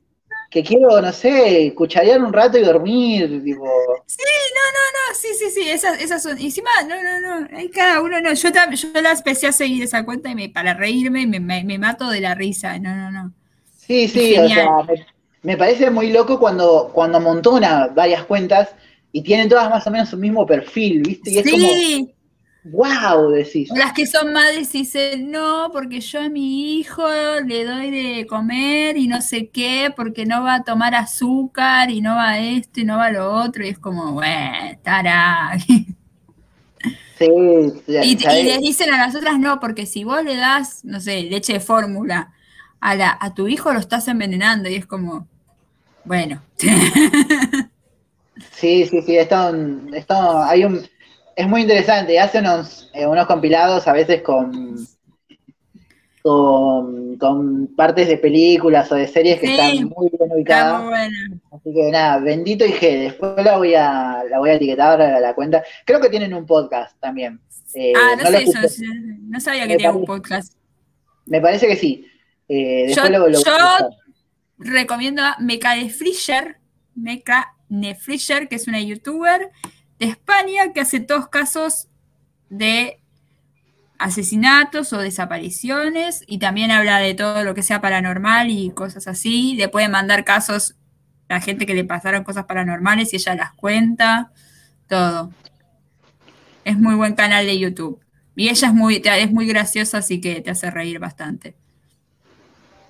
que 0.49 0.63
quiero, 0.63 1.01
no 1.01 1.11
sé, 1.11 1.73
cucharear 1.75 2.23
un 2.23 2.31
rato 2.31 2.57
y 2.57 2.63
dormir, 2.63 3.43
tipo. 3.43 3.65
Sí, 4.05 4.23
no, 4.55 4.63
no, 4.71 4.83
no, 4.93 5.15
sí, 5.15 5.27
sí, 5.37 5.49
sí, 5.49 5.69
esas, 5.69 6.01
esas 6.01 6.23
son. 6.23 6.37
Encima, 6.37 6.69
no, 6.87 6.95
no, 7.03 7.19
no, 7.19 7.57
hay 7.57 7.69
cada 7.69 8.01
uno, 8.01 8.21
no. 8.21 8.33
Yo, 8.33 8.49
yo 8.49 9.01
la 9.01 9.11
empecé 9.11 9.47
a 9.47 9.51
seguir 9.51 9.83
esa 9.83 10.05
cuenta 10.05 10.29
y 10.29 10.35
me, 10.35 10.49
para 10.49 10.73
reírme 10.73 11.27
me, 11.27 11.39
me, 11.39 11.63
me 11.63 11.77
mato 11.77 12.09
de 12.09 12.21
la 12.21 12.33
risa. 12.33 12.79
No, 12.79 12.95
no, 12.95 13.11
no. 13.11 13.33
Sí, 13.75 14.07
sí, 14.07 14.37
o 14.37 14.41
Genial. 14.41 14.85
sea, 14.85 14.95
me, 14.95 15.05
me 15.43 15.57
parece 15.57 15.89
muy 15.91 16.11
loco 16.11 16.39
cuando, 16.39 16.91
cuando 16.93 17.17
amontona 17.17 17.87
varias 17.87 18.25
cuentas 18.25 18.69
y 19.11 19.23
tienen 19.23 19.49
todas 19.49 19.69
más 19.69 19.85
o 19.87 19.91
menos 19.91 20.09
su 20.09 20.17
mismo 20.17 20.45
perfil, 20.45 21.01
¿viste? 21.03 21.31
Y 21.31 21.39
es 21.39 21.45
Sí, 21.45 21.49
como, 21.49 21.83
wow, 22.63 23.29
decís. 23.31 23.69
las 23.69 23.93
que 23.93 24.05
son 24.05 24.31
madres 24.33 24.71
dicen, 24.71 25.29
no, 25.31 25.69
porque 25.73 25.99
yo 26.01 26.21
a 26.21 26.29
mi 26.29 26.77
hijo 26.79 27.05
le 27.45 27.65
doy 27.65 27.91
de 27.91 28.25
comer 28.27 28.97
y 28.97 29.07
no 29.07 29.21
sé 29.21 29.49
qué, 29.49 29.91
porque 29.95 30.25
no 30.25 30.43
va 30.43 30.55
a 30.55 30.63
tomar 30.63 30.95
azúcar 30.95 31.91
y 31.91 32.01
no 32.01 32.15
va 32.15 32.39
esto 32.39 32.79
y 32.81 32.85
no 32.85 32.97
va 32.97 33.11
lo 33.11 33.31
otro. 33.33 33.65
Y 33.65 33.69
es 33.69 33.79
como, 33.79 34.13
bueno, 34.13 34.57
estará. 34.71 35.57
Sí, 37.17 37.27
ya- 37.87 38.05
Y, 38.05 38.17
y 38.29 38.43
les 38.43 38.59
dicen 38.61 38.91
a 38.93 38.97
las 38.97 39.15
otras 39.15 39.39
no, 39.39 39.59
porque 39.59 39.85
si 39.87 40.03
vos 40.03 40.23
le 40.23 40.35
das, 40.35 40.85
no 40.85 40.99
sé, 40.99 41.23
leche 41.23 41.53
de 41.53 41.59
fórmula 41.59 42.31
a, 42.79 42.95
la, 42.95 43.17
a 43.19 43.33
tu 43.33 43.47
hijo 43.47 43.73
lo 43.73 43.79
estás 43.79 44.07
envenenando 44.07 44.69
y 44.69 44.75
es 44.75 44.85
como, 44.85 45.27
bueno, 46.05 46.41
Sí, 48.51 48.85
sí, 48.85 49.01
sí, 49.01 49.17
esto, 49.17 49.51
esto 49.93 50.13
hay 50.43 50.63
un, 50.63 50.85
es 51.35 51.47
muy 51.47 51.61
interesante, 51.61 52.19
hace 52.19 52.39
unos, 52.39 52.89
eh, 52.93 53.05
unos 53.07 53.25
compilados 53.27 53.87
a 53.87 53.93
veces 53.93 54.21
con, 54.21 54.75
con, 56.21 57.17
con 57.17 57.67
partes 57.75 58.07
de 58.07 58.17
películas 58.17 58.91
o 58.91 58.95
de 58.95 59.07
series 59.07 59.39
que 59.39 59.47
Sí, 59.47 59.53
están 59.53 59.89
muy 59.89 60.09
bien 60.09 60.31
ubicadas. 60.31 60.81
muy 60.81 60.89
bueno. 60.89 61.39
Así 61.51 61.73
que 61.73 61.91
nada, 61.91 62.19
bendito 62.19 62.65
IG, 62.65 62.79
después 62.79 63.43
la 63.43 63.57
voy 63.57 63.73
a, 63.75 64.23
la 64.29 64.39
voy 64.39 64.49
a 64.51 64.53
etiquetar 64.53 65.01
a 65.01 65.19
la 65.19 65.33
cuenta. 65.33 65.63
Creo 65.85 65.99
que 65.99 66.09
tienen 66.09 66.33
un 66.33 66.45
podcast 66.45 66.99
también. 66.99 67.39
Eh, 67.73 67.93
ah, 67.95 68.15
no, 68.17 68.23
no 68.23 68.29
sé, 68.29 68.43
escuché. 68.43 68.85
no 69.21 69.39
sabía 69.39 69.63
que 69.63 69.69
Me 69.69 69.73
tenía 69.77 69.91
un 69.91 70.05
podcast. 70.05 70.53
Me 71.25 71.41
parece 71.41 71.67
que 71.67 71.75
sí. 71.75 72.05
Eh, 72.49 72.93
Yo- 72.95 73.09
lo, 73.09 73.29
yo-. 73.29 73.39
Recomiendo 74.59 75.21
a 75.23 75.35
Meca 75.39 75.75
de 75.75 75.89
Frischer, 75.89 76.57
Meca 76.95 77.53
Nefrischer, 77.69 78.47
que 78.47 78.55
es 78.55 78.67
una 78.67 78.81
youtuber 78.81 79.51
de 79.99 80.05
España 80.07 80.73
que 80.73 80.81
hace 80.81 80.99
todos 80.99 81.27
casos 81.27 81.87
de 82.49 82.99
asesinatos 83.99 84.93
o 84.93 84.99
desapariciones 84.99 86.23
y 86.27 86.39
también 86.39 86.71
habla 86.71 86.99
de 86.99 87.13
todo 87.13 87.43
lo 87.43 87.53
que 87.55 87.63
sea 87.63 87.81
paranormal 87.81 88.49
y 88.49 88.69
cosas 88.71 89.07
así. 89.07 89.55
Le 89.55 89.69
pueden 89.69 89.91
mandar 89.91 90.23
casos 90.23 90.75
a 91.29 91.39
gente 91.41 91.65
que 91.65 91.73
le 91.75 91.83
pasaron 91.83 92.23
cosas 92.23 92.45
paranormales 92.45 93.13
y 93.13 93.17
ella 93.17 93.35
las 93.35 93.53
cuenta, 93.53 94.31
todo. 94.87 95.31
Es 96.63 96.77
muy 96.77 96.95
buen 96.95 97.15
canal 97.15 97.45
de 97.45 97.59
YouTube. 97.59 97.99
Y 98.35 98.49
ella 98.49 98.67
es 98.67 98.73
muy, 98.73 99.01
es 99.03 99.31
muy 99.31 99.47
graciosa, 99.47 99.97
así 99.99 100.21
que 100.21 100.41
te 100.41 100.51
hace 100.51 100.69
reír 100.69 100.99
bastante. 100.99 101.55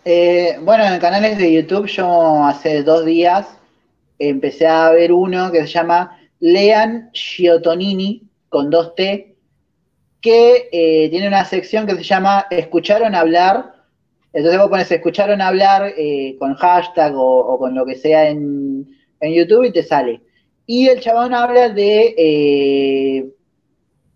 Eh, 0.10 0.58
bueno, 0.62 0.86
en 0.86 1.02
canales 1.02 1.38
de 1.38 1.52
YouTube 1.52 1.88
yo 1.88 2.46
hace 2.46 2.82
dos 2.82 3.04
días 3.04 3.46
empecé 4.18 4.66
a 4.66 4.90
ver 4.92 5.12
uno 5.12 5.52
que 5.52 5.64
se 5.64 5.68
llama 5.68 6.18
Lean 6.40 7.10
Giotonini 7.12 8.26
con 8.48 8.70
dos 8.70 8.96
T, 8.96 9.36
que 10.22 10.70
eh, 10.72 11.10
tiene 11.10 11.28
una 11.28 11.44
sección 11.44 11.86
que 11.86 11.96
se 11.96 12.04
llama 12.04 12.48
Escucharon 12.50 13.16
hablar. 13.16 13.74
Entonces 14.32 14.58
vos 14.62 14.70
pones 14.70 14.90
Escucharon 14.90 15.42
hablar 15.42 15.92
eh, 15.98 16.38
con 16.40 16.56
hashtag 16.56 17.12
o, 17.14 17.60
con 17.60 17.76
lo 17.76 17.86
que 17.86 17.96
sea 17.96 18.30
en, 18.30 18.88
YouTube 19.20 19.66
y 19.66 19.74
te 19.74 19.84
sale. 19.84 20.22
Y 20.66 20.88
el 20.88 21.02
chabón 21.02 21.34
habla 21.34 21.68
de 21.68 23.30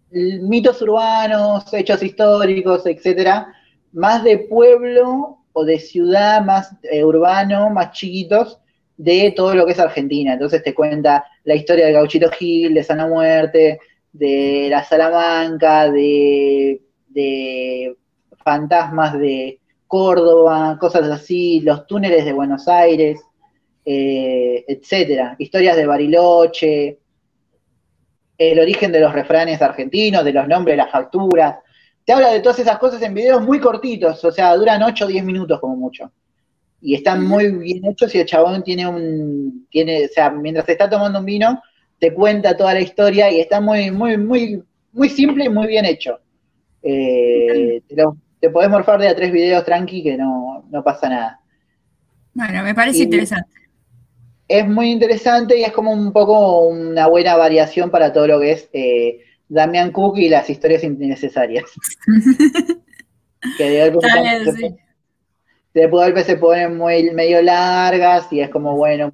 mitos 0.10 0.82
urbanos, 0.84 1.74
hechos 1.74 2.02
históricos, 2.02 2.86
etcétera, 2.86 3.54
más 3.92 4.24
de 4.24 4.38
pueblo 4.38 5.41
o 5.54 5.66
de 5.66 5.80
ciudad, 5.80 6.44
más 6.44 6.76
eh, 6.84 7.04
urbano, 7.04 7.70
más 7.70 7.92
chiquitos, 7.92 8.60
de 8.98 9.34
todo 9.36 9.56
lo 9.56 9.66
que 9.66 9.72
es 9.72 9.80
Argentina. 9.80 10.34
Entonces 10.34 10.64
te 10.64 10.74
cuenta 10.74 11.26
la 11.44 11.56
historia 11.56 11.86
de 11.86 11.94
Gauchito 11.94 12.30
Gil, 12.32 12.74
de 12.74 12.84
Sana 12.84 13.08
Muerte, 13.08 13.80
de 14.14 14.68
la 14.70 14.84
Salamanca, 14.84 15.90
de, 15.90 16.82
de 17.08 17.96
fantasmas 18.44 19.18
de 19.18 19.60
Córdoba, 19.88 20.78
cosas 20.80 21.10
así, 21.10 21.62
los 21.62 21.86
túneles 21.88 22.24
de 22.26 22.34
Buenos 22.34 22.68
Aires, 22.68 23.20
eh, 23.84 24.64
etcétera. 24.68 25.36
Historias 25.38 25.76
de 25.76 25.86
Bariloche, 25.86 27.00
el 28.38 28.60
origen 28.60 28.92
de 28.92 29.00
los 29.00 29.14
refranes 29.14 29.62
argentinos, 29.62 30.24
de 30.24 30.34
los 30.34 30.48
nombres 30.48 30.74
de 30.74 30.84
las 30.84 30.92
facturas. 30.92 31.58
Te 32.06 32.14
habla 32.14 32.30
de 32.32 32.40
todas 32.42 32.60
esas 32.60 32.78
cosas 32.80 33.02
en 33.04 33.14
videos 33.14 33.42
muy 33.44 33.60
cortitos, 33.60 34.24
o 34.26 34.32
sea, 34.32 34.56
duran 34.56 34.82
8 34.84 35.06
o 35.06 35.08
10 35.08 35.24
minutos 35.24 35.60
como 35.60 35.76
mucho. 35.76 36.12
Y 36.82 36.96
están 36.96 37.24
muy 37.26 37.52
bien 37.52 37.86
hechos 37.86 38.14
y 38.16 38.20
el 38.20 38.26
chabón 38.26 38.64
tiene 38.64 38.88
un, 38.88 39.68
tiene, 39.70 40.06
o 40.06 40.08
sea, 40.10 40.32
mientras 40.32 40.68
está 40.68 40.90
tomando 40.90 41.20
un 41.20 41.26
vino, 41.26 41.62
te 42.00 42.14
cuenta 42.14 42.58
toda 42.58 42.74
la 42.74 42.82
historia 42.82 43.32
y 43.32 43.40
está 43.40 43.62
muy, 43.62 43.92
muy, 43.92 44.18
muy, 44.18 44.64
muy 44.92 45.10
simple 45.10 45.46
y 45.46 45.50
muy 45.50 45.68
bien 45.68 45.86
hecho. 45.86 46.20
Eh, 46.82 47.82
te, 47.88 47.96
lo- 47.96 48.18
te 48.40 48.50
podés 48.50 48.70
morfar 48.70 49.00
de 49.00 49.08
a 49.10 49.16
tres 49.16 49.32
videos 49.32 49.64
tranqui 49.64 50.02
que 50.02 50.18
no, 50.18 50.66
no 50.72 50.84
pasa 50.84 51.08
nada. 51.10 51.40
Bueno, 52.34 52.64
me 52.64 52.74
parece 52.74 53.00
Y- 53.00 53.04
interesante. 53.04 53.52
Es 54.48 54.68
muy 54.68 54.92
interesante 54.92 55.58
y 55.58 55.64
es 55.64 55.72
como 55.72 55.92
un 55.94 56.12
poco 56.12 56.66
una 56.68 57.08
buena 57.08 57.38
variación 57.38 57.90
para 57.90 58.12
todo 58.12 58.28
lo 58.28 58.40
que 58.40 58.52
es 58.52 58.70
eh, 58.74 59.20
Damián 59.54 59.92
Cook 59.92 60.18
y 60.18 60.30
las 60.30 60.50
historias 60.50 60.84
innecesarias. 60.84 61.66
que 63.58 63.64
de 63.70 63.90
golpe, 63.90 64.08
Está 64.08 64.52
se- 64.52 64.58
sí. 64.58 64.76
de 65.74 65.88
golpe 65.88 66.24
se 66.24 66.38
ponen 66.38 66.78
muy 66.78 67.12
medio 67.12 67.42
largas 67.42 68.32
y 68.32 68.40
es 68.40 68.50
como, 68.50 68.76
bueno, 68.78 69.14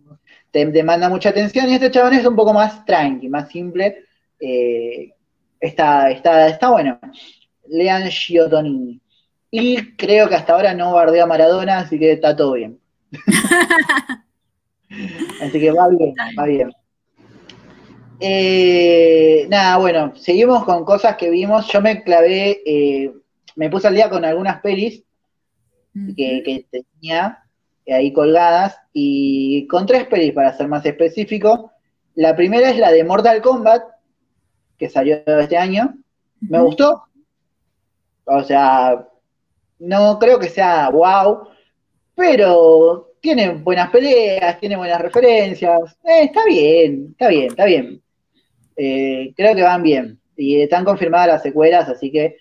te 0.51 0.65
demanda 0.67 1.09
mucha 1.09 1.29
atención 1.29 1.69
y 1.69 1.75
este 1.75 1.91
chabón 1.91 2.13
es 2.13 2.25
un 2.25 2.35
poco 2.35 2.53
más 2.53 2.85
tranqui, 2.85 3.29
más 3.29 3.49
simple. 3.49 4.03
eh, 4.39 5.11
está, 5.59 6.11
está, 6.11 6.47
está 6.49 6.69
bueno. 6.69 6.99
Lean 7.67 8.09
Giotonini. 8.09 9.01
Y 9.49 9.95
creo 9.95 10.29
que 10.29 10.35
hasta 10.35 10.53
ahora 10.53 10.73
no 10.73 10.93
bardeo 10.93 11.23
a 11.23 11.27
Maradona, 11.27 11.79
así 11.79 11.97
que 11.97 12.11
está 12.13 12.35
todo 12.35 12.53
bien. 12.53 12.79
Así 15.41 15.59
que 15.59 15.71
va 15.71 15.87
bien, 15.89 16.13
va 16.37 16.45
bien. 16.45 16.71
Eh, 18.19 19.45
nada, 19.49 19.77
bueno, 19.77 20.15
seguimos 20.15 20.63
con 20.65 20.83
cosas 20.85 21.17
que 21.17 21.29
vimos. 21.29 21.67
Yo 21.67 21.81
me 21.81 22.03
clavé, 22.03 22.61
eh, 22.65 23.13
me 23.55 23.69
puse 23.69 23.87
al 23.87 23.95
día 23.95 24.09
con 24.09 24.25
algunas 24.25 24.61
pelis 24.61 25.03
que, 26.15 26.43
que 26.43 26.65
tenía 26.69 27.43
ahí 27.87 28.11
colgadas 28.13 28.77
y 28.93 29.65
con 29.67 29.85
tres 29.85 30.05
pelis 30.07 30.33
para 30.33 30.55
ser 30.55 30.67
más 30.67 30.85
específico. 30.85 31.71
La 32.15 32.35
primera 32.35 32.69
es 32.69 32.77
la 32.77 32.91
de 32.91 33.03
Mortal 33.03 33.41
Kombat, 33.41 33.83
que 34.77 34.89
salió 34.89 35.21
este 35.25 35.57
año. 35.57 35.95
Me 36.41 36.59
gustó. 36.59 37.03
O 38.25 38.43
sea, 38.43 39.07
no 39.79 40.19
creo 40.19 40.39
que 40.39 40.49
sea 40.49 40.89
wow, 40.89 41.47
pero 42.15 43.13
tiene 43.21 43.49
buenas 43.49 43.89
peleas, 43.89 44.59
tiene 44.59 44.75
buenas 44.75 45.01
referencias. 45.01 45.97
Eh, 46.03 46.23
está 46.23 46.45
bien, 46.45 47.09
está 47.11 47.27
bien, 47.29 47.47
está 47.47 47.65
bien. 47.65 48.01
Eh, 48.77 49.33
creo 49.35 49.55
que 49.55 49.63
van 49.63 49.83
bien. 49.83 50.19
Y 50.35 50.61
están 50.61 50.85
confirmadas 50.85 51.27
las 51.27 51.41
secuelas, 51.41 51.89
así 51.89 52.11
que 52.11 52.37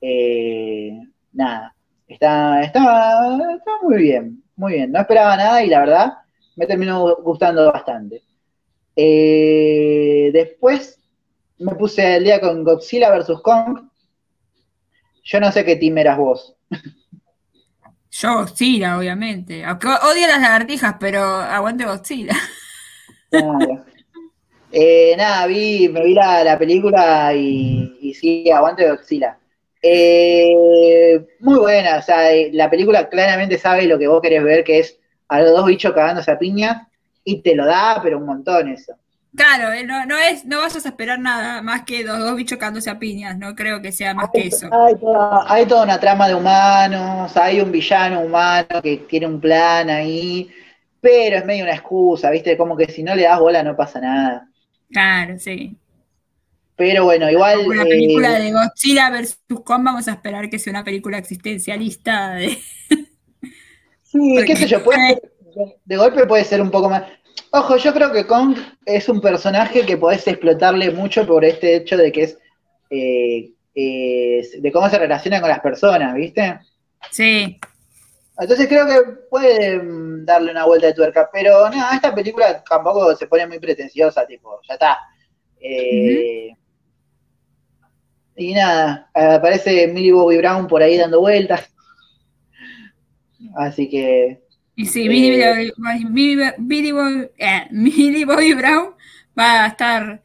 eh, 0.00 1.00
nada, 1.32 1.74
está, 2.06 2.62
está, 2.62 3.38
está 3.56 3.70
muy 3.82 4.02
bien, 4.02 4.42
muy 4.54 4.74
bien. 4.74 4.92
No 4.92 5.00
esperaba 5.00 5.36
nada 5.36 5.64
y 5.64 5.68
la 5.68 5.80
verdad 5.80 6.12
me 6.56 6.66
terminó 6.66 7.16
gustando 7.16 7.72
bastante. 7.72 8.22
Eh, 8.94 10.30
después 10.32 10.98
me 11.58 11.74
puse 11.74 12.16
el 12.16 12.24
día 12.24 12.40
con 12.40 12.64
Godzilla 12.64 13.16
vs. 13.16 13.40
Kong. 13.42 13.88
Yo 15.24 15.40
no 15.40 15.52
sé 15.52 15.64
qué 15.64 15.76
team 15.76 15.98
eras 15.98 16.18
vos. 16.18 16.56
Yo 18.10 18.34
Godzilla, 18.34 18.98
obviamente. 18.98 19.64
Aunque 19.64 19.86
odio 19.86 20.26
las 20.26 20.40
lagartijas, 20.40 20.96
pero 20.98 21.22
aguante 21.22 21.84
Godzilla. 21.84 22.34
Claro. 23.30 23.84
Eh, 24.70 25.14
nada, 25.16 25.46
vi, 25.46 25.88
me 25.88 26.04
vi 26.04 26.14
la, 26.14 26.44
la 26.44 26.58
película 26.58 27.32
y, 27.34 27.96
y 28.00 28.14
sí, 28.14 28.50
aguante 28.50 28.88
Godzilla. 28.88 29.38
Eh, 29.80 31.24
muy 31.40 31.58
buena, 31.58 31.98
o 31.98 32.02
sea, 32.02 32.32
eh, 32.32 32.50
la 32.52 32.68
película 32.68 33.08
claramente 33.08 33.58
sabe 33.58 33.84
lo 33.86 33.98
que 33.98 34.08
vos 34.08 34.20
querés 34.20 34.42
ver, 34.42 34.64
que 34.64 34.80
es 34.80 34.98
a 35.28 35.40
los 35.40 35.52
dos 35.52 35.66
bichos 35.66 35.92
cagándose 35.92 36.30
a 36.30 36.38
piña, 36.38 36.88
y 37.24 37.42
te 37.42 37.54
lo 37.54 37.64
da, 37.66 38.00
pero 38.02 38.18
un 38.18 38.26
montón 38.26 38.68
eso. 38.68 38.94
Claro, 39.36 39.72
eh, 39.72 39.84
no, 39.84 40.04
no 40.04 40.18
es, 40.18 40.44
no 40.46 40.58
vayas 40.58 40.84
a 40.84 40.88
esperar 40.88 41.20
nada 41.20 41.62
más 41.62 41.84
que 41.84 42.02
los 42.02 42.18
dos 42.18 42.34
bichos 42.34 42.58
cándose 42.58 42.90
a 42.90 42.98
piñas, 42.98 43.38
no 43.38 43.54
creo 43.54 43.80
que 43.80 43.92
sea 43.92 44.14
más 44.14 44.30
que 44.32 44.48
eso. 44.48 44.68
hay 44.72 44.96
toda, 44.96 45.44
hay 45.46 45.66
toda 45.66 45.84
una 45.84 46.00
trama 46.00 46.26
de 46.26 46.34
humanos, 46.34 47.36
hay 47.36 47.60
un 47.60 47.70
villano 47.70 48.20
humano 48.20 48.82
que 48.82 48.96
tiene 49.08 49.26
un 49.26 49.40
plan 49.40 49.90
ahí, 49.90 50.50
pero 51.00 51.36
es 51.36 51.44
medio 51.44 51.64
una 51.64 51.74
excusa, 51.74 52.30
¿viste? 52.30 52.56
Como 52.56 52.76
que 52.76 52.86
si 52.86 53.02
no 53.02 53.14
le 53.14 53.22
das 53.22 53.38
bola 53.38 53.62
no 53.62 53.76
pasa 53.76 54.00
nada. 54.00 54.47
Claro, 54.90 55.38
sí. 55.38 55.76
Pero 56.76 57.04
bueno, 57.04 57.28
igual. 57.28 57.66
Una 57.66 57.84
película 57.84 58.38
de 58.38 58.52
Godzilla 58.52 59.10
vs. 59.10 59.40
Kong, 59.64 59.82
vamos 59.84 60.06
a 60.08 60.12
esperar 60.12 60.48
que 60.48 60.58
sea 60.58 60.70
una 60.70 60.84
película 60.84 61.18
existencialista. 61.18 62.34
De... 62.34 62.56
Sí, 64.02 64.36
qué 64.46 64.56
sé 64.56 64.66
yo, 64.66 64.82
puede, 64.82 65.20
de 65.84 65.96
golpe 65.98 66.24
puede 66.24 66.42
ser 66.42 66.62
un 66.62 66.70
poco 66.70 66.88
más. 66.88 67.02
Ojo, 67.50 67.76
yo 67.76 67.92
creo 67.92 68.10
que 68.10 68.26
Kong 68.26 68.56
es 68.86 69.06
un 69.10 69.20
personaje 69.20 69.84
que 69.84 69.98
podés 69.98 70.26
explotarle 70.26 70.90
mucho 70.92 71.26
por 71.26 71.44
este 71.44 71.76
hecho 71.76 71.98
de 71.98 72.10
que 72.10 72.22
es. 72.22 72.38
Eh, 72.88 73.52
eh, 73.74 74.48
de 74.60 74.72
cómo 74.72 74.88
se 74.88 74.98
relaciona 74.98 75.40
con 75.40 75.50
las 75.50 75.60
personas, 75.60 76.14
¿viste? 76.14 76.58
Sí. 77.10 77.60
Entonces 78.38 78.68
creo 78.68 78.86
que 78.86 79.12
puede 79.28 79.82
mm, 79.82 80.24
darle 80.24 80.52
una 80.52 80.64
vuelta 80.64 80.86
de 80.86 80.94
tuerca, 80.94 81.28
pero 81.32 81.68
no, 81.70 81.92
esta 81.92 82.14
película 82.14 82.62
tampoco 82.62 83.14
se 83.16 83.26
pone 83.26 83.46
muy 83.46 83.58
pretenciosa, 83.58 84.26
tipo, 84.26 84.60
ya 84.68 84.74
está. 84.74 84.98
Eh, 85.60 86.52
y 88.36 88.54
nada, 88.54 89.10
aparece 89.12 89.88
Millie 89.88 90.12
Bobby 90.12 90.36
Brown 90.36 90.68
por 90.68 90.80
ahí 90.82 90.96
dando 90.96 91.20
vueltas. 91.20 91.68
Así 93.56 93.88
que. 93.88 94.40
Y 94.76 94.86
sí, 94.86 95.08
Millie, 95.08 95.42
eh, 95.42 95.72
eh, 97.38 97.68
Bobby, 98.24 98.54
Brown 98.54 98.94
va 99.36 99.64
a 99.64 99.66
estar 99.66 100.22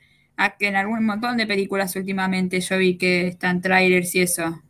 en 0.60 0.76
algún 0.76 1.04
montón 1.06 1.38
de 1.38 1.48
películas 1.48 1.96
últimamente. 1.96 2.60
Yo 2.60 2.78
vi 2.78 2.98
que 2.98 3.28
están 3.28 3.62
trailers 3.62 4.14
y 4.14 4.22
eso. 4.22 4.62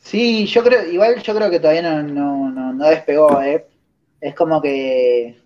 Sí, 0.00 0.46
yo 0.46 0.64
creo, 0.64 0.90
igual 0.90 1.22
yo 1.22 1.34
creo 1.34 1.50
que 1.50 1.60
todavía 1.60 2.02
no, 2.02 2.50
no, 2.50 2.86
despegó, 2.88 3.40
¿eh? 3.42 3.66
Es 4.20 4.34
como 4.34 4.60
que 4.60 5.38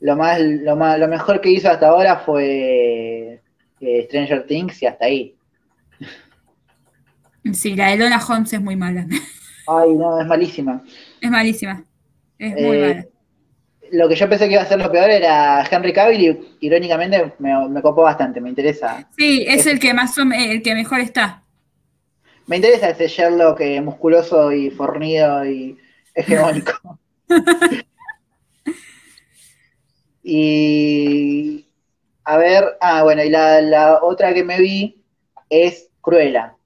lo 0.00 0.16
más, 0.16 0.40
lo 0.40 0.76
más, 0.76 0.98
lo 0.98 1.08
mejor 1.08 1.40
que 1.40 1.50
hizo 1.50 1.68
hasta 1.68 1.88
ahora 1.88 2.20
fue 2.20 3.42
eh, 3.80 4.06
Stranger 4.06 4.46
Things 4.46 4.82
y 4.82 4.86
hasta 4.86 5.04
ahí. 5.04 5.36
Sí, 7.52 7.74
la 7.74 7.90
de 7.90 7.96
Lona 7.96 8.24
Holmes 8.24 8.52
es 8.52 8.60
muy 8.60 8.76
mala. 8.76 9.06
Ay, 9.66 9.94
no, 9.94 10.20
es 10.20 10.26
malísima. 10.26 10.82
Es 11.20 11.30
malísima. 11.30 11.84
Es 12.38 12.52
muy 12.52 12.76
eh, 12.76 12.80
mala. 12.80 13.06
Lo 13.90 14.08
que 14.08 14.16
yo 14.16 14.28
pensé 14.28 14.46
que 14.46 14.54
iba 14.54 14.62
a 14.62 14.66
ser 14.66 14.78
lo 14.78 14.92
peor 14.92 15.10
era 15.10 15.66
Henry 15.68 15.92
Cavill 15.92 16.20
y 16.20 16.66
irónicamente 16.66 17.32
me, 17.38 17.68
me 17.68 17.82
copó 17.82 18.02
bastante, 18.02 18.40
me 18.40 18.50
interesa. 18.50 19.08
Sí, 19.16 19.44
es, 19.48 19.66
el 19.66 19.78
que 19.78 19.94
más 19.94 20.16
el 20.18 20.62
que 20.62 20.74
mejor 20.74 21.00
está. 21.00 21.42
Me 22.48 22.56
interesa 22.56 22.88
ese 22.88 23.06
Sherlock 23.08 23.60
eh, 23.60 23.80
musculoso 23.80 24.50
y 24.50 24.70
fornido 24.70 25.44
y 25.44 25.78
hegemónico. 26.14 26.98
y 30.22 31.66
a 32.24 32.36
ver, 32.38 32.76
ah, 32.80 33.02
bueno, 33.02 33.22
y 33.22 33.28
la, 33.28 33.60
la 33.60 34.02
otra 34.02 34.32
que 34.32 34.42
me 34.42 34.58
vi 34.58 35.04
es 35.50 35.88
Cruella. 36.00 36.56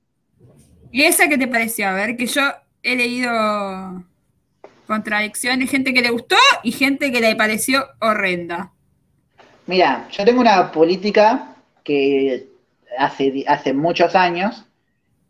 ¿Y 0.93 1.03
esa 1.03 1.28
qué 1.28 1.37
te 1.37 1.49
pareció? 1.49 1.89
A 1.89 1.95
ver, 1.95 2.16
que 2.16 2.26
yo 2.26 2.43
he 2.83 2.95
leído 2.95 4.05
contradicciones, 4.87 5.68
gente 5.68 5.93
que 5.93 6.03
le 6.03 6.11
gustó 6.11 6.37
y 6.62 6.70
gente 6.70 7.11
que 7.11 7.20
le 7.20 7.35
pareció 7.35 7.87
horrenda. 8.01 8.72
Mira, 9.66 10.07
yo 10.12 10.24
tengo 10.24 10.41
una 10.41 10.70
política 10.70 11.57
que 11.83 12.47
hace, 12.99 13.45
hace 13.49 13.72
muchos 13.72 14.14
años, 14.14 14.64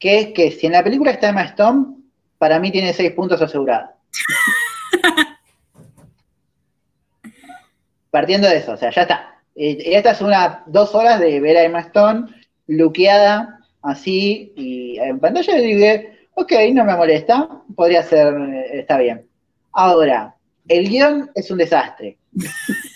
que 0.03 0.19
es 0.19 0.27
que 0.33 0.51
si 0.51 0.67
en 0.67 0.73
la 0.73 0.83
película 0.83 1.13
está 1.13 1.29
Emma 1.29 1.43
Stone, 1.43 1.95
para 2.37 2.59
mí 2.59 2.73
tiene 2.73 2.93
seis 2.93 3.13
puntos 3.13 3.41
asegurados. 3.41 3.91
Partiendo 8.11 8.49
de 8.49 8.57
eso, 8.57 8.73
o 8.73 8.77
sea, 8.77 8.91
ya 8.91 9.03
está. 9.03 9.37
Y 9.55 9.95
esta 9.95 10.11
es 10.11 10.21
una 10.21 10.65
dos 10.67 10.93
horas 10.97 11.21
de 11.21 11.39
ver 11.39 11.57
a 11.57 11.63
Emma 11.63 11.83
Stone 11.83 12.27
luqueada 12.67 13.61
así 13.83 14.53
y 14.57 14.99
en 14.99 15.21
pantalla 15.21 15.55
dije, 15.55 16.27
ok, 16.35 16.53
no 16.73 16.85
me 16.85 16.97
molesta, 16.97 17.49
podría 17.77 18.03
ser, 18.03 18.35
eh, 18.35 18.81
está 18.81 18.99
bien. 18.99 19.25
Ahora, 19.71 20.35
el 20.67 20.89
guion 20.89 21.31
es 21.37 21.49
un 21.53 21.59
desastre. 21.59 22.19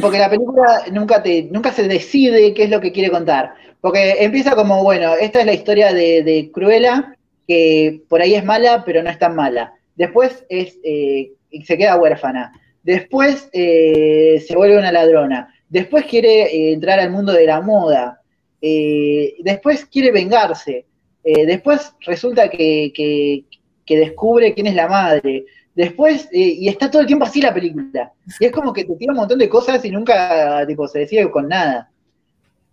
Porque 0.00 0.18
la 0.18 0.30
película 0.30 0.84
nunca, 0.92 1.22
te, 1.22 1.44
nunca 1.44 1.72
se 1.72 1.88
decide 1.88 2.52
qué 2.54 2.64
es 2.64 2.70
lo 2.70 2.80
que 2.80 2.92
quiere 2.92 3.10
contar. 3.10 3.54
Porque 3.80 4.16
empieza 4.20 4.54
como, 4.54 4.82
bueno, 4.82 5.14
esta 5.14 5.40
es 5.40 5.46
la 5.46 5.54
historia 5.54 5.92
de, 5.92 6.50
Cruella, 6.52 7.16
que 7.48 8.02
por 8.08 8.20
ahí 8.20 8.34
es 8.34 8.44
mala, 8.44 8.84
pero 8.84 9.02
no 9.02 9.10
es 9.10 9.18
tan 9.18 9.34
mala. 9.34 9.74
Después 9.96 10.44
es, 10.48 10.78
eh, 10.84 11.32
se 11.64 11.76
queda 11.76 11.96
huérfana. 11.96 12.52
Después 12.82 13.48
eh, 13.52 14.42
se 14.46 14.56
vuelve 14.56 14.78
una 14.78 14.92
ladrona. 14.92 15.54
Después 15.68 16.04
quiere 16.04 16.72
entrar 16.72 17.00
al 17.00 17.10
mundo 17.10 17.32
de 17.32 17.46
la 17.46 17.60
moda. 17.60 18.22
Eh, 18.64 19.34
después 19.40 19.86
quiere 19.86 20.12
vengarse, 20.12 20.86
eh, 21.24 21.46
después 21.46 21.92
resulta 22.06 22.48
que, 22.48 23.44
descubre 23.88 24.54
quién 24.54 24.68
es 24.68 24.74
la 24.74 24.88
madre, 24.88 25.44
después, 25.74 26.28
eh, 26.32 26.56
y 26.58 26.68
está 26.68 26.90
todo 26.90 27.02
el 27.02 27.06
tiempo 27.06 27.24
así 27.24 27.40
la 27.40 27.54
película, 27.54 28.12
y 28.38 28.44
es 28.44 28.52
como 28.52 28.72
que 28.72 28.84
te 28.84 28.94
tira 28.96 29.12
un 29.12 29.18
montón 29.18 29.38
de 29.38 29.48
cosas 29.48 29.84
y 29.84 29.90
nunca 29.90 30.66
tipo, 30.66 30.86
se 30.88 31.00
decide 31.00 31.30
con 31.30 31.48
nada. 31.48 31.90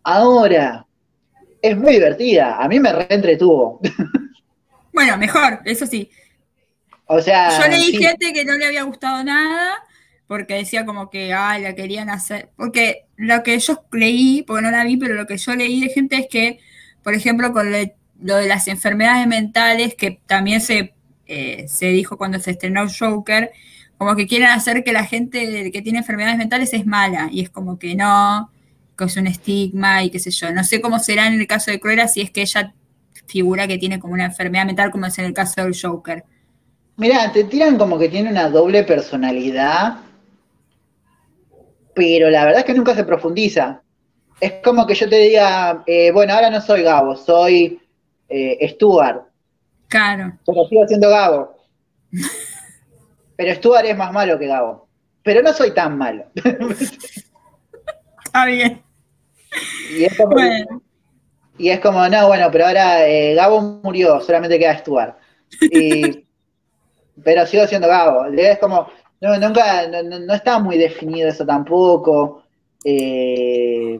Ahora, 0.03 0.85
es 1.61 1.77
muy 1.77 1.93
divertida, 1.93 2.57
a 2.57 2.67
mí 2.67 2.79
me 2.79 2.91
reentretuvo. 2.93 3.79
Bueno, 4.91 5.17
mejor, 5.17 5.61
eso 5.63 5.85
sí. 5.85 6.09
O 7.05 7.21
sea, 7.21 7.57
yo 7.57 7.69
leí 7.69 7.95
gente 7.95 8.33
que 8.33 8.43
no 8.43 8.55
le 8.55 8.65
había 8.65 8.83
gustado 8.83 9.23
nada 9.23 9.77
porque 10.29 10.53
decía 10.53 10.85
como 10.85 11.09
que, 11.09 11.33
ah, 11.33 11.57
la 11.57 11.73
querían 11.73 12.11
hacer, 12.11 12.49
porque 12.55 13.05
lo 13.15 13.41
que 13.41 13.57
yo 13.57 13.83
leí, 13.91 14.43
porque 14.43 14.61
no 14.61 14.69
la 14.69 14.83
vi, 14.83 14.95
pero 14.95 15.15
lo 15.15 15.25
que 15.25 15.37
yo 15.37 15.55
leí 15.55 15.81
de 15.81 15.89
gente 15.89 16.17
es 16.17 16.27
que, 16.29 16.59
por 17.01 17.15
ejemplo, 17.15 17.51
con 17.51 17.71
lo 17.71 18.35
de 18.35 18.47
las 18.47 18.67
enfermedades 18.67 19.25
mentales, 19.25 19.95
que 19.95 20.19
también 20.27 20.61
se, 20.61 20.93
eh, 21.29 21.67
se 21.67 21.87
dijo 21.87 22.17
cuando 22.17 22.39
se 22.39 22.51
estrenó 22.51 22.87
Joker, 22.89 23.51
como 23.97 24.15
que 24.15 24.27
quieren 24.27 24.49
hacer 24.49 24.83
que 24.83 24.91
la 24.91 25.05
gente 25.05 25.71
que 25.71 25.81
tiene 25.81 25.99
enfermedades 25.99 26.37
mentales 26.37 26.73
es 26.73 26.85
mala, 26.85 27.29
y 27.31 27.41
es 27.41 27.49
como 27.49 27.79
que 27.79 27.95
no, 27.95 28.51
que 28.97 29.05
es 29.05 29.15
un 29.17 29.27
estigma 29.27 30.03
y 30.03 30.09
qué 30.09 30.19
sé 30.19 30.31
yo. 30.31 30.51
No 30.51 30.63
sé 30.63 30.81
cómo 30.81 30.99
será 30.99 31.27
en 31.27 31.39
el 31.39 31.47
caso 31.47 31.71
de 31.71 31.79
Cruella 31.79 32.07
si 32.07 32.21
es 32.21 32.31
que 32.31 32.41
ella 32.41 32.73
figura 33.27 33.67
que 33.67 33.77
tiene 33.77 33.99
como 33.99 34.13
una 34.13 34.25
enfermedad 34.25 34.65
mental, 34.65 34.91
como 34.91 35.05
es 35.05 35.17
en 35.19 35.25
el 35.25 35.33
caso 35.33 35.63
del 35.63 35.79
Joker. 35.79 36.23
Mira, 36.97 37.31
te 37.31 37.45
tiran 37.45 37.77
como 37.77 37.97
que 37.97 38.09
tiene 38.09 38.29
una 38.29 38.49
doble 38.49 38.83
personalidad 38.83 39.99
pero 41.99 42.29
la 42.29 42.45
verdad 42.45 42.61
es 42.61 42.65
que 42.65 42.73
nunca 42.73 42.95
se 42.95 43.03
profundiza. 43.03 43.81
Es 44.39 44.53
como 44.63 44.87
que 44.87 44.95
yo 44.95 45.09
te 45.09 45.17
diga, 45.17 45.83
eh, 45.85 46.11
bueno, 46.11 46.33
ahora 46.33 46.49
no 46.49 46.61
soy 46.61 46.81
Gabo, 46.81 47.17
soy 47.17 47.77
eh, 48.29 48.69
Stuart. 48.69 49.23
Claro. 49.89 50.37
Pero 50.45 50.67
sigo 50.67 50.87
siendo 50.87 51.09
Gabo. 51.09 51.57
pero 53.35 53.55
Stuart 53.55 53.85
es 53.85 53.97
más 53.97 54.13
malo 54.13 54.39
que 54.39 54.47
Gabo. 54.47 54.87
Pero 55.23 55.41
no 55.41 55.51
soy 55.51 55.71
tan 55.71 55.97
malo. 55.97 56.25
Está 58.25 58.45
bien. 58.45 58.81
Y 59.97 60.05
es 60.05 60.15
como, 60.15 60.35
y 61.57 61.69
es 61.69 61.79
como 61.79 62.07
no, 62.07 62.27
bueno, 62.27 62.49
pero 62.51 62.67
ahora 62.67 63.07
eh, 63.07 63.33
Gabo 63.33 63.59
murió, 63.83 64.21
solamente 64.21 64.59
queda 64.59 64.77
Stuart. 64.77 65.17
pero 67.23 67.45
sigo 67.47 67.65
siendo 67.67 67.87
Gabo. 67.87 68.25
Es 68.25 68.59
como, 68.59 68.87
no, 69.21 69.37
nunca, 69.39 69.87
no, 69.87 70.03
no 70.03 70.33
está 70.33 70.59
muy 70.59 70.77
definido 70.77 71.29
eso 71.29 71.45
tampoco. 71.45 72.43
Eh, 72.85 73.99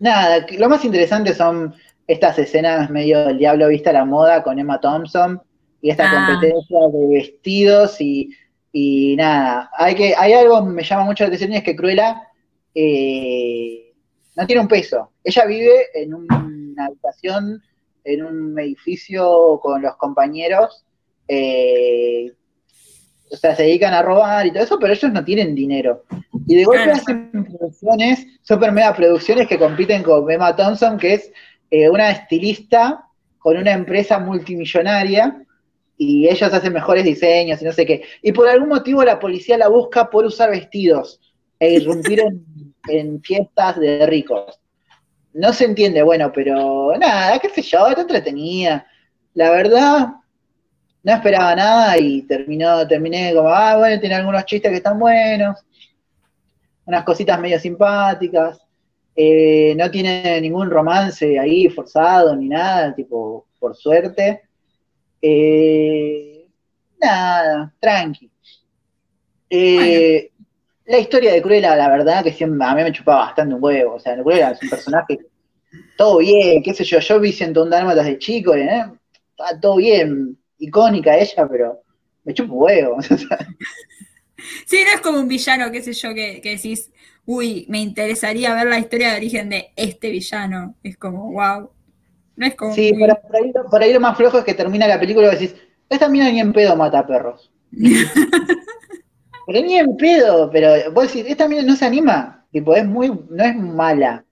nada, 0.00 0.44
lo 0.58 0.68
más 0.68 0.84
interesante 0.84 1.34
son 1.34 1.74
estas 2.06 2.38
escenas 2.38 2.90
medio 2.90 3.26
del 3.26 3.38
diablo 3.38 3.68
vista 3.68 3.90
a 3.90 3.94
la 3.94 4.04
moda 4.04 4.42
con 4.42 4.58
Emma 4.58 4.80
Thompson 4.80 5.40
y 5.80 5.90
esta 5.90 6.10
ah. 6.10 6.26
competencia 6.26 6.78
de 6.92 7.06
vestidos 7.08 8.00
y, 8.00 8.30
nada. 9.16 9.70
Hay 9.76 9.94
que, 9.94 10.14
hay 10.16 10.32
algo 10.32 10.64
que 10.64 10.70
me 10.70 10.82
llama 10.82 11.04
mucho 11.04 11.24
la 11.24 11.28
atención 11.28 11.52
y 11.52 11.56
es 11.56 11.62
que 11.62 11.76
Cruella 11.76 12.22
eh, 12.74 13.92
no 14.36 14.46
tiene 14.46 14.62
un 14.62 14.68
peso. 14.68 15.10
Ella 15.22 15.44
vive 15.44 15.86
en 15.94 16.14
una 16.14 16.86
habitación, 16.86 17.62
en 18.02 18.24
un 18.24 18.58
edificio 18.58 19.60
con 19.62 19.82
los 19.82 19.96
compañeros. 19.96 20.84
Eh, 21.28 22.32
o 23.30 23.36
sea, 23.36 23.54
se 23.54 23.64
dedican 23.64 23.94
a 23.94 24.02
robar 24.02 24.46
y 24.46 24.52
todo 24.52 24.62
eso, 24.62 24.78
pero 24.78 24.92
ellos 24.92 25.12
no 25.12 25.24
tienen 25.24 25.54
dinero. 25.54 26.04
Y 26.46 26.56
de 26.56 26.64
golpe 26.64 26.90
hacen 26.90 27.30
producciones, 27.30 28.26
super 28.42 28.72
mega 28.72 28.94
producciones 28.94 29.48
que 29.48 29.58
compiten 29.58 30.02
con 30.02 30.30
Emma 30.30 30.54
Thompson, 30.54 30.98
que 30.98 31.14
es 31.14 31.32
eh, 31.70 31.88
una 31.88 32.10
estilista 32.10 33.04
con 33.38 33.56
una 33.56 33.72
empresa 33.72 34.18
multimillonaria, 34.18 35.44
y 35.96 36.28
ellos 36.28 36.52
hacen 36.52 36.72
mejores 36.72 37.04
diseños 37.04 37.60
y 37.60 37.64
no 37.64 37.72
sé 37.72 37.86
qué. 37.86 38.02
Y 38.22 38.32
por 38.32 38.48
algún 38.48 38.68
motivo 38.68 39.04
la 39.04 39.18
policía 39.18 39.58
la 39.58 39.68
busca 39.68 40.10
por 40.10 40.24
usar 40.24 40.50
vestidos 40.50 41.20
e 41.58 41.74
irrumpir 41.74 42.22
en, 42.88 43.22
fiestas 43.22 43.78
de 43.78 44.06
ricos. 44.06 44.58
No 45.32 45.52
se 45.52 45.64
entiende, 45.64 46.02
bueno, 46.02 46.30
pero 46.32 46.96
nada, 46.98 47.38
qué 47.38 47.48
sé 47.48 47.62
yo, 47.62 47.86
está 47.88 48.02
entretenida. 48.02 48.86
La 49.34 49.50
verdad, 49.50 50.08
no 51.02 51.12
esperaba 51.12 51.54
nada 51.56 51.98
y 51.98 52.22
terminó, 52.22 52.86
terminé 52.86 53.34
como, 53.34 53.48
ah, 53.48 53.76
bueno, 53.76 54.00
tiene 54.00 54.14
algunos 54.16 54.44
chistes 54.44 54.70
que 54.70 54.76
están 54.76 54.98
buenos, 54.98 55.64
unas 56.84 57.04
cositas 57.04 57.40
medio 57.40 57.58
simpáticas, 57.58 58.63
eh, 59.16 59.74
no 59.76 59.90
tiene 59.90 60.40
ningún 60.40 60.70
romance 60.70 61.38
ahí 61.38 61.68
forzado 61.68 62.34
ni 62.36 62.48
nada, 62.48 62.94
tipo, 62.94 63.46
por 63.58 63.76
suerte. 63.76 64.42
Eh, 65.22 66.46
nada, 67.00 67.72
tranqui. 67.80 68.30
Eh, 69.48 70.30
la 70.86 70.98
historia 70.98 71.32
de 71.32 71.42
Cruella, 71.42 71.76
la 71.76 71.88
verdad, 71.88 72.24
que 72.24 72.32
siempre, 72.32 72.66
a 72.66 72.74
mí 72.74 72.82
me 72.82 72.92
chupaba 72.92 73.26
bastante 73.26 73.54
un 73.54 73.62
huevo. 73.62 73.94
O 73.94 74.00
sea, 74.00 74.20
Cruella 74.20 74.50
es 74.50 74.62
un 74.62 74.70
personaje, 74.70 75.18
todo 75.96 76.18
bien, 76.18 76.62
qué 76.62 76.74
sé 76.74 76.84
yo. 76.84 76.98
Yo 76.98 77.20
vi 77.20 77.34
un 77.56 77.70
Dálmatas 77.70 78.06
de 78.06 78.18
chico, 78.18 78.54
¿eh? 78.54 78.84
Está 79.30 79.58
todo 79.60 79.76
bien, 79.76 80.36
icónica 80.58 81.16
ella, 81.16 81.48
pero 81.48 81.82
me 82.24 82.34
chupa 82.34 82.52
un 82.52 82.62
huevo. 82.62 83.02
sí, 84.66 84.78
no 84.84 84.90
es 84.94 85.00
como 85.02 85.20
un 85.20 85.28
villano, 85.28 85.70
qué 85.70 85.82
sé 85.82 85.92
yo, 85.92 86.14
que, 86.14 86.40
decís, 86.42 86.90
uy, 87.26 87.66
me 87.68 87.80
interesaría 87.80 88.54
ver 88.54 88.66
la 88.66 88.78
historia 88.78 89.10
de 89.10 89.16
origen 89.16 89.50
de 89.50 89.72
este 89.76 90.10
villano. 90.10 90.74
Es 90.82 90.96
como, 90.96 91.32
wow. 91.32 91.70
No 92.36 92.46
es 92.46 92.54
como. 92.54 92.74
Sí, 92.74 92.92
por, 93.70 93.82
ahí, 93.82 93.92
lo 93.92 94.00
más 94.00 94.16
flojo 94.16 94.38
es 94.38 94.44
que 94.44 94.54
termina 94.54 94.86
la 94.86 94.98
película 94.98 95.28
y 95.28 95.30
decís, 95.30 95.54
esta 95.88 96.08
mina 96.08 96.30
ni 96.30 96.40
en 96.40 96.52
pedo 96.52 96.76
mata 96.76 97.06
perros. 97.06 97.50
pero 99.46 99.60
ni 99.60 99.76
en 99.76 99.96
pedo, 99.96 100.50
pero 100.50 100.92
vos 100.92 101.06
decís, 101.06 101.30
esta 101.30 101.48
mina 101.48 101.62
no 101.62 101.76
se 101.76 101.84
anima. 101.84 102.44
Tipo, 102.50 102.74
es 102.74 102.86
muy, 102.86 103.08
no 103.08 103.44
es 103.44 103.56
mala. 103.56 104.24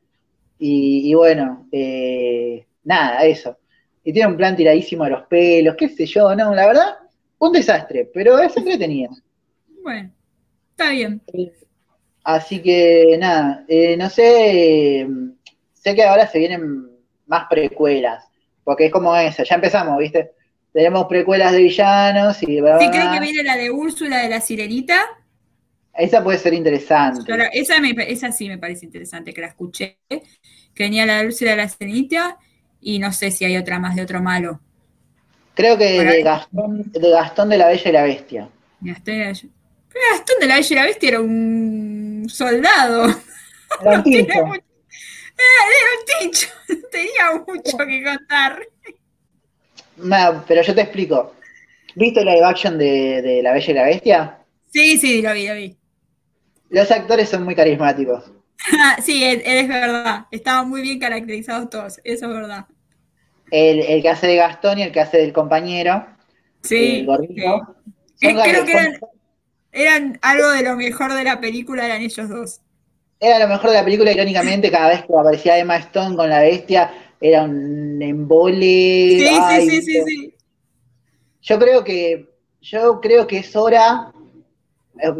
Y, 0.59 1.13
bueno, 1.15 1.67
eh, 1.73 2.65
nada, 2.85 3.25
eso 3.25 3.57
y 4.05 4.13
tiene 4.13 4.29
un 4.29 4.37
plan 4.37 4.57
tiradísimo 4.57 5.05
de 5.05 5.11
los 5.11 5.23
pelos, 5.27 5.77
qué 5.77 5.89
sé 5.89 6.07
yo, 6.07 6.35
no, 6.35 6.55
la 6.55 6.67
verdad, 6.67 6.97
un 7.39 7.53
desastre, 7.53 8.11
pero 8.13 8.39
es 8.39 8.57
entretenida. 8.57 9.11
Bueno, 9.83 10.11
está 10.71 10.91
bien. 10.91 11.21
Así 12.25 12.63
que 12.63 13.17
nada, 13.19 13.65
eh, 13.67 13.97
no 13.97 14.09
sé, 14.09 15.07
sé 15.73 15.95
que 15.95 16.05
ahora 16.05 16.27
se 16.29 16.39
vienen 16.39 16.89
más 17.27 17.47
precuelas, 17.51 18.25
porque 18.63 18.87
es 18.87 18.93
como 18.93 19.17
esa, 19.17 19.43
ya 19.43 19.57
empezamos, 19.57 19.99
¿viste? 19.99 20.33
Tenemos 20.73 21.07
precuelas 21.07 21.53
de 21.53 21.63
villanos 21.63 22.43
y... 22.43 22.47
¿Sí 22.47 22.91
creen 22.91 23.13
que 23.13 23.21
viene 23.21 23.43
la 23.43 23.57
de 23.57 23.71
Úrsula 23.71 24.19
de 24.19 24.29
la 24.29 24.41
Sirenita? 24.41 25.01
Esa 25.93 26.23
puede 26.23 26.39
ser 26.39 26.55
interesante. 26.55 27.31
esa, 27.53 27.77
esa 28.07 28.33
sí 28.33 28.49
me 28.49 28.57
parece 28.57 28.87
interesante, 28.87 29.35
que 29.35 29.41
la 29.41 29.49
escuché, 29.49 29.99
que 30.09 30.85
venía 30.85 31.05
la 31.05 31.19
de 31.19 31.27
Úrsula 31.27 31.51
de 31.51 31.57
la 31.59 31.69
Sirenita 31.69 32.39
y 32.81 33.01
no 33.01 33.13
sé 33.13 33.31
si 33.31 33.45
hay 33.45 33.57
otra 33.57 33.79
más 33.79 33.97
de 33.97 34.03
otro 34.03 34.23
malo. 34.23 34.61
Creo 35.55 35.77
que 35.77 36.03
de, 36.03 36.23
Gastón, 36.23 36.91
de 36.93 37.11
Gastón 37.11 37.49
de 37.49 37.59
la 37.59 37.67
Bella 37.67 37.89
y 37.91 37.93
la 37.93 38.03
Bestia. 38.05 38.49
Gastón 38.81 39.15
de 39.15 39.21
la, 39.21 39.27
Bella. 39.27 39.49
Gastón 40.11 40.37
de 40.41 40.47
la 40.47 40.55
Bella 40.55 40.69
y 40.71 40.75
la 40.75 40.85
Bestia 40.85 41.09
era 41.09 41.21
un 41.21 42.02
soldado. 42.29 43.07
Era 43.81 43.99
un 43.99 44.03
tincho. 44.03 44.33
era, 44.33 44.53
un 44.53 46.21
tincho. 46.21 46.49
Tenía 46.91 47.45
mucho 47.47 47.79
que 47.79 48.05
contar. 48.05 48.63
No, 49.97 50.45
pero 50.47 50.63
yo 50.63 50.75
te 50.75 50.83
explico. 50.83 51.35
¿Viste 51.95 52.25
la 52.25 52.35
live 52.35 52.45
action 52.45 52.79
de, 52.79 53.23
de 53.23 53.43
La 53.43 53.53
Bella 53.53 53.71
y 53.71 53.75
la 53.75 53.85
Bestia? 53.85 54.39
Sí, 54.73 54.99
sí, 54.99 55.23
lo 55.23 55.33
vi, 55.33 55.49
lo 55.49 55.55
vi. 55.55 55.77
Los 56.71 56.91
actores 56.91 57.29
son 57.29 57.45
muy 57.45 57.55
carismáticos. 57.55 58.31
sí, 59.05 59.25
es, 59.25 59.69
verdad. 59.69 60.27
Estaban 60.31 60.69
muy 60.69 60.83
bien 60.83 60.99
caracterizados 60.99 61.71
todos, 61.71 62.01
eso 62.05 62.27
es 62.27 62.35
verdad. 62.35 62.67
El, 63.51 64.01
que 64.01 64.09
hace 64.09 64.27
de 64.27 64.37
Gastón 64.37 64.79
y 64.79 64.83
el 64.83 64.93
que 64.93 65.01
hace 65.01 65.19
del 65.19 65.33
compañero. 65.33 66.07
Sí. 66.63 67.01
El 67.01 67.07
gordito. 67.07 67.77
creo 68.19 68.65
que 68.65 68.73
eran, 68.73 68.99
algo 70.21 70.51
de 70.51 70.63
lo 70.63 70.77
mejor 70.77 71.13
de 71.15 71.25
la 71.25 71.41
película, 71.41 71.87
eran 71.87 72.03
ellos 72.03 72.29
dos. 72.29 72.61
Era 73.19 73.39
lo 73.39 73.49
mejor 73.49 73.71
de 73.71 73.77
la 73.77 73.85
película, 73.85 74.13
irónicamente, 74.13 74.71
cada 74.71 74.89
vez 74.89 75.05
que 75.05 75.15
aparecía 75.17 75.59
Emma 75.59 75.77
Stone 75.77 76.17
con 76.17 76.29
la 76.29 76.41
bestia, 76.41 76.93
era 77.21 77.45
un 77.45 78.01
embole. 78.03 78.57
Sí, 78.57 79.29
sí, 79.51 79.71
sí, 79.71 79.83
sí, 79.83 80.03
sí. 80.05 80.35
Yo 81.43 81.59
creo 81.59 81.85
que, 81.85 82.29
yo 82.61 83.01
creo 83.01 83.27
que 83.27 83.39
es 83.39 83.55
hora, 83.57 84.13
eh, 85.01 85.11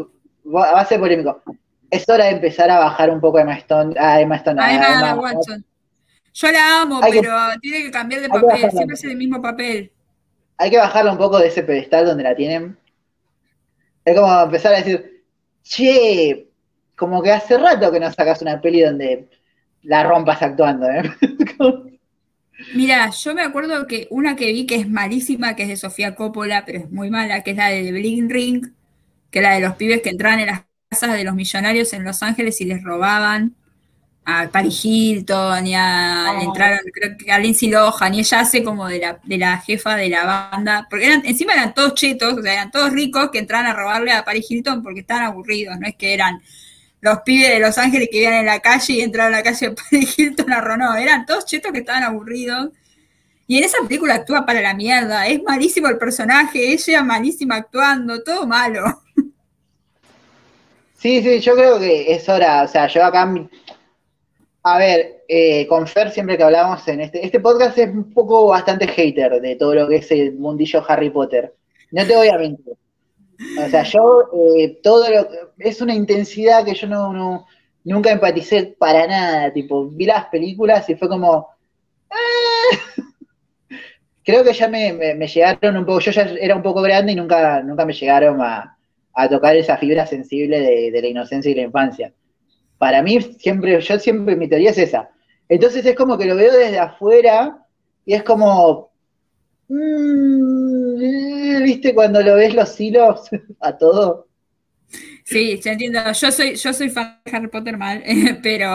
va 0.45 0.79
a 0.79 0.85
ser 0.85 0.99
polémico, 0.99 1.41
es 1.89 2.07
hora 2.09 2.25
de 2.25 2.31
empezar 2.31 2.69
a 2.69 2.79
bajar 2.79 3.09
un 3.09 3.21
poco 3.21 3.37
a 3.37 3.41
Emma 3.41 3.55
Stone. 3.55 3.95
A 3.97 4.19
Emma 4.19 4.35
Stone 4.37 4.59
a 4.61 5.15
Watson. 5.15 5.63
Yo 6.33 6.51
la 6.51 6.81
amo, 6.81 6.99
pero 7.01 7.31
tiene 7.61 7.83
que 7.83 7.91
cambiar 7.91 8.21
de 8.21 8.29
papel, 8.29 8.71
siempre 8.71 8.95
es 8.95 9.03
el 9.03 9.15
mismo 9.15 9.41
papel. 9.41 9.91
Hay 10.57 10.71
que 10.71 10.77
bajarla 10.77 11.11
un 11.11 11.17
poco 11.17 11.37
de 11.37 11.47
ese 11.47 11.63
pedestal 11.63 12.05
donde 12.05 12.23
la 12.23 12.35
tienen. 12.35 12.77
Es 14.05 14.15
como 14.15 14.41
empezar 14.41 14.73
a 14.73 14.77
decir, 14.77 15.23
che, 15.63 16.47
como 16.95 17.21
que 17.21 17.31
hace 17.31 17.57
rato 17.57 17.91
que 17.91 17.99
no 17.99 18.11
sacas 18.11 18.41
una 18.41 18.61
peli 18.61 18.81
donde 18.81 19.27
la 19.83 20.03
rompas 20.03 20.41
actuando, 20.41 20.87
¿eh? 20.89 21.03
Mira, 22.75 23.09
yo 23.09 23.33
me 23.33 23.41
acuerdo 23.41 23.87
que 23.87 24.07
una 24.09 24.35
que 24.35 24.51
vi 24.51 24.65
que 24.65 24.75
es 24.75 24.89
malísima, 24.89 25.55
que 25.55 25.63
es 25.63 25.69
de 25.69 25.77
Sofía 25.77 26.15
Coppola, 26.15 26.65
pero 26.65 26.79
es 26.79 26.91
muy 26.91 27.09
mala, 27.09 27.43
que 27.43 27.51
es 27.51 27.57
la 27.57 27.69
de 27.69 27.91
Bling 27.91 28.29
Ring, 28.29 28.71
que 29.31 29.39
es 29.39 29.43
la 29.43 29.53
de 29.53 29.59
los 29.59 29.75
pibes 29.75 30.01
que 30.01 30.09
entraban 30.09 30.39
en 30.39 30.47
las 30.47 30.63
de 31.01 31.23
los 31.23 31.33
millonarios 31.33 31.91
en 31.93 32.03
Los 32.03 32.21
Ángeles 32.21 32.61
y 32.61 32.65
les 32.65 32.83
robaban 32.83 33.55
a 34.25 34.47
Paris 34.49 34.79
Hilton 34.83 35.67
y 35.67 35.75
a, 35.75 36.39
entraron, 36.41 36.79
creo 36.93 37.17
que 37.17 37.31
a 37.31 37.39
Lindsay 37.39 37.69
Lohan 37.69 38.13
y 38.13 38.19
ella 38.19 38.39
hace 38.39 38.63
como 38.63 38.87
de 38.87 38.99
la, 38.99 39.19
de 39.23 39.37
la 39.37 39.57
jefa 39.57 39.95
de 39.95 40.09
la 40.09 40.49
banda, 40.51 40.87
porque 40.89 41.07
eran, 41.07 41.25
encima 41.25 41.53
eran 41.53 41.73
todos 41.73 41.93
chetos, 41.95 42.35
o 42.37 42.41
sea, 42.41 42.53
eran 42.53 42.71
todos 42.71 42.91
ricos 42.91 43.29
que 43.31 43.39
entraban 43.39 43.67
a 43.67 43.73
robarle 43.73 44.11
a 44.11 44.23
Paris 44.23 44.49
Hilton 44.49 44.81
porque 44.81 45.01
estaban 45.01 45.23
aburridos, 45.23 45.77
no 45.79 45.87
es 45.87 45.95
que 45.95 46.13
eran 46.13 46.41
los 47.01 47.19
pibes 47.19 47.49
de 47.49 47.59
Los 47.59 47.77
Ángeles 47.77 48.07
que 48.09 48.19
vivían 48.19 48.35
en 48.35 48.45
la 48.45 48.61
calle 48.61 48.93
y 48.93 49.01
entraron 49.01 49.33
a 49.33 49.37
la 49.37 49.43
calle 49.43 49.69
de 49.69 49.75
Paris 49.75 50.13
Hilton 50.17 50.53
a 50.53 50.77
no, 50.77 50.95
eran 50.95 51.25
todos 51.25 51.45
chetos 51.45 51.71
que 51.71 51.79
estaban 51.79 52.03
aburridos. 52.03 52.69
Y 53.45 53.57
en 53.57 53.65
esa 53.65 53.77
película 53.85 54.15
actúa 54.15 54.45
para 54.45 54.61
la 54.61 54.73
mierda, 54.73 55.27
es 55.27 55.43
malísimo 55.43 55.89
el 55.89 55.97
personaje, 55.97 56.71
ella 56.71 57.03
malísima 57.03 57.57
actuando, 57.57 58.23
todo 58.23 58.47
malo. 58.47 59.03
Sí, 61.03 61.21
sí, 61.21 61.41
yo 61.41 61.53
creo 61.53 61.79
que 61.79 62.13
es 62.13 62.29
hora, 62.29 62.63
o 62.63 62.67
sea, 62.69 62.87
yo 62.87 63.03
acá, 63.03 63.29
a 64.65 64.77
ver, 64.77 65.23
eh, 65.27 65.67
con 65.67 65.87
Fer 65.87 66.09
siempre 66.09 66.37
que 66.37 66.43
hablamos 66.43 66.87
en 66.87 67.01
este, 67.01 67.25
este 67.25 67.41
podcast 67.41 67.77
es 67.77 67.89
un 67.89 68.13
poco 68.13 68.47
bastante 68.47 68.87
hater 68.87 69.41
de 69.41 69.57
todo 69.57 69.75
lo 69.75 69.89
que 69.89 69.97
es 69.97 70.11
el 70.11 70.35
mundillo 70.35 70.83
Harry 70.87 71.09
Potter. 71.09 71.53
No 71.91 72.05
te 72.07 72.15
voy 72.15 72.29
a 72.29 72.37
mentir. 72.37 72.73
O 73.59 73.69
sea, 73.69 73.83
yo, 73.83 74.29
eh, 74.57 74.79
todo 74.81 75.09
lo 75.09 75.27
es 75.59 75.81
una 75.81 75.93
intensidad 75.93 76.63
que 76.63 76.75
yo 76.75 76.87
no, 76.87 77.45
nunca 77.83 78.11
empaticé 78.11 78.75
para 78.77 79.05
nada, 79.05 79.51
tipo, 79.51 79.89
vi 79.89 80.05
las 80.05 80.27
películas 80.27 80.89
y 80.89 80.95
fue 80.95 81.09
como, 81.09 81.49
ah". 82.09 82.77
creo 84.23 84.45
que 84.45 84.53
ya 84.53 84.69
me, 84.69 85.27
llegaron 85.27 85.75
un 85.75 85.85
poco, 85.85 85.99
yo 85.99 86.11
ya 86.11 86.23
era 86.39 86.55
un 86.55 86.63
poco 86.63 86.81
grande 86.81 87.11
y 87.11 87.15
nunca, 87.15 87.61
nunca 87.61 87.85
me 87.85 87.93
llegaron 87.93 88.41
a 88.41 88.77
tocar 89.29 89.57
esa 89.57 89.77
fibra 89.77 90.05
sensible 90.05 90.61
de, 90.89 91.01
la 91.01 91.07
inocencia 91.07 91.51
y 91.51 91.55
la 91.55 91.63
infancia. 91.63 92.13
Para 92.83 93.01
mí, 93.01 93.17
siempre, 93.39 93.79
yo 93.79 93.97
siempre, 93.97 94.35
mi 94.35 94.49
teoría 94.49 94.71
es 94.71 94.77
esa. 94.77 95.09
Entonces 95.47 95.85
es 95.85 95.95
como 95.95 96.17
que 96.17 96.25
lo 96.25 96.35
veo 96.35 96.51
desde 96.51 96.79
afuera 96.79 97.65
y 98.05 98.13
es 98.13 98.23
como, 98.23 98.91
mm, 99.69 101.63
¿viste? 101.63 101.93
Cuando 101.95 102.21
lo 102.21 102.35
ves 102.35 102.53
los 102.53 102.77
hilos 102.81 103.29
a 103.61 103.77
todo. 103.77 104.27
Sí, 105.23 105.61
ya 105.63 105.71
entiendo. 105.71 106.01
Yo 106.11 106.29
soy, 106.29 106.55
yo 106.55 106.73
soy 106.73 106.89
fan 106.89 107.21
de 107.23 107.31
Harry 107.31 107.47
Potter 107.47 107.77
mal, 107.77 108.03
pero 108.43 108.69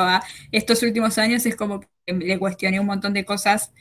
estos 0.52 0.82
últimos 0.82 1.18
años 1.18 1.44
es 1.44 1.54
como 1.54 1.80
que 1.80 2.14
le 2.14 2.38
cuestioné 2.38 2.80
un 2.80 2.86
montón 2.86 3.12
de 3.12 3.26
cosas, 3.26 3.74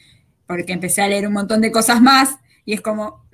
porque 0.45 0.73
empecé 0.73 1.03
a 1.03 1.07
leer 1.07 1.25
un 1.25 1.33
montón 1.35 1.61
de 1.61 1.71
cosas 1.71 2.01
más, 2.01 2.35
y 2.65 2.73
es 2.73 2.81
como, 2.81 3.26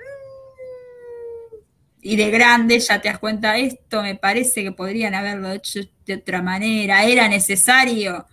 y 2.05 2.17
de 2.17 2.29
grande 2.29 2.79
ya 2.79 3.01
te 3.01 3.07
das 3.07 3.17
cuenta, 3.17 3.57
esto 3.57 4.03
me 4.03 4.15
parece 4.15 4.61
que 4.61 4.73
podrían 4.73 5.15
haberlo 5.15 5.51
hecho 5.51 5.79
de 6.05 6.15
otra 6.15 6.41
manera, 6.41 7.05
era 7.05 7.29
necesario. 7.29 8.27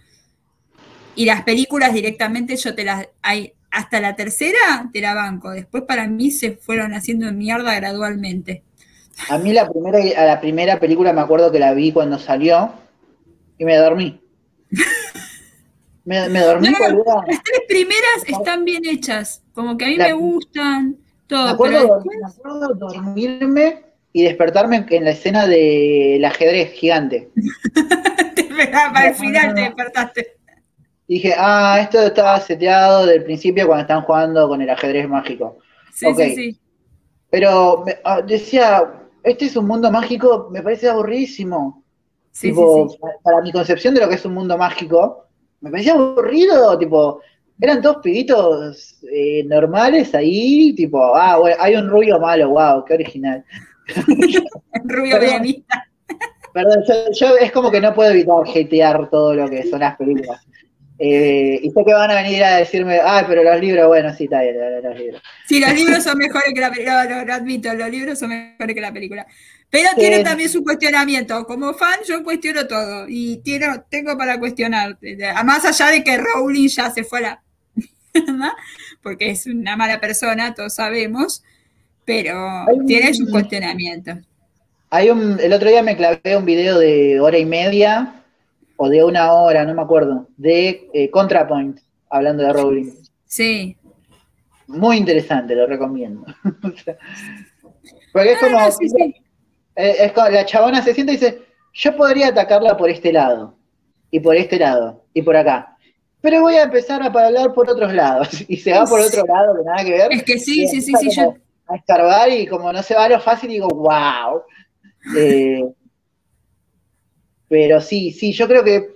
Y 1.15 1.25
las 1.25 1.43
películas 1.45 1.95
directamente 1.95 2.57
yo 2.57 2.75
te 2.75 2.85
las, 2.85 3.09
hay, 3.23 3.53
hasta 3.71 4.01
la 4.01 4.17
tercera 4.17 4.91
te 4.93 5.01
la 5.01 5.15
banco, 5.15 5.51
después 5.51 5.85
para 5.85 6.09
mí 6.09 6.33
se 6.33 6.57
fueron 6.57 6.95
haciendo 6.95 7.33
mierda 7.33 7.73
gradualmente. 7.77 8.65
A 9.29 9.39
mí 9.39 9.53
la 9.53 9.71
primera, 9.71 9.99
a 10.21 10.25
la 10.27 10.41
primera 10.41 10.81
película 10.81 11.13
me 11.13 11.21
acuerdo 11.21 11.53
que 11.53 11.61
la 11.61 11.73
vi 11.73 11.93
cuando 11.93 12.19
salió 12.19 12.73
y 13.57 13.65
me 13.65 13.77
dormí. 13.77 14.21
me, 16.05 16.29
dormí. 16.41 16.71
las 16.71 17.43
tres 17.45 17.61
primeras 17.69 18.25
están 18.27 18.65
bien 18.65 18.85
hechas, 18.85 19.45
como 19.53 19.77
que 19.77 19.85
a 19.85 19.89
mí 19.89 19.97
me 19.97 20.13
gustan 20.13 20.97
me, 21.31 21.51
acuerdo, 21.51 22.03
dormirme 22.77 23.85
y 24.13 24.25
despertarme 24.25 24.87
en 24.91 25.05
la 25.05 25.11
escena 25.11 25.47
del 25.47 26.25
ajedrez 26.25 26.73
gigante. 26.73 27.31
para 28.93 29.09
el 29.09 29.15
final 29.15 29.55
te 29.55 29.61
despertaste. 29.63 30.37
Dije, 31.09 31.35
ah, 31.37 31.79
esto 31.81 32.01
estaba 32.01 32.39
seteado 32.41 33.07
del 33.07 33.25
principio 33.25 33.67
cuando 33.67 33.83
están 33.83 34.03
jugando 34.03 34.47
con 34.49 34.63
el 34.63 34.71
ajedrez 34.71 35.09
mágico. 35.09 35.59
Sí, 35.93 36.07
sí, 36.15 36.35
sí. 36.35 36.61
Pero 37.31 37.83
me- 37.85 37.99
ah, 38.05 38.23
decía, 38.23 39.09
este 39.23 39.47
es 39.47 39.57
un 39.57 39.67
mundo 39.67 39.91
mágico, 39.91 40.49
me 40.51 40.63
parece 40.63 40.89
aburridísimo. 40.89 41.83
Sí, 42.31 42.51
tipo, 42.51 42.89
sí, 42.89 42.95
sí. 42.95 42.99
pa- 43.01 43.09
para 43.23 43.43
mi 43.43 43.51
concepción 43.51 43.95
de 43.95 44.01
lo 44.01 44.09
que 44.09 44.15
es 44.15 44.25
un 44.25 44.35
mundo 44.35 44.57
mágico, 44.57 45.27
me 45.61 45.71
parecía 45.71 45.95
aburrido, 45.95 46.79
tipo, 46.79 47.21
eran 47.61 47.83
todos 47.83 47.99
pibitos 48.03 48.99
eh, 49.13 49.45
normales 49.45 50.15
ahí, 50.15 50.73
tipo, 50.75 51.15
ah, 51.17 51.37
bueno, 51.39 51.57
hay 51.61 51.77
un 51.77 51.89
rubio 51.89 52.19
malo, 52.19 52.51
wow, 52.51 52.85
qué 52.85 52.95
original. 52.95 53.45
Rubio 54.85 55.19
menemista. 55.19 55.87
Perdón, 56.53 56.83
yo, 56.89 56.95
yo 57.13 57.37
es 57.37 57.53
como 57.53 57.71
que 57.71 57.81
no 57.81 57.95
puedo 57.95 58.11
evitar 58.11 58.37
hatear 58.49 59.09
todo 59.11 59.35
lo 59.35 59.49
que 59.49 59.65
son 59.69 59.81
las 59.81 59.97
películas. 59.97 60.41
Eh, 61.03 61.59
y 61.63 61.71
sé 61.71 61.83
que 61.85 61.95
van 61.95 62.11
a 62.11 62.23
venir 62.23 62.45
a 62.45 62.57
decirme, 62.57 62.99
ah, 63.03 63.25
pero 63.27 63.43
los 63.43 63.59
libros, 63.59 63.87
bueno, 63.87 64.13
sí, 64.15 64.25
está 64.25 64.43
bien, 64.43 64.57
los- 64.61 64.85
los 64.85 64.99
libros. 64.99 65.23
Sí, 65.47 65.59
los 65.61 65.73
libros 65.73 66.03
son 66.05 66.19
mejores 66.19 66.53
que 66.53 66.61
la 66.61 66.71
película, 66.71 67.05
lo, 67.07 67.25
lo 67.25 67.33
admito, 67.33 67.73
los 67.75 67.89
libros 67.91 68.19
son 68.19 68.29
mejores 68.31 68.75
que 68.75 68.81
la 68.83 68.93
película. 68.93 69.27
Pero 69.71 69.89
Sí. 69.95 70.01
tiene 70.01 70.23
también 70.25 70.51
su 70.51 70.63
cuestionamiento. 70.63 71.45
Como 71.47 71.73
fan, 71.73 72.01
yo 72.07 72.23
cuestiono 72.25 72.67
todo 72.67 73.07
y 73.09 73.39
tiene- 73.39 73.81
tengo 73.89 74.19
para 74.19 74.39
cuestionar. 74.39 74.99
Más 75.45 75.65
allá 75.65 75.93
de 75.93 76.03
que 76.05 76.19
Rowling 76.19 76.69
ya 76.69 76.91
se 76.91 77.05
fue 77.05 77.21
a 77.21 77.23
la. 77.23 77.43
¿No? 78.15 78.51
porque 79.03 79.31
es 79.31 79.47
una 79.47 79.77
mala 79.77 80.01
persona, 80.01 80.55
todos 80.55 80.75
sabemos, 80.75 81.43
pero 82.05 82.37
Hay 82.69 82.77
un- 82.79 82.87
tiene 82.87 83.15
su 83.15 83.27
cuestionamiento. 83.31 84.13
Hay 84.91 85.11
un, 85.11 85.39
el 85.41 85.53
otro 85.53 85.69
día 85.71 85.83
me 85.83 85.97
clavé 85.97 86.37
un 86.37 86.45
video 86.45 86.79
de 86.79 87.21
hora 87.21 87.39
y 87.39 87.45
media, 87.47 88.23
o 88.77 88.89
de 88.89 89.05
una 89.05 89.33
hora, 89.33 89.65
no 89.65 89.75
me 89.75 89.83
acuerdo, 89.83 90.27
de 90.37 90.89
eh, 90.95 91.11
ContraPoint, 91.11 91.79
hablando 92.09 92.43
de 92.43 92.53
Rowling. 92.53 92.91
Sí. 93.27 93.77
Muy 94.67 94.97
interesante, 94.97 95.55
lo 95.55 95.67
recomiendo. 95.67 96.25
Porque 98.13 98.33
es 98.33 98.39
Ah, 98.43 98.47
como, 98.47 98.59
no, 98.61 98.71
sí, 98.73 98.89
sí. 98.89 99.15
eh, 99.77 99.97
es 100.01 100.13
como- 100.13 100.29
la 100.31 100.45
chabona 100.45 100.83
se 100.83 100.95
sienta 100.95 101.13
y 101.13 101.17
dice, 101.17 101.43
yo 101.73 101.97
podría 101.97 102.29
atacarla 102.29 102.77
por 102.77 102.91
este 102.91 103.13
lado, 103.13 103.57
y 104.11 104.19
por 104.21 104.35
este 104.37 104.59
lado, 104.59 105.05
y 105.15 105.23
por 105.23 105.37
acá. 105.37 105.77
Pero 106.21 106.43
voy 106.43 106.57
a 106.57 106.65
empezar 106.65 107.03
a 107.03 107.07
hablar 107.07 107.55
por 107.55 107.71
otros 107.71 107.95
lados. 107.95 108.29
Y 108.49 108.57
se 108.57 108.73
va 108.73 108.85
por 108.85 109.01
otro 109.01 109.25
lado, 109.27 109.57
que 109.57 109.65
nada 109.65 109.85
que 109.85 109.93
ver. 109.93 110.13
Es 110.13 110.23
que 110.23 110.39
sí, 110.39 110.69
sí, 110.69 110.83
sí, 110.83 110.93
sí. 110.99 111.11
Yo, 111.11 111.35
A 111.67 111.77
escarbar 111.77 112.31
y 112.31 112.47
como 112.47 112.73
no 112.73 112.83
se 112.83 112.95
va 112.95 113.05
a 113.05 113.09
lo 113.09 113.21
fácil, 113.21 113.51
digo, 113.51 113.69
wow. 113.69 114.43
Eh, 115.17 115.65
pero 117.49 117.81
sí, 117.81 118.13
sí, 118.13 118.33
yo 118.33 118.47
creo 118.47 118.63
que 118.63 118.91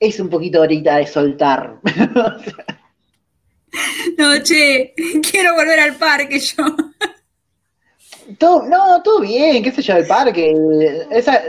es 0.00 0.20
un 0.20 0.28
poquito 0.28 0.58
ahorita 0.58 0.96
de 0.96 1.06
soltar. 1.06 1.78
no, 4.18 4.42
che, 4.42 4.94
quiero 5.30 5.54
volver 5.54 5.80
al 5.80 5.96
parque 5.96 6.38
yo. 6.38 6.64
Todo, 8.38 8.66
no, 8.66 9.02
todo 9.02 9.20
bien, 9.20 9.62
qué 9.62 9.70
sé 9.70 9.82
yo, 9.82 9.96
el 9.96 10.06
parque. 10.06 10.54
Esa, 11.10 11.42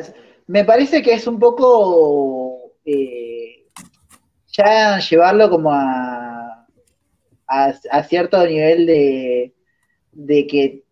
me 0.48 0.64
parece 0.64 1.02
que 1.02 1.14
es 1.14 1.28
un 1.28 1.40
poco 1.40 2.74
eh, 2.86 3.37
ya 4.58 5.00
llevarlo 5.00 5.50
como 5.50 5.72
a, 5.74 6.66
a, 7.48 7.74
a 7.92 8.04
cierto 8.04 8.46
nivel 8.46 8.86
de, 8.86 9.54
de 10.12 10.48
que 10.48 10.84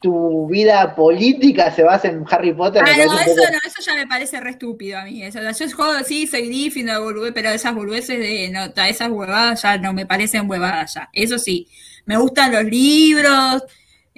tu 0.00 0.46
vida 0.48 0.94
política 0.94 1.72
se 1.72 1.82
basa 1.82 2.08
en 2.08 2.24
Harry 2.30 2.52
Potter. 2.54 2.82
Ah, 2.86 2.96
no, 2.96 3.02
eso 3.20 3.34
poco- 3.34 3.52
no, 3.52 3.58
eso 3.66 3.82
ya 3.84 3.94
me 3.94 4.06
parece 4.06 4.40
re 4.40 4.50
estúpido 4.50 4.98
a 4.98 5.04
mí. 5.04 5.24
Eso, 5.24 5.40
yo 5.40 5.76
juego, 5.76 6.04
sí, 6.04 6.26
soy 6.28 6.46
Gryffindor, 6.46 7.34
pero 7.34 7.50
esas 7.50 7.74
boludeces 7.74 8.18
de 8.18 8.48
no, 8.52 8.72
ta- 8.72 8.88
esas 8.88 9.10
huevadas 9.10 9.62
ya 9.62 9.76
no 9.78 9.92
me 9.92 10.06
parecen 10.06 10.48
huevadas 10.48 10.94
ya. 10.94 11.08
Eso 11.12 11.38
sí, 11.38 11.66
me 12.06 12.16
gustan 12.16 12.52
los 12.52 12.64
libros 12.64 13.62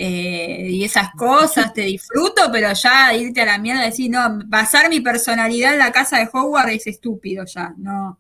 eh, 0.03 0.67
y 0.71 0.83
esas 0.83 1.11
cosas, 1.11 1.75
te 1.75 1.83
disfruto, 1.83 2.51
pero 2.51 2.73
ya 2.73 3.13
irte 3.15 3.43
a 3.43 3.45
la 3.45 3.59
mierda 3.59 3.83
y 3.83 3.91
decir, 3.91 4.11
no, 4.11 4.41
basar 4.47 4.89
mi 4.89 5.01
personalidad 5.01 5.75
en 5.75 5.79
la 5.79 5.93
casa 5.93 6.17
de 6.19 6.29
Hogwarts 6.33 6.73
es 6.73 6.87
estúpido 6.87 7.45
ya, 7.45 7.75
no. 7.77 8.19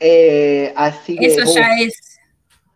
Eh, 0.00 0.72
así 0.74 1.18
que, 1.18 1.26
Eso 1.26 1.50
uh, 1.50 1.54
ya 1.54 1.68
es. 1.78 2.18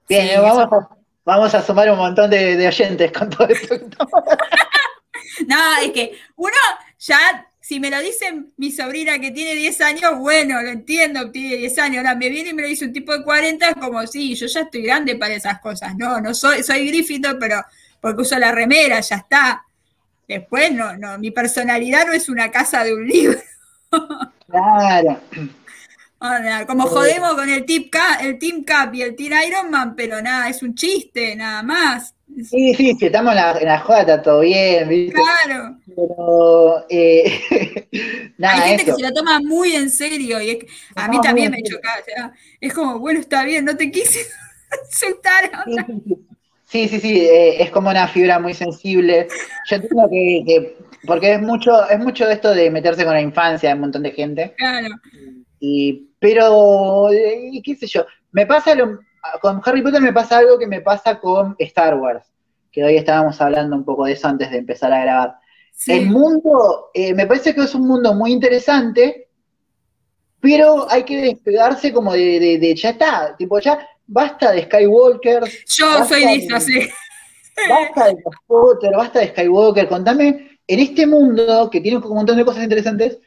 bien, 0.07 0.29
sí, 0.29 0.35
vamos, 0.37 0.67
eso- 0.67 0.89
vamos 1.25 1.55
a 1.55 1.63
sumar 1.63 1.91
un 1.91 1.97
montón 1.97 2.29
de, 2.29 2.57
de 2.59 2.69
oyentes 2.69 3.11
con 3.11 3.31
todo 3.31 3.49
esto. 3.49 3.75
No, 5.47 5.57
es 5.83 5.91
que 5.93 6.13
uno 6.37 6.55
ya, 6.99 7.47
si 7.61 7.79
me 7.81 7.91
lo 7.91 8.01
dicen 8.01 8.53
mi 8.57 8.71
sobrina 8.71 9.19
que 9.19 9.31
tiene 9.33 9.55
10 9.55 9.81
años, 9.81 10.19
bueno, 10.19 10.63
lo 10.63 10.71
entiendo, 10.71 11.31
tiene 11.31 11.57
10 11.57 11.79
años. 11.79 11.99
Ahora 11.99 12.15
me 12.15 12.29
viene 12.31 12.51
y 12.51 12.55
me 12.55 12.63
lo 12.63 12.69
dice 12.69 12.87
un 12.87 12.93
tipo 12.93 13.13
de 13.13 13.23
40, 13.25 13.69
es 13.71 13.75
como, 13.77 14.07
sí, 14.07 14.35
yo 14.35 14.47
ya 14.47 14.61
estoy 14.61 14.83
grande 14.83 15.17
para 15.17 15.35
esas 15.35 15.59
cosas. 15.61 15.95
No, 15.97 16.21
no 16.21 16.33
soy, 16.35 16.63
soy 16.63 16.87
Gryffindor, 16.89 17.39
pero 17.39 17.63
porque 18.07 18.23
uso 18.23 18.39
la 18.39 18.53
remera, 18.53 19.01
ya 19.01 19.17
está. 19.17 19.65
Después, 20.29 20.71
no, 20.71 20.97
no, 20.97 21.19
mi 21.19 21.33
personalidad 21.33 22.07
no 22.07 22.13
es 22.13 22.29
una 22.29 22.53
casa 22.53 22.85
de 22.85 22.95
un 22.95 23.05
libro. 23.05 23.37
Claro. 24.47 25.19
Como 26.69 26.87
jodemos 26.87 27.35
con 27.35 27.49
el, 27.49 27.65
tip 27.65 27.91
Cap, 27.91 28.21
el 28.21 28.39
Team 28.39 28.63
Cap 28.63 28.95
y 28.95 29.03
el 29.03 29.17
Team 29.17 29.33
Iron 29.49 29.71
Man, 29.73 29.95
pero 29.97 30.23
nada, 30.23 30.49
es 30.49 30.63
un 30.63 30.77
chiste, 30.77 31.35
nada 31.35 31.65
más. 31.65 32.15
Sí, 32.49 32.75
sí, 32.75 32.95
si 32.97 33.07
estamos 33.07 33.33
en 33.33 33.37
la, 33.39 33.59
en 33.59 33.67
la 33.67 33.81
joda 33.81 34.01
está 34.03 34.23
todo 34.23 34.41
bien, 34.41 34.89
¿viste? 34.89 35.13
Claro. 35.13 35.77
Pero, 35.97 36.87
eh, 36.89 38.31
nada, 38.39 38.63
Hay 38.63 38.69
gente 38.69 38.83
eso. 38.85 38.97
que 38.97 39.03
se 39.03 39.09
lo 39.09 39.15
toma 39.15 39.41
muy 39.41 39.75
en 39.75 39.91
serio 39.91 40.41
y 40.41 40.51
es 40.51 40.57
que 40.59 40.69
a 40.95 41.09
mí 41.09 41.21
también 41.21 41.51
me 41.51 41.61
choca. 41.61 41.91
o 42.01 42.05
sea, 42.05 42.33
es 42.61 42.73
como, 42.73 43.01
bueno, 43.01 43.19
está 43.19 43.43
bien, 43.43 43.65
no 43.65 43.77
te 43.77 43.91
quise 43.91 44.21
insultar. 44.93 45.51
Sí, 45.65 45.75
sí, 45.89 46.03
sí. 46.07 46.36
Sí, 46.77 46.89
sí, 46.89 47.01
sí, 47.01 47.21
eh, 47.21 47.63
es 47.63 47.71
como 47.71 47.89
una 47.89 48.07
fibra 48.07 48.39
muy 48.39 48.53
sensible. 48.53 49.29
Yo 49.71 49.77
entiendo 49.77 50.09
que, 50.11 50.43
que- 50.47 50.77
porque 51.07 51.35
es 51.35 51.41
mucho, 51.41 51.89
es 51.89 51.99
mucho 51.99 52.27
de 52.27 52.35
esto 52.35 52.51
de 52.55 52.71
meterse 52.71 53.05
con 53.05 53.15
la 53.15 53.21
infancia 53.23 53.71
de 53.71 53.75
un 53.77 53.81
montón 53.81 54.03
de 54.03 54.11
gente. 54.11 54.55
Claro. 54.59 54.89
Y, 55.59 56.11
pero, 56.19 57.11
eh, 57.11 57.49
y 57.53 57.63
qué 57.63 57.77
sé 57.77 57.87
yo, 57.87 58.05
me 58.33 58.45
pasa 58.45 58.75
lo, 58.75 58.99
con 59.41 59.63
Harry 59.65 59.81
Potter 59.83 60.03
me 60.03 60.13
pasa 60.13 60.39
algo 60.39 60.59
que 60.59 60.67
me 60.67 60.83
pasa 60.83 61.19
con 61.19 61.57
Star 61.59 61.95
Wars, 61.95 62.27
que 62.71 62.85
hoy 62.85 62.97
estábamos 62.97 63.41
hablando 63.41 63.75
un 63.75 63.85
poco 63.85 64.05
de 64.05 64.13
eso 64.13 64.29
antes 64.29 64.51
de 64.51 64.59
empezar 64.59 64.93
a 64.93 65.01
grabar. 65.01 65.35
Sí. 65.73 65.93
El 65.93 66.07
mundo, 66.11 66.91
eh, 66.93 67.15
me 67.15 67.27
parece 67.27 67.55
que 67.55 67.63
es 67.63 67.75
un 67.75 67.87
mundo 67.87 68.13
muy 68.15 68.33
interesante, 68.33 69.26
pero 70.41 70.91
hay 70.91 71.03
que 71.05 71.17
despegarse 71.21 71.93
como 71.93 72.13
de, 72.13 72.39
de- 72.41 72.59
de- 72.59 72.75
ya 72.75 72.91
está, 72.91 73.35
tipo, 73.37 73.59
ya 73.59 73.87
basta 74.07 74.53
de 74.53 74.65
Skywalker, 74.65 75.43
Yo 75.69 76.05
soy 76.07 76.25
de 76.25 76.35
esas, 76.35 76.65
sí. 76.65 76.89
basta 77.69 78.07
de 78.09 78.17
Potter, 78.47 78.93
basta 78.97 79.21
de 79.21 79.29
Skywalker, 79.29 79.89
contame, 79.89 80.59
en 80.67 80.81
este 80.81 81.07
mundo 81.07 81.69
que 81.71 81.81
tiene 81.81 81.99
un 81.99 82.15
montón 82.15 82.37
de 82.37 82.45
cosas 82.45 82.63
interesantes, 82.63 83.19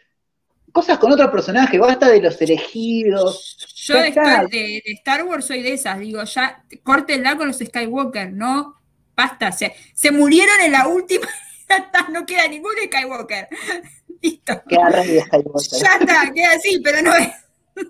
cosas 0.71 0.97
con 0.99 1.11
otros 1.11 1.31
personajes, 1.31 1.79
basta 1.79 2.07
de 2.09 2.21
los 2.21 2.39
elegidos, 2.41 3.57
Yo 3.75 3.95
de 3.95 4.81
Star 4.85 5.23
Wars 5.25 5.45
soy 5.45 5.61
de 5.63 5.73
esas, 5.73 5.99
digo, 5.99 6.23
ya 6.23 6.63
córtenla 6.83 7.35
con 7.37 7.47
los 7.47 7.57
Skywalker, 7.57 8.31
no, 8.31 8.75
basta, 9.15 9.51
se, 9.51 9.73
se 9.93 10.11
murieron 10.11 10.61
en 10.61 10.71
la 10.73 10.87
última, 10.87 11.27
ya 11.69 11.77
está, 11.77 12.07
no 12.09 12.25
queda 12.25 12.47
ningún 12.47 12.73
Skywalker. 12.85 13.47
Listo. 14.21 14.61
queda 14.67 14.89
rey 14.89 15.19
Skywalker. 15.21 15.79
Ya 15.79 15.95
está, 15.99 16.33
queda 16.33 16.51
así, 16.53 16.79
pero 16.83 17.01
no 17.01 17.15
es. 17.15 17.29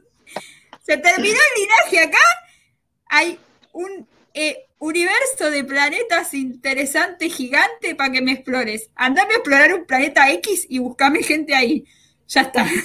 Se 0.86 0.98
terminó 0.98 1.38
el 1.56 1.62
linaje 1.62 2.08
acá. 2.08 2.24
Hay 3.08 3.40
un 3.74 4.08
eh, 4.34 4.66
universo 4.80 5.50
de 5.50 5.64
planetas 5.64 6.34
interesante, 6.34 7.30
gigante, 7.30 7.96
para 7.96 8.12
que 8.12 8.22
me 8.22 8.34
explores. 8.34 8.90
Andame 8.96 9.34
a 9.34 9.38
explorar 9.38 9.74
un 9.74 9.86
planeta 9.86 10.32
X 10.32 10.66
y 10.70 10.80
buscame 10.80 11.24
gente 11.24 11.56
ahí. 11.56 11.86
Ya 12.28 12.42
está. 12.42 12.66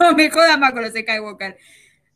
No 0.00 0.14
me 0.14 0.30
jodas 0.30 0.58
más 0.58 0.72
con 0.72 0.80
los 0.80 0.92
Skywalker. 0.94 1.58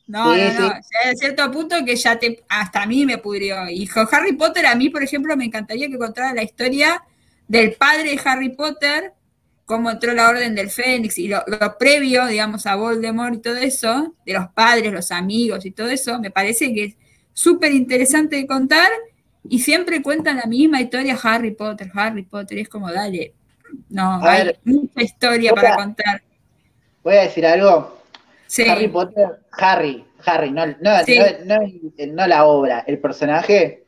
No, 0.06 0.34
Sí, 0.34 0.40
no, 0.40 0.50
sí. 0.52 0.56
no. 0.58 0.68
Ya 0.68 1.10
A 1.10 1.14
cierto 1.16 1.50
punto 1.50 1.76
que 1.84 1.96
ya 1.96 2.18
te. 2.18 2.42
Hasta 2.48 2.80
a 2.80 2.86
mí 2.86 3.04
me 3.04 3.18
pudrió. 3.18 3.68
Y 3.68 3.86
Harry 4.10 4.32
Potter, 4.32 4.64
a 4.64 4.74
mí, 4.74 4.88
por 4.88 5.02
ejemplo, 5.02 5.36
me 5.36 5.44
encantaría 5.44 5.88
que 5.90 5.98
contara 5.98 6.32
la 6.32 6.42
historia 6.42 7.04
del 7.48 7.72
padre 7.74 8.10
de 8.10 8.20
Harry 8.24 8.50
Potter, 8.50 9.12
cómo 9.64 9.90
entró 9.90 10.12
la 10.12 10.28
Orden 10.28 10.54
del 10.54 10.70
Fénix 10.70 11.18
y 11.18 11.28
lo, 11.28 11.42
lo 11.46 11.78
previo, 11.78 12.26
digamos, 12.26 12.66
a 12.66 12.74
Voldemort 12.76 13.34
y 13.34 13.38
todo 13.38 13.56
eso, 13.56 14.14
de 14.26 14.32
los 14.34 14.48
padres, 14.48 14.92
los 14.92 15.10
amigos 15.10 15.64
y 15.64 15.70
todo 15.70 15.88
eso, 15.88 16.18
me 16.20 16.30
parece 16.30 16.72
que 16.74 16.84
es 16.84 16.96
súper 17.32 17.72
interesante 17.72 18.36
de 18.36 18.46
contar 18.46 18.88
y 19.48 19.58
siempre 19.60 20.02
cuentan 20.02 20.36
la 20.36 20.46
misma 20.46 20.80
historia 20.80 21.18
Harry 21.22 21.50
Potter, 21.52 21.90
Harry 21.94 22.22
Potter, 22.22 22.58
es 22.58 22.68
como, 22.68 22.90
dale, 22.90 23.32
no, 23.88 24.12
A 24.24 24.32
hay 24.32 24.44
ver, 24.46 24.58
mucha 24.64 25.02
historia 25.02 25.52
para 25.54 25.74
contar. 25.76 26.22
Voy 27.02 27.14
a 27.16 27.22
decir 27.22 27.44
algo, 27.46 27.98
Sí, 28.46 28.62
Harry 28.68 28.88
Potter, 28.88 29.40
Harry, 29.52 30.04
Harry, 30.24 30.50
no, 30.52 30.66
no, 30.66 31.04
Sí. 31.04 31.18
no, 31.44 31.58
no- 31.60 32.12
no 32.14 32.26
la 32.26 32.44
obra, 32.44 32.84
el 32.86 32.98
personaje, 32.98 33.83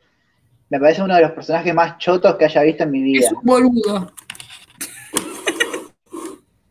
me 0.68 0.80
parece 0.80 1.02
uno 1.02 1.14
de 1.14 1.22
los 1.22 1.32
personajes 1.32 1.74
más 1.74 1.98
chotos 1.98 2.36
que 2.36 2.44
haya 2.44 2.62
visto 2.62 2.84
en 2.84 2.90
mi 2.90 3.02
vida. 3.02 3.26
es 3.26 3.32
un 3.32 3.42
boludo. 3.42 4.12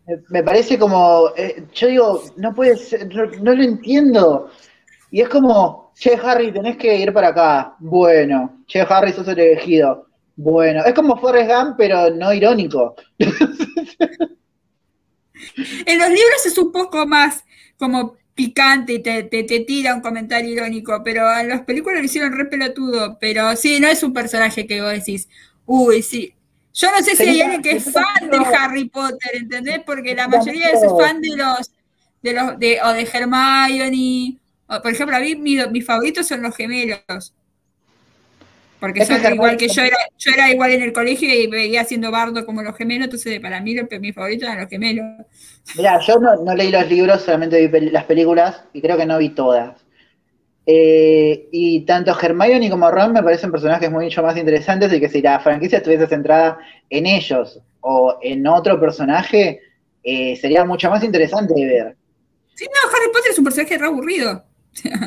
Me, 0.07 0.17
me 0.29 0.43
parece 0.43 0.77
como, 0.77 1.29
eh, 1.35 1.65
yo 1.73 1.87
digo, 1.87 2.23
no 2.37 2.53
puede 2.53 2.77
ser, 2.77 3.13
no, 3.13 3.25
no 3.25 3.55
lo 3.55 3.63
entiendo. 3.63 4.49
Y 5.11 5.21
es 5.21 5.29
como, 5.29 5.91
che, 5.95 6.19
Harry, 6.21 6.51
tenés 6.51 6.77
que 6.77 6.95
ir 6.95 7.13
para 7.13 7.29
acá. 7.29 7.75
Bueno, 7.79 8.63
che, 8.67 8.81
Harry, 8.81 9.13
sos 9.13 9.27
el 9.27 9.39
elegido. 9.39 10.07
Bueno, 10.35 10.83
es 10.83 10.93
como 10.93 11.17
Forrest 11.17 11.49
Gump, 11.49 11.75
pero 11.77 12.09
no 12.09 12.33
irónico. 12.33 12.95
En 15.85 15.99
los 15.99 16.09
libros 16.09 16.45
es 16.45 16.57
un 16.57 16.71
poco 16.71 17.05
más 17.05 17.43
como 17.77 18.15
picante 18.35 18.93
y 18.93 18.99
te, 18.99 19.23
te, 19.23 19.43
te 19.43 19.61
tira 19.61 19.95
un 19.95 20.01
comentario 20.01 20.51
irónico, 20.51 21.01
pero 21.03 21.35
en 21.39 21.49
las 21.49 21.61
películas 21.61 21.99
lo 21.99 22.05
hicieron 22.05 22.33
re 22.33 22.45
pelotudo, 22.45 23.17
pero 23.19 23.55
sí, 23.55 23.79
no 23.79 23.87
es 23.87 24.03
un 24.03 24.13
personaje 24.13 24.67
que 24.67 24.81
vos 24.81 24.91
decís, 24.91 25.29
uy, 25.65 26.01
sí. 26.01 26.33
Yo 26.73 26.91
no 26.91 27.01
sé 27.01 27.15
si 27.15 27.23
hay 27.23 27.41
alguien 27.41 27.61
que 27.61 27.71
es 27.71 27.85
fan 27.91 28.29
de 28.29 28.37
Harry 28.37 28.89
Potter, 28.89 29.31
¿entendés? 29.35 29.79
Porque 29.85 30.13
la 30.13 30.27
mayoría 30.27 30.69
es 30.69 30.81
fan 30.99 31.21
de 31.21 31.37
los, 31.37 31.71
de 32.21 32.33
los, 32.33 32.59
de, 32.59 32.81
o 32.83 32.89
de 32.91 33.09
Hermione, 33.11 34.37
o, 34.67 34.81
por 34.81 34.91
ejemplo, 34.91 35.15
a 35.15 35.21
mí 35.21 35.35
mis, 35.35 35.71
mis 35.71 35.85
favoritos 35.85 36.27
son 36.27 36.41
los 36.41 36.55
gemelos. 36.55 37.33
Porque 38.79 39.01
Es 39.01 39.09
que 39.09 39.19
son 39.19 39.33
igual 39.33 39.57
que 39.57 39.67
yo 39.67 39.81
era, 39.81 39.97
yo 40.17 40.31
era 40.31 40.51
igual 40.51 40.71
en 40.71 40.81
el 40.83 40.93
colegio 40.93 41.33
y 41.33 41.47
veía 41.47 41.81
haciendo 41.81 42.11
bardo 42.11 42.45
como 42.45 42.61
los 42.61 42.75
gemelos, 42.75 43.05
entonces 43.05 43.39
para 43.39 43.61
mí 43.61 43.73
los, 43.73 43.87
mis 43.99 44.13
favoritos 44.13 44.43
eran 44.43 44.61
los 44.61 44.69
gemelos. 44.69 45.05
Mirá, 45.77 45.99
yo 46.01 46.19
no, 46.19 46.35
no 46.43 46.55
leí 46.55 46.71
los 46.71 46.87
libros, 46.89 47.21
solamente 47.21 47.67
vi 47.67 47.89
las 47.89 48.03
películas 48.03 48.63
y 48.73 48.81
creo 48.81 48.97
que 48.97 49.05
no 49.05 49.17
vi 49.17 49.29
todas. 49.29 49.85
Eh, 50.67 51.47
y 51.51 51.81
tanto 51.81 52.17
Hermione 52.19 52.71
como 52.71 52.89
Ron 52.89 53.13
me 53.13 53.21
parecen 53.21 53.51
personajes 53.51 53.91
mucho 53.91 54.23
más 54.23 54.35
interesantes 54.35 54.91
y 54.93 54.99
que 54.99 55.09
si 55.09 55.21
la 55.21 55.39
franquicia 55.39 55.77
estuviese 55.77 56.07
centrada 56.07 56.57
en 56.89 57.05
ellos 57.05 57.59
o 57.81 58.17
en 58.21 58.47
otro 58.47 58.79
personaje, 58.79 59.61
eh, 60.03 60.35
sería 60.35 60.65
mucho 60.65 60.89
más 60.89 61.03
interesante 61.03 61.53
de 61.53 61.65
ver. 61.65 61.95
Sí, 62.55 62.65
no, 62.65 62.89
Harry 62.89 63.11
Potter 63.13 63.31
es 63.31 63.37
un 63.37 63.43
personaje 63.45 63.77
re 63.77 63.85
aburrido. 63.85 64.43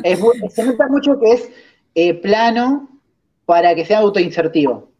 Es 0.02 0.20
se 0.54 0.64
nota 0.64 0.88
mucho 0.88 1.18
que 1.20 1.32
es 1.32 1.50
eh, 1.94 2.14
plano 2.14 2.87
para 3.48 3.74
que 3.74 3.86
sea 3.86 4.00
autoinsertivo. 4.00 4.92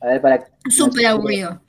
A 0.00 0.06
ver, 0.06 0.20
para 0.20 0.46
Súper 0.70 1.06
aburrido. 1.06 1.60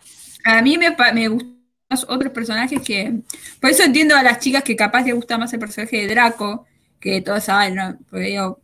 A 0.45 0.61
mí 0.61 0.77
me, 0.77 0.95
me 1.15 1.27
gustan 1.29 1.57
más 1.89 2.05
otros 2.07 2.31
personajes 2.31 2.79
que. 2.83 3.21
Por 3.59 3.71
eso 3.71 3.83
entiendo 3.83 4.15
a 4.15 4.21
las 4.21 4.39
chicas 4.39 4.63
que 4.63 4.75
capaz 4.75 5.03
les 5.03 5.15
gusta 5.15 5.39
más 5.39 5.51
el 5.53 5.59
personaje 5.59 5.97
de 5.97 6.07
Draco, 6.13 6.67
que 6.99 7.21
todos 7.21 7.43
saben, 7.45 7.73
¿no? 7.75 7.97
Porque 8.07 8.25
digo, 8.27 8.59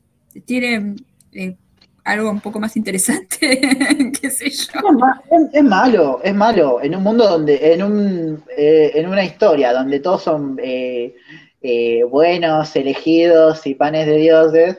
tiene 0.45 0.95
eh, 1.31 1.55
algo 2.03 2.29
un 2.29 2.41
poco 2.41 2.59
más 2.59 2.77
interesante, 2.77 3.59
qué 4.21 4.29
sé 4.29 4.51
yo. 4.51 4.67
Es, 4.87 4.93
ma- 4.99 5.21
es- 5.31 5.49
es 5.53 5.63
malo, 5.63 6.19
es 6.23 6.35
malo. 6.35 6.79
En 6.83 6.95
un 6.95 7.01
mundo 7.01 7.27
donde, 7.27 7.73
en 7.73 7.81
un, 7.81 8.43
eh, 8.55 8.91
en 8.93 9.07
una 9.09 9.25
historia 9.25 9.73
donde 9.73 9.99
todos 9.99 10.21
son 10.21 10.59
eh, 10.61 11.15
eh, 11.61 12.03
buenos, 12.03 12.75
elegidos 12.75 13.65
y 13.65 13.73
panes 13.73 14.05
de 14.05 14.17
dioses, 14.17 14.77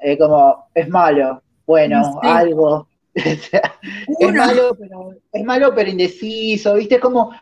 es 0.00 0.18
como, 0.18 0.66
es 0.74 0.88
malo. 0.88 1.42
Bueno, 1.66 2.02
Sí. 2.04 2.18
algo. 2.22 2.88
Es 3.14 4.32
malo, 4.34 4.76
pero 4.78 5.10
es 5.32 5.44
malo, 5.44 5.74
pero 5.74 5.90
indeciso, 5.90 6.74
¿viste? 6.74 6.94
Es 6.96 7.00
como, 7.00 7.32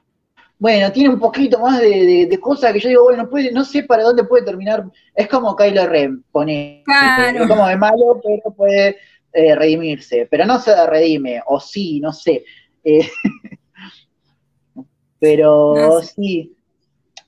bueno, 0.59 0.91
tiene 0.91 1.11
un 1.11 1.19
poquito 1.21 1.59
más 1.61 1.81
de, 1.81 1.89
de- 2.07 2.27
de 2.27 2.41
cosas 2.41 2.73
que 2.73 2.81
yo 2.81 2.89
digo, 2.89 3.05
bueno, 3.05 3.29
puede, 3.29 3.53
no 3.53 3.65
sé 3.65 3.83
para 3.85 4.03
dónde 4.03 4.25
puede 4.25 4.45
terminar. 4.45 4.85
Es 5.15 5.29
como 5.29 5.55
Kylo 5.55 5.87
Ren, 5.87 6.25
pone. 6.33 6.83
Claro. 6.85 7.43
Es 7.43 7.49
como 7.49 7.69
es 7.69 7.79
malo, 7.79 8.21
pero 8.25 8.55
puede 8.57 8.97
eh, 9.33 9.55
redimirse. 9.55 10.27
Pero 10.31 10.47
no 10.47 10.59
se 10.59 10.87
redime, 10.87 11.43
o 11.47 11.61
sí, 11.61 12.01
no 12.01 12.13
sé. 12.13 12.45
Eh, 12.83 13.07
pero 15.19 15.75
No 15.77 16.01
sé. 16.01 16.13
sí. 16.15 16.57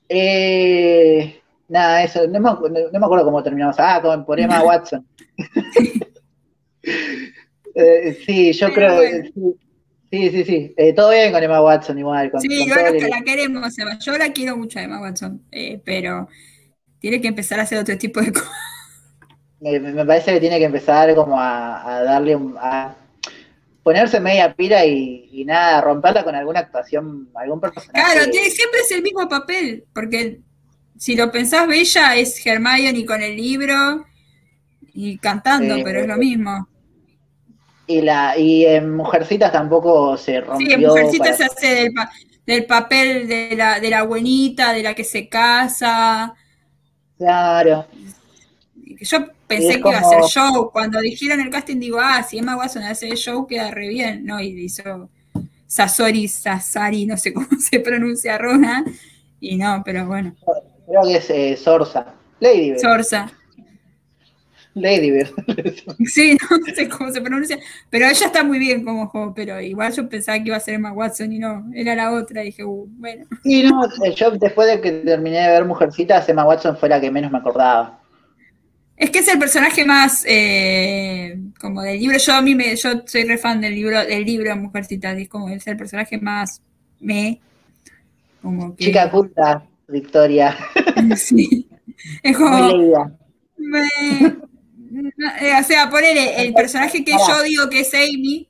Eh, 0.09 1.40
nada, 1.71 2.03
eso, 2.03 2.27
no 2.27 2.39
me, 2.39 2.49
no 2.91 2.99
me 2.99 3.05
acuerdo 3.05 3.25
cómo 3.25 3.43
terminamos. 3.43 3.75
Ah, 3.79 3.99
con, 4.01 4.25
por 4.25 4.39
Emma 4.39 4.61
Watson. 4.63 5.05
Eh, 7.73 8.17
sí, 8.25 8.51
yo 8.53 8.67
Pero 8.67 8.75
creo. 8.75 8.95
bueno. 8.95 9.29
Sí, 9.33 10.29
sí, 10.29 10.29
sí. 10.31 10.43
sí. 10.43 10.73
Eh, 10.75 10.93
todo 10.93 11.11
bien 11.11 11.31
con 11.31 11.41
Emma 11.41 11.61
Watson, 11.61 11.97
igual. 11.97 12.29
Con, 12.31 12.41
Sí, 12.41 12.47
con 12.49 12.67
yo 12.67 12.75
el- 12.75 13.09
la 13.09 13.21
queremos, 13.21 13.75
yo 14.05 14.17
la 14.17 14.33
quiero 14.33 14.57
mucho 14.57 14.79
a 14.79 14.83
Emma 14.83 14.99
Watson, 14.99 15.45
eh, 15.51 15.81
pero 15.85 16.27
tiene 16.99 17.21
que 17.21 17.29
empezar 17.29 17.59
a 17.59 17.63
hacer 17.63 17.77
otro 17.79 17.97
tipo 17.97 18.21
de 18.21 18.31
cosas. 18.33 18.49
me, 19.59 19.79
me 19.79 20.05
parece 20.05 20.33
que 20.33 20.39
tiene 20.39 20.59
que 20.59 20.65
empezar 20.65 21.13
como 21.15 21.39
a, 21.39 21.97
a 21.97 22.03
darle 22.03 22.35
un, 22.35 22.55
a 22.59 22.95
ponerse 23.83 24.19
media 24.19 24.53
pila 24.55 24.85
y, 24.85 25.29
y 25.31 25.45
nada, 25.45 25.81
romperla 25.81 26.23
con 26.23 26.35
alguna 26.35 26.61
actuación, 26.61 27.29
algún 27.35 27.59
personaje. 27.61 27.91
Claro, 27.93 28.29
tiene- 28.31 28.49
siempre 28.49 28.79
es 28.81 28.91
el 28.91 29.01
mismo 29.03 29.27
papel, 29.29 29.85
porque 29.93 30.41
si 31.01 31.15
lo 31.15 31.31
pensás, 31.31 31.67
Bella 31.67 32.15
es 32.15 32.45
Hermione 32.45 33.03
con 33.07 33.23
el 33.23 33.35
libro 33.35 34.05
y 34.93 35.17
cantando, 35.17 35.75
Sí. 35.77 35.81
pero 35.83 36.01
es 36.01 36.07
lo 36.07 36.15
mismo. 36.17 36.67
Y 37.87 38.01
la 38.01 38.37
y 38.37 38.67
en 38.67 38.95
Mujercitas 38.95 39.51
tampoco 39.51 40.15
se 40.15 40.41
rompió. 40.41 40.67
Sí, 40.67 40.73
en 40.73 40.81
Mujercita 40.81 41.23
para- 41.23 41.37
se 41.37 41.43
hace 41.45 41.67
del, 41.73 41.93
pa- 41.93 42.11
del 42.45 42.65
papel 42.67 43.27
de 43.27 43.55
la, 43.55 43.79
de 43.79 43.89
la 43.89 44.03
buenita, 44.03 44.73
de 44.73 44.83
la 44.83 44.93
que 44.93 45.03
se 45.03 45.27
casa. 45.27 46.35
Claro. 47.17 47.87
Yo 49.01 49.25
pensé 49.47 49.73
que 49.81 49.89
iba 49.89 49.97
a 49.97 50.03
ser 50.03 50.21
show. 50.29 50.69
Cuando 50.71 50.99
dijeron 50.99 51.39
el 51.41 51.49
casting, 51.49 51.79
digo, 51.79 51.97
ah, 51.99 52.21
si 52.21 52.37
Emma 52.37 52.55
Watson 52.55 52.83
hace 52.83 53.15
show, 53.15 53.47
queda 53.47 53.71
re 53.71 53.87
bien, 53.89 54.23
¿no? 54.23 54.39
Y 54.39 54.49
hizo 54.49 55.09
Sasori, 55.65 56.27
Sasari, 56.27 57.07
no 57.07 57.17
sé 57.17 57.33
cómo 57.33 57.47
se 57.59 57.79
pronuncia 57.79 58.37
Rona. 58.37 58.85
Y 59.39 59.57
no, 59.57 59.81
pero 59.83 60.05
bueno, 60.05 60.35
Creo 60.91 61.03
que 61.03 61.17
es 61.17 61.29
eh, 61.29 61.55
Sorsa. 61.55 62.05
Lady. 62.41 62.77
Sorsa. 62.77 63.31
Lady 64.73 65.11
Bird. 65.11 65.31
Sí, 66.05 66.37
no 66.49 66.73
sé 66.75 66.89
cómo 66.89 67.11
se 67.11 67.21
pronuncia, 67.21 67.57
pero 67.89 68.05
ella 68.07 68.25
está 68.25 68.43
muy 68.43 68.59
bien 68.59 68.83
como 68.83 69.07
juego, 69.07 69.33
pero 69.33 69.59
igual 69.61 69.93
yo 69.93 70.07
pensaba 70.09 70.37
que 70.39 70.47
iba 70.47 70.57
a 70.57 70.61
ser 70.61 70.75
Emma 70.75 70.91
Watson 70.91 71.31
y 71.31 71.39
no, 71.39 71.65
era 71.73 71.95
la 71.95 72.11
otra, 72.11 72.41
y 72.41 72.47
dije, 72.47 72.63
uh, 72.63 72.87
bueno. 72.97 73.25
Sí, 73.43 73.63
no, 73.63 73.85
eh, 74.05 74.13
yo 74.15 74.31
después 74.31 74.67
de 74.67 74.81
que 74.81 74.91
terminé 74.91 75.41
de 75.41 75.47
ver 75.49 75.65
Mujercitas, 75.65 76.27
Emma 76.27 76.45
Watson 76.45 76.77
fue 76.77 76.89
la 76.89 76.99
que 76.99 77.11
menos 77.11 77.31
me 77.31 77.37
acordaba. 77.37 77.99
Es 78.97 79.09
que 79.09 79.19
es 79.19 79.27
el 79.29 79.39
personaje 79.39 79.83
más 79.83 80.25
eh, 80.27 81.37
como 81.59 81.81
del 81.81 81.99
libro, 81.99 82.17
yo 82.17 82.33
a 82.33 82.41
mí 82.41 82.53
me, 82.53 82.75
yo 82.75 82.89
soy 83.05 83.23
re 83.23 83.37
fan 83.37 83.61
del 83.61 83.75
libro, 83.75 84.05
del 84.05 84.25
libro 84.25 84.55
Mujercita, 84.57 85.11
es 85.13 85.29
como 85.29 85.49
es 85.49 85.65
el 85.67 85.77
personaje 85.77 86.17
más 86.17 86.61
me, 86.99 87.39
como 88.41 88.75
que 88.75 88.85
Chica 88.85 89.09
culta, 89.09 89.65
Victoria. 89.91 90.57
sí. 91.17 91.67
Es 92.23 92.37
como 92.37 92.77
me- 93.57 93.87
eh, 95.39 95.53
o 95.59 95.63
sea, 95.63 95.89
ponele 95.89 96.41
el 96.41 96.53
personaje 96.53 97.03
que 97.05 97.11
yo 97.11 97.43
digo 97.43 97.69
que 97.69 97.81
es 97.81 97.93
Amy, 97.93 98.49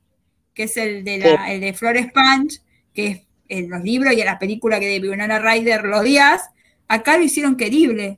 que 0.53 0.63
es 0.63 0.77
el 0.77 1.03
de 1.03 1.17
la, 1.19 1.51
el 1.53 1.61
de 1.61 1.73
Flores 1.73 2.07
Punch, 2.11 2.61
que 2.93 3.07
es 3.07 3.21
en 3.49 3.69
los 3.69 3.83
libros 3.83 4.13
y 4.13 4.21
en 4.21 4.25
la 4.25 4.39
película 4.39 4.79
que 4.79 4.87
de 4.99 5.07
Winona 5.09 5.39
Ryder 5.39 5.83
lo 5.83 5.99
odias, 5.99 6.49
acá 6.87 7.17
lo 7.17 7.23
hicieron 7.23 7.57
querible. 7.57 8.17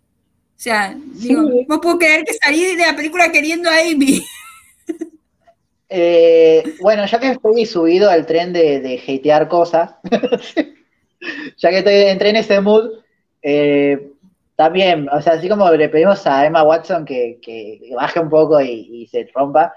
O 0.56 0.60
sea, 0.64 0.96
digo, 1.16 1.50
Sí. 1.50 1.66
no 1.68 1.82
puedo 1.82 1.98
creer 1.98 2.24
que 2.24 2.34
salí 2.36 2.64
de 2.76 2.86
la 2.86 2.96
película 2.96 3.32
queriendo 3.32 3.70
a 3.70 3.80
Amy. 3.80 4.24
Eh, 5.96 6.64
bueno, 6.82 7.06
ya 7.06 7.20
que 7.20 7.30
estoy 7.30 7.68
subido 7.68 8.10
al 8.10 8.26
tren 8.26 8.52
de, 8.52 8.80
de 8.80 9.00
hatear 9.08 9.48
cosas, 9.48 9.92
ya 11.58 11.70
que 11.70 11.78
estoy, 11.78 11.94
entré 11.94 12.30
en 12.32 12.38
ese 12.38 12.60
mood, 12.62 12.90
eh, 13.44 14.10
también, 14.56 15.08
o 15.10 15.22
sea, 15.22 15.34
así 15.34 15.50
como 15.50 15.70
le 15.72 15.90
pedimos 15.90 16.26
a 16.26 16.46
Emma 16.46 16.64
Watson 16.64 17.06
que, 17.06 17.40
que 17.42 17.80
baje 17.96 18.20
un 18.20 18.30
poco 18.30 18.62
y, 18.62 18.90
y 19.04 19.08
se 19.08 19.30
rompa, 19.34 19.74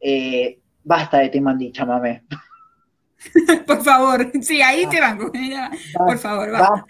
eh, 0.00 0.58
basta 0.84 1.18
de 1.18 1.28
Timothy 1.30 1.72
Chamamé. 1.72 2.22
Por 3.66 3.82
favor, 3.82 4.30
sí, 4.40 4.62
ahí 4.62 4.86
te 4.86 5.00
banco. 5.00 5.30
Mira, 5.32 5.70
Por 5.96 6.16
favor. 6.18 6.50
Basta, 6.50 6.84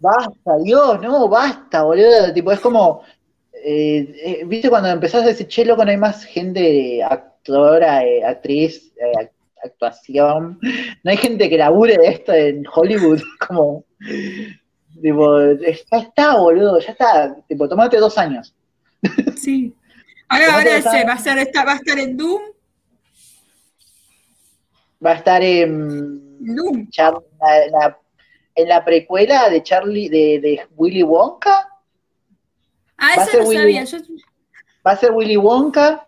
basta, 0.00 0.58
Dios, 0.64 1.00
no, 1.00 1.28
basta, 1.28 1.82
boludo. 1.84 2.32
Tipo, 2.34 2.50
es 2.52 2.60
como, 2.60 3.02
eh, 3.64 4.42
viste 4.46 4.68
cuando 4.68 4.88
empezás 4.88 5.22
a 5.22 5.26
decir, 5.28 5.46
che, 5.48 5.64
loco, 5.64 5.84
no 5.84 5.90
hay 5.90 5.96
más 5.96 6.24
gente 6.24 7.02
actora, 7.04 8.04
eh, 8.04 8.24
actriz, 8.24 8.92
eh, 8.96 9.12
act- 9.18 9.30
actuación, 9.62 10.58
no 11.04 11.10
hay 11.10 11.16
gente 11.18 11.48
que 11.48 11.58
labure 11.58 11.96
de 11.98 12.08
esto 12.08 12.32
en 12.32 12.64
Hollywood, 12.72 13.20
como, 13.48 13.84
tipo, 15.00 15.38
ya 15.54 15.98
está, 15.98 16.36
boludo, 16.36 16.78
ya 16.80 16.92
está, 16.92 17.34
tipo, 17.48 17.68
tomate 17.68 17.96
dos 17.98 18.16
años. 18.18 18.54
Sí. 19.36 19.74
Ahora, 20.28 20.46
¿Cómo 20.46 20.58
ahora 20.58 20.82
sabes? 20.82 21.06
va 21.08 21.12
a 21.12 21.16
estar, 21.16 21.38
esta- 21.38 21.64
va 21.64 21.72
a 21.72 21.76
estar 21.76 21.98
en 21.98 22.16
Doom. 22.16 22.40
Va 25.04 25.10
a 25.12 25.14
estar 25.14 25.42
en, 25.42 26.44
Doom. 26.54 26.88
Char- 26.90 27.20
la- 27.40 27.66
la- 27.78 27.98
en 28.54 28.68
la 28.68 28.84
precuela 28.84 29.48
de 29.48 29.62
Charlie, 29.62 30.08
de, 30.08 30.38
de 30.40 30.60
Willy 30.76 31.02
Wonka, 31.02 31.66
Ah, 33.02 33.14
Va 33.18 33.24
eso 33.24 33.38
no 33.38 33.44
Willy- 33.48 33.56
sabía. 33.60 33.84
Yo, 33.84 33.98
Va 34.86 34.90
a 34.92 34.96
ser 34.96 35.10
Willy 35.12 35.36
Wonka 35.38 36.06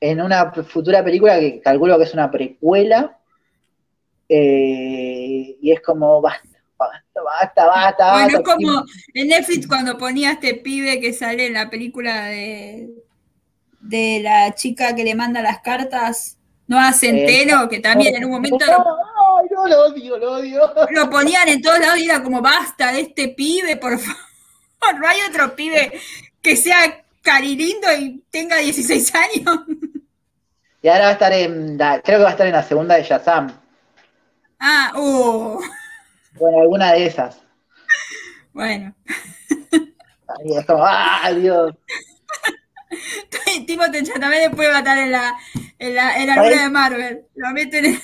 en 0.00 0.20
una 0.20 0.52
futura 0.52 1.02
película 1.02 1.40
que 1.40 1.60
calculo 1.60 1.96
que 1.98 2.04
es 2.04 2.12
una 2.14 2.30
precuela. 2.30 3.18
eh, 4.28 5.56
y 5.60 5.72
es 5.72 5.80
como, 5.80 6.20
basta, 6.20 6.47
basta, 6.78 7.22
basta, 7.22 7.66
basta. 7.66 8.12
Bueno, 8.12 8.28
es 8.28 8.32
basta, 8.34 8.54
como 8.54 8.84
en 9.14 9.28
Netflix 9.28 9.66
cuando 9.66 9.98
ponía 9.98 10.32
este 10.32 10.54
pibe 10.54 11.00
que 11.00 11.12
sale 11.12 11.46
en 11.46 11.54
la 11.54 11.68
película 11.70 12.26
de, 12.26 12.88
de 13.80 14.20
la 14.22 14.54
chica 14.54 14.94
que 14.94 15.04
le 15.04 15.14
manda 15.14 15.42
las 15.42 15.60
cartas, 15.60 16.36
no 16.66 16.78
a 16.78 16.92
Centeno, 16.92 17.68
que 17.68 17.80
también 17.80 18.14
en 18.16 18.24
un 18.26 18.30
momento 18.32 18.64
lo, 18.64 18.72
Ay, 19.40 19.46
no, 19.54 19.66
lo 19.68 19.84
odio, 19.86 20.18
lo 20.18 20.32
odio. 20.32 20.60
lo 20.90 21.10
ponían 21.10 21.48
en 21.48 21.62
todos 21.62 21.78
lados 21.78 21.98
y 21.98 22.04
era 22.04 22.22
como, 22.22 22.40
basta 22.42 22.92
de 22.92 23.00
este 23.02 23.28
pibe, 23.28 23.76
por 23.76 23.98
favor. 23.98 24.20
No 25.00 25.08
hay 25.08 25.18
otro 25.28 25.56
pibe 25.56 25.92
que 26.40 26.56
sea 26.56 27.04
carilindo 27.22 27.88
y 27.98 28.22
tenga 28.30 28.56
16 28.58 29.12
años. 29.14 29.60
Y 30.82 30.88
ahora 30.88 31.04
va 31.04 31.08
a 31.08 31.12
estar 31.12 31.32
en, 31.32 31.76
la- 31.76 32.00
creo 32.00 32.18
que 32.18 32.22
va 32.22 32.28
a 32.28 32.32
estar 32.32 32.46
en 32.46 32.52
la 32.52 32.62
segunda 32.62 32.94
de 32.94 33.02
Shazam. 33.02 33.52
Ah, 34.60 34.92
uh, 34.96 35.58
Bueno, 36.34 36.60
alguna 36.60 36.92
de 36.92 37.06
esas. 37.06 37.40
bueno. 38.52 38.94
Y 40.44 40.56
es 40.56 40.66
como, 40.66 40.84
¡ah, 40.84 41.30
Dios! 41.34 41.74
Timothy 43.66 44.02
Chalamet 44.04 44.48
después 44.48 44.68
va 44.70 44.76
a 44.76 44.78
estar 44.78 44.98
en 44.98 45.10
la, 45.12 45.34
en 45.78 45.94
la, 45.94 46.16
en 46.16 46.26
la 46.28 46.36
luna 46.36 46.62
de 46.62 46.70
Marvel. 46.70 47.24
Lo 47.34 47.50
meten 47.50 47.84
en... 47.86 48.00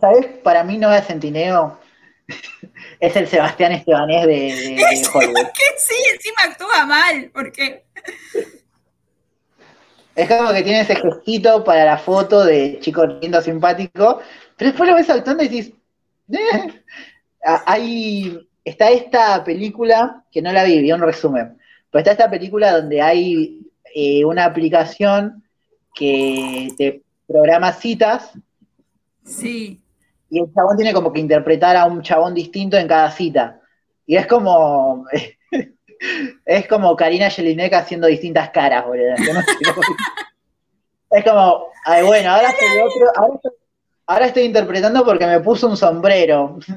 ¿Sabes? 0.00 0.26
Para 0.42 0.62
mí 0.64 0.78
no 0.78 0.92
es 0.92 1.06
Centineo. 1.06 1.78
Es 3.00 3.14
el 3.16 3.28
Sebastián 3.28 3.72
Estebanés 3.72 4.26
de, 4.26 4.32
de- 4.32 4.76
de 4.76 5.08
Hollywood. 5.12 5.46
que 5.54 5.78
sí, 5.78 5.94
encima 6.14 6.42
actúa 6.44 6.86
mal, 6.86 7.30
porque 7.34 7.84
Es 10.14 10.28
como 10.28 10.52
que 10.52 10.62
tiene 10.62 10.80
ese 10.80 10.96
gestito 10.96 11.62
para 11.64 11.84
la 11.84 11.98
foto 11.98 12.44
de 12.44 12.78
chico 12.80 13.04
lindo, 13.06 13.42
simpático, 13.42 14.20
pero 14.56 14.70
después 14.70 14.88
lo 14.88 14.96
ves 14.96 15.10
actuando 15.10 15.42
y 15.44 15.48
dices, 15.48 15.74
"Eh". 16.32 16.82
Ah, 17.44 17.62
Hay, 17.66 18.38
está 18.64 18.90
esta 18.90 19.44
película, 19.44 20.24
que 20.30 20.42
no 20.42 20.52
la 20.52 20.64
vi, 20.64 20.80
vi 20.80 20.92
un 20.92 21.00
resumen, 21.00 21.58
pero 21.90 22.00
está 22.00 22.12
esta 22.12 22.30
película 22.30 22.72
donde 22.72 23.00
hay 23.00 23.60
eh, 23.94 24.24
una 24.24 24.44
aplicación 24.44 25.44
que 25.94 26.68
te 26.76 27.02
programa 27.26 27.72
citas 27.72 28.32
sí. 29.24 29.80
y 30.28 30.40
el 30.40 30.52
chabón 30.52 30.76
tiene 30.76 30.92
como 30.92 31.12
que 31.12 31.20
interpretar 31.20 31.76
a 31.76 31.86
un 31.86 32.02
chabón 32.02 32.34
distinto 32.34 32.76
en 32.76 32.88
cada 32.88 33.10
cita. 33.10 33.60
Y 34.06 34.16
es 34.16 34.26
como. 34.26 35.06
Es 36.44 36.66
como 36.66 36.94
Karina 36.96 37.30
Jelinek 37.30 37.72
haciendo 37.72 38.08
distintas 38.08 38.50
caras, 38.50 38.84
boludo. 38.84 39.12
No 39.12 39.40
sé 39.40 39.52
Es 41.10 41.24
como, 41.24 41.68
ay, 41.86 42.04
bueno, 42.04 42.30
ahora 42.30 42.48
soy 42.50 42.78
otro, 42.78 43.12
ahora 43.16 43.40
ahora 44.06 44.26
estoy 44.26 44.44
interpretando 44.44 45.04
porque 45.04 45.26
me 45.26 45.40
puso 45.40 45.68
un 45.68 45.76
sombrero. 45.76 46.58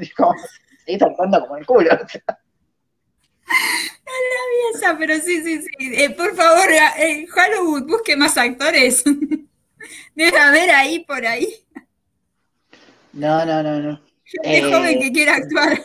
Estoy 0.85 0.99
saltando 0.99 1.41
como 1.41 1.57
el 1.57 1.65
culo. 1.65 1.89
o 1.93 2.07
sea. 2.07 2.21
Esa, 4.73 4.97
pero 4.97 5.15
sí, 5.15 5.41
sí, 5.43 5.61
sí. 5.61 5.69
Eh, 5.79 6.09
por 6.11 6.35
favor, 6.35 6.69
eh, 6.99 7.25
Hollywood, 7.35 7.83
busque 7.87 8.15
más 8.15 8.37
actores. 8.37 9.03
Debe 10.15 10.37
haber 10.37 10.69
ahí 10.71 10.99
por 11.05 11.25
ahí. 11.25 11.47
No, 13.13 13.45
no, 13.45 13.63
no, 13.63 13.79
no. 13.79 14.01
Gente 14.25 14.57
Eh, 14.57 14.61
joven 14.63 14.99
que 14.99 15.11
quiera 15.11 15.35
actuar. 15.35 15.79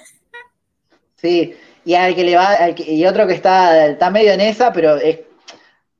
Sí, 1.16 1.54
y 1.84 1.94
al 1.94 2.14
que 2.14 2.24
le 2.24 2.36
va, 2.36 2.52
al 2.54 2.74
que- 2.74 2.90
y 2.92 3.06
otro 3.06 3.26
que 3.26 3.34
está, 3.34 3.86
está 3.86 4.10
medio 4.10 4.32
en 4.32 4.40
esa, 4.40 4.72
pero 4.72 4.96
es, 4.96 5.20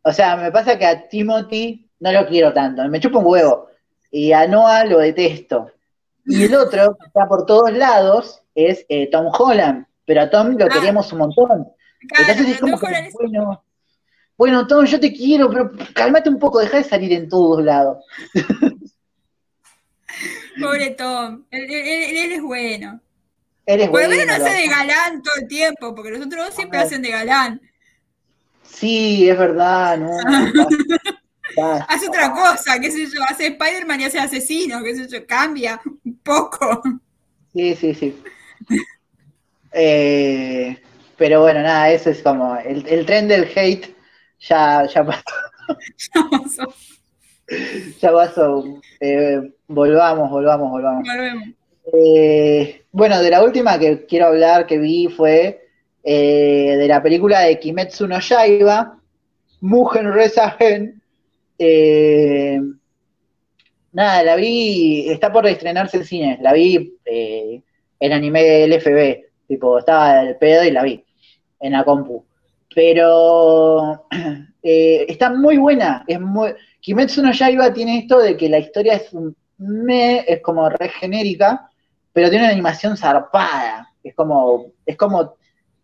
o 0.03 0.13
sea, 0.13 0.37
me 0.37 0.51
pasa 0.51 0.77
que 0.79 0.85
a 0.87 1.09
Timothy 1.09 1.89
no 2.01 2.11
lo 2.13 2.27
quiero 2.27 2.53
tanto, 2.53 2.83
me 2.89 2.99
chupa 2.99 3.19
un 3.19 3.27
huevo, 3.27 3.69
y 4.13 4.33
a 4.33 4.47
Noah 4.47 4.85
lo 4.85 4.99
detesto. 5.01 5.73
Y 6.25 6.45
el 6.45 6.55
otro, 6.55 6.97
que 7.01 7.07
está 7.07 7.27
por 7.27 7.45
todos 7.47 7.73
lados, 7.73 8.43
es 8.55 8.87
eh, 8.89 9.11
Tom 9.11 9.27
Holland, 9.37 9.87
pero 10.05 10.21
a 10.21 10.31
Tom 10.31 10.57
lo 10.57 10.67
Ah. 10.67 10.69
queríamos 10.69 11.13
un 11.13 11.19
montón. 11.19 11.47
Claro, 12.09 12.31
Entonces 12.33 12.49
es 12.55 12.61
como 12.61 12.79
que, 12.79 13.11
bueno, 13.15 13.65
bueno, 14.37 14.67
Tom, 14.69 14.85
yo 14.85 15.01
te 15.01 15.13
quiero, 15.13 15.51
pero 15.51 15.71
cálmate 15.95 16.29
un 16.29 16.39
poco, 16.39 16.61
deja 16.61 16.77
de 16.77 16.85
salir 16.85 17.13
en 17.13 17.29
todos 17.29 17.65
lados. 17.65 18.05
Pobre 20.61 20.91
Tom. 20.91 21.45
Él, 21.51 21.63
él- 21.65 21.71
él- 21.89 22.17
él 22.17 22.33
es 22.33 22.43
bueno. 22.43 23.01
Eres 23.65 23.89
Por 23.89 24.03
lo 24.03 24.09
menos 24.09 24.27
no 24.27 24.33
hace 24.45 24.57
de 24.63 24.67
galán 24.69 25.23
todo 25.23 25.35
el 25.41 25.49
tiempo, 25.49 25.95
porque 25.95 26.11
los 26.11 26.27
otros 26.27 26.47
dos 26.47 26.55
siempre 26.55 26.79
hacen 26.79 27.01
de 27.01 27.11
galán. 27.11 27.61
Sí, 28.65 29.29
es 29.29 29.39
verdad, 29.39 29.97
no. 29.99 30.11
basta. 31.57 31.85
Hace 31.89 32.09
otra 32.09 32.33
cosa, 32.33 32.79
qué 32.81 32.91
sé 32.91 33.07
yo, 33.07 33.23
hace 33.29 33.47
Spider-Man 33.49 34.01
y 34.01 34.05
hace 34.05 34.19
asesino, 34.19 34.83
qué 34.83 34.95
sé 34.95 35.09
yo, 35.09 35.27
cambia 35.27 35.81
un 36.05 36.19
poco. 36.19 36.83
Sí, 37.53 37.75
sí, 37.75 37.95
sí. 37.95 38.23
Eh, 39.73 40.79
pero 41.17 41.41
bueno, 41.43 41.63
nada, 41.63 41.91
eso 41.91 42.11
es 42.11 42.23
como 42.23 42.57
el, 42.57 42.87
el 42.87 43.07
tren 43.07 43.29
del 43.29 43.51
hate 43.55 43.95
ya, 44.41 44.87
ya 44.87 45.05
pasó. 45.05 45.23
Ya 48.01 48.11
pasó. 48.11 48.65
Eh, 49.01 49.53
volvamos, 49.67 50.31
volvamos, 50.31 50.71
volvamos. 50.71 51.03
Volvemos. 51.07 51.49
Eh, 51.93 52.85
bueno, 52.93 53.21
de 53.21 53.31
la 53.31 53.43
última 53.43 53.79
que 53.79 54.07
quiero 54.07 54.29
hablar 54.29 54.67
que 54.67 54.79
vi 54.79 55.09
fue 55.09 55.69
eh, 56.03 56.77
de 56.79 56.89
la 56.89 57.03
película 57.03 57.41
de 57.41 57.59
Kimetsu 57.59 58.07
no 58.07 58.21
Yaiba, 58.21 58.99
Mugen 59.61 60.13
Reza 60.15 60.53
Gen. 60.53 61.02
Eh, 61.65 62.61
nada, 63.93 64.25
la 64.25 64.35
vi, 64.35 65.09
está 65.09 65.33
por 65.33 65.47
estrenarse 65.47 65.99
en 65.99 66.05
cine, 66.05 66.39
la 66.41 66.53
vi 66.53 66.99
eh, 67.05 67.63
en 68.01 68.13
anime 68.13 68.67
LFB, 68.67 69.47
tipo, 69.47 69.79
estaba 69.79 70.23
el 70.23 70.37
pedo 70.39 70.65
y 70.65 70.73
la 70.73 70.83
vi 70.83 71.05
en 71.61 71.73
la 71.73 71.85
compu. 71.85 72.25
Pero 72.75 74.07
eh, 74.63 75.07
está 75.09 75.31
muy 75.31 75.57
buena, 75.59 76.05
es 76.09 76.21
muy... 76.21 76.53
Kimetsu 76.81 77.23
no 77.23 77.31
Yaiba 77.31 77.73
tiene 77.73 77.99
esto 77.99 78.19
de 78.19 78.37
que 78.37 78.49
la 78.49 78.59
historia 78.59 78.95
es 78.95 79.13
un 79.13 79.37
me, 79.59 80.25
es 80.27 80.43
como 80.43 80.69
re 80.69 80.89
genérica, 80.89 81.71
pero 82.13 82.29
tiene 82.29 82.47
una 82.47 82.53
animación 82.53 82.97
zarpada. 82.97 83.89
Es 84.03 84.17
como, 84.17 84.73
es 84.85 84.97
como, 84.97 85.37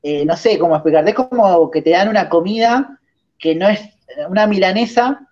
eh, 0.02 0.24
no 0.24 0.36
sé 0.36 0.58
cómo 0.58 0.74
explicarte, 0.74 1.10
es 1.10 1.16
como 1.16 1.70
que 1.70 1.82
te 1.82 1.90
dan 1.90 2.08
una 2.08 2.28
comida 2.28 2.98
que 3.38 3.54
no 3.54 3.68
es 3.68 3.80
una 4.28 4.48
milanesa, 4.48 5.27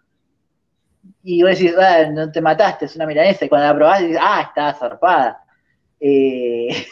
y 1.29 1.43
vos 1.43 1.59
decís, 1.59 1.75
ah, 1.77 2.07
no 2.13 2.31
te 2.31 2.41
mataste, 2.41 2.85
es 2.85 2.95
una 2.97 3.05
milanesa, 3.07 3.45
y 3.45 3.49
cuando 3.49 3.67
la 3.67 3.75
probás 3.75 4.01
dices, 4.01 4.19
ah, 4.21 4.43
está 4.49 4.73
zarpada. 4.75 5.43
Eh, 5.99 6.69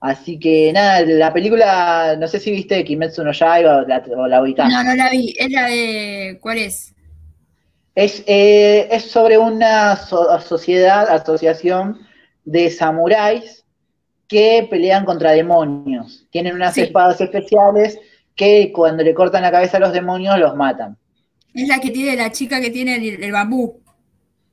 así 0.00 0.38
que 0.38 0.72
nada, 0.72 1.00
la 1.02 1.32
película, 1.32 2.16
no 2.18 2.26
sé 2.28 2.38
si 2.40 2.50
viste 2.50 2.84
Kimetsu 2.84 3.22
no 3.24 3.32
Yaiba 3.32 3.78
o 3.78 3.82
la, 3.82 4.02
o 4.16 4.26
la 4.28 4.42
ubicás. 4.42 4.68
No, 4.70 4.82
no 4.82 4.94
la 4.94 5.10
vi. 5.10 5.34
Es 5.38 5.50
la 5.50 5.66
de. 5.66 6.38
¿Cuál 6.40 6.58
es? 6.58 6.94
Es, 7.94 8.22
eh, 8.26 8.88
es 8.90 9.10
sobre 9.10 9.36
una 9.38 9.96
so- 9.96 10.40
sociedad, 10.40 11.08
asociación 11.10 11.98
de 12.44 12.70
samuráis 12.70 13.64
que 14.28 14.66
pelean 14.70 15.04
contra 15.04 15.32
demonios. 15.32 16.26
Tienen 16.30 16.54
unas 16.54 16.74
Sí. 16.74 16.82
espadas 16.82 17.20
especiales 17.20 17.98
que 18.34 18.72
cuando 18.72 19.02
le 19.02 19.12
cortan 19.14 19.42
la 19.42 19.50
cabeza 19.50 19.76
a 19.76 19.80
los 19.80 19.92
demonios 19.92 20.38
los 20.38 20.56
matan. 20.56 20.96
Es 21.54 21.68
la 21.68 21.78
que 21.80 21.90
tiene 21.90 22.16
la 22.16 22.32
chica 22.32 22.60
que 22.60 22.70
tiene 22.70 22.96
el, 22.96 23.22
el 23.22 23.32
bambú. 23.32 23.80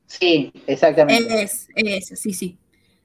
Sí, 0.06 0.52
exactamente. 0.68 1.44
Es, 1.44 1.68
es, 1.76 2.20
sí, 2.20 2.34
sí. 2.34 2.58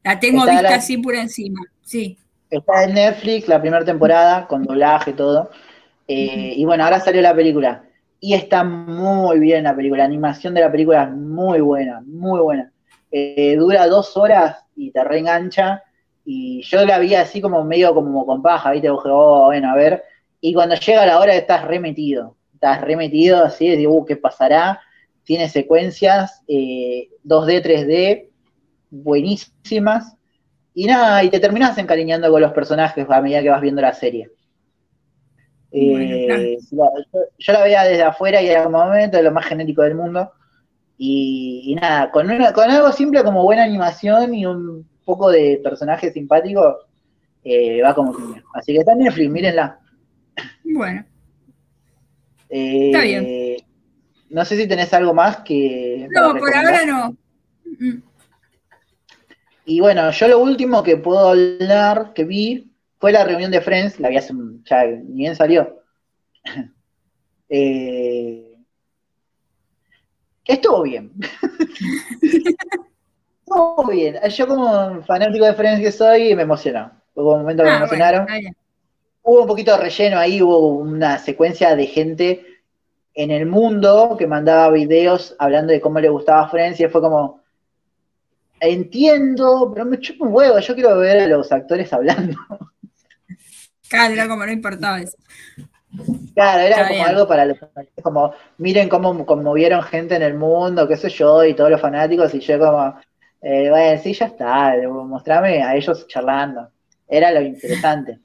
La 0.02 0.18
tengo 0.18 0.40
Está 0.40 0.52
vista 0.52 0.70
la- 0.70 0.76
así 0.76 0.96
por 0.98 1.14
encima. 1.14 1.60
Sí. 1.82 2.18
Está 2.50 2.84
en 2.84 2.94
Netflix 2.94 3.48
la 3.48 3.60
primera 3.60 3.84
temporada 3.84 4.46
con 4.46 4.62
doblaje 4.62 5.10
y 5.10 5.14
todo. 5.14 5.50
Eh, 6.08 6.54
Y 6.56 6.64
bueno, 6.64 6.84
ahora 6.84 7.00
salió 7.00 7.20
la 7.22 7.34
película. 7.34 7.84
Y 8.20 8.34
está 8.34 8.64
muy 8.64 9.38
bien 9.38 9.64
la 9.64 9.76
película. 9.76 9.98
La 10.04 10.06
animación 10.06 10.54
de 10.54 10.60
la 10.62 10.70
película 10.72 11.04
es 11.04 11.10
muy 11.10 11.60
buena, 11.60 12.00
muy 12.06 12.40
buena. 12.40 12.72
Eh, 13.10 13.56
dura 13.58 13.86
dos 13.86 14.16
horas 14.16 14.56
y 14.76 14.90
te 14.90 15.04
reengancha. 15.04 15.82
Y 16.24 16.62
yo 16.62 16.84
la 16.86 16.98
vi 16.98 17.14
así 17.14 17.40
como 17.40 17.62
medio 17.64 17.92
como 17.94 18.24
con 18.24 18.40
paja, 18.42 18.70
¿viste? 18.70 18.88
Dije, 18.88 19.02
oh, 19.10 19.46
bueno, 19.46 19.70
a 19.70 19.74
ver. 19.76 20.02
Y 20.40 20.54
cuando 20.54 20.74
llega 20.76 21.04
la 21.06 21.18
hora 21.18 21.34
estás 21.34 21.64
remetido. 21.64 22.36
Estás 22.64 22.80
remetido 22.82 23.44
así, 23.44 23.68
de 23.68 23.86
uh, 23.86 24.04
¿qué 24.06 24.16
pasará? 24.16 24.80
Tiene 25.24 25.48
secuencias 25.50 26.42
eh, 26.48 27.08
2D, 27.22 27.60
3D, 27.60 28.30
buenísimas. 28.90 30.16
Y 30.74 30.86
nada, 30.86 31.22
y 31.24 31.30
te 31.30 31.40
terminas 31.40 31.76
encariñando 31.78 32.30
con 32.30 32.40
los 32.42 32.52
personajes 32.52 33.06
a 33.08 33.20
medida 33.20 33.42
que 33.42 33.50
vas 33.50 33.60
viendo 33.60 33.82
la 33.82 33.92
serie. 33.92 34.30
Eh, 35.70 36.58
Bueno, 36.70 36.94
yo, 37.12 37.20
yo 37.38 37.52
la 37.52 37.64
veía 37.64 37.84
desde 37.84 38.02
afuera 38.02 38.40
y 38.42 38.48
era 38.48 38.64
como 38.64 38.78
momento 38.84 39.16
de 39.16 39.22
lo 39.24 39.32
más 39.32 39.46
genérico 39.46 39.82
del 39.82 39.94
mundo. 39.94 40.32
Y, 40.98 41.62
y 41.66 41.74
nada, 41.76 42.10
con, 42.10 42.30
una- 42.30 42.52
con 42.52 42.70
algo 42.70 42.92
simple 42.92 43.24
como 43.24 43.42
buena 43.44 43.64
animación 43.64 44.34
y 44.34 44.46
un 44.46 44.88
poco 45.04 45.30
de 45.30 45.60
personajes 45.62 46.12
simpáticos, 46.14 46.76
eh, 47.44 47.82
va 47.82 47.94
como 47.94 48.14
piña. 48.16 48.44
Así 48.54 48.72
que 48.72 48.80
está 48.80 48.92
en 48.92 49.00
Netflix, 49.00 49.30
mírenla. 49.30 49.80
Bueno. 50.64 51.04
Eh, 52.48 52.86
Está 52.92 53.00
bien. 53.02 53.56
No 54.30 54.44
sé 54.44 54.56
si 54.56 54.66
tenés 54.66 54.92
algo 54.94 55.14
más 55.14 55.38
que. 55.38 56.08
No, 56.10 56.34
por 56.36 56.54
ahora 56.54 56.84
no. 56.86 57.16
Y 59.66 59.80
bueno, 59.80 60.10
yo 60.10 60.28
lo 60.28 60.38
último 60.40 60.82
que 60.82 60.96
puedo 60.96 61.30
hablar, 61.30 62.12
que 62.14 62.24
vi, 62.24 62.70
fue 62.98 63.12
la 63.12 63.24
reunión 63.24 63.50
de 63.50 63.60
Friends, 63.60 63.98
la 63.98 64.08
vi 64.10 64.16
hace, 64.18 64.32
un- 64.32 64.62
ya 64.64 64.84
ni 64.84 65.14
bien 65.18 65.36
salió. 65.36 65.80
Eh, 67.50 68.56
estuvo 70.46 70.82
bien. 70.82 71.12
estuvo 73.46 73.86
bien. 73.90 74.16
Yo 74.30 74.46
como 74.48 75.02
fanático 75.04 75.44
de 75.44 75.54
Friends 75.54 75.80
que 75.80 75.92
soy, 75.92 76.34
me 76.34 76.42
emocionó. 76.42 76.90
Hubo 77.14 77.36
momentos 77.38 77.64
que 77.64 77.70
me 77.70 77.76
Ah, 77.76 77.78
emocionaron. 77.78 78.26
Hubo 79.24 79.40
un 79.40 79.46
poquito 79.46 79.72
de 79.72 79.78
relleno 79.78 80.18
ahí, 80.18 80.42
hubo 80.42 80.68
una 80.68 81.18
secuencia 81.18 81.74
de 81.74 81.86
gente 81.86 82.46
en 83.14 83.30
el 83.30 83.46
mundo 83.46 84.16
que 84.18 84.26
mandaba 84.26 84.70
videos 84.70 85.34
hablando 85.38 85.72
de 85.72 85.80
cómo 85.80 85.98
le 85.98 86.10
gustaba 86.10 86.48
Friends 86.48 86.78
y 86.78 86.88
fue 86.88 87.00
como, 87.00 87.40
entiendo, 88.60 89.70
pero 89.72 89.86
me 89.86 89.98
chupa 89.98 90.26
un 90.26 90.34
huevo, 90.34 90.58
yo 90.58 90.74
quiero 90.74 90.98
ver 90.98 91.20
a 91.22 91.26
los 91.26 91.50
actores 91.50 91.92
hablando. 91.92 92.36
Claro, 93.86 94.14
era 94.14 94.26
como 94.26 94.44
no 94.44 94.50
importaba 94.50 94.98
eso. 94.98 95.16
Claro, 96.34 96.60
era 96.62 96.70
Está 96.70 96.88
como 96.88 96.94
bien. 96.94 97.06
algo 97.06 97.28
para 97.28 97.44
los 97.44 97.58
fanáticos, 97.58 98.02
como 98.02 98.34
miren 98.58 98.88
cómo 98.88 99.24
conmovieron 99.24 99.82
gente 99.82 100.16
en 100.16 100.22
el 100.22 100.34
mundo, 100.34 100.88
qué 100.88 100.96
sé 100.96 101.10
yo, 101.10 101.44
y 101.44 101.54
todos 101.54 101.70
los 101.70 101.80
fanáticos, 101.80 102.34
y 102.34 102.40
yo 102.40 102.58
como, 102.58 102.98
eh, 103.42 103.68
bueno, 103.70 104.02
sí, 104.02 104.12
ya 104.14 104.26
está, 104.26 104.74
mostrame 104.88 105.62
a 105.62 105.76
ellos 105.76 106.08
charlando. 106.08 106.68
Era 107.06 107.30
lo 107.30 107.42
interesante. 107.42 108.18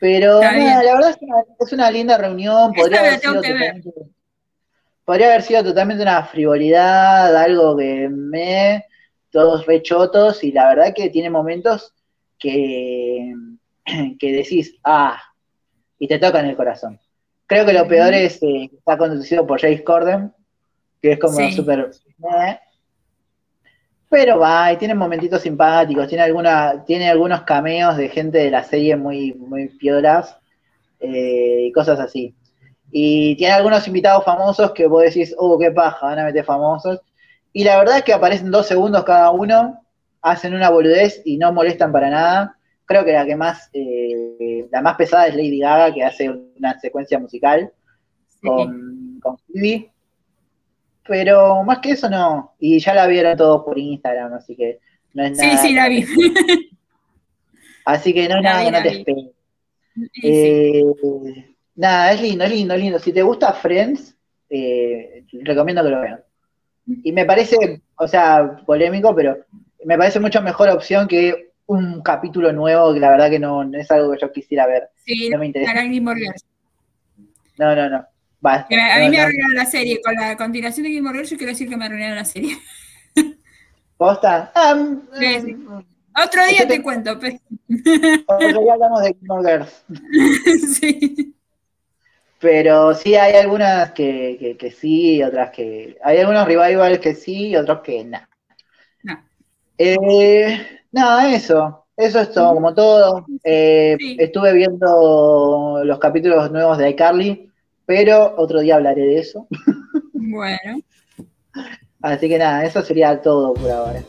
Pero 0.00 0.40
nada, 0.40 0.82
la 0.82 0.94
verdad 0.94 1.10
es 1.10 1.18
una, 1.20 1.44
es 1.60 1.72
una 1.74 1.90
linda 1.90 2.16
reunión, 2.16 2.72
podría 2.72 3.00
haber, 3.00 3.20
sido 3.20 3.34
totalmente, 3.34 3.90
podría 5.04 5.26
haber 5.26 5.42
sido 5.42 5.62
totalmente 5.62 6.02
una 6.02 6.24
frivolidad, 6.24 7.36
algo 7.36 7.76
que 7.76 8.08
me, 8.08 8.86
todos 9.30 9.66
rechotos, 9.66 10.42
y 10.42 10.52
la 10.52 10.68
verdad 10.70 10.94
que 10.96 11.10
tiene 11.10 11.28
momentos 11.28 11.92
que, 12.38 13.34
que 14.18 14.32
decís, 14.32 14.74
ah, 14.84 15.20
y 15.98 16.08
te 16.08 16.18
tocan 16.18 16.46
el 16.46 16.56
corazón. 16.56 16.98
Creo 17.46 17.66
que 17.66 17.74
lo 17.74 17.86
peor 17.86 18.14
es 18.14 18.36
eh, 18.36 18.68
que 18.70 18.76
está 18.78 18.96
conducido 18.96 19.46
por 19.46 19.60
Jace 19.60 19.84
Corden, 19.84 20.32
que 21.02 21.12
es 21.12 21.18
como 21.18 21.50
súper... 21.50 21.90
eh. 22.46 22.60
Pero 24.10 24.40
va, 24.40 24.72
y 24.72 24.76
tiene 24.76 24.94
momentitos 24.94 25.40
simpáticos, 25.40 26.08
tiene 26.08 26.24
alguna, 26.24 26.84
tiene 26.84 27.08
algunos 27.08 27.42
cameos 27.42 27.96
de 27.96 28.08
gente 28.08 28.38
de 28.38 28.50
la 28.50 28.64
serie 28.64 28.96
muy, 28.96 29.32
muy 29.34 29.68
piolas, 29.68 30.36
eh, 30.98 31.66
y 31.68 31.72
cosas 31.72 32.00
así. 32.00 32.34
Y 32.90 33.36
tiene 33.36 33.54
algunos 33.54 33.86
invitados 33.86 34.24
famosos 34.24 34.72
que 34.72 34.88
vos 34.88 35.04
decís, 35.04 35.32
oh, 35.38 35.56
qué 35.58 35.70
paja, 35.70 36.06
van 36.06 36.18
a 36.18 36.24
meter 36.24 36.44
famosos. 36.44 37.00
Y 37.52 37.62
la 37.62 37.78
verdad 37.78 37.98
es 37.98 38.02
que 38.02 38.12
aparecen 38.12 38.50
dos 38.50 38.66
segundos 38.66 39.04
cada 39.04 39.30
uno, 39.30 39.80
hacen 40.22 40.54
una 40.54 40.70
boludez 40.70 41.22
y 41.24 41.38
no 41.38 41.52
molestan 41.52 41.92
para 41.92 42.10
nada. 42.10 42.56
Creo 42.86 43.04
que 43.04 43.12
la 43.12 43.24
que 43.24 43.36
más, 43.36 43.70
eh, 43.72 44.66
la 44.72 44.82
más 44.82 44.96
pesada 44.96 45.28
es 45.28 45.36
Lady 45.36 45.60
Gaga, 45.60 45.94
que 45.94 46.02
hace 46.04 46.28
una 46.30 46.78
secuencia 46.80 47.18
musical 47.20 47.72
Sí. 48.26 48.48
con, 48.48 49.20
con 49.22 49.36
Phoebe. 49.38 49.92
Pero 51.10 51.64
más 51.64 51.80
que 51.80 51.90
eso 51.90 52.08
no. 52.08 52.54
Y 52.60 52.78
ya 52.78 52.94
la 52.94 53.08
vieron 53.08 53.36
todos 53.36 53.64
por 53.64 53.76
Instagram, 53.76 54.32
así 54.34 54.54
que 54.54 54.78
no 55.12 55.24
es 55.24 55.36
Sí, 55.36 55.44
nada. 55.44 55.58
sí, 55.60 55.74
la 55.74 55.88
vi. 55.88 56.06
Así 57.84 58.14
que 58.14 58.28
no 58.28 58.36
es 58.36 58.42
nada 58.42 58.64
que 58.64 58.70
no 58.70 58.82
te. 58.82 58.94
Sí, 58.94 60.10
sí. 60.12 60.20
Eh, 60.22 60.84
nada, 61.74 62.12
es 62.12 62.22
lindo, 62.22 62.44
es 62.44 62.50
lindo, 62.52 62.74
es 62.74 62.80
lindo. 62.80 62.98
Si 63.00 63.12
te 63.12 63.22
gusta 63.22 63.52
Friends, 63.54 64.16
eh, 64.50 65.24
recomiendo 65.42 65.82
que 65.82 65.90
lo 65.90 66.00
vean. 66.00 66.20
Y 67.02 67.10
me 67.10 67.24
parece, 67.24 67.82
o 67.96 68.06
sea, 68.06 68.58
polémico, 68.64 69.12
pero 69.12 69.36
me 69.84 69.98
parece 69.98 70.20
mucho 70.20 70.40
mejor 70.42 70.68
opción 70.68 71.08
que 71.08 71.50
un 71.66 72.02
capítulo 72.02 72.52
nuevo, 72.52 72.94
que 72.94 73.00
la 73.00 73.10
verdad 73.10 73.30
que 73.30 73.40
no, 73.40 73.64
no 73.64 73.76
es 73.76 73.90
algo 73.90 74.12
que 74.12 74.20
yo 74.20 74.30
quisiera 74.30 74.64
ver. 74.68 74.90
Sí, 75.04 75.28
no 75.28 75.38
me 75.38 75.46
interesa. 75.46 75.72
No, 77.58 77.74
no, 77.74 77.90
no. 77.90 78.06
Basta. 78.40 78.74
A 78.94 78.98
No, 78.98 79.04
mí 79.04 79.10
me 79.10 79.16
no. 79.18 79.22
arruinaron 79.24 79.54
la 79.54 79.66
serie. 79.66 80.00
Con 80.02 80.14
la 80.14 80.36
continuación 80.36 80.84
de 80.84 80.90
Gilmore 80.90 81.16
Girls, 81.18 81.30
yo 81.30 81.36
quiero 81.36 81.52
decir 81.52 81.68
que 81.68 81.76
me 81.76 81.84
arruinaron 81.86 82.16
la 82.16 82.24
serie. 82.24 82.58
¿Posta? 83.96 84.50
Ah, 84.54 84.74
Sí, 85.18 85.40
sí. 85.40 85.54
mm, 85.54 85.82
Otro 86.24 86.46
día 86.46 86.66
te- 86.66 86.76
te 86.76 86.82
cuento. 86.82 87.18
pe- 87.18 87.40
otro 88.26 88.60
día 88.62 88.72
hablamos 88.74 89.02
de 89.02 89.14
Gilmore 89.14 89.50
Girls. 89.52 89.84
sí. 90.80 91.34
Pero 92.38 92.94
sí 92.94 93.14
hay 93.16 93.34
algunas 93.36 93.92
que, 93.92 94.36
que, 94.40 94.56
que 94.56 94.70
sí, 94.70 95.16
y 95.16 95.22
otras 95.22 95.50
que. 95.50 95.98
Hay 96.02 96.18
algunos 96.18 96.46
revivals 96.46 96.98
que 97.00 97.14
sí 97.14 97.48
y 97.48 97.56
otros 97.56 97.80
que 97.82 98.02
no. 98.04 98.18
No. 99.02 99.22
Eh, 99.76 100.80
nada, 100.92 101.34
eso. 101.34 101.86
Eso 101.96 102.20
es 102.20 102.32
todo, 102.32 102.54
como 102.54 102.72
todo. 102.74 103.26
Eh, 103.44 103.96
Sí. 103.98 104.16
Estuve 104.18 104.54
viendo 104.54 105.82
los 105.84 105.98
capítulos 105.98 106.50
nuevos 106.50 106.78
de 106.78 106.88
iCarly, 106.90 107.49
pero 107.90 108.34
otro 108.36 108.60
día 108.60 108.76
hablaré 108.76 109.02
de 109.02 109.18
eso. 109.18 109.48
Bueno, 110.12 110.80
Así 112.02 112.28
que 112.28 112.38
nada, 112.38 112.64
eso 112.64 112.82
sería 112.82 113.20
todo 113.20 113.52
por 113.52 113.68
ahora. 113.68 114.00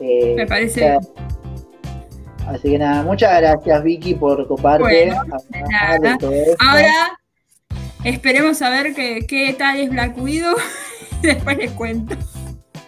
Eh, 0.00 0.34
me 0.36 0.46
parece 0.46 0.96
o 0.96 1.00
sea, 1.00 1.12
Así 2.46 2.72
que 2.72 2.78
nada, 2.78 3.02
muchas 3.04 3.40
gracias 3.40 3.82
Vicky 3.82 4.14
por 4.14 4.46
coparte. 4.46 4.82
Bueno, 4.82 5.18
a 5.22 5.24
de 5.24 5.58
hablar 5.62 6.00
de 6.00 6.08
nada. 6.08 6.18
todo 6.18 6.32
esto. 6.32 6.56
Ahora 6.60 7.18
esperemos 8.04 8.60
a 8.60 8.68
ver 8.68 8.94
qué, 8.94 9.24
qué 9.26 9.54
tal 9.58 9.78
es 9.80 9.88
Black 9.88 10.18
Widow. 10.18 10.54
Después 11.22 11.56
les 11.56 11.70
cuento. 11.70 12.14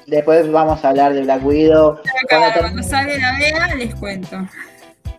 Después 0.06 0.52
vamos 0.52 0.84
a 0.84 0.90
hablar 0.90 1.14
de 1.14 1.22
Black 1.22 1.42
Widow. 1.42 1.98
Cuando 2.28 2.60
Cuando, 2.60 2.82
salga 2.82 3.16
la 3.16 3.38
vea, 3.38 3.74
les 3.76 3.94
cuento. 3.94 4.46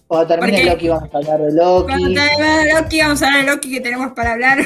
cuando 0.06 0.28
termine 0.28 0.66
Loki 0.66 0.88
vamos 0.90 1.10
a 1.12 1.18
hablar 1.18 1.40
de 1.42 1.56
Cuando 1.56 1.96
Loki. 1.96 2.14
termine 2.14 2.74
Loki, 2.76 3.00
vamos 3.02 3.24
a 3.24 3.26
hablar 3.26 3.46
de 3.46 3.52
Loki 3.52 3.72
que 3.72 3.82
tenemos 3.82 4.12
para 4.14 4.34
hablar. 4.34 4.60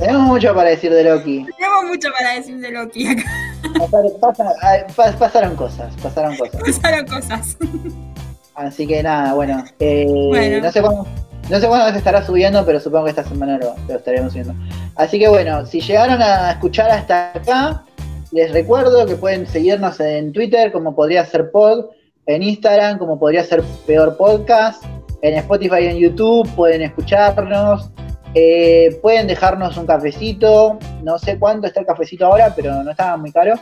Tenemos 0.00 0.22
mucho 0.22 0.54
para 0.54 0.70
decir 0.70 0.92
de 0.92 1.04
Loki. 1.04 1.46
tenemos 1.58 1.84
mucho 1.86 2.08
para 2.18 2.34
decir 2.34 2.58
de 2.58 2.70
Loki 2.70 3.06
acá. 3.06 3.22
Pasaron, 3.78 4.12
pasa- 4.20 4.52
ah, 4.62 5.12
pasaron 5.18 5.54
cosas, 5.56 5.94
pasaron 6.02 6.36
cosas. 6.36 6.60
Pasaron 6.60 7.06
cosas. 7.06 7.56
Así 8.54 8.86
que 8.86 9.02
nada, 9.02 9.34
bueno. 9.34 9.62
eh, 9.78 10.06
Bueno. 10.28 10.64
No 10.64 10.72
sé 10.72 10.80
cuándo. 10.80 11.06
No 11.50 11.58
sé 11.60 11.66
cuándo 11.66 11.90
se 11.92 11.98
estará 11.98 12.24
subiendo, 12.24 12.64
pero 12.64 12.78
supongo 12.80 13.04
que 13.04 13.10
esta 13.10 13.24
semana 13.24 13.58
lo, 13.58 13.74
lo 13.88 13.96
estaremos 13.96 14.32
subiendo. 14.32 14.54
Así 14.96 15.18
que 15.18 15.28
bueno, 15.28 15.66
si 15.66 15.80
llegaron 15.80 16.22
a 16.22 16.52
escuchar 16.52 16.90
hasta 16.90 17.32
acá, 17.34 17.84
les 18.30 18.52
recuerdo 18.52 19.04
que 19.06 19.16
pueden 19.16 19.46
seguirnos 19.46 19.98
en 20.00 20.32
Twitter 20.32 20.70
como 20.72 20.94
podría 20.94 21.24
ser 21.26 21.50
pod, 21.50 21.86
en 22.26 22.42
Instagram 22.42 22.98
como 22.98 23.18
podría 23.18 23.42
ser 23.44 23.62
peor 23.86 24.16
podcast, 24.16 24.84
en 25.22 25.34
Spotify 25.38 25.80
y 25.82 25.86
en 25.88 25.96
YouTube 25.96 26.48
pueden 26.54 26.82
escucharnos, 26.82 27.90
eh, 28.34 28.98
pueden 29.02 29.26
dejarnos 29.26 29.76
un 29.76 29.86
cafecito, 29.86 30.78
no 31.02 31.18
sé 31.18 31.38
cuánto 31.38 31.66
está 31.66 31.80
el 31.80 31.86
cafecito 31.86 32.26
ahora, 32.26 32.52
pero 32.54 32.82
no 32.82 32.90
está 32.90 33.16
muy 33.16 33.32
caro. 33.32 33.54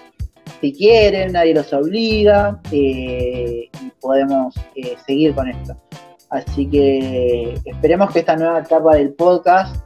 Si 0.60 0.72
quieren, 0.72 1.32
nadie 1.32 1.54
los 1.54 1.72
obliga 1.72 2.60
eh, 2.70 3.68
y 3.80 3.90
podemos 4.00 4.54
eh, 4.74 4.96
seguir 5.06 5.34
con 5.34 5.48
esto. 5.48 5.76
Así 6.30 6.66
que 6.66 7.58
esperemos 7.64 8.10
que 8.10 8.18
esta 8.18 8.36
nueva 8.36 8.58
etapa 8.58 8.96
del 8.96 9.14
podcast 9.14 9.76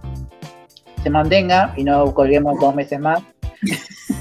se 1.03 1.11
mantenga 1.11 1.73
y 1.77 1.85
no 1.85 2.13
colguemos 2.13 2.59
dos 2.61 2.75
meses 2.75 2.99
más. 2.99 3.23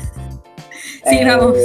Sí, 1.03 1.25
vamos. 1.25 1.57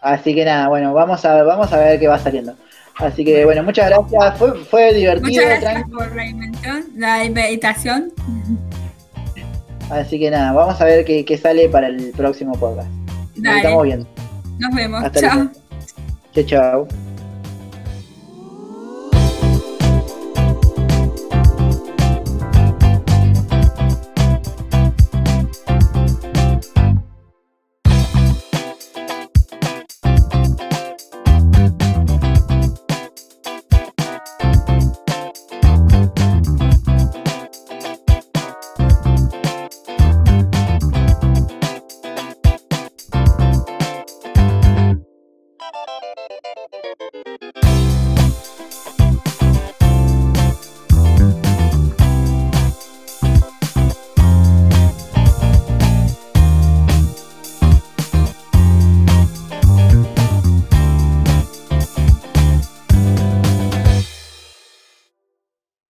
Así 0.00 0.34
que 0.34 0.46
nada, 0.46 0.68
bueno, 0.68 0.94
vamos 0.94 1.22
a, 1.26 1.42
vamos 1.42 1.70
a 1.74 1.78
ver 1.78 2.00
qué 2.00 2.08
va 2.08 2.18
saliendo. 2.18 2.56
Así 2.96 3.24
que 3.24 3.44
bueno, 3.44 3.62
muchas 3.62 3.90
gracias. 3.90 4.38
Fue, 4.38 4.64
fue 4.64 4.94
divertido. 4.94 5.28
Muchas 5.42 5.60
gracias 5.60 5.90
por 5.90 6.14
la 6.14 6.26
invitación. 6.26 6.84
La 6.96 7.24
invitación. 7.24 8.12
Así 9.90 10.18
que 10.18 10.30
nada, 10.30 10.52
vamos 10.52 10.80
a 10.80 10.84
ver 10.84 11.04
qué, 11.04 11.24
qué 11.24 11.36
sale 11.36 11.68
para 11.68 11.88
el 11.88 12.12
próximo 12.16 12.52
podcast. 12.52 12.88
Nos 13.34 13.42
Dale. 13.42 13.56
estamos 13.58 13.82
viendo. 13.84 14.06
Nos 14.58 14.74
vemos. 14.74 15.04
Hasta 15.04 15.20
Chao. 15.20 15.34
luego. 15.34 15.50
Chao, 16.34 16.44
chao. 16.44 17.03